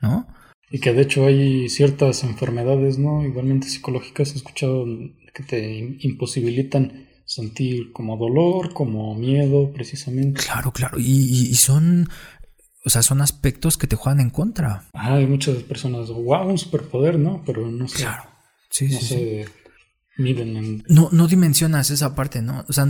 ¿no? 0.00 0.26
Y 0.70 0.80
que 0.80 0.92
de 0.92 1.02
hecho 1.02 1.26
hay 1.26 1.68
ciertas 1.68 2.24
enfermedades, 2.24 2.98
¿no? 2.98 3.24
Igualmente 3.24 3.68
psicológicas, 3.68 4.32
he 4.32 4.36
escuchado 4.36 4.86
que 5.34 5.42
te 5.42 5.98
imposibilitan 6.00 7.08
sentir 7.24 7.92
como 7.92 8.16
dolor, 8.16 8.72
como 8.72 9.14
miedo, 9.14 9.72
precisamente. 9.72 10.42
Claro, 10.42 10.72
claro. 10.72 10.98
Y, 10.98 11.54
son, 11.54 12.08
o 12.84 12.90
sea, 12.90 13.02
son 13.02 13.20
aspectos 13.20 13.76
que 13.76 13.86
te 13.86 13.96
juegan 13.96 14.20
en 14.20 14.30
contra. 14.30 14.88
Ah, 14.94 15.14
hay 15.14 15.26
muchas 15.26 15.62
personas, 15.62 16.08
wow, 16.08 16.48
un 16.48 16.58
superpoder, 16.58 17.18
¿no? 17.18 17.42
Pero 17.44 17.70
no 17.70 17.88
sé. 17.88 17.98
Claro. 17.98 18.24
Sí, 18.70 18.88
no 18.88 18.98
sí, 18.98 19.06
se 19.06 19.46
en... 20.18 20.84
No, 20.88 21.08
no 21.12 21.26
dimensionas 21.28 21.90
esa 21.90 22.14
parte, 22.14 22.42
¿no? 22.42 22.64
O 22.68 22.72
sea, 22.72 22.86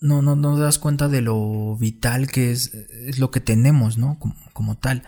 no, 0.00 0.22
no, 0.22 0.36
no 0.36 0.58
das 0.58 0.78
cuenta 0.78 1.08
de 1.08 1.22
lo 1.22 1.76
vital 1.76 2.30
que 2.30 2.50
es, 2.52 2.74
es 2.74 3.18
lo 3.18 3.30
que 3.30 3.40
tenemos, 3.40 3.98
¿no? 3.98 4.18
Como, 4.18 4.34
como 4.52 4.76
tal. 4.76 5.02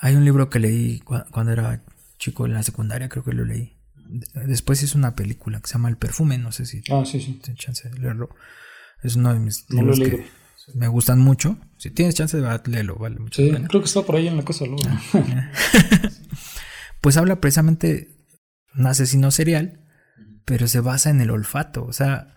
Hay 0.00 0.14
un 0.16 0.24
libro 0.24 0.50
que 0.50 0.58
leí 0.58 1.00
cuando 1.00 1.52
era 1.52 1.84
chico 2.18 2.46
en 2.46 2.54
la 2.54 2.62
secundaria, 2.62 3.08
creo 3.08 3.24
que 3.24 3.32
lo 3.32 3.44
leí. 3.44 3.76
Después 4.46 4.82
hizo 4.82 4.98
una 4.98 5.16
película 5.16 5.60
que 5.60 5.66
se 5.66 5.74
llama 5.74 5.88
El 5.88 5.96
Perfume, 5.96 6.38
no 6.38 6.52
sé 6.52 6.66
si 6.66 6.82
ah, 6.90 7.04
sí, 7.04 7.20
sí. 7.20 7.40
tienes 7.42 7.60
chance 7.60 7.88
de 7.88 7.98
leerlo. 7.98 8.30
Es 9.02 9.16
uno 9.16 9.32
de 9.32 9.40
mis 9.40 9.68
libros 9.70 9.98
que 9.98 10.26
me 10.74 10.88
gustan 10.88 11.20
mucho. 11.20 11.58
Si 11.78 11.90
tienes 11.90 12.14
chance 12.14 12.40
de 12.40 12.60
leerlo, 12.66 12.96
vale 12.96 13.18
mucho. 13.18 13.42
Sí, 13.42 13.50
creo 13.50 13.80
que 13.80 13.86
está 13.86 14.02
por 14.02 14.16
ahí 14.16 14.28
en 14.28 14.36
la 14.36 14.44
casa 14.44 14.64
luego. 14.66 14.82
Ah, 14.86 15.50
pues 17.00 17.16
habla 17.16 17.40
precisamente 17.40 18.14
un 18.76 18.86
asesino 18.86 19.30
serial, 19.30 19.83
pero 20.44 20.68
se 20.68 20.80
basa 20.80 21.10
en 21.10 21.20
el 21.20 21.30
olfato. 21.30 21.84
O 21.84 21.92
sea, 21.92 22.34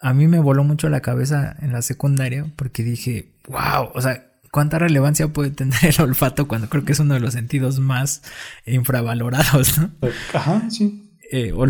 a 0.00 0.14
mí 0.14 0.26
me 0.28 0.38
voló 0.38 0.64
mucho 0.64 0.88
la 0.88 1.00
cabeza 1.00 1.56
en 1.60 1.72
la 1.72 1.82
secundaria 1.82 2.46
porque 2.56 2.82
dije, 2.82 3.32
wow, 3.48 3.90
o 3.94 4.00
sea, 4.00 4.26
¿Cuánta 4.50 4.80
relevancia 4.80 5.28
puede 5.28 5.50
tener 5.50 5.78
el 5.82 6.00
olfato 6.02 6.48
cuando 6.48 6.68
creo 6.68 6.84
que 6.84 6.92
es 6.92 6.98
uno 6.98 7.14
de 7.14 7.20
los 7.20 7.34
sentidos 7.34 7.78
más 7.78 8.22
infravalorados? 8.66 9.78
¿no? 9.78 9.90
Ajá, 10.34 10.68
sí. 10.70 11.06
Eh, 11.32 11.52
o 11.52 11.64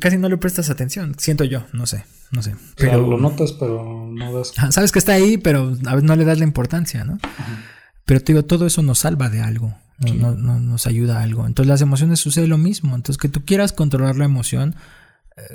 casi 0.00 0.18
no 0.18 0.28
le 0.28 0.36
prestas 0.36 0.68
atención, 0.68 1.14
siento 1.16 1.44
yo, 1.44 1.64
no 1.72 1.86
sé, 1.86 2.04
no 2.30 2.42
sé. 2.42 2.54
Pero 2.76 3.08
lo 3.08 3.16
notas, 3.16 3.52
pero 3.52 4.06
no 4.12 4.36
das. 4.36 4.52
Sabes 4.70 4.92
que 4.92 4.98
está 4.98 5.14
ahí, 5.14 5.38
pero 5.38 5.74
a 5.86 5.94
veces 5.94 6.02
no 6.02 6.14
le 6.14 6.26
das 6.26 6.38
la 6.38 6.44
importancia, 6.44 7.04
¿no? 7.04 7.18
Pero 8.04 8.20
te 8.20 8.34
digo, 8.34 8.44
todo 8.44 8.66
eso 8.66 8.82
nos 8.82 8.98
salva 8.98 9.30
de 9.30 9.40
algo, 9.40 9.74
no, 9.98 10.34
nos 10.36 10.86
ayuda 10.86 11.20
a 11.20 11.22
algo. 11.22 11.46
Entonces 11.46 11.68
las 11.68 11.80
emociones 11.80 12.20
sucede 12.20 12.48
lo 12.48 12.58
mismo. 12.58 12.94
Entonces 12.94 13.18
que 13.18 13.30
tú 13.30 13.46
quieras 13.46 13.72
controlar 13.72 14.16
la 14.16 14.26
emoción, 14.26 14.74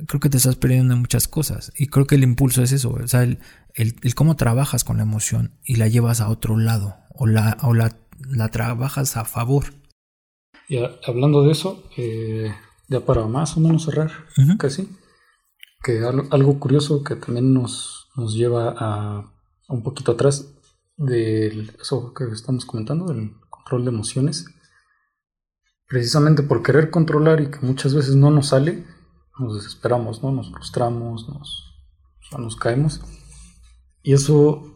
creo 0.08 0.20
que 0.20 0.30
te 0.30 0.38
estás 0.38 0.56
perdiendo 0.56 0.94
en 0.94 1.02
muchas 1.02 1.28
cosas. 1.28 1.72
Y 1.78 1.88
creo 1.88 2.06
que 2.06 2.16
el 2.16 2.24
impulso 2.24 2.64
es 2.64 2.72
eso, 2.72 2.92
o 2.92 3.08
sea, 3.08 3.24
el, 3.24 3.40
el, 3.74 4.16
cómo 4.16 4.36
trabajas 4.36 4.84
con 4.84 4.98
la 4.98 5.04
emoción 5.04 5.58
y 5.64 5.76
la 5.76 5.88
llevas 5.88 6.22
a 6.22 6.30
otro 6.30 6.58
lado 6.58 6.96
o 7.14 7.28
la, 7.28 7.58
o 7.64 7.74
la, 7.74 7.98
la 8.30 8.50
trabajas 8.50 9.18
a 9.18 9.26
favor. 9.26 9.66
Y 10.68 10.78
hablando 11.06 11.44
de 11.44 11.52
eso, 11.52 11.84
eh, 11.98 12.54
ya 12.88 13.02
para 13.02 13.28
más 13.28 13.58
o 13.58 13.60
menos 13.60 13.86
cerrar, 13.86 14.12
casi, 14.58 14.90
que 15.84 16.00
algo, 16.00 16.60
curioso 16.60 17.04
que 17.04 17.16
también 17.16 17.54
nos, 17.54 18.10
nos 18.16 18.34
lleva 18.34 18.74
a, 18.78 19.34
un 19.68 19.84
poquito 19.84 20.14
atrás 20.14 20.54
de 20.96 21.68
eso 21.82 22.14
que 22.14 22.26
estamos 22.32 22.66
comentando, 22.66 23.08
del 23.08 23.34
control 23.50 23.84
de 23.84 23.92
emociones, 23.92 24.46
precisamente 25.88 26.44
por 26.44 26.64
querer 26.64 26.90
controlar 26.90 27.42
y 27.42 27.52
que 27.52 27.60
muchas 27.60 27.94
veces 27.94 28.16
no 28.16 28.32
nos 28.32 28.48
sale, 28.48 28.86
nos 29.40 29.56
desesperamos, 29.56 30.24
¿no? 30.24 30.32
Nos 30.32 30.52
frustramos, 30.52 31.28
nos, 31.30 31.76
nos 32.38 32.56
caemos. 32.56 33.02
Y 34.02 34.14
eso 34.14 34.74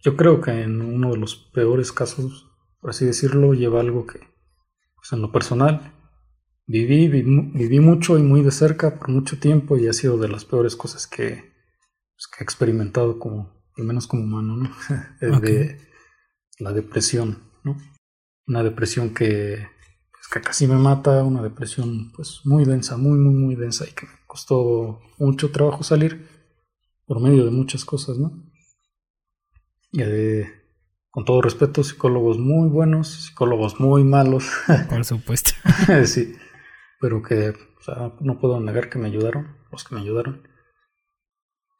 yo 0.00 0.16
creo 0.16 0.40
que 0.40 0.62
en 0.62 0.80
uno 0.80 1.10
de 1.12 1.18
los 1.18 1.36
peores 1.36 1.92
casos, 1.92 2.50
por 2.80 2.90
así 2.90 3.04
decirlo, 3.04 3.54
lleva 3.54 3.80
algo 3.80 4.06
que, 4.06 4.20
pues 4.96 5.12
en 5.12 5.22
lo 5.22 5.32
personal, 5.32 5.92
viví, 6.66 7.08
viví, 7.08 7.80
mucho 7.80 8.18
y 8.18 8.22
muy 8.22 8.42
de 8.42 8.50
cerca 8.50 8.98
por 8.98 9.08
mucho 9.08 9.38
tiempo 9.38 9.76
y 9.76 9.88
ha 9.88 9.92
sido 9.92 10.18
de 10.18 10.28
las 10.28 10.44
peores 10.44 10.76
cosas 10.76 11.06
que, 11.06 11.52
pues, 12.14 12.28
he 12.38 12.42
experimentado 12.42 13.18
como, 13.18 13.64
al 13.76 13.84
menos 13.84 14.06
como 14.06 14.22
humano, 14.24 14.56
¿no? 14.56 15.40
de 15.40 15.80
la 16.58 16.72
depresión, 16.72 17.38
¿no? 17.64 17.76
Una 18.46 18.62
depresión 18.62 19.14
que 19.14 19.66
que 20.30 20.40
casi 20.40 20.66
me 20.66 20.76
mata, 20.76 21.22
una 21.24 21.42
depresión 21.42 22.12
pues 22.12 22.40
muy 22.44 22.64
densa, 22.64 22.96
muy, 22.96 23.18
muy, 23.18 23.34
muy 23.34 23.54
densa 23.54 23.86
y 23.88 23.92
que 23.92 24.06
me 24.06 24.12
costó 24.26 25.00
mucho 25.18 25.50
trabajo 25.50 25.82
salir 25.82 26.28
por 27.06 27.20
medio 27.20 27.44
de 27.44 27.50
muchas 27.50 27.84
cosas, 27.84 28.18
¿no? 28.18 28.44
Y 29.92 30.02
con 31.10 31.24
todo 31.24 31.40
respeto, 31.40 31.82
psicólogos 31.82 32.38
muy 32.38 32.68
buenos, 32.68 33.08
psicólogos 33.08 33.80
muy 33.80 34.04
malos. 34.04 34.44
Por 34.90 35.04
supuesto. 35.04 35.52
sí, 36.04 36.36
pero 37.00 37.22
que 37.22 37.48
o 37.50 37.82
sea, 37.82 38.12
no 38.20 38.38
puedo 38.38 38.60
negar 38.60 38.90
que 38.90 38.98
me 38.98 39.06
ayudaron, 39.06 39.56
los 39.72 39.84
que 39.84 39.94
me 39.94 40.02
ayudaron. 40.02 40.46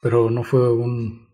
Pero 0.00 0.30
no 0.30 0.44
fue 0.44 0.72
un, 0.72 1.28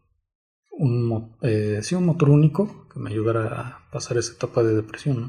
un, 0.72 1.36
eh, 1.42 1.80
sí, 1.82 1.94
un 1.94 2.06
motor 2.06 2.30
único 2.30 2.88
que 2.88 2.98
me 2.98 3.10
ayudara 3.10 3.58
a 3.58 3.90
pasar 3.90 4.16
esa 4.16 4.32
etapa 4.32 4.62
de 4.62 4.74
depresión, 4.74 5.20
¿no? 5.20 5.28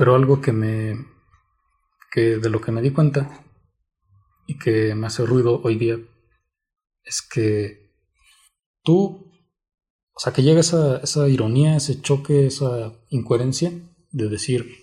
Pero 0.00 0.14
algo 0.14 0.40
que 0.40 0.52
me. 0.52 0.96
que 2.10 2.38
de 2.38 2.48
lo 2.48 2.62
que 2.62 2.72
me 2.72 2.80
di 2.80 2.90
cuenta 2.90 3.44
y 4.46 4.56
que 4.58 4.94
me 4.94 5.06
hace 5.06 5.26
ruido 5.26 5.60
hoy 5.62 5.76
día 5.76 5.98
es 7.04 7.20
que 7.20 7.92
tú. 8.82 9.30
O 10.14 10.18
sea, 10.18 10.32
que 10.32 10.42
llega 10.42 10.60
esa, 10.60 10.96
esa 11.02 11.28
ironía, 11.28 11.76
ese 11.76 12.00
choque, 12.00 12.46
esa 12.46 12.94
incoherencia 13.10 13.72
de 14.10 14.28
decir, 14.30 14.74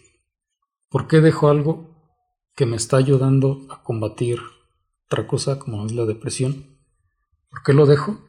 ¿por 0.88 1.08
qué 1.08 1.20
dejo 1.20 1.50
algo 1.50 1.96
que 2.56 2.68
me 2.68 2.76
está 2.76 2.98
ayudando 2.98 3.66
a 3.72 3.82
combatir 3.82 4.40
otra 5.08 5.26
cosa 5.26 5.58
como 5.58 5.84
es 5.88 5.94
la 5.94 6.06
depresión? 6.06 6.78
¿Por 7.50 7.64
qué 7.64 7.74
lo 7.74 7.88
dejo? 7.88 8.20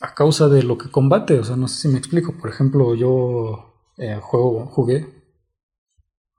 A 0.00 0.14
causa 0.14 0.48
de 0.48 0.62
lo 0.62 0.78
que 0.78 0.90
combate, 0.90 1.38
o 1.38 1.44
sea, 1.44 1.56
no 1.56 1.68
sé 1.68 1.82
si 1.82 1.88
me 1.88 1.98
explico. 1.98 2.38
Por 2.38 2.48
ejemplo, 2.48 2.94
yo 2.94 3.75
eh, 3.96 4.18
juego, 4.22 4.66
jugué, 4.66 5.06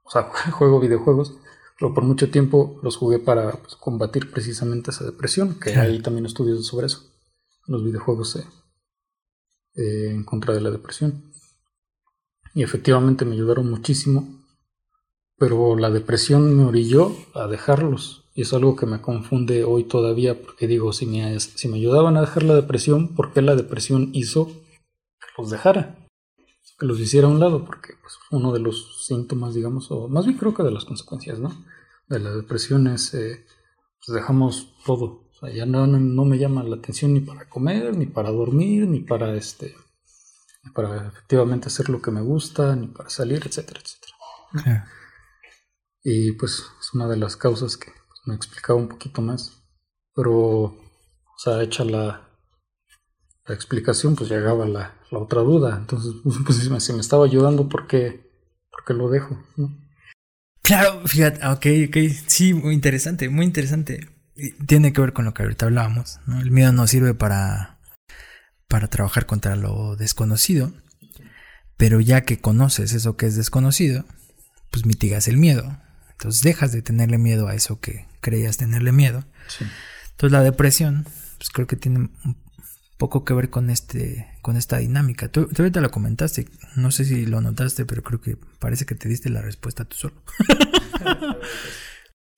o 0.04 0.10
sea, 0.10 0.24
juego 0.52 0.80
videojuegos, 0.80 1.38
pero 1.80 1.94
por 1.94 2.04
mucho 2.04 2.30
tiempo 2.30 2.80
los 2.82 2.98
jugué 2.98 3.20
para 3.20 3.52
pues, 3.52 3.76
combatir 3.76 4.32
precisamente 4.32 4.92
esa 4.92 5.06
depresión, 5.06 5.60
que 5.60 5.76
hay 5.76 6.02
también 6.02 6.26
estudios 6.26 6.66
sobre 6.66 6.88
eso, 6.88 7.04
los 7.68 7.84
videojuegos 7.84 8.38
eh, 8.38 8.46
eh, 9.76 10.10
en 10.12 10.24
contra 10.24 10.54
de 10.54 10.62
la 10.62 10.72
depresión. 10.72 11.32
Y 12.54 12.64
efectivamente 12.64 13.26
me 13.26 13.34
ayudaron 13.34 13.70
muchísimo, 13.70 14.44
pero 15.38 15.76
la 15.76 15.92
depresión 15.92 16.58
me 16.58 16.66
orilló 16.66 17.16
a 17.36 17.48
dejarlos. 17.48 18.24
Y 18.34 18.42
es 18.42 18.54
algo 18.54 18.76
que 18.76 18.88
me 18.88 19.02
confunde 19.02 19.64
hoy 19.64 19.84
todavía, 19.84 20.42
porque 20.42 20.68
digo, 20.68 20.94
si 20.94 21.06
me, 21.06 21.40
si 21.40 21.68
me 21.68 21.78
ayudaban 21.78 22.18
a 22.18 22.22
dejar 22.22 22.44
la 22.44 22.56
depresión, 22.56 23.16
¿por 23.16 23.34
qué 23.34 23.44
la 23.44 23.56
depresión 23.56 24.10
hizo 24.14 24.48
que 24.48 25.28
los 25.38 25.52
dejara? 25.52 26.07
Que 26.78 26.86
los 26.86 27.00
hiciera 27.00 27.28
a 27.28 27.32
un 27.32 27.40
lado, 27.40 27.66
porque 27.66 27.94
pues, 28.02 28.14
uno 28.32 28.54
de 28.54 28.60
los 28.60 29.06
síntomas, 29.06 29.54
digamos, 29.54 29.90
o 29.92 30.08
más 30.08 30.26
bien 30.26 30.38
creo 30.38 30.54
que 30.54 30.64
de 30.64 30.72
las 30.72 30.86
consecuencias, 30.86 31.40
¿no? 31.40 31.66
De 32.08 32.20
la 32.20 32.32
depresión 32.32 32.88
es, 32.88 33.14
eh, 33.14 33.46
pues 34.06 34.16
dejamos 34.16 34.76
todo, 34.86 35.30
o 35.30 35.34
sea, 35.40 35.54
ya 35.54 35.66
no, 35.66 35.88
no, 35.88 36.26
me 36.26 36.38
llama 36.38 36.64
la 36.64 36.78
atención 36.78 37.14
ni 37.14 37.22
para 37.22 37.50
comer, 37.50 37.96
ni 37.96 38.06
para 38.06 38.32
dormir, 38.32 38.88
ni 38.88 39.02
para, 39.02 39.34
este, 39.36 39.76
para 40.74 41.08
efectivamente 41.08 41.68
hacer 41.68 41.90
lo 41.90 42.02
que 42.02 42.12
me 42.12 42.22
gusta, 42.22 42.76
ni 42.76 42.88
para 42.88 43.10
salir, 43.10 43.42
etcétera, 43.46 43.82
etcétera. 43.82 44.88
Y 46.04 46.32
pues 46.34 46.64
es 46.80 46.94
una 46.94 47.08
de 47.08 47.18
las 47.18 47.36
causas 47.36 47.76
que 47.76 47.92
me 48.26 48.36
explicaba 48.36 48.80
un 48.80 48.88
poquito 48.88 49.22
más. 49.22 49.64
Pero, 50.14 50.34
o 50.34 50.78
sea, 51.38 51.62
hecha 51.62 51.84
la, 51.84 52.27
la 53.48 53.56
explicación, 53.56 54.16
pues 54.16 54.30
llegaba 54.30 54.66
la, 54.66 54.94
la 55.10 55.20
otra 55.20 55.42
duda. 55.42 55.78
Entonces, 55.78 56.14
pues 56.46 56.58
si 56.58 56.70
me, 56.70 56.80
si 56.80 56.94
me 56.94 57.02
estaba 57.02 57.26
ayudando, 57.26 57.70
¿por 57.70 57.88
qué, 57.88 58.30
por 58.70 58.84
qué 58.86 58.94
lo 58.94 59.10
dejo? 59.10 59.42
¿no? 59.56 59.76
Claro, 60.62 61.02
fíjate, 61.08 61.46
ok, 61.48 61.66
ok, 61.88 61.98
sí, 62.28 62.54
muy 62.54 62.74
interesante, 62.74 63.30
muy 63.30 63.46
interesante. 63.46 64.10
Tiene 64.68 64.94
que 64.94 65.02
ver 65.02 65.14
con 65.14 65.26
lo 65.26 65.34
que 65.34 65.44
ahorita 65.44 65.66
hablábamos, 65.66 66.20
¿no? 66.28 66.42
El 66.42 66.52
miedo 66.52 66.72
no 66.72 66.86
sirve 66.88 67.14
para, 67.14 67.80
para 68.68 68.88
trabajar 68.90 69.26
contra 69.26 69.56
lo 69.56 69.96
desconocido, 69.96 70.74
pero 71.78 72.02
ya 72.02 72.22
que 72.22 72.40
conoces 72.40 72.94
eso 72.94 73.16
que 73.16 73.28
es 73.28 73.36
desconocido, 73.36 74.06
pues 74.70 74.86
mitigas 74.86 75.28
el 75.28 75.38
miedo. 75.38 75.80
Entonces 76.12 76.42
dejas 76.42 76.72
de 76.72 76.82
tenerle 76.82 77.18
miedo 77.18 77.48
a 77.48 77.56
eso 77.56 77.80
que 77.80 78.06
creías 78.20 78.58
tenerle 78.58 78.92
miedo. 78.92 79.24
Sí. 79.48 79.66
Entonces 80.12 80.34
la 80.34 80.44
depresión, 80.44 81.06
pues 81.38 81.50
creo 81.50 81.66
que 81.66 81.78
tiene 81.78 82.00
un 82.00 82.47
poco 82.98 83.24
que 83.24 83.34
ver 83.34 83.50
con 83.50 83.70
este, 83.70 84.28
con 84.42 84.58
esta 84.58 84.78
dinámica. 84.78 85.30
Tú, 85.30 85.48
tú 85.48 85.62
ahorita 85.62 85.82
lo 85.82 85.92
comentaste, 85.92 86.50
no 86.76 86.92
sé 86.92 87.06
si 87.06 87.26
lo 87.26 87.42
notaste, 87.42 87.86
pero 87.86 88.02
creo 88.04 88.22
que 88.22 88.38
parece 88.60 88.86
que 88.86 88.96
te 88.96 89.08
diste 89.08 89.30
la 89.30 89.42
respuesta 89.42 89.86
tú 89.86 89.96
solo. 89.98 90.24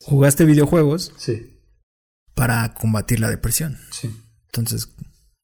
Jugaste 0.01 0.45
videojuegos 0.45 1.13
Sí, 1.17 1.59
para 2.33 2.73
combatir 2.73 3.19
la 3.19 3.29
depresión. 3.29 3.77
sí, 3.91 4.09
Entonces, 4.47 4.95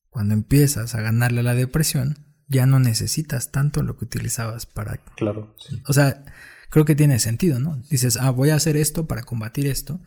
cuando 0.10 0.34
empiezas 0.34 0.96
a 0.96 1.02
ganarle 1.02 1.42
a 1.42 1.44
la 1.44 1.56
depresión, 1.56 2.26
ya 2.48 2.66
no 2.66 2.80
necesitas 2.80 3.52
tanto 3.52 3.84
lo 3.84 3.98
que 3.98 4.06
utilizabas 4.06 4.66
para... 4.66 4.98
claro. 5.18 5.56
Sí. 5.58 5.82
O 5.88 5.94
sea, 5.94 6.24
creo 6.70 6.86
que 6.86 6.96
tiene 6.96 7.20
sentido, 7.20 7.60
¿no? 7.60 7.82
Dices, 7.90 8.18
ah, 8.18 8.30
voy 8.30 8.50
a 8.52 8.56
hacer 8.56 8.78
esto 8.78 9.08
para 9.08 9.24
combatir 9.24 9.68
esto. 9.68 10.00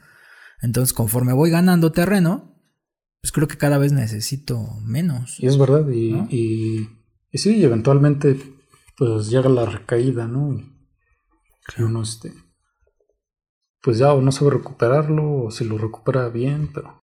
Entonces, 0.63 0.93
conforme 0.95 1.33
voy 1.35 1.51
ganando 1.51 1.93
terreno, 1.93 2.58
pues 3.21 3.33
creo 3.33 3.49
que 3.49 3.57
cada 3.59 3.79
vez 3.79 3.93
necesito 3.93 4.59
menos. 4.85 5.39
Y 5.41 5.47
es 5.47 5.59
verdad, 5.59 5.89
y, 5.89 6.13
¿No? 6.13 6.29
y, 6.31 6.89
y 7.31 7.39
sí, 7.39 7.57
y 7.57 7.65
eventualmente 7.65 8.39
pues 8.97 9.29
llega 9.31 9.49
la 9.49 9.65
recaída, 9.67 10.27
¿no? 10.27 10.55
Y, 10.55 10.73
y 11.79 11.83
uno 11.83 12.03
este 12.03 12.33
pues 13.81 13.99
ya 13.99 14.13
o 14.13 14.21
no 14.21 14.33
sabe 14.33 14.51
recuperarlo, 14.53 15.45
o 15.45 15.51
si 15.51 15.65
lo 15.65 15.79
recupera 15.79 16.29
bien, 16.29 16.71
pero 16.75 17.01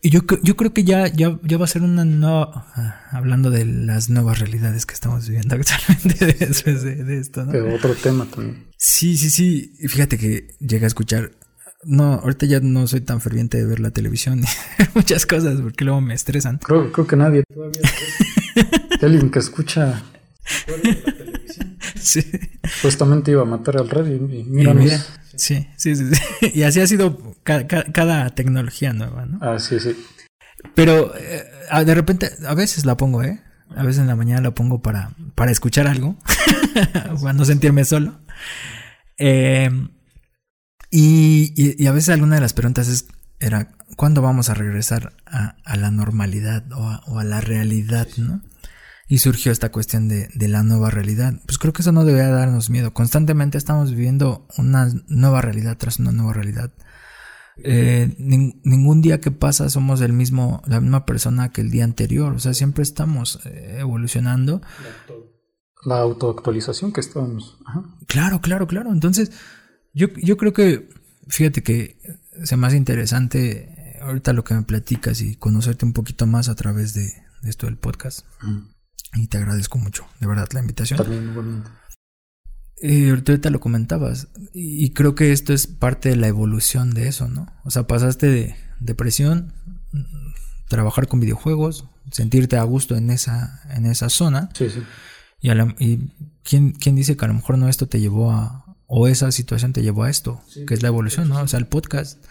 Y 0.00 0.10
yo, 0.10 0.20
yo 0.42 0.56
creo 0.56 0.72
que 0.72 0.84
ya, 0.84 1.08
ya, 1.08 1.38
ya 1.42 1.58
va 1.58 1.64
a 1.64 1.68
ser 1.68 1.82
una 1.82 2.04
nueva... 2.04 2.66
ah, 2.74 3.00
Hablando 3.10 3.50
de 3.50 3.64
las 3.66 4.08
nuevas 4.08 4.38
realidades 4.38 4.86
que 4.86 4.94
estamos 4.94 5.26
viviendo 5.28 5.54
actualmente 5.60 6.26
después 6.46 6.82
de, 6.82 7.04
de 7.04 7.18
esto, 7.18 7.44
¿no? 7.44 7.52
pero 7.52 7.74
otro 7.74 7.94
tema 7.94 8.24
también. 8.26 8.68
Sí, 8.78 9.16
sí, 9.16 9.30
sí. 9.30 9.72
Fíjate 9.88 10.16
que 10.16 10.48
llegué 10.60 10.84
a 10.84 10.88
escuchar. 10.88 11.32
No, 11.84 12.14
ahorita 12.14 12.46
ya 12.46 12.60
no 12.60 12.86
soy 12.86 13.00
tan 13.00 13.20
ferviente 13.20 13.58
de 13.58 13.66
ver 13.66 13.80
la 13.80 13.90
televisión 13.90 14.40
y 14.40 14.46
muchas 14.94 15.26
cosas 15.26 15.60
porque 15.60 15.84
luego 15.84 16.00
me 16.00 16.14
estresan. 16.14 16.58
Creo, 16.58 16.92
creo 16.92 17.06
que 17.06 17.16
nadie 17.16 17.42
todavía. 17.52 17.80
Alguien 19.02 19.30
que 19.30 19.38
escucha 19.40 20.02
Sí. 21.96 22.22
supuestamente 22.76 23.30
iba 23.30 23.42
a 23.42 23.46
matar 23.46 23.76
al 23.78 23.88
radio 23.88 24.16
y 24.28 24.40
Y 24.40 24.44
míranos. 24.44 24.84
mira, 24.84 24.98
sí, 25.36 25.66
sí, 25.76 25.94
sí, 25.96 26.04
sí. 26.14 26.50
Y 26.54 26.62
así 26.64 26.80
ha 26.80 26.86
sido 26.86 27.34
ca- 27.42 27.66
ca- 27.66 27.84
cada, 27.92 28.30
tecnología 28.30 28.92
nueva, 28.92 29.26
¿no? 29.26 29.38
Ah, 29.40 29.58
sí, 29.58 29.78
sí. 29.80 29.96
Pero 30.74 31.12
eh, 31.16 31.44
de 31.84 31.94
repente, 31.94 32.30
a 32.46 32.54
veces 32.54 32.84
la 32.84 32.96
pongo, 32.96 33.22
¿eh? 33.22 33.40
A 33.76 33.82
veces 33.84 34.00
en 34.02 34.06
la 34.08 34.16
mañana 34.16 34.40
la 34.42 34.50
pongo 34.52 34.82
para, 34.82 35.10
para 35.34 35.50
escuchar 35.50 35.86
algo, 35.86 36.16
para 37.20 37.32
no 37.32 37.44
sentirme 37.44 37.84
solo. 37.84 38.20
Eh, 39.18 39.70
y, 40.92 41.52
y- 41.56 41.82
y 41.82 41.86
a 41.88 41.92
veces 41.92 42.10
alguna 42.10 42.36
de 42.36 42.40
las 42.42 42.52
preguntas 42.52 42.86
es, 42.86 43.06
era, 43.40 43.72
¿cuándo 43.96 44.22
vamos 44.22 44.48
a 44.50 44.54
regresar 44.54 45.12
a, 45.26 45.56
a 45.64 45.76
la 45.76 45.90
normalidad 45.90 46.70
o 46.72 46.88
a, 46.88 47.00
o 47.08 47.18
a 47.18 47.24
la 47.24 47.40
realidad, 47.40 48.06
no? 48.18 48.42
Y 49.08 49.18
surgió 49.18 49.50
esta 49.52 49.70
cuestión 49.72 50.06
de, 50.08 50.28
de 50.34 50.48
la 50.48 50.62
nueva 50.62 50.88
realidad. 50.90 51.34
Pues 51.44 51.58
creo 51.58 51.72
que 51.72 51.82
eso 51.82 51.92
no 51.92 52.04
debería 52.04 52.30
darnos 52.30 52.70
miedo. 52.70 52.94
Constantemente 52.94 53.58
estamos 53.58 53.90
viviendo 53.90 54.46
una 54.56 54.88
nueva 55.08 55.42
realidad 55.42 55.76
tras 55.76 55.98
una 55.98 56.12
nueva 56.12 56.32
realidad. 56.32 56.72
Eh, 57.64 58.14
nin- 58.18 58.60
ningún 58.64 59.02
día 59.02 59.20
que 59.20 59.30
pasa 59.30 59.68
somos 59.68 60.00
el 60.00 60.14
mismo, 60.14 60.62
la 60.66 60.80
misma 60.80 61.04
persona 61.04 61.50
que 61.50 61.60
el 61.60 61.70
día 61.70 61.84
anterior. 61.84 62.32
O 62.32 62.38
sea, 62.38 62.54
siempre 62.54 62.82
estamos 62.84 63.40
eh, 63.44 63.78
evolucionando. 63.80 64.62
La 65.84 65.98
autoactualización 65.98 66.92
que 66.92 67.00
estábamos. 67.00 67.58
Ajá. 67.66 67.82
Claro, 68.06 68.40
claro, 68.40 68.66
claro. 68.66 68.92
Entonces, 68.92 69.32
yo, 69.92 70.08
yo 70.16 70.36
creo 70.36 70.52
que, 70.52 70.88
fíjate 71.28 71.62
que 71.62 71.98
se 72.44 72.56
me 72.56 72.66
hace 72.66 72.76
interesante 72.76 73.50
eh, 73.76 73.98
ahorita 74.02 74.32
lo 74.32 74.44
que 74.44 74.54
me 74.54 74.62
platicas 74.62 75.20
y 75.20 75.36
conocerte 75.36 75.84
un 75.84 75.92
poquito 75.92 76.26
más 76.26 76.48
a 76.48 76.54
través 76.54 76.94
de, 76.94 77.04
de 77.42 77.50
esto 77.50 77.66
del 77.66 77.76
podcast. 77.76 78.26
Ujú. 78.42 78.68
Y 79.14 79.26
te 79.26 79.36
agradezco 79.38 79.78
mucho, 79.78 80.06
de 80.20 80.26
verdad, 80.26 80.48
la 80.52 80.60
invitación. 80.60 80.98
También, 80.98 81.28
igualmente. 81.30 81.70
Eh, 82.80 83.10
ahorita 83.10 83.50
lo 83.50 83.60
comentabas, 83.60 84.28
y 84.52 84.84
y 84.84 84.90
creo 84.92 85.14
que 85.14 85.30
esto 85.32 85.52
es 85.52 85.66
parte 85.68 86.08
de 86.08 86.16
la 86.16 86.26
evolución 86.26 86.90
de 86.94 87.06
eso, 87.06 87.28
¿no? 87.28 87.46
O 87.64 87.70
sea, 87.70 87.86
pasaste 87.86 88.26
de 88.26 88.56
depresión, 88.80 89.52
mm, 89.92 90.32
trabajar 90.68 91.06
con 91.06 91.20
videojuegos, 91.20 91.84
sentirte 92.10 92.56
a 92.56 92.62
gusto 92.64 92.96
en 92.96 93.10
esa, 93.10 93.60
en 93.70 93.86
esa 93.86 94.08
zona, 94.08 94.48
Sí, 94.54 94.68
sí. 94.68 94.82
y, 95.40 95.50
a 95.50 95.54
la- 95.54 95.76
y 95.78 96.10
¿quién, 96.42 96.72
quién 96.72 96.96
dice 96.96 97.16
que 97.16 97.24
a 97.24 97.28
lo 97.28 97.34
mejor 97.34 97.56
no 97.58 97.68
esto 97.68 97.86
te 97.86 98.00
llevó 98.00 98.32
a, 98.32 98.71
o 98.94 99.08
esa 99.08 99.32
situación 99.32 99.72
te 99.72 99.82
llevó 99.82 100.02
a 100.02 100.10
esto, 100.10 100.42
que 100.66 100.74
es 100.74 100.82
la 100.82 100.88
evolución, 100.88 101.30
¿no? 101.30 101.40
O 101.40 101.48
sea, 101.48 101.58
el 101.58 101.66
podcast 101.66 102.22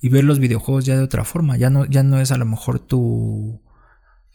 y 0.00 0.08
ver 0.08 0.24
los 0.24 0.40
videojuegos 0.40 0.84
ya 0.84 0.96
de 0.96 1.04
otra 1.04 1.22
forma, 1.24 1.56
ya 1.56 1.70
no, 1.70 1.84
ya 1.84 2.02
no 2.02 2.20
es 2.20 2.32
a 2.32 2.36
lo 2.36 2.46
mejor 2.46 2.80
tu, 2.80 3.62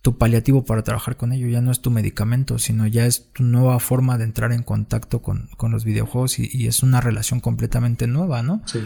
tu 0.02 0.18
paliativo 0.18 0.64
para 0.64 0.84
trabajar 0.84 1.18
con 1.18 1.34
ello, 1.34 1.50
ya 1.50 1.60
no 1.60 1.74
es 1.74 1.82
tu 1.82 1.92
medicamento, 1.92 2.60
sino 2.60 2.88
ya 2.88 3.06
es 3.06 3.34
tu 3.34 3.44
nueva 3.44 3.82
forma 3.82 4.18
de 4.18 4.24
entrar 4.24 4.54
en 4.54 4.64
contacto 4.64 5.22
con, 5.22 5.50
con 5.58 5.74
los 5.74 5.84
videojuegos 5.84 6.40
y, 6.40 6.50
y 6.50 6.68
es 6.68 6.82
una 6.82 7.02
relación 7.02 7.42
completamente 7.42 8.08
nueva, 8.08 8.42
¿no? 8.42 8.62
Sí. 8.68 8.80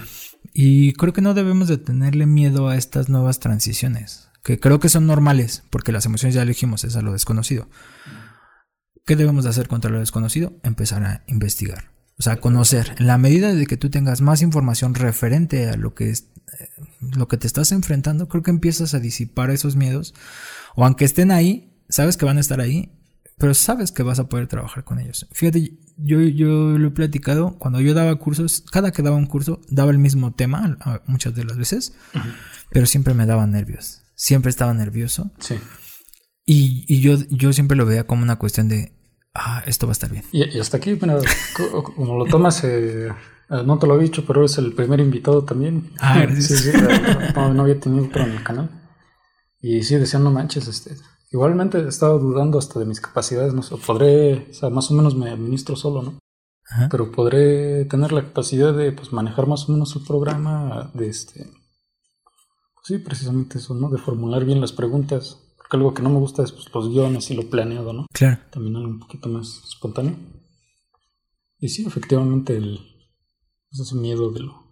Y 0.51 0.93
creo 0.93 1.13
que 1.13 1.21
no 1.21 1.35
debemos 1.35 1.67
de 1.67 1.77
tenerle 1.77 2.25
miedo 2.25 2.69
a 2.69 2.75
estas 2.75 3.07
nuevas 3.07 3.39
transiciones, 3.39 4.31
que 4.43 4.59
creo 4.59 4.79
que 4.79 4.89
son 4.89 5.05
normales, 5.05 5.61
porque 5.69 5.91
las 5.91 6.07
emociones 6.07 6.33
ya 6.33 6.43
lo 6.43 6.49
dijimos, 6.49 6.83
es 6.85 6.95
a 6.95 7.03
lo 7.03 7.13
desconocido. 7.13 7.69
¿Qué 9.05 9.15
debemos 9.15 9.43
de 9.43 9.51
hacer 9.51 9.67
contra 9.67 9.91
lo 9.91 9.99
desconocido? 9.99 10.53
Empezar 10.63 11.03
a 11.03 11.23
investigar. 11.27 11.98
O 12.19 12.23
sea, 12.23 12.35
conocer. 12.35 12.95
En 12.99 13.07
la 13.07 13.17
medida 13.17 13.53
de 13.53 13.65
que 13.65 13.77
tú 13.77 13.89
tengas 13.89 14.19
más 14.19 14.41
información 14.41 14.93
referente 14.93 15.69
a 15.69 15.77
lo 15.77 15.95
que 15.95 16.09
es 16.09 16.27
eh, 16.59 16.67
lo 16.99 17.29
que 17.29 17.37
te 17.37 17.47
estás 17.47 17.71
enfrentando, 17.71 18.27
creo 18.27 18.43
que 18.43 18.51
empiezas 18.51 18.93
a 18.93 18.99
disipar 18.99 19.51
esos 19.51 19.77
miedos. 19.77 20.13
O 20.75 20.85
aunque 20.85 21.05
estén 21.05 21.31
ahí, 21.31 21.73
sabes 21.87 22.17
que 22.17 22.25
van 22.25 22.37
a 22.37 22.41
estar 22.41 22.59
ahí, 22.59 22.91
pero 23.37 23.53
sabes 23.53 23.93
que 23.93 24.03
vas 24.03 24.19
a 24.19 24.27
poder 24.27 24.47
trabajar 24.47 24.83
con 24.83 24.99
ellos. 24.99 25.27
Fíjate, 25.31 25.71
yo, 25.95 26.19
yo 26.19 26.77
lo 26.77 26.89
he 26.89 26.91
platicado, 26.91 27.57
cuando 27.57 27.79
yo 27.79 27.93
daba 27.93 28.13
cursos, 28.17 28.65
cada 28.69 28.91
que 28.91 29.01
daba 29.01 29.15
un 29.15 29.25
curso, 29.25 29.61
daba 29.69 29.91
el 29.91 29.97
mismo 29.97 30.33
tema 30.33 30.77
muchas 31.05 31.33
de 31.35 31.45
las 31.45 31.57
veces, 31.57 31.93
pero 32.69 32.85
siempre 32.85 33.13
me 33.13 33.25
daba 33.27 33.47
nervios. 33.47 34.01
Siempre 34.15 34.49
estaba 34.49 34.73
nervioso. 34.73 35.31
Sí. 35.39 35.55
Y, 36.45 36.83
y 36.93 36.99
yo, 36.99 37.15
yo 37.29 37.53
siempre 37.53 37.77
lo 37.77 37.85
veía 37.85 38.05
como 38.05 38.23
una 38.23 38.35
cuestión 38.35 38.67
de, 38.67 38.91
ah, 39.39 39.63
esto 39.65 39.87
va 39.87 39.91
a 39.91 39.93
estar 39.97 40.11
bien. 40.11 40.23
Y, 40.31 40.43
y 40.55 40.59
hasta 40.59 40.77
aquí, 40.77 40.91
mira, 41.01 41.17
co- 41.55 41.83
como 41.83 42.17
lo 42.17 42.25
tomas, 42.25 42.63
eh, 42.63 43.07
eh, 43.07 43.63
no 43.65 43.79
te 43.79 43.87
lo 43.87 43.99
he 43.99 44.03
dicho, 44.03 44.23
pero 44.27 44.41
eres 44.41 44.57
el 44.57 44.73
primer 44.73 44.99
invitado 44.99 45.43
también. 45.43 45.91
Ah, 45.99 46.19
gracias. 46.21 46.59
Sí, 46.59 46.71
sí, 46.71 46.77
no, 47.35 47.53
no 47.53 47.61
había 47.63 47.79
tenido 47.79 48.05
otro 48.05 48.23
en 48.23 48.31
el 48.31 48.43
canal. 48.43 48.69
Y 49.61 49.83
sí, 49.83 49.95
decían, 49.95 50.23
no 50.23 50.31
manches, 50.31 50.67
este. 50.67 50.95
Igualmente 51.31 51.77
he 51.79 51.87
estado 51.87 52.17
dudando 52.19 52.57
hasta 52.57 52.79
de 52.79 52.85
mis 52.85 53.01
capacidades, 53.01 53.53
no 53.53 53.61
sé, 53.61 53.75
podré, 53.77 54.47
o 54.49 54.53
sea, 54.53 54.69
más 54.69 54.89
o 54.89 54.93
menos 54.95 55.15
me 55.15 55.29
administro 55.29 55.75
solo, 55.75 56.01
¿no? 56.01 56.19
Ajá. 56.71 56.87
Pero 56.89 57.11
podré 57.11 57.85
tener 57.85 58.11
la 58.11 58.21
capacidad 58.23 58.73
de, 58.73 58.91
pues, 58.91 59.11
manejar 59.13 59.47
más 59.47 59.67
o 59.67 59.71
menos 59.73 59.95
el 59.95 60.03
programa, 60.03 60.89
de 60.93 61.07
este. 61.09 61.43
pues 61.43 62.85
sí, 62.85 62.97
precisamente 62.99 63.57
eso, 63.59 63.73
¿no? 63.75 63.89
De 63.89 63.97
formular 63.99 64.45
bien 64.45 64.61
las 64.61 64.71
preguntas. 64.71 65.37
Porque 65.69 65.77
algo 65.77 65.93
que 65.93 66.01
no 66.01 66.09
me 66.09 66.17
gusta 66.19 66.43
es, 66.43 66.51
pues, 66.51 66.65
los 66.73 66.89
guiones 66.89 67.29
y 67.29 67.35
lo 67.35 67.47
planeado, 67.49 67.93
¿no? 67.93 68.05
Claro. 68.11 68.39
también 68.51 68.75
algo 68.75 68.89
un 68.89 68.99
poquito 68.99 69.29
más 69.29 69.61
espontáneo. 69.67 70.15
Y 71.59 71.69
sí, 71.69 71.85
efectivamente, 71.85 72.57
el, 72.57 72.79
pues, 73.69 73.81
ese 73.87 73.95
miedo 73.95 74.31
de 74.31 74.39
lo... 74.41 74.67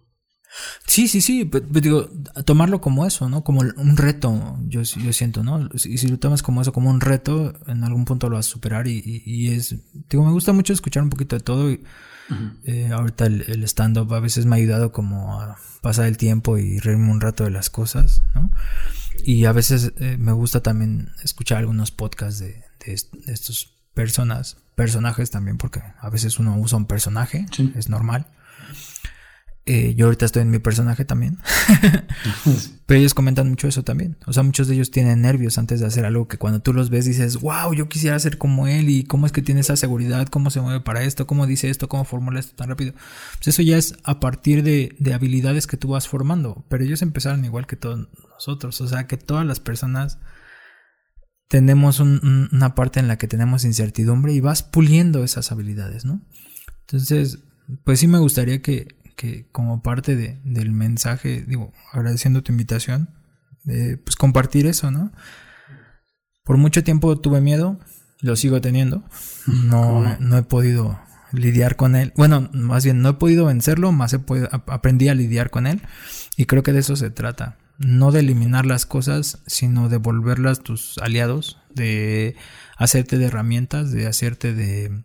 Sí, 0.86 1.06
sí, 1.08 1.20
sí, 1.20 1.44
pero, 1.44 1.66
pero 1.70 1.80
digo, 1.82 2.08
tomarlo 2.46 2.80
como 2.80 3.06
eso, 3.06 3.28
¿no? 3.28 3.44
Como 3.44 3.60
un 3.60 3.96
reto, 3.98 4.56
yo, 4.66 4.80
yo 4.82 5.12
siento, 5.12 5.44
¿no? 5.44 5.68
Y 5.74 5.98
si 5.98 6.08
lo 6.08 6.18
tomas 6.18 6.42
como 6.42 6.62
eso, 6.62 6.72
como 6.72 6.88
un 6.90 7.00
reto, 7.02 7.52
en 7.66 7.84
algún 7.84 8.04
punto 8.06 8.28
lo 8.30 8.36
vas 8.36 8.48
a 8.48 8.50
superar 8.50 8.88
y, 8.88 8.96
y- 9.04 9.22
y 9.26 9.48
es, 9.54 9.76
digo, 10.08 10.24
me 10.24 10.32
gusta 10.32 10.52
mucho 10.54 10.72
escuchar 10.72 11.02
un 11.02 11.10
poquito 11.10 11.36
de 11.36 11.42
todo 11.42 11.70
y 11.70 11.84
eh, 12.64 12.88
ahorita 12.92 13.26
el, 13.26 13.42
el 13.48 13.62
stand-up 13.64 14.12
a 14.14 14.20
veces 14.20 14.46
me 14.46 14.56
ha 14.56 14.58
ayudado 14.58 14.90
como 14.90 15.38
a 15.40 15.58
pasar 15.82 16.06
el 16.06 16.16
tiempo 16.16 16.56
y 16.58 16.78
reírme 16.80 17.10
un 17.10 17.20
rato 17.20 17.44
de 17.44 17.50
las 17.50 17.68
cosas, 17.70 18.22
¿no? 18.34 18.50
Y 19.24 19.44
a 19.44 19.52
veces 19.52 19.92
eh, 19.98 20.16
me 20.18 20.32
gusta 20.32 20.62
también 20.62 21.10
escuchar 21.22 21.58
algunos 21.58 21.90
podcasts 21.90 22.40
de, 22.40 22.62
de, 22.84 22.92
est- 22.92 23.12
de 23.12 23.32
estos 23.32 23.74
personas, 23.94 24.56
personajes 24.74 25.30
también, 25.30 25.58
porque 25.58 25.82
a 26.00 26.08
veces 26.10 26.38
uno 26.38 26.56
usa 26.58 26.78
un 26.78 26.86
personaje, 26.86 27.46
Sí. 27.50 27.72
es 27.76 27.88
normal. 27.88 28.26
Eh, 29.70 29.94
yo 29.96 30.06
ahorita 30.06 30.24
estoy 30.24 30.40
en 30.42 30.50
mi 30.50 30.60
personaje 30.60 31.04
también. 31.04 31.36
Pero 32.86 33.00
ellos 33.00 33.12
comentan 33.12 33.50
mucho 33.50 33.68
eso 33.68 33.82
también. 33.84 34.16
O 34.26 34.32
sea, 34.32 34.42
muchos 34.42 34.66
de 34.66 34.74
ellos 34.74 34.90
tienen 34.90 35.20
nervios 35.20 35.58
antes 35.58 35.80
de 35.80 35.86
hacer 35.86 36.06
algo 36.06 36.26
que 36.26 36.38
cuando 36.38 36.60
tú 36.60 36.72
los 36.72 36.88
ves 36.88 37.04
dices, 37.04 37.36
wow, 37.38 37.74
yo 37.74 37.86
quisiera 37.86 38.18
ser 38.18 38.38
como 38.38 38.66
él 38.66 38.88
y 38.88 39.04
cómo 39.04 39.26
es 39.26 39.32
que 39.32 39.42
tiene 39.42 39.60
esa 39.60 39.76
seguridad, 39.76 40.26
cómo 40.28 40.48
se 40.48 40.62
mueve 40.62 40.80
para 40.80 41.02
esto, 41.02 41.26
cómo 41.26 41.46
dice 41.46 41.68
esto, 41.68 41.86
cómo 41.86 42.06
formula 42.06 42.40
esto 42.40 42.56
tan 42.56 42.70
rápido. 42.70 42.94
Pues 43.36 43.48
eso 43.48 43.60
ya 43.60 43.76
es 43.76 43.94
a 44.04 44.20
partir 44.20 44.62
de, 44.62 44.96
habilidades 45.12 45.66
que 45.66 45.76
tú 45.76 45.88
vas 45.88 46.08
formando. 46.08 46.64
Pero 46.70 46.84
ellos 46.84 47.02
empezaron 47.02 47.44
igual 47.44 47.66
que 47.66 47.76
todos 47.76 48.08
nosotros. 48.38 48.80
O 48.80 48.86
sea, 48.86 49.06
que 49.06 49.16
todas 49.16 49.44
las 49.44 49.60
personas 49.60 50.18
tenemos 51.48 52.00
una 52.00 52.74
parte 52.74 53.00
en 53.00 53.08
la 53.08 53.16
que 53.16 53.26
tenemos 53.26 53.64
incertidumbre 53.64 54.32
y 54.32 54.40
vas 54.40 54.62
puliendo 54.62 55.24
esas 55.24 55.50
habilidades, 55.50 56.04
¿no? 56.04 56.20
Entonces, 56.80 57.38
pues 57.84 58.00
sí 58.00 58.06
me 58.06 58.18
gustaría 58.18 58.62
que, 58.62 58.96
que 59.16 59.48
como 59.50 59.82
parte 59.82 60.14
de, 60.14 60.40
del 60.44 60.72
mensaje, 60.72 61.44
digo, 61.46 61.72
agradeciendo 61.92 62.42
tu 62.42 62.52
invitación, 62.52 63.10
pues 63.64 64.16
compartir 64.16 64.66
eso, 64.66 64.90
¿no? 64.90 65.12
Por 66.44 66.56
mucho 66.58 66.84
tiempo 66.84 67.18
tuve 67.18 67.40
miedo, 67.40 67.78
lo 68.20 68.36
sigo 68.36 68.60
teniendo, 68.60 69.04
no, 69.46 70.18
no 70.18 70.38
he 70.38 70.42
podido 70.42 71.00
lidiar 71.32 71.76
con 71.76 71.96
él, 71.96 72.12
bueno, 72.16 72.48
más 72.52 72.84
bien 72.84 73.02
no 73.02 73.10
he 73.10 73.14
podido 73.14 73.46
vencerlo, 73.46 73.92
más 73.92 74.12
he 74.14 74.18
podido, 74.18 74.48
aprendí 74.50 75.08
a 75.08 75.14
lidiar 75.14 75.50
con 75.50 75.66
él 75.66 75.82
y 76.36 76.46
creo 76.46 76.62
que 76.62 76.72
de 76.72 76.78
eso 76.78 76.96
se 76.96 77.10
trata, 77.10 77.58
no 77.78 78.12
de 78.12 78.20
eliminar 78.20 78.66
las 78.66 78.86
cosas, 78.86 79.38
sino 79.46 79.88
de 79.88 79.96
volverlas 79.96 80.60
tus 80.60 80.98
aliados, 80.98 81.58
de 81.74 82.36
hacerte 82.76 83.18
de 83.18 83.26
herramientas, 83.26 83.92
de 83.92 84.06
hacerte 84.06 84.52
de 84.52 85.02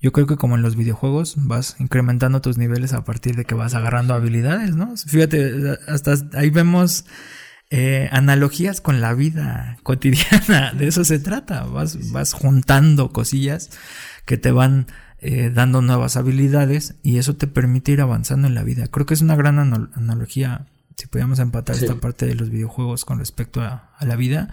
yo 0.00 0.12
creo 0.12 0.26
que 0.26 0.36
como 0.36 0.54
en 0.54 0.62
los 0.62 0.76
videojuegos 0.76 1.34
vas 1.38 1.76
incrementando 1.80 2.40
tus 2.40 2.56
niveles 2.56 2.92
a 2.92 3.04
partir 3.04 3.34
de 3.34 3.44
que 3.44 3.54
vas 3.54 3.74
agarrando 3.74 4.14
habilidades, 4.14 4.76
¿no? 4.76 4.96
Fíjate, 4.96 5.76
hasta 5.88 6.14
ahí 6.34 6.50
vemos 6.50 7.04
eh, 7.70 8.08
analogías 8.12 8.80
con 8.80 9.00
la 9.00 9.12
vida 9.14 9.76
cotidiana, 9.82 10.72
de 10.72 10.86
eso 10.86 11.04
se 11.04 11.18
trata, 11.18 11.64
vas, 11.64 12.12
vas 12.12 12.32
juntando 12.32 13.12
cosillas 13.12 13.70
que 14.24 14.36
te 14.36 14.52
van 14.52 14.86
eh, 15.20 15.50
dando 15.52 15.82
nuevas 15.82 16.16
habilidades 16.16 16.94
y 17.02 17.18
eso 17.18 17.34
te 17.34 17.48
permite 17.48 17.92
ir 17.92 18.00
avanzando 18.00 18.46
en 18.46 18.54
la 18.54 18.62
vida. 18.62 18.86
Creo 18.86 19.04
que 19.04 19.14
es 19.14 19.20
una 19.20 19.34
gran 19.34 19.58
analogía, 19.58 20.66
si 20.98 21.06
pudiéramos 21.06 21.38
empatar 21.38 21.76
esta 21.76 21.94
parte 21.94 22.26
de 22.26 22.34
los 22.34 22.50
videojuegos 22.50 23.06
con 23.06 23.18
respecto 23.20 23.62
a, 23.62 23.94
a 23.96 24.04
la 24.04 24.16
vida. 24.16 24.52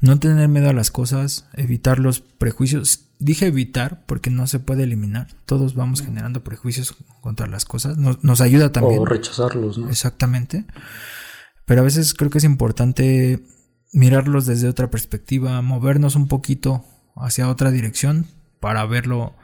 No 0.00 0.18
tener 0.18 0.48
miedo 0.48 0.70
a 0.70 0.72
las 0.72 0.90
cosas, 0.90 1.46
evitar 1.54 2.00
los 2.00 2.20
prejuicios 2.20 3.10
dije 3.20 3.46
evitar 3.46 4.02
porque 4.06 4.30
no 4.30 4.46
se 4.46 4.58
puede 4.58 4.82
eliminar. 4.82 5.28
Todos 5.44 5.74
vamos 5.74 6.02
generando 6.02 6.42
prejuicios 6.42 6.96
contra 7.20 7.46
las 7.46 7.64
cosas. 7.64 7.96
Nos, 7.96 8.40
ayuda 8.40 8.72
también. 8.72 9.00
O 9.00 9.04
rechazarlos, 9.04 9.78
¿no? 9.78 9.88
Exactamente. 9.88 10.64
Pero 11.66 11.82
a 11.82 11.84
veces 11.84 12.14
creo 12.14 12.30
que 12.30 12.38
es 12.38 12.44
importante 12.44 13.44
mirarlos 13.92 14.46
desde 14.46 14.68
otra 14.68 14.90
perspectiva, 14.90 15.60
movernos 15.62 16.16
un 16.16 16.26
poquito 16.26 16.84
hacia 17.14 17.48
otra 17.48 17.70
dirección 17.70 18.26
para 18.58 18.84
verlo 18.86 19.34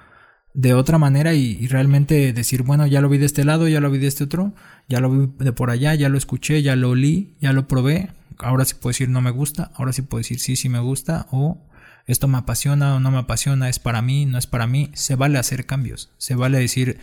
de 0.56 0.72
otra 0.72 0.96
manera 0.96 1.34
y, 1.34 1.66
realmente 1.68 2.32
decir, 2.32 2.62
bueno, 2.62 2.86
ya 2.86 3.02
lo 3.02 3.10
vi 3.10 3.18
de 3.18 3.26
este 3.26 3.44
lado, 3.44 3.68
ya 3.68 3.78
lo 3.78 3.90
vi 3.90 3.98
de 3.98 4.06
este 4.06 4.24
otro, 4.24 4.54
ya 4.88 5.00
lo 5.00 5.10
vi 5.10 5.30
de 5.38 5.52
por 5.52 5.68
allá, 5.68 5.94
ya 5.94 6.08
lo 6.08 6.16
escuché, 6.16 6.62
ya 6.62 6.74
lo 6.76 6.90
olí, 6.90 7.36
ya 7.42 7.52
lo 7.52 7.68
probé. 7.68 8.08
Ahora 8.38 8.64
sí 8.64 8.74
puedo 8.74 8.92
decir 8.92 9.10
no 9.10 9.20
me 9.20 9.30
gusta, 9.30 9.70
ahora 9.74 9.92
sí 9.92 10.00
puedo 10.00 10.20
decir 10.20 10.40
sí, 10.40 10.56
sí 10.56 10.70
me 10.70 10.78
gusta 10.80 11.26
o 11.30 11.58
esto 12.06 12.26
me 12.26 12.38
apasiona 12.38 12.94
o 12.94 13.00
no 13.00 13.10
me 13.10 13.18
apasiona, 13.18 13.68
es 13.68 13.78
para 13.78 14.00
mí, 14.00 14.24
no 14.24 14.38
es 14.38 14.46
para 14.46 14.66
mí, 14.66 14.90
se 14.94 15.14
vale 15.14 15.38
hacer 15.38 15.66
cambios, 15.66 16.10
se 16.16 16.34
vale 16.34 16.58
decir, 16.58 17.00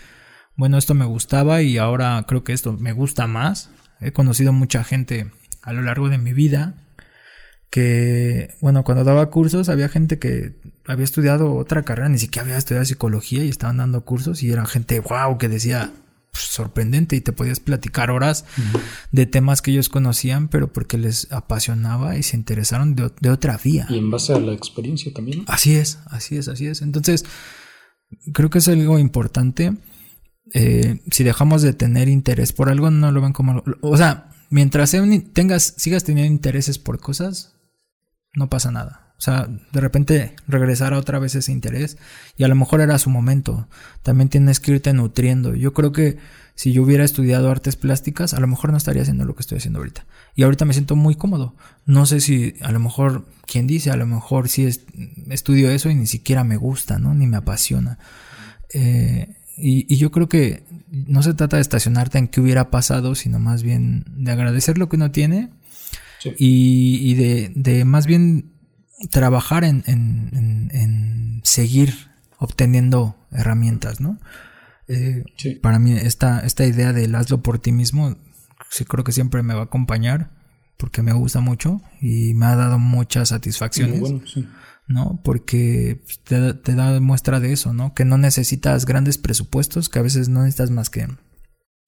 bueno, 0.55 0.79
esto 0.79 0.95
me 0.95 1.05
gustaba 1.05 1.61
y 1.61 1.77
ahora 1.77 2.25
creo 2.27 2.43
que 2.43 2.53
esto 2.53 2.73
me 2.73 2.91
gusta 2.91 3.27
más. 3.27 3.69
He 3.99 4.13
conocido 4.13 4.51
mucha 4.51 4.83
gente 4.83 5.29
a 5.61 5.73
lo 5.73 5.83
largo 5.83 6.09
de 6.09 6.17
mi 6.17 6.33
vida 6.33 6.73
que, 7.73 8.53
bueno, 8.61 8.83
cuando 8.83 9.03
daba 9.03 9.31
cursos 9.31 9.67
había 9.67 9.89
gente 9.89 10.19
que 10.19 10.53
había 10.85 11.03
estudiado 11.03 11.55
otra 11.55 11.81
carrera, 11.81 12.07
ni 12.07 12.19
siquiera 12.19 12.43
había 12.45 12.57
estudiado 12.57 12.85
psicología 12.85 13.43
y 13.43 13.49
estaban 13.49 13.77
dando 13.77 14.05
cursos 14.05 14.43
y 14.43 14.51
era 14.51 14.63
gente, 14.67 14.99
wow, 14.99 15.39
que 15.39 15.49
decía, 15.49 15.91
sorprendente 16.33 17.15
y 17.15 17.21
te 17.21 17.31
podías 17.31 17.59
platicar 17.59 18.11
horas 18.11 18.45
de 19.11 19.25
temas 19.25 19.63
que 19.63 19.71
ellos 19.71 19.89
conocían, 19.89 20.49
pero 20.49 20.71
porque 20.71 20.99
les 20.99 21.31
apasionaba 21.31 22.15
y 22.15 22.21
se 22.21 22.37
interesaron 22.37 22.95
de, 22.95 23.29
otra 23.31 23.57
vía. 23.57 23.87
Y 23.89 23.97
en 23.97 24.11
base 24.11 24.33
a 24.33 24.39
la 24.39 24.53
experiencia 24.53 25.11
también. 25.11 25.43
Así 25.47 25.73
es, 25.73 25.97
así 26.11 26.37
es, 26.37 26.49
así 26.49 26.67
es. 26.67 26.83
Entonces, 26.83 27.25
creo 28.33 28.51
que 28.51 28.59
es 28.59 28.67
algo 28.67 28.99
importante. 28.99 29.73
Eh, 30.53 30.99
si 31.09 31.23
dejamos 31.23 31.63
de 31.63 31.73
tener 31.73 32.07
interés 32.07 32.53
por 32.53 32.69
algo, 32.69 32.91
no 32.91 33.11
lo 33.11 33.19
ven 33.19 33.33
como... 33.33 33.63
O 33.81 33.97
sea, 33.97 34.29
mientras 34.51 34.95
tengas, 35.33 35.73
sigas 35.77 36.03
teniendo 36.03 36.31
intereses 36.31 36.77
por 36.77 36.99
cosas, 36.99 37.53
no 38.33 38.49
pasa 38.49 38.71
nada. 38.71 39.03
O 39.17 39.21
sea, 39.23 39.47
de 39.47 39.79
repente 39.79 40.35
regresar 40.47 40.93
otra 40.93 41.17
vez 41.17 41.35
ese 41.35 41.51
interés 41.51 41.97
y 42.35 42.43
a 42.43 42.47
lo 42.47 42.55
mejor 42.55 42.81
era 42.81 42.97
su 42.97 43.09
momento. 43.09 43.67
También 44.01 44.27
tienes 44.27 44.59
que 44.59 44.73
irte 44.73 44.91
nutriendo. 44.91 45.55
Yo 45.55 45.71
creo 45.71 45.93
que 45.93 46.17
si 46.55 46.73
yo 46.73 46.83
hubiera 46.83 47.03
estudiado 47.03 47.49
artes 47.49 47.75
plásticas, 47.75 48.33
a 48.33 48.39
lo 48.39 48.47
mejor 48.47 48.71
no 48.71 48.77
estaría 48.77 49.01
haciendo 49.01 49.23
lo 49.25 49.35
que 49.35 49.41
estoy 49.41 49.59
haciendo 49.59 49.79
ahorita. 49.79 50.05
Y 50.35 50.43
ahorita 50.43 50.65
me 50.65 50.73
siento 50.73 50.95
muy 50.95 51.15
cómodo. 51.15 51.55
No 51.85 52.05
sé 52.05 52.19
si 52.19 52.55
a 52.61 52.71
lo 52.71 52.79
mejor, 52.79 53.25
¿quién 53.45 53.65
dice? 53.65 53.91
A 53.91 53.95
lo 53.95 54.05
mejor 54.05 54.49
sí 54.49 54.67
estudio 55.29 55.71
eso 55.71 55.89
y 55.89 55.95
ni 55.95 56.07
siquiera 56.07 56.43
me 56.43 56.57
gusta, 56.57 56.99
¿no? 56.99 57.13
Ni 57.13 57.25
me 57.25 57.37
apasiona. 57.37 57.99
Eh, 58.73 59.35
y, 59.55 59.95
yo 59.95 60.11
creo 60.11 60.27
que 60.27 60.63
no 60.91 61.23
se 61.23 61.33
trata 61.33 61.57
de 61.57 61.61
estacionarte 61.61 62.17
en 62.17 62.27
qué 62.27 62.41
hubiera 62.41 62.71
pasado, 62.71 63.15
sino 63.15 63.39
más 63.39 63.63
bien 63.63 64.05
de 64.09 64.31
agradecer 64.31 64.77
lo 64.77 64.89
que 64.89 64.95
uno 64.95 65.11
tiene 65.11 65.49
y, 66.37 67.13
de, 67.15 67.51
de 67.55 67.85
más 67.85 68.05
bien 68.05 68.53
trabajar 69.11 69.63
en, 69.63 69.83
en, 69.87 71.41
seguir 71.43 71.93
obteniendo 72.37 73.15
herramientas, 73.31 73.99
¿no? 73.99 74.17
Eh, 74.87 75.23
para 75.61 75.79
mí 75.79 75.93
esta, 75.93 76.39
esta 76.41 76.65
idea 76.65 76.93
del 76.93 77.15
hazlo 77.15 77.41
por 77.41 77.59
ti 77.59 77.71
mismo, 77.71 78.17
sí 78.69 78.85
creo 78.85 79.03
que 79.03 79.11
siempre 79.11 79.43
me 79.43 79.53
va 79.53 79.61
a 79.61 79.65
acompañar 79.65 80.31
porque 80.77 81.01
me 81.01 81.13
gusta 81.13 81.39
mucho 81.39 81.81
y 82.01 82.33
me 82.33 82.45
ha 82.45 82.55
dado 82.55 82.79
muchas 82.79 83.29
satisfacciones. 83.29 84.01
¿no? 84.87 85.21
Porque 85.23 86.03
te, 86.25 86.53
te, 86.53 86.75
da 86.75 86.99
muestra 86.99 87.39
de 87.39 87.53
eso, 87.53 87.73
¿no? 87.73 87.93
Que 87.93 88.03
no 88.03 88.17
necesitas 88.17 88.85
grandes 88.85 89.17
presupuestos, 89.17 89.87
que 89.87 89.99
a 89.99 90.01
veces 90.01 90.27
no 90.27 90.41
necesitas 90.41 90.71
más 90.71 90.89
que 90.89 91.07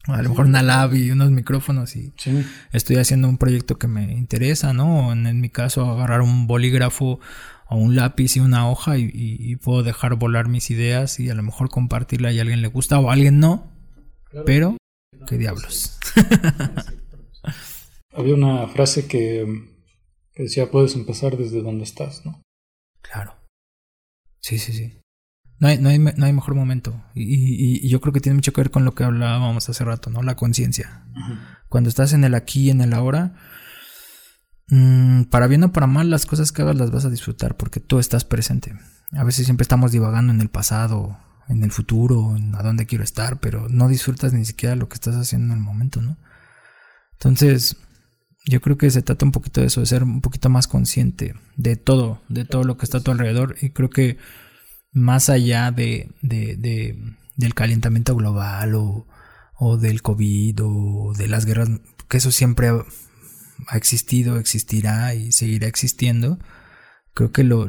a 0.07 0.21
lo 0.21 0.29
mejor 0.29 0.45
una 0.45 0.61
lab 0.61 0.93
y 0.93 1.09
unos 1.11 1.31
micrófonos 1.31 1.95
y 1.95 2.13
estoy 2.71 2.97
haciendo 2.97 3.27
un 3.27 3.37
proyecto 3.37 3.77
que 3.77 3.87
me 3.87 4.13
interesa, 4.13 4.73
¿no? 4.73 5.11
En, 5.11 5.41
mi 5.41 5.49
caso, 5.49 5.89
agarrar 5.89 6.21
un 6.21 6.47
bolígrafo 6.47 7.19
o 7.67 7.77
un 7.77 7.95
lápiz 7.95 8.35
y 8.35 8.39
una 8.39 8.69
hoja 8.69 8.97
y, 8.97 9.55
puedo 9.57 9.83
dejar 9.83 10.15
volar 10.15 10.47
mis 10.47 10.69
ideas 10.69 11.19
y 11.19 11.29
a 11.29 11.35
lo 11.35 11.43
mejor 11.43 11.69
compartirla 11.69 12.31
y 12.31 12.37
a 12.37 12.41
alguien 12.41 12.61
le 12.61 12.67
gusta 12.67 12.99
o 12.99 13.09
a 13.09 13.13
alguien 13.13 13.39
no, 13.39 13.71
pero 14.45 14.77
qué 15.27 15.37
diablos. 15.37 15.97
Había 18.13 18.35
una 18.35 18.67
frase 18.67 19.07
que, 19.07 19.45
que 20.33 20.43
decía, 20.43 20.69
puedes 20.71 20.95
empezar 20.95 21.35
desde 21.35 21.61
donde 21.61 21.83
estás, 21.83 22.25
¿no? 22.25 22.41
Claro. 23.01 23.35
Sí, 24.39 24.59
sí, 24.59 24.71
sí. 24.71 24.99
No 25.59 25.67
hay, 25.67 25.77
no 25.77 25.89
hay, 25.89 25.99
no 25.99 26.25
hay 26.25 26.33
mejor 26.33 26.55
momento. 26.55 27.01
Y, 27.13 27.87
yo 27.87 28.01
creo 28.01 28.13
que 28.13 28.19
tiene 28.19 28.35
mucho 28.35 28.51
que 28.51 28.61
ver 28.61 28.71
con 28.71 28.85
lo 28.85 28.93
que 28.93 29.03
hablábamos 29.03 29.69
hace 29.69 29.83
rato, 29.85 30.09
¿no? 30.09 30.21
La 30.21 30.35
conciencia. 30.35 31.05
Cuando 31.69 31.89
estás 31.89 32.13
en 32.13 32.23
el 32.23 32.35
aquí 32.35 32.63
y 32.63 32.69
en 32.71 32.81
el 32.81 32.93
ahora, 32.93 33.35
mm, 34.67 35.23
para 35.23 35.47
bien 35.47 35.63
o 35.63 35.71
para 35.71 35.87
mal, 35.87 36.09
las 36.09 36.25
cosas 36.25 36.51
que 36.51 36.61
hagas 36.61 36.75
las 36.75 36.91
vas 36.91 37.05
a 37.05 37.09
disfrutar 37.09 37.55
porque 37.55 37.79
tú 37.79 37.99
estás 37.99 38.25
presente. 38.25 38.75
A 39.13 39.23
veces 39.23 39.45
siempre 39.45 39.63
estamos 39.63 39.91
divagando 39.91 40.33
en 40.33 40.41
el 40.41 40.49
pasado, 40.49 41.17
en 41.47 41.63
el 41.63 41.71
futuro, 41.71 42.35
en 42.35 42.53
a 42.55 42.63
dónde 42.63 42.85
quiero 42.85 43.03
estar, 43.03 43.39
pero 43.39 43.69
no 43.69 43.87
disfrutas 43.87 44.33
ni 44.33 44.45
siquiera 44.45 44.75
lo 44.75 44.89
que 44.89 44.95
estás 44.95 45.15
haciendo 45.15 45.53
en 45.53 45.59
el 45.59 45.63
momento, 45.63 46.01
¿no? 46.01 46.17
Entonces, 47.13 47.77
yo 48.45 48.61
creo 48.61 48.77
que 48.77 48.91
se 48.91 49.01
trata 49.01 49.25
un 49.25 49.31
poquito 49.31 49.61
de 49.61 49.67
eso, 49.67 49.79
de 49.79 49.85
ser 49.85 50.03
un 50.03 50.21
poquito 50.21 50.49
más 50.49 50.67
consciente 50.67 51.33
de 51.55 51.75
todo, 51.75 52.21
de 52.29 52.45
todo 52.45 52.63
lo 52.63 52.77
que 52.77 52.85
está 52.85 52.99
a 52.99 53.01
tu 53.01 53.11
alrededor. 53.11 53.55
Y 53.61 53.71
creo 53.71 53.89
que 53.89 54.17
más 54.95 55.29
allá 55.29 55.71
de, 55.71 56.09
del 56.21 57.53
calentamiento 57.53 58.15
global 58.15 58.73
o, 58.75 59.77
del 59.77 60.01
COVID 60.01 60.59
o 60.63 61.13
de 61.15 61.27
las 61.27 61.45
guerras, 61.45 61.69
que 62.07 62.17
eso 62.17 62.31
siempre 62.31 62.69
ha, 62.69 63.77
existido, 63.77 64.39
existirá 64.39 65.13
y 65.13 65.33
seguirá 65.33 65.67
existiendo, 65.67 66.39
creo 67.13 67.31
que 67.31 67.43
lo, 67.43 67.67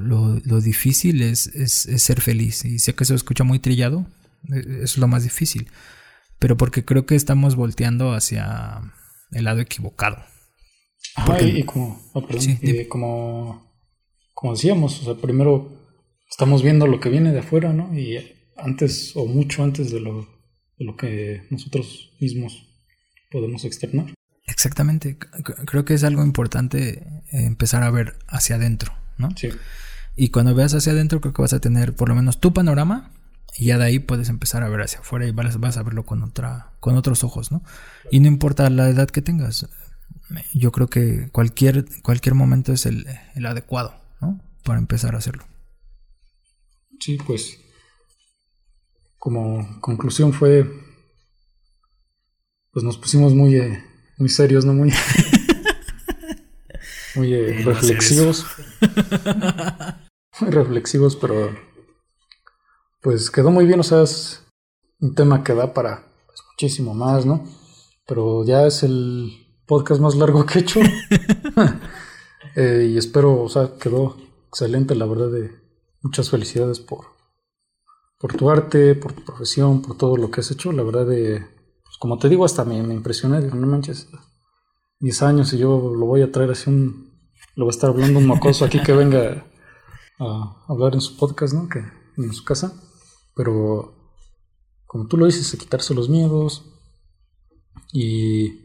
difícil 0.60 1.20
es, 1.20 1.50
ser 1.96 2.20
feliz. 2.20 2.64
Y 2.64 2.78
sé 2.78 2.94
que 2.94 3.02
eso 3.02 3.14
escucha 3.16 3.42
muy 3.42 3.58
trillado, 3.58 4.06
e, 4.48 4.84
es 4.84 4.96
lo 4.96 5.08
más 5.08 5.24
difícil, 5.24 5.68
pero 6.38 6.56
porque 6.56 6.84
creo 6.84 7.06
que 7.06 7.16
estamos 7.16 7.56
volteando 7.56 8.14
hacia 8.14 8.80
el 9.32 9.44
lado 9.44 9.58
equivocado. 9.60 10.22
y 11.40 11.64
como, 11.64 12.00
oh, 12.12 12.28
como, 12.88 13.72
como 14.32 14.52
decíamos, 14.52 15.00
o 15.00 15.04
sea, 15.06 15.20
primero 15.20 15.75
estamos 16.28 16.62
viendo 16.62 16.86
lo 16.86 17.00
que 17.00 17.08
viene 17.08 17.32
de 17.32 17.40
afuera, 17.40 17.72
¿no? 17.72 17.96
Y 17.98 18.18
antes 18.56 19.16
o 19.16 19.26
mucho 19.26 19.62
antes 19.62 19.90
de 19.90 20.00
lo 20.00 20.36
de 20.78 20.84
lo 20.84 20.96
que 20.96 21.42
nosotros 21.50 22.12
mismos 22.20 22.66
podemos 23.30 23.64
externar. 23.64 24.12
Exactamente. 24.46 25.18
Creo 25.66 25.84
que 25.84 25.94
es 25.94 26.04
algo 26.04 26.22
importante 26.24 27.22
eh, 27.32 27.44
empezar 27.44 27.82
a 27.82 27.90
ver 27.90 28.16
hacia 28.28 28.56
adentro, 28.56 28.92
¿no? 29.18 29.30
Sí. 29.36 29.48
Y 30.14 30.28
cuando 30.28 30.54
veas 30.54 30.74
hacia 30.74 30.92
adentro, 30.92 31.20
creo 31.20 31.34
que 31.34 31.42
vas 31.42 31.52
a 31.52 31.60
tener 31.60 31.94
por 31.94 32.08
lo 32.08 32.14
menos 32.14 32.40
tu 32.40 32.54
panorama 32.54 33.12
y 33.58 33.66
ya 33.66 33.78
de 33.78 33.84
ahí 33.84 33.98
puedes 33.98 34.28
empezar 34.28 34.62
a 34.62 34.68
ver 34.68 34.82
hacia 34.82 35.00
afuera 35.00 35.26
y 35.26 35.32
vas, 35.32 35.58
vas 35.58 35.76
a 35.76 35.82
verlo 35.82 36.04
con 36.04 36.22
otra, 36.22 36.72
con 36.80 36.96
otros 36.96 37.24
ojos, 37.24 37.50
¿no? 37.50 37.62
Y 38.10 38.20
no 38.20 38.28
importa 38.28 38.70
la 38.70 38.88
edad 38.88 39.08
que 39.08 39.22
tengas. 39.22 39.68
Yo 40.54 40.72
creo 40.72 40.88
que 40.88 41.28
cualquier, 41.32 41.86
cualquier 42.02 42.34
momento 42.34 42.72
es 42.72 42.86
el, 42.86 43.06
el 43.34 43.46
adecuado, 43.46 43.94
¿no? 44.20 44.40
Para 44.62 44.78
empezar 44.78 45.14
a 45.14 45.18
hacerlo. 45.18 45.44
Sí, 47.00 47.18
pues 47.26 47.58
como 49.18 49.80
conclusión 49.80 50.32
fue, 50.32 50.64
pues 52.70 52.84
nos 52.84 52.96
pusimos 52.96 53.34
muy, 53.34 53.56
eh, 53.56 53.84
muy 54.18 54.28
serios, 54.28 54.64
¿no? 54.64 54.72
Muy, 54.72 54.92
muy 57.16 57.34
eh, 57.34 57.62
reflexivos. 57.64 58.46
muy 60.40 60.50
reflexivos, 60.50 61.16
pero 61.16 61.50
pues 63.00 63.30
quedó 63.30 63.50
muy 63.50 63.66
bien, 63.66 63.80
o 63.80 63.82
sea, 63.82 64.02
es 64.02 64.44
un 65.00 65.14
tema 65.14 65.42
que 65.42 65.54
da 65.54 65.74
para 65.74 66.06
pues, 66.26 66.38
muchísimo 66.52 66.94
más, 66.94 67.26
¿no? 67.26 67.44
Pero 68.06 68.44
ya 68.44 68.66
es 68.66 68.82
el 68.82 69.30
podcast 69.66 70.00
más 70.00 70.14
largo 70.14 70.46
que 70.46 70.58
he 70.58 70.62
hecho. 70.62 70.80
Eh, 72.58 72.88
y 72.90 72.96
espero, 72.96 73.42
o 73.42 73.50
sea, 73.50 73.72
quedó 73.78 74.16
excelente, 74.48 74.94
la 74.94 75.04
verdad, 75.04 75.30
de 75.30 75.50
muchas 76.06 76.30
felicidades 76.30 76.78
por, 76.78 77.06
por 78.18 78.34
tu 78.34 78.48
arte, 78.48 78.94
por 78.94 79.12
tu 79.12 79.24
profesión, 79.24 79.82
por 79.82 79.96
todo 79.96 80.16
lo 80.16 80.30
que 80.30 80.40
has 80.40 80.50
hecho. 80.52 80.70
La 80.70 80.84
verdad, 80.84 81.04
de, 81.06 81.40
pues 81.84 81.96
como 81.98 82.18
te 82.18 82.28
digo, 82.28 82.44
hasta 82.44 82.64
me, 82.64 82.80
me 82.82 82.94
impresioné. 82.94 83.40
Digo, 83.40 83.56
no 83.56 83.66
manches, 83.66 84.08
10 85.00 85.22
años 85.22 85.52
y 85.52 85.58
yo 85.58 85.94
lo 85.94 86.06
voy 86.06 86.22
a 86.22 86.30
traer 86.30 86.52
así 86.52 86.70
un. 86.70 87.06
Lo 87.56 87.64
voy 87.64 87.72
a 87.72 87.76
estar 87.76 87.90
hablando 87.90 88.18
un 88.18 88.26
mocoso 88.26 88.64
aquí 88.64 88.82
que 88.82 88.92
venga 88.92 89.46
a 90.20 90.64
hablar 90.68 90.94
en 90.94 91.00
su 91.00 91.16
podcast, 91.16 91.54
¿no? 91.54 91.68
Que 91.68 91.80
en 92.16 92.32
su 92.32 92.44
casa. 92.44 92.72
Pero, 93.34 93.94
como 94.86 95.08
tú 95.08 95.16
lo 95.16 95.26
dices, 95.26 95.58
quitarse 95.58 95.94
los 95.94 96.08
miedos. 96.08 96.64
Y. 97.92 98.64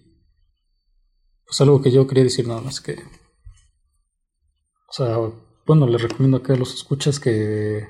Pues 1.45 1.59
algo 1.59 1.81
que 1.81 1.91
yo 1.91 2.07
quería 2.07 2.23
decir 2.23 2.47
nada 2.47 2.61
más 2.61 2.81
que. 2.81 2.93
O 4.87 4.93
sea, 4.93 5.17
bueno, 5.65 5.87
les 5.87 6.01
recomiendo 6.01 6.37
a 6.37 6.43
que 6.43 6.55
los 6.55 6.73
escuchas 6.73 7.19
que 7.19 7.87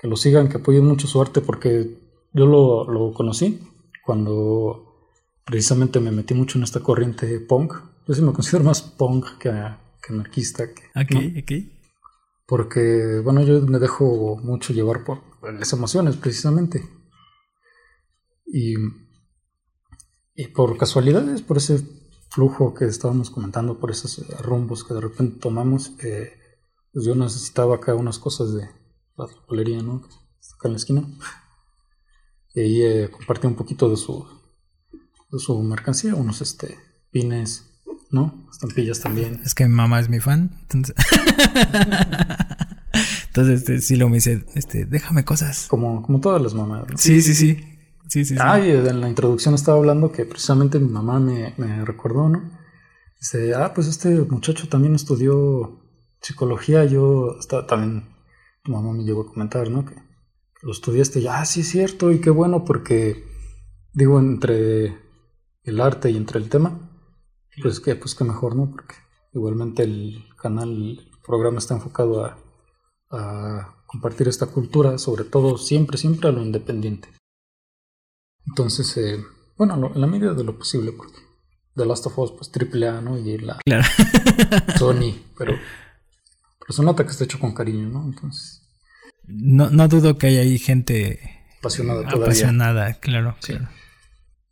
que 0.00 0.08
lo 0.08 0.16
sigan, 0.16 0.48
que 0.48 0.56
apoyen 0.56 0.86
mucho 0.86 1.06
su 1.06 1.20
arte, 1.20 1.42
porque 1.42 1.98
yo 2.32 2.46
lo, 2.46 3.12
conocí 3.12 3.60
cuando 4.02 5.10
precisamente 5.44 6.00
me 6.00 6.10
metí 6.10 6.32
mucho 6.32 6.56
en 6.56 6.64
esta 6.64 6.80
corriente 6.80 7.38
punk. 7.40 7.74
Yo 8.06 8.14
sí 8.14 8.22
me 8.22 8.32
considero 8.32 8.64
más 8.64 8.80
punk 8.80 9.36
que, 9.38 9.50
anarquista. 10.08 10.72
Que, 10.72 11.70
Porque, 12.46 13.20
bueno, 13.22 13.42
yo 13.42 13.60
me 13.60 13.78
dejo 13.78 14.38
mucho 14.42 14.72
llevar 14.72 15.04
por 15.04 15.20
las 15.42 15.70
emociones, 15.74 16.16
precisamente. 16.16 16.82
Y, 18.46 18.74
y 20.34 20.48
por 20.48 20.78
casualidades, 20.78 21.42
por 21.42 21.58
ese 21.58 21.86
flujo 22.30 22.72
que 22.72 22.86
estábamos 22.86 23.28
comentando, 23.28 23.78
por 23.78 23.90
esos 23.90 24.26
rumbos 24.40 24.82
que 24.82 24.94
de 24.94 25.00
repente 25.02 25.38
tomamos, 25.40 25.92
eh, 26.02 26.39
pues 26.92 27.06
yo 27.06 27.14
necesitaba 27.14 27.76
acá 27.76 27.94
unas 27.94 28.18
cosas 28.18 28.54
de, 28.54 28.68
la 29.16 29.26
polería, 29.46 29.82
¿no? 29.82 30.02
Está 30.40 30.54
acá 30.56 30.68
en 30.68 30.72
la 30.72 30.76
esquina. 30.76 31.04
Y 32.54 32.60
ahí 32.60 32.82
eh, 32.82 33.10
compartí 33.10 33.46
un 33.46 33.54
poquito 33.54 33.88
de 33.88 33.96
su, 33.96 34.26
de 35.30 35.38
su 35.38 35.62
mercancía, 35.62 36.14
unos 36.14 36.40
este, 36.40 36.76
pines, 37.10 37.70
¿no? 38.10 38.48
Estampillas 38.50 39.00
también. 39.00 39.40
Es 39.44 39.54
que 39.54 39.68
mi 39.68 39.74
mamá 39.74 40.00
es 40.00 40.08
mi 40.08 40.18
fan, 40.18 40.58
entonces. 40.62 40.96
entonces, 43.28 43.60
este, 43.60 43.80
sí 43.80 43.96
lo 43.96 44.08
me 44.08 44.16
dice, 44.16 44.44
este, 44.54 44.84
déjame 44.84 45.24
cosas. 45.24 45.66
Como, 45.68 46.02
como 46.02 46.20
todas 46.20 46.42
las 46.42 46.54
mamás. 46.54 46.86
Sí, 46.96 47.22
sí, 47.22 47.34
sí. 47.34 47.66
Sí, 48.08 48.24
sí, 48.24 48.34
ah, 48.40 48.58
y 48.58 48.72
en 48.72 49.00
la 49.00 49.08
introducción 49.08 49.54
estaba 49.54 49.78
hablando 49.78 50.10
que 50.10 50.24
precisamente 50.24 50.80
mi 50.80 50.88
mamá 50.88 51.20
me, 51.20 51.54
me 51.58 51.84
recordó, 51.84 52.28
¿no? 52.28 52.42
Dice, 53.20 53.54
ah, 53.54 53.72
pues 53.72 53.86
este 53.86 54.08
muchacho 54.22 54.68
también 54.68 54.96
estudió 54.96 55.80
psicología, 56.20 56.84
yo 56.84 57.36
estaba 57.38 57.66
también 57.66 58.08
tu 58.62 58.72
mamá 58.72 58.92
me 58.92 59.04
llegó 59.04 59.22
a 59.22 59.26
comentar, 59.26 59.70
¿no? 59.70 59.84
Que, 59.84 59.94
lo 60.62 60.72
estudiaste 60.72 61.20
y, 61.20 61.26
ah, 61.26 61.44
sí 61.46 61.60
es 61.60 61.68
cierto, 61.70 62.10
y 62.12 62.20
qué 62.20 62.28
bueno, 62.28 62.66
porque, 62.66 63.24
digo, 63.94 64.18
entre 64.18 64.98
el 65.62 65.80
arte 65.80 66.10
y 66.10 66.18
entre 66.18 66.38
el 66.38 66.50
tema, 66.50 66.78
pues 67.62 67.80
que, 67.80 67.96
pues 67.96 68.14
qué 68.14 68.24
mejor, 68.24 68.56
¿no? 68.56 68.70
Porque 68.70 68.94
igualmente 69.32 69.82
el 69.82 70.26
canal, 70.36 70.98
el 70.98 71.10
programa 71.24 71.58
está 71.58 71.74
enfocado 71.74 72.24
a, 72.24 72.36
compartir 73.86 74.28
esta 74.28 74.46
cultura, 74.46 74.98
sobre 74.98 75.24
todo 75.24 75.58
siempre, 75.58 75.98
siempre 75.98 76.28
a 76.28 76.32
lo 76.32 76.42
independiente. 76.42 77.08
Entonces, 78.46 78.96
eh, 78.98 79.24
bueno, 79.56 79.90
en 79.92 80.00
la 80.00 80.06
medida 80.06 80.32
de 80.32 80.44
lo 80.44 80.56
posible, 80.56 80.92
porque 80.92 81.18
The 81.74 81.86
Last 81.86 82.06
of 82.06 82.16
Us, 82.18 82.30
pues 82.30 82.52
triple 82.52 82.86
A, 82.86 83.00
¿no? 83.00 83.18
Y 83.18 83.38
la 83.38 83.58
claro. 83.64 83.84
Sony, 84.78 85.14
pero 85.36 85.54
pues 86.66 86.76
se 86.76 86.82
nota 86.82 87.04
que 87.04 87.10
está 87.10 87.24
hecho 87.24 87.38
con 87.38 87.54
cariño, 87.54 87.88
¿no? 87.88 88.04
Entonces. 88.04 88.62
No, 89.24 89.70
no 89.70 89.88
dudo 89.88 90.18
que 90.18 90.28
haya 90.28 90.40
ahí 90.40 90.58
gente 90.58 91.20
apasionada 91.58 92.02
todavía. 92.02 92.24
Apasionada, 92.24 92.94
claro, 92.94 93.36
claro. 93.40 93.68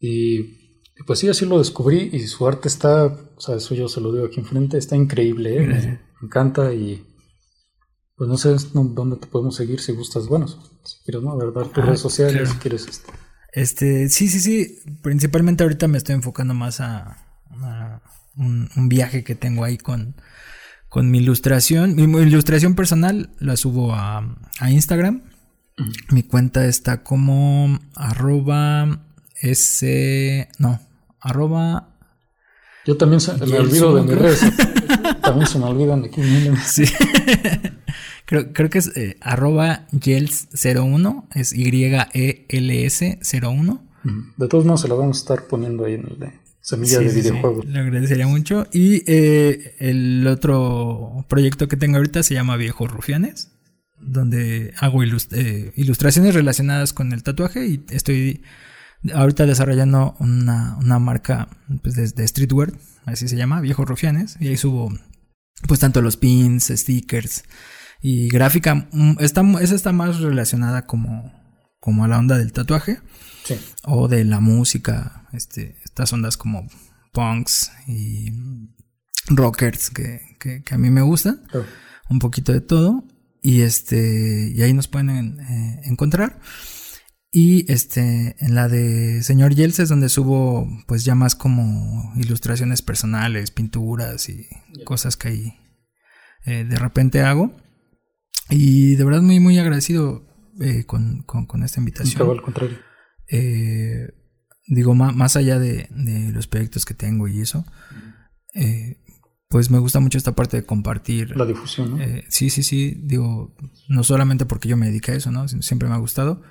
Y 0.00 0.58
pues 1.06 1.20
sí, 1.20 1.28
así 1.28 1.46
lo 1.46 1.58
descubrí 1.58 2.10
y 2.12 2.20
su 2.26 2.46
arte 2.46 2.68
está, 2.68 3.06
o 3.06 3.40
sea, 3.40 3.56
eso 3.56 3.74
yo 3.74 3.88
se 3.88 4.00
lo 4.00 4.12
digo 4.12 4.26
aquí 4.26 4.40
enfrente, 4.40 4.78
está 4.78 4.96
increíble, 4.96 5.62
¿eh? 5.62 5.66
me, 5.66 6.00
encanta 6.22 6.72
y 6.74 7.04
pues 8.16 8.28
no 8.28 8.36
sé 8.36 8.56
dónde 8.72 9.16
te 9.16 9.28
podemos 9.28 9.54
seguir 9.54 9.80
si 9.80 9.92
gustas, 9.92 10.26
bueno, 10.26 10.48
si 10.48 10.96
quieres, 11.04 11.22
¿no? 11.22 11.36
Ver, 11.36 11.52
dar 11.52 11.68
tus 11.68 11.84
ah, 11.84 11.86
redes 11.86 12.00
sociales, 12.00 12.48
si 12.48 12.56
quieres. 12.56 12.86
Este. 12.88 13.12
este, 13.52 14.08
sí, 14.08 14.28
sí, 14.28 14.40
sí, 14.40 14.82
principalmente 15.02 15.62
ahorita 15.62 15.86
me 15.86 15.98
estoy 15.98 16.16
enfocando 16.16 16.52
más 16.52 16.80
a, 16.80 17.24
un, 18.36 18.88
viaje 18.88 19.22
que 19.22 19.34
tengo 19.34 19.64
ahí 19.64 19.78
con 19.78 20.16
con 20.88 21.10
mi 21.10 21.18
ilustración. 21.18 21.94
Mi 21.94 22.04
ilustración 22.20 22.74
personal 22.74 23.30
la 23.38 23.56
subo 23.56 23.94
a, 23.94 24.36
Instagram. 24.68 25.22
Mi 26.10 26.22
cuenta 26.22 26.66
está 26.66 27.04
como 27.04 27.78
arroba 27.94 29.00
s... 29.40 30.48
No, 30.58 30.80
arroba... 31.20 31.90
Yo 32.84 32.96
también 32.96 33.20
me 33.46 33.58
olvido 33.58 33.94
de 33.94 34.02
mis 34.02 34.18
redes. 34.18 34.40
también 35.22 35.46
se 35.46 35.58
me 35.58 35.66
olvidan 35.66 36.02
de 36.02 36.08
aquí. 36.08 36.22
Sí. 36.64 36.84
creo, 38.24 38.52
creo 38.52 38.70
que 38.70 38.78
es 38.78 38.96
eh, 38.96 39.16
arroba 39.20 39.86
yels01. 39.92 41.26
Es 41.34 41.52
Y-E-L-S 41.52 43.18
01. 43.42 43.88
De 44.36 44.48
todos 44.48 44.64
modos 44.64 44.80
se 44.80 44.88
la 44.88 44.94
vamos 44.94 45.18
a 45.18 45.20
estar 45.20 45.46
poniendo 45.46 45.84
ahí 45.84 45.94
en 45.94 46.06
el 46.08 46.18
de 46.18 46.47
Semilla 46.60 46.98
de 46.98 47.12
videojuegos. 47.12 47.64
le 47.66 47.78
agradecería 47.78 48.26
mucho. 48.26 48.66
Y 48.72 49.02
eh, 49.06 49.76
el 49.78 50.26
otro 50.26 51.24
proyecto 51.28 51.68
que 51.68 51.76
tengo 51.76 51.96
ahorita 51.96 52.22
se 52.22 52.34
llama 52.34 52.56
Viejos 52.56 52.90
Rufianes, 52.90 53.50
donde 54.00 54.74
hago 54.78 55.02
eh, 55.02 55.72
ilustraciones 55.76 56.34
relacionadas 56.34 56.92
con 56.92 57.12
el 57.12 57.22
tatuaje 57.22 57.66
y 57.66 57.84
estoy 57.90 58.42
ahorita 59.14 59.46
desarrollando 59.46 60.16
una, 60.18 60.76
marca 60.98 61.48
pues, 61.82 61.94
de, 61.94 62.28
streetwear, 62.28 62.72
así 63.06 63.28
se 63.28 63.36
llama, 63.36 63.60
Viejos 63.60 63.88
Rufianes, 63.88 64.36
y 64.40 64.48
ahí 64.48 64.56
subo 64.56 64.92
pues 65.66 65.80
tanto 65.80 66.02
los 66.02 66.16
pins, 66.16 66.66
stickers 66.68 67.44
y 68.00 68.28
gráfica. 68.28 68.88
Mm, 68.92 69.16
está, 69.20 69.42
esa 69.60 69.74
está 69.74 69.92
más 69.92 70.20
relacionada 70.20 70.86
como, 70.86 71.32
como 71.80 72.04
a 72.04 72.08
la 72.08 72.18
onda 72.18 72.38
del 72.38 72.52
tatuaje. 72.52 73.00
O 73.84 74.08
de 74.08 74.26
la 74.26 74.40
música, 74.40 75.26
este, 75.32 75.76
estas 75.98 76.12
ondas 76.12 76.36
como 76.36 76.68
punks 77.12 77.72
y 77.88 78.30
rockers 79.30 79.90
que, 79.90 80.62
a 80.70 80.78
mí 80.78 80.90
me 80.90 81.02
gustan. 81.02 81.42
Un 82.08 82.20
poquito 82.20 82.52
de 82.52 82.60
todo. 82.60 83.04
Y 83.42 83.62
este, 83.62 84.52
y 84.54 84.62
ahí 84.62 84.72
nos 84.72 84.86
pueden 84.86 85.40
eh, 85.40 85.80
encontrar. 85.84 86.38
Y 87.32 87.70
este, 87.70 88.36
en 88.38 88.54
la 88.54 88.68
de 88.68 89.24
Señor 89.24 89.54
Yelces 89.54 89.80
es 89.80 89.88
donde 89.88 90.08
subo 90.08 90.68
pues 90.86 91.04
ya 91.04 91.16
más 91.16 91.34
como 91.34 92.12
ilustraciones 92.16 92.80
personales, 92.80 93.50
pinturas 93.50 94.28
y 94.28 94.46
cosas 94.84 95.16
que 95.16 95.28
ahí 95.28 95.54
eh, 96.46 96.64
de 96.64 96.78
repente 96.78 97.22
hago. 97.22 97.56
Y 98.50 98.94
de 98.94 99.04
verdad 99.04 99.22
muy 99.22 99.40
muy 99.40 99.58
agradecido 99.58 100.24
eh, 100.60 100.84
con, 100.84 101.24
esta 101.64 101.80
invitación. 101.80 102.30
al 102.30 102.40
contrario. 102.40 102.78
Eh, 103.30 104.08
digo, 104.68 104.94
más, 104.94 105.36
allá 105.36 105.58
de, 105.58 105.88
los 106.32 106.46
proyectos 106.46 106.84
que 106.84 106.94
tengo 106.94 107.26
y 107.28 107.40
eso, 107.40 107.64
eh, 108.54 108.98
pues 109.48 109.70
me 109.70 109.78
gusta 109.78 110.00
mucho 110.00 110.18
esta 110.18 110.36
parte 110.36 110.58
de 110.58 110.64
compartir. 110.64 111.36
La 111.36 111.46
difusión, 111.46 111.92
¿no? 111.92 112.02
Eh, 112.02 112.24
sí, 112.28 112.50
sí, 112.50 112.62
sí. 112.62 113.00
Digo, 113.02 113.56
no 113.88 114.04
solamente 114.04 114.44
porque 114.46 114.68
yo 114.68 114.76
me 114.76 114.86
dedique 114.86 115.12
a 115.12 115.14
eso, 115.14 115.30
¿no? 115.30 115.48
Siempre 115.48 115.88
me 115.88 115.94
ha 115.94 115.98
gustado. 115.98 116.42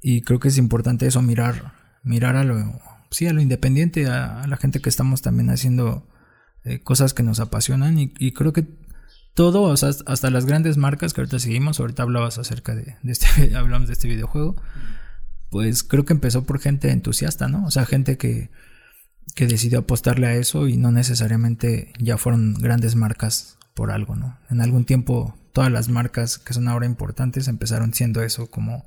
Y 0.00 0.22
creo 0.22 0.40
que 0.40 0.48
es 0.48 0.58
importante 0.58 1.06
eso, 1.06 1.22
mirar 1.22 1.84
mirar 2.04 2.36
a 2.36 2.44
lo, 2.44 2.80
sí, 3.10 3.26
a 3.26 3.32
lo 3.32 3.40
independiente, 3.40 4.06
a, 4.06 4.46
la 4.46 4.56
gente 4.56 4.80
que 4.80 4.88
estamos 4.88 5.22
también 5.22 5.50
haciendo 5.50 6.06
eh, 6.62 6.82
cosas 6.82 7.14
que 7.14 7.22
nos 7.22 7.40
apasionan 7.40 7.98
y, 7.98 8.32
creo 8.32 8.52
que 8.52 8.66
todo, 9.34 9.62
o 9.62 9.76
sea, 9.76 9.90
hasta 10.06 10.30
las 10.30 10.46
grandes 10.46 10.76
marcas 10.76 11.12
que 11.12 11.22
ahorita 11.22 11.40
seguimos, 11.40 11.80
ahorita 11.80 12.04
hablabas 12.04 12.38
acerca 12.38 12.74
de, 12.76 12.96
este, 13.04 13.56
hablamos 13.56 13.88
de 13.88 13.94
este 13.94 14.06
videojuego, 14.06 14.56
pues 15.54 15.84
creo 15.84 16.04
que 16.04 16.12
empezó 16.12 16.42
por 16.42 16.58
gente 16.58 16.90
entusiasta, 16.90 17.46
¿no? 17.46 17.64
O 17.64 17.70
sea, 17.70 17.86
gente 17.86 18.16
que, 18.16 18.50
que 19.36 19.46
decidió 19.46 19.78
apostarle 19.78 20.26
a 20.26 20.34
eso 20.34 20.66
y 20.66 20.76
no 20.76 20.90
necesariamente 20.90 21.92
ya 22.00 22.18
fueron 22.18 22.54
grandes 22.54 22.96
marcas 22.96 23.56
por 23.72 23.92
algo, 23.92 24.16
¿no? 24.16 24.36
En 24.50 24.60
algún 24.60 24.84
tiempo 24.84 25.38
todas 25.52 25.70
las 25.70 25.88
marcas 25.88 26.38
que 26.38 26.54
son 26.54 26.66
ahora 26.66 26.86
importantes 26.86 27.46
empezaron 27.46 27.94
siendo 27.94 28.24
eso, 28.24 28.50
como 28.50 28.84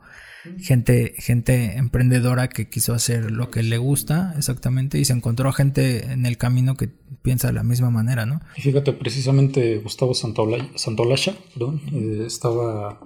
gente, 0.59 1.13
gente 1.17 1.77
emprendedora 1.77 2.49
que 2.49 2.67
quiso 2.67 2.93
hacer 2.93 3.31
lo 3.31 3.49
que 3.49 3.63
le 3.63 3.77
gusta 3.77 4.33
exactamente 4.37 4.99
y 4.99 5.05
se 5.05 5.13
encontró 5.13 5.53
gente 5.53 6.11
en 6.11 6.25
el 6.25 6.37
camino 6.37 6.75
que 6.75 6.89
piensa 7.21 7.47
de 7.47 7.53
la 7.53 7.63
misma 7.63 7.91
manera, 7.91 8.25
¿no? 8.25 8.41
Y 8.57 8.61
fíjate, 8.61 8.91
precisamente 8.91 9.77
Gustavo 9.77 10.13
Santolasha, 10.13 11.33
perdón, 11.53 11.81
eh, 11.93 12.25
estaba 12.27 12.99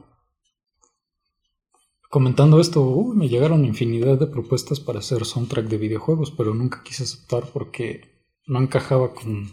comentando 2.12 2.60
esto, 2.60 3.14
me 3.16 3.30
llegaron 3.30 3.64
infinidad 3.64 4.20
de 4.20 4.28
propuestas 4.28 4.82
para 4.82 5.00
hacer 5.00 5.26
soundtrack 5.26 5.68
de 5.68 5.78
videojuegos, 5.78 6.30
pero 6.32 6.54
nunca 6.54 6.84
quise 6.84 7.04
aceptar 7.04 7.46
porque 7.54 8.28
no 8.46 8.60
encajaba 8.60 9.14
con 9.14 9.50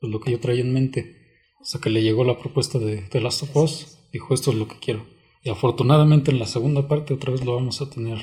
lo 0.00 0.18
que 0.18 0.32
yo 0.32 0.40
traía 0.40 0.62
en 0.62 0.74
mente. 0.74 1.16
Hasta 1.60 1.78
que 1.78 1.88
le 1.88 2.02
llegó 2.02 2.24
la 2.24 2.36
propuesta 2.36 2.80
de 2.80 3.02
The 3.02 3.20
Last 3.20 3.44
of 3.44 3.56
Us, 3.56 3.98
dijo 4.12 4.34
esto 4.34 4.50
es 4.50 4.56
lo 4.56 4.66
que 4.66 4.80
quiero. 4.80 5.06
Y 5.44 5.50
afortunadamente 5.50 6.32
en 6.32 6.40
la 6.40 6.46
segunda 6.46 6.88
parte 6.88 7.14
otra 7.14 7.30
vez 7.30 7.44
lo 7.44 7.54
vamos 7.54 7.80
a 7.80 7.88
tener 7.88 8.18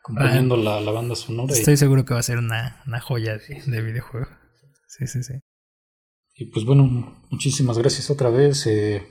componiendo 0.00 0.56
la, 0.56 0.78
banda 0.92 1.16
sonora. 1.16 1.52
Estoy 1.52 1.76
seguro 1.76 2.04
que 2.04 2.14
va 2.14 2.20
a 2.20 2.22
ser 2.22 2.38
una, 2.38 2.84
joya 3.02 3.36
de, 3.36 3.82
videojuego. 3.82 4.28
Sí, 4.86 5.08
sí, 5.08 5.24
sí. 5.24 5.34
Y 6.36 6.44
pues 6.52 6.64
bueno, 6.64 7.24
muchísimas 7.30 7.78
gracias 7.78 8.10
otra 8.10 8.30
vez. 8.30 8.64
Eh, 8.68 9.02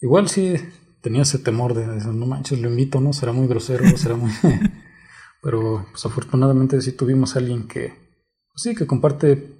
igual 0.00 0.28
sí 0.28 0.54
tenía 1.00 1.22
ese 1.22 1.38
temor 1.38 1.74
de, 1.74 1.86
no 1.86 2.26
manches, 2.26 2.60
lo 2.60 2.68
invito, 2.68 3.00
¿no? 3.00 3.12
Será 3.12 3.32
muy 3.32 3.46
grosero, 3.46 3.84
será 3.96 4.16
muy... 4.16 4.30
Pero 5.42 5.86
pues 5.90 6.04
afortunadamente 6.04 6.80
sí 6.80 6.92
tuvimos 6.92 7.36
a 7.36 7.38
alguien 7.38 7.68
que, 7.68 7.88
pues 7.88 8.62
sí, 8.62 8.74
que 8.74 8.86
comparte 8.86 9.58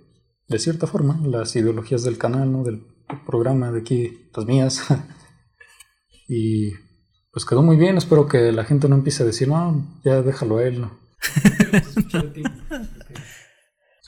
de 0.48 0.58
cierta 0.58 0.86
forma, 0.86 1.20
las 1.24 1.54
ideologías 1.56 2.02
del 2.02 2.18
canal, 2.18 2.50
¿no? 2.50 2.64
del 2.64 2.82
programa 3.26 3.70
de 3.70 3.80
aquí, 3.80 4.30
las 4.34 4.46
mías. 4.46 4.86
y 6.28 6.72
pues 7.30 7.44
quedó 7.44 7.62
muy 7.62 7.76
bien, 7.76 7.96
espero 7.96 8.26
que 8.26 8.50
la 8.50 8.64
gente 8.64 8.88
no 8.88 8.96
empiece 8.96 9.22
a 9.22 9.26
decir, 9.26 9.48
no, 9.48 10.00
ya 10.04 10.22
déjalo 10.22 10.58
a 10.58 10.64
él. 10.64 10.80
¿no? 10.80 10.98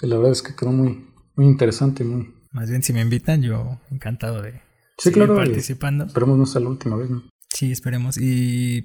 la 0.03 0.17
verdad 0.17 0.33
es 0.33 0.43
que 0.43 0.57
quedó 0.57 0.73
muy, 0.73 1.07
muy 1.37 1.47
interesante. 1.47 2.03
Muy... 2.05 2.35
Más 2.53 2.71
bien, 2.71 2.83
si 2.83 2.93
me 2.93 3.03
invitan, 3.03 3.43
yo 3.43 3.79
encantado 3.91 4.43
de 4.43 4.63
sí, 5.01 5.13
claro, 5.13 5.35
participando. 5.35 6.07
Esperemos 6.07 6.39
no 6.39 6.47
sea 6.47 6.61
la 6.61 6.69
última 6.69 6.97
vez, 6.97 7.11
¿no? 7.11 7.23
Sí, 7.53 7.73
esperemos. 7.73 8.17
Y 8.19 8.85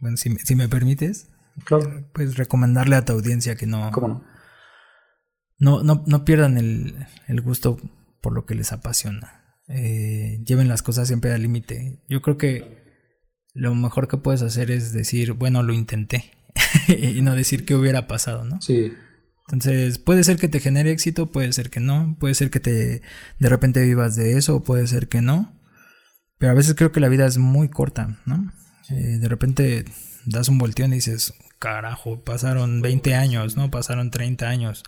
bueno, 0.00 0.16
si, 0.16 0.34
si 0.36 0.54
me 0.54 0.68
permites, 0.68 1.28
claro. 1.64 2.08
pues 2.12 2.36
recomendarle 2.36 2.96
a 2.96 3.04
tu 3.04 3.12
audiencia 3.12 3.56
que 3.56 3.66
no. 3.66 3.90
¿Cómo 3.92 4.08
no? 4.08 4.24
no, 5.58 5.82
no, 5.82 6.04
no 6.06 6.24
pierdan 6.24 6.58
el, 6.58 7.06
el, 7.28 7.40
gusto 7.40 7.78
por 8.20 8.32
lo 8.34 8.46
que 8.46 8.54
les 8.54 8.72
apasiona. 8.72 9.58
Eh, 9.68 10.42
lleven 10.44 10.68
las 10.68 10.82
cosas 10.82 11.08
siempre 11.08 11.32
al 11.32 11.42
límite. 11.42 12.02
Yo 12.08 12.22
creo 12.22 12.36
que 12.36 12.84
lo 13.54 13.74
mejor 13.74 14.08
que 14.08 14.18
puedes 14.18 14.42
hacer 14.42 14.70
es 14.70 14.92
decir, 14.92 15.32
bueno, 15.32 15.62
lo 15.62 15.72
intenté. 15.72 16.32
y 16.88 17.20
no 17.22 17.34
decir 17.34 17.64
qué 17.64 17.74
hubiera 17.74 18.06
pasado, 18.06 18.44
¿no? 18.44 18.60
Sí. 18.60 18.92
Entonces, 19.48 19.98
puede 19.98 20.24
ser 20.24 20.38
que 20.38 20.48
te 20.48 20.60
genere 20.60 20.90
éxito, 20.90 21.30
puede 21.30 21.52
ser 21.52 21.70
que 21.70 21.80
no, 21.80 22.16
puede 22.18 22.34
ser 22.34 22.50
que 22.50 22.58
te 22.58 23.02
de 23.38 23.48
repente 23.48 23.84
vivas 23.84 24.16
de 24.16 24.36
eso, 24.36 24.64
puede 24.64 24.86
ser 24.86 25.08
que 25.08 25.22
no. 25.22 25.60
Pero 26.38 26.52
a 26.52 26.54
veces 26.54 26.74
creo 26.74 26.92
que 26.92 27.00
la 27.00 27.08
vida 27.08 27.26
es 27.26 27.38
muy 27.38 27.68
corta, 27.68 28.18
¿no? 28.26 28.52
Eh, 28.90 29.18
de 29.18 29.28
repente 29.28 29.84
das 30.26 30.48
un 30.48 30.58
volteón 30.58 30.92
y 30.92 30.96
dices, 30.96 31.34
carajo, 31.58 32.22
pasaron 32.24 32.82
20 32.82 33.14
años, 33.14 33.56
¿no? 33.56 33.70
Pasaron 33.70 34.10
30 34.10 34.48
años. 34.48 34.82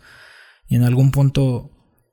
Y 0.67 0.77
en 0.77 0.83
algún 0.83 1.13
punto 1.13 1.71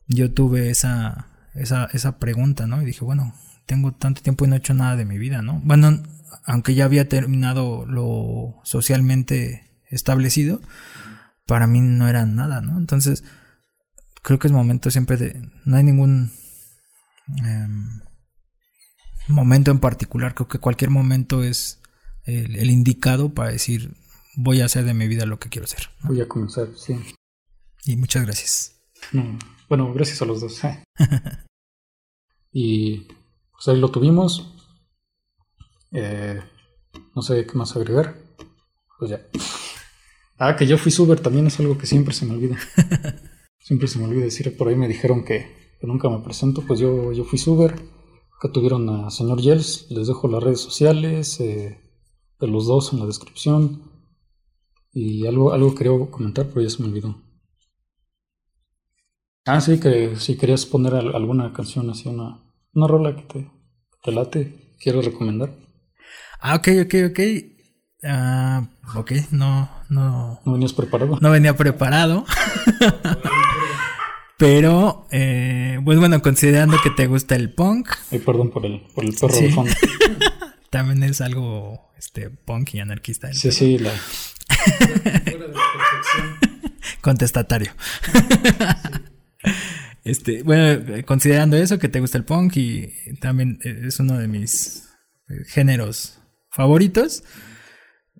yo 0.07 0.31
tuve 0.31 0.69
esa, 0.69 1.27
esa, 1.55 1.85
esa 1.93 2.19
pregunta, 2.19 2.67
¿no? 2.67 2.81
Y 2.81 2.85
dije, 2.85 3.03
bueno, 3.03 3.33
tengo 3.65 3.93
tanto 3.93 4.21
tiempo 4.21 4.45
y 4.45 4.47
no 4.47 4.55
he 4.55 4.59
hecho 4.59 4.73
nada 4.73 4.95
de 4.95 5.05
mi 5.05 5.17
vida, 5.17 5.41
¿no? 5.41 5.61
Bueno, 5.63 6.03
aunque 6.45 6.75
ya 6.75 6.85
había 6.85 7.09
terminado 7.09 7.85
lo 7.85 8.61
socialmente 8.63 9.71
establecido, 9.89 10.61
para 11.45 11.67
mí 11.67 11.81
no 11.81 12.07
era 12.07 12.25
nada, 12.25 12.61
¿no? 12.61 12.77
Entonces, 12.77 13.23
creo 14.21 14.39
que 14.39 14.47
es 14.47 14.53
momento 14.53 14.89
siempre 14.91 15.17
de... 15.17 15.49
No 15.65 15.77
hay 15.77 15.83
ningún 15.83 16.31
em, 17.37 18.01
momento 19.27 19.71
en 19.71 19.79
particular, 19.79 20.33
creo 20.33 20.47
que 20.47 20.59
cualquier 20.59 20.89
momento 20.89 21.43
es 21.43 21.81
el, 22.23 22.55
el, 22.55 22.69
indicado 22.71 23.33
para 23.33 23.51
decir, 23.51 23.95
voy 24.35 24.61
a 24.61 24.65
hacer 24.65 24.85
de 24.85 24.93
mi 24.93 25.07
vida 25.07 25.25
lo 25.25 25.39
que 25.39 25.49
quiero 25.49 25.65
hacer. 25.65 25.89
Voy 26.03 26.21
a 26.21 26.27
comenzar, 26.27 26.69
sí. 26.75 26.97
Y 27.85 27.97
muchas 27.97 28.23
gracias. 28.23 28.81
bueno, 29.69 29.93
gracias 29.93 30.21
a 30.21 30.25
los 30.25 30.41
dos. 30.41 30.63
¿eh? 30.63 30.83
y 32.51 33.07
pues 33.51 33.67
ahí 33.67 33.79
lo 33.79 33.91
tuvimos. 33.91 34.51
Eh, 35.91 36.41
no 37.15 37.21
sé 37.21 37.45
qué 37.45 37.53
más 37.53 37.75
agregar. 37.75 38.15
Pues 38.97 39.11
ya. 39.11 39.21
Ah, 40.37 40.55
que 40.57 40.67
yo 40.67 40.77
fui 40.77 40.91
Suber 40.91 41.19
también 41.21 41.47
es 41.47 41.59
algo 41.59 41.77
que 41.77 41.85
siempre 41.85 42.13
se 42.13 42.25
me 42.25 42.33
olvida. 42.33 42.57
siempre 43.59 43.87
se 43.87 43.99
me 43.99 44.05
olvida 44.05 44.25
decir. 44.25 44.55
Por 44.57 44.67
ahí 44.67 44.75
me 44.75 44.87
dijeron 44.87 45.23
que, 45.23 45.77
nunca 45.81 46.09
me 46.09 46.19
presento. 46.19 46.61
Pues 46.61 46.79
yo, 46.79 47.13
yo 47.13 47.23
fui 47.23 47.39
Suber. 47.39 47.73
Acá 48.37 48.51
tuvieron 48.51 48.89
a 48.89 49.09
señor 49.11 49.39
Yels. 49.41 49.89
Les 49.91 50.07
dejo 50.07 50.27
las 50.27 50.43
redes 50.43 50.59
sociales 50.59 51.39
eh, 51.39 51.79
de 52.39 52.47
los 52.47 52.67
dos 52.67 52.91
en 52.91 52.99
la 52.99 53.05
descripción. 53.05 53.91
Y 54.91 55.25
algo, 55.25 55.53
algo 55.53 55.73
quería 55.73 55.93
comentar, 56.09 56.47
pero 56.47 56.61
ya 56.61 56.69
se 56.69 56.81
me 56.81 56.89
olvidó. 56.89 57.21
Ah, 59.45 59.61
sí, 59.61 59.79
que 59.79 60.15
si 60.15 60.37
querías 60.37 60.65
poner 60.65 60.95
alguna 60.95 61.53
canción 61.53 61.89
así, 61.89 62.09
una, 62.09 62.43
una 62.73 62.87
rola 62.87 63.15
que 63.15 63.21
te, 63.21 63.51
te 64.03 64.11
late, 64.11 64.75
quiero 64.79 65.01
recomendar. 65.01 65.53
Ah, 66.39 66.55
ok, 66.55 66.67
ok, 66.85 66.95
ok. 67.11 67.54
Ah, 68.05 68.67
ok, 68.95 69.11
no, 69.31 69.69
no. 69.89 70.39
¿No 70.45 70.53
venías 70.53 70.73
preparado? 70.73 71.17
No 71.21 71.31
venía 71.31 71.57
preparado. 71.57 72.25
Pero, 74.37 75.07
eh, 75.11 75.79
pues 75.83 75.97
bueno, 75.97 76.21
considerando 76.21 76.77
que 76.83 76.89
te 76.89 77.07
gusta 77.07 77.35
el 77.35 77.53
punk. 77.53 77.89
Ay, 78.11 78.19
perdón 78.19 78.51
por 78.51 78.65
el, 78.65 78.81
por 78.93 79.05
el 79.05 79.13
perro 79.13 79.35
de 79.35 79.51
fondo. 79.51 79.73
También 80.69 81.03
es 81.03 81.21
algo 81.21 81.89
este, 81.97 82.29
punk 82.29 82.75
y 82.75 82.79
anarquista. 82.79 83.33
Sí, 83.33 83.51
sí, 83.51 83.79
la. 83.79 83.91
Contestatario. 87.01 87.71
Este, 90.03 90.43
bueno, 90.43 90.83
considerando 91.05 91.57
eso, 91.57 91.79
que 91.79 91.89
te 91.89 91.99
gusta 91.99 92.17
el 92.17 92.25
punk 92.25 92.57
y 92.57 92.93
también 93.19 93.59
es 93.63 93.99
uno 93.99 94.17
de 94.17 94.27
mis 94.27 94.89
eh, 95.29 95.43
géneros 95.47 96.19
favoritos, 96.51 97.23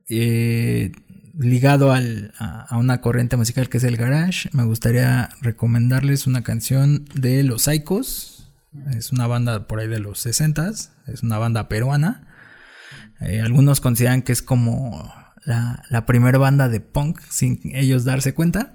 eh, 0.09 0.91
ligado 1.37 1.91
al, 1.91 2.33
a, 2.37 2.77
una 2.77 3.01
corriente 3.01 3.37
musical 3.37 3.69
que 3.69 3.77
es 3.77 3.83
el 3.83 3.97
garage, 3.97 4.49
me 4.53 4.63
gustaría 4.63 5.29
recomendarles 5.41 6.27
una 6.27 6.43
canción 6.43 7.05
de 7.13 7.43
Los 7.43 7.63
Psychos. 7.63 8.51
Es 8.91 9.11
una 9.11 9.27
banda 9.27 9.67
por 9.67 9.79
ahí 9.79 9.87
de 9.87 9.99
los 9.99 10.19
60 10.19 10.69
es 11.07 11.23
una 11.23 11.37
banda 11.37 11.69
peruana. 11.69 12.27
Eh, 13.21 13.39
algunos 13.39 13.79
consideran 13.79 14.21
que 14.21 14.33
es 14.33 14.41
como 14.41 15.13
la, 15.45 15.83
la 15.89 16.05
primera 16.05 16.37
banda 16.37 16.67
de 16.67 16.81
punk 16.81 17.21
sin 17.29 17.59
ellos 17.73 18.03
darse 18.03 18.33
cuenta. 18.33 18.73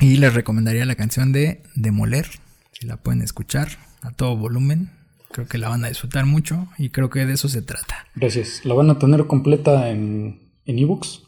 Y 0.00 0.16
les 0.16 0.34
recomendaría 0.34 0.84
la 0.84 0.96
canción 0.96 1.32
de 1.32 1.62
Demoler, 1.74 2.26
si 2.72 2.86
la 2.86 2.96
pueden 2.96 3.22
escuchar 3.22 3.68
a 4.02 4.10
todo 4.10 4.36
volumen. 4.36 4.90
Creo 5.32 5.46
que 5.46 5.58
la 5.58 5.68
van 5.68 5.84
a 5.84 5.88
disfrutar 5.88 6.26
mucho 6.26 6.68
y 6.78 6.90
creo 6.90 7.10
que 7.10 7.26
de 7.26 7.34
eso 7.34 7.48
se 7.48 7.62
trata. 7.62 8.06
Gracias. 8.14 8.64
La 8.64 8.74
van 8.74 8.90
a 8.90 8.98
tener 8.98 9.26
completa 9.26 9.90
en 9.90 10.52
ebooks 10.66 11.22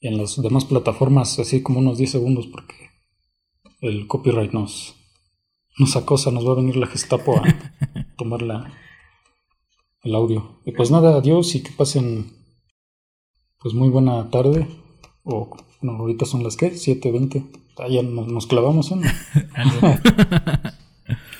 y 0.00 0.08
en 0.08 0.18
las 0.18 0.40
demás 0.40 0.64
plataformas, 0.64 1.38
así 1.38 1.62
como 1.62 1.78
unos 1.78 1.98
10 1.98 2.10
segundos, 2.10 2.46
porque 2.46 2.90
el 3.80 4.06
copyright 4.06 4.52
nos, 4.52 4.94
nos 5.78 5.96
acosa, 5.96 6.30
nos 6.30 6.46
va 6.46 6.52
a 6.52 6.56
venir 6.56 6.76
la 6.76 6.86
Gestapo 6.86 7.36
a 7.36 7.42
tomar 8.16 8.42
el 10.02 10.14
audio. 10.14 10.60
Y 10.64 10.72
pues 10.72 10.90
nada, 10.90 11.16
adiós 11.16 11.54
y 11.54 11.62
que 11.62 11.70
pasen 11.70 12.32
pues 13.58 13.74
muy 13.74 13.88
buena 13.88 14.30
tarde. 14.30 14.66
O 15.24 15.56
bueno, 15.82 15.98
ahorita 15.98 16.24
son 16.24 16.42
las 16.42 16.56
que, 16.56 16.72
7.20 16.72 17.66
ya 17.90 18.02
nos, 18.02 18.46
clavamos 18.46 18.90
en. 18.90 19.02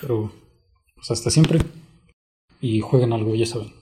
Pero 0.01 0.33
pues 0.95 1.11
hasta 1.11 1.31
siempre 1.31 1.61
y 2.61 2.81
jueguen 2.81 3.13
algo, 3.13 3.35
ya 3.35 3.47
saben. 3.47 3.73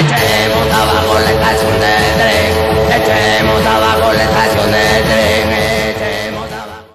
Echemos 0.00 0.72
abajo 0.72 1.14
la 1.20 1.30
estación 1.30 1.72
de 1.80 1.94
tren, 2.16 3.02
echemos 3.02 3.66
abajo. 3.66 3.89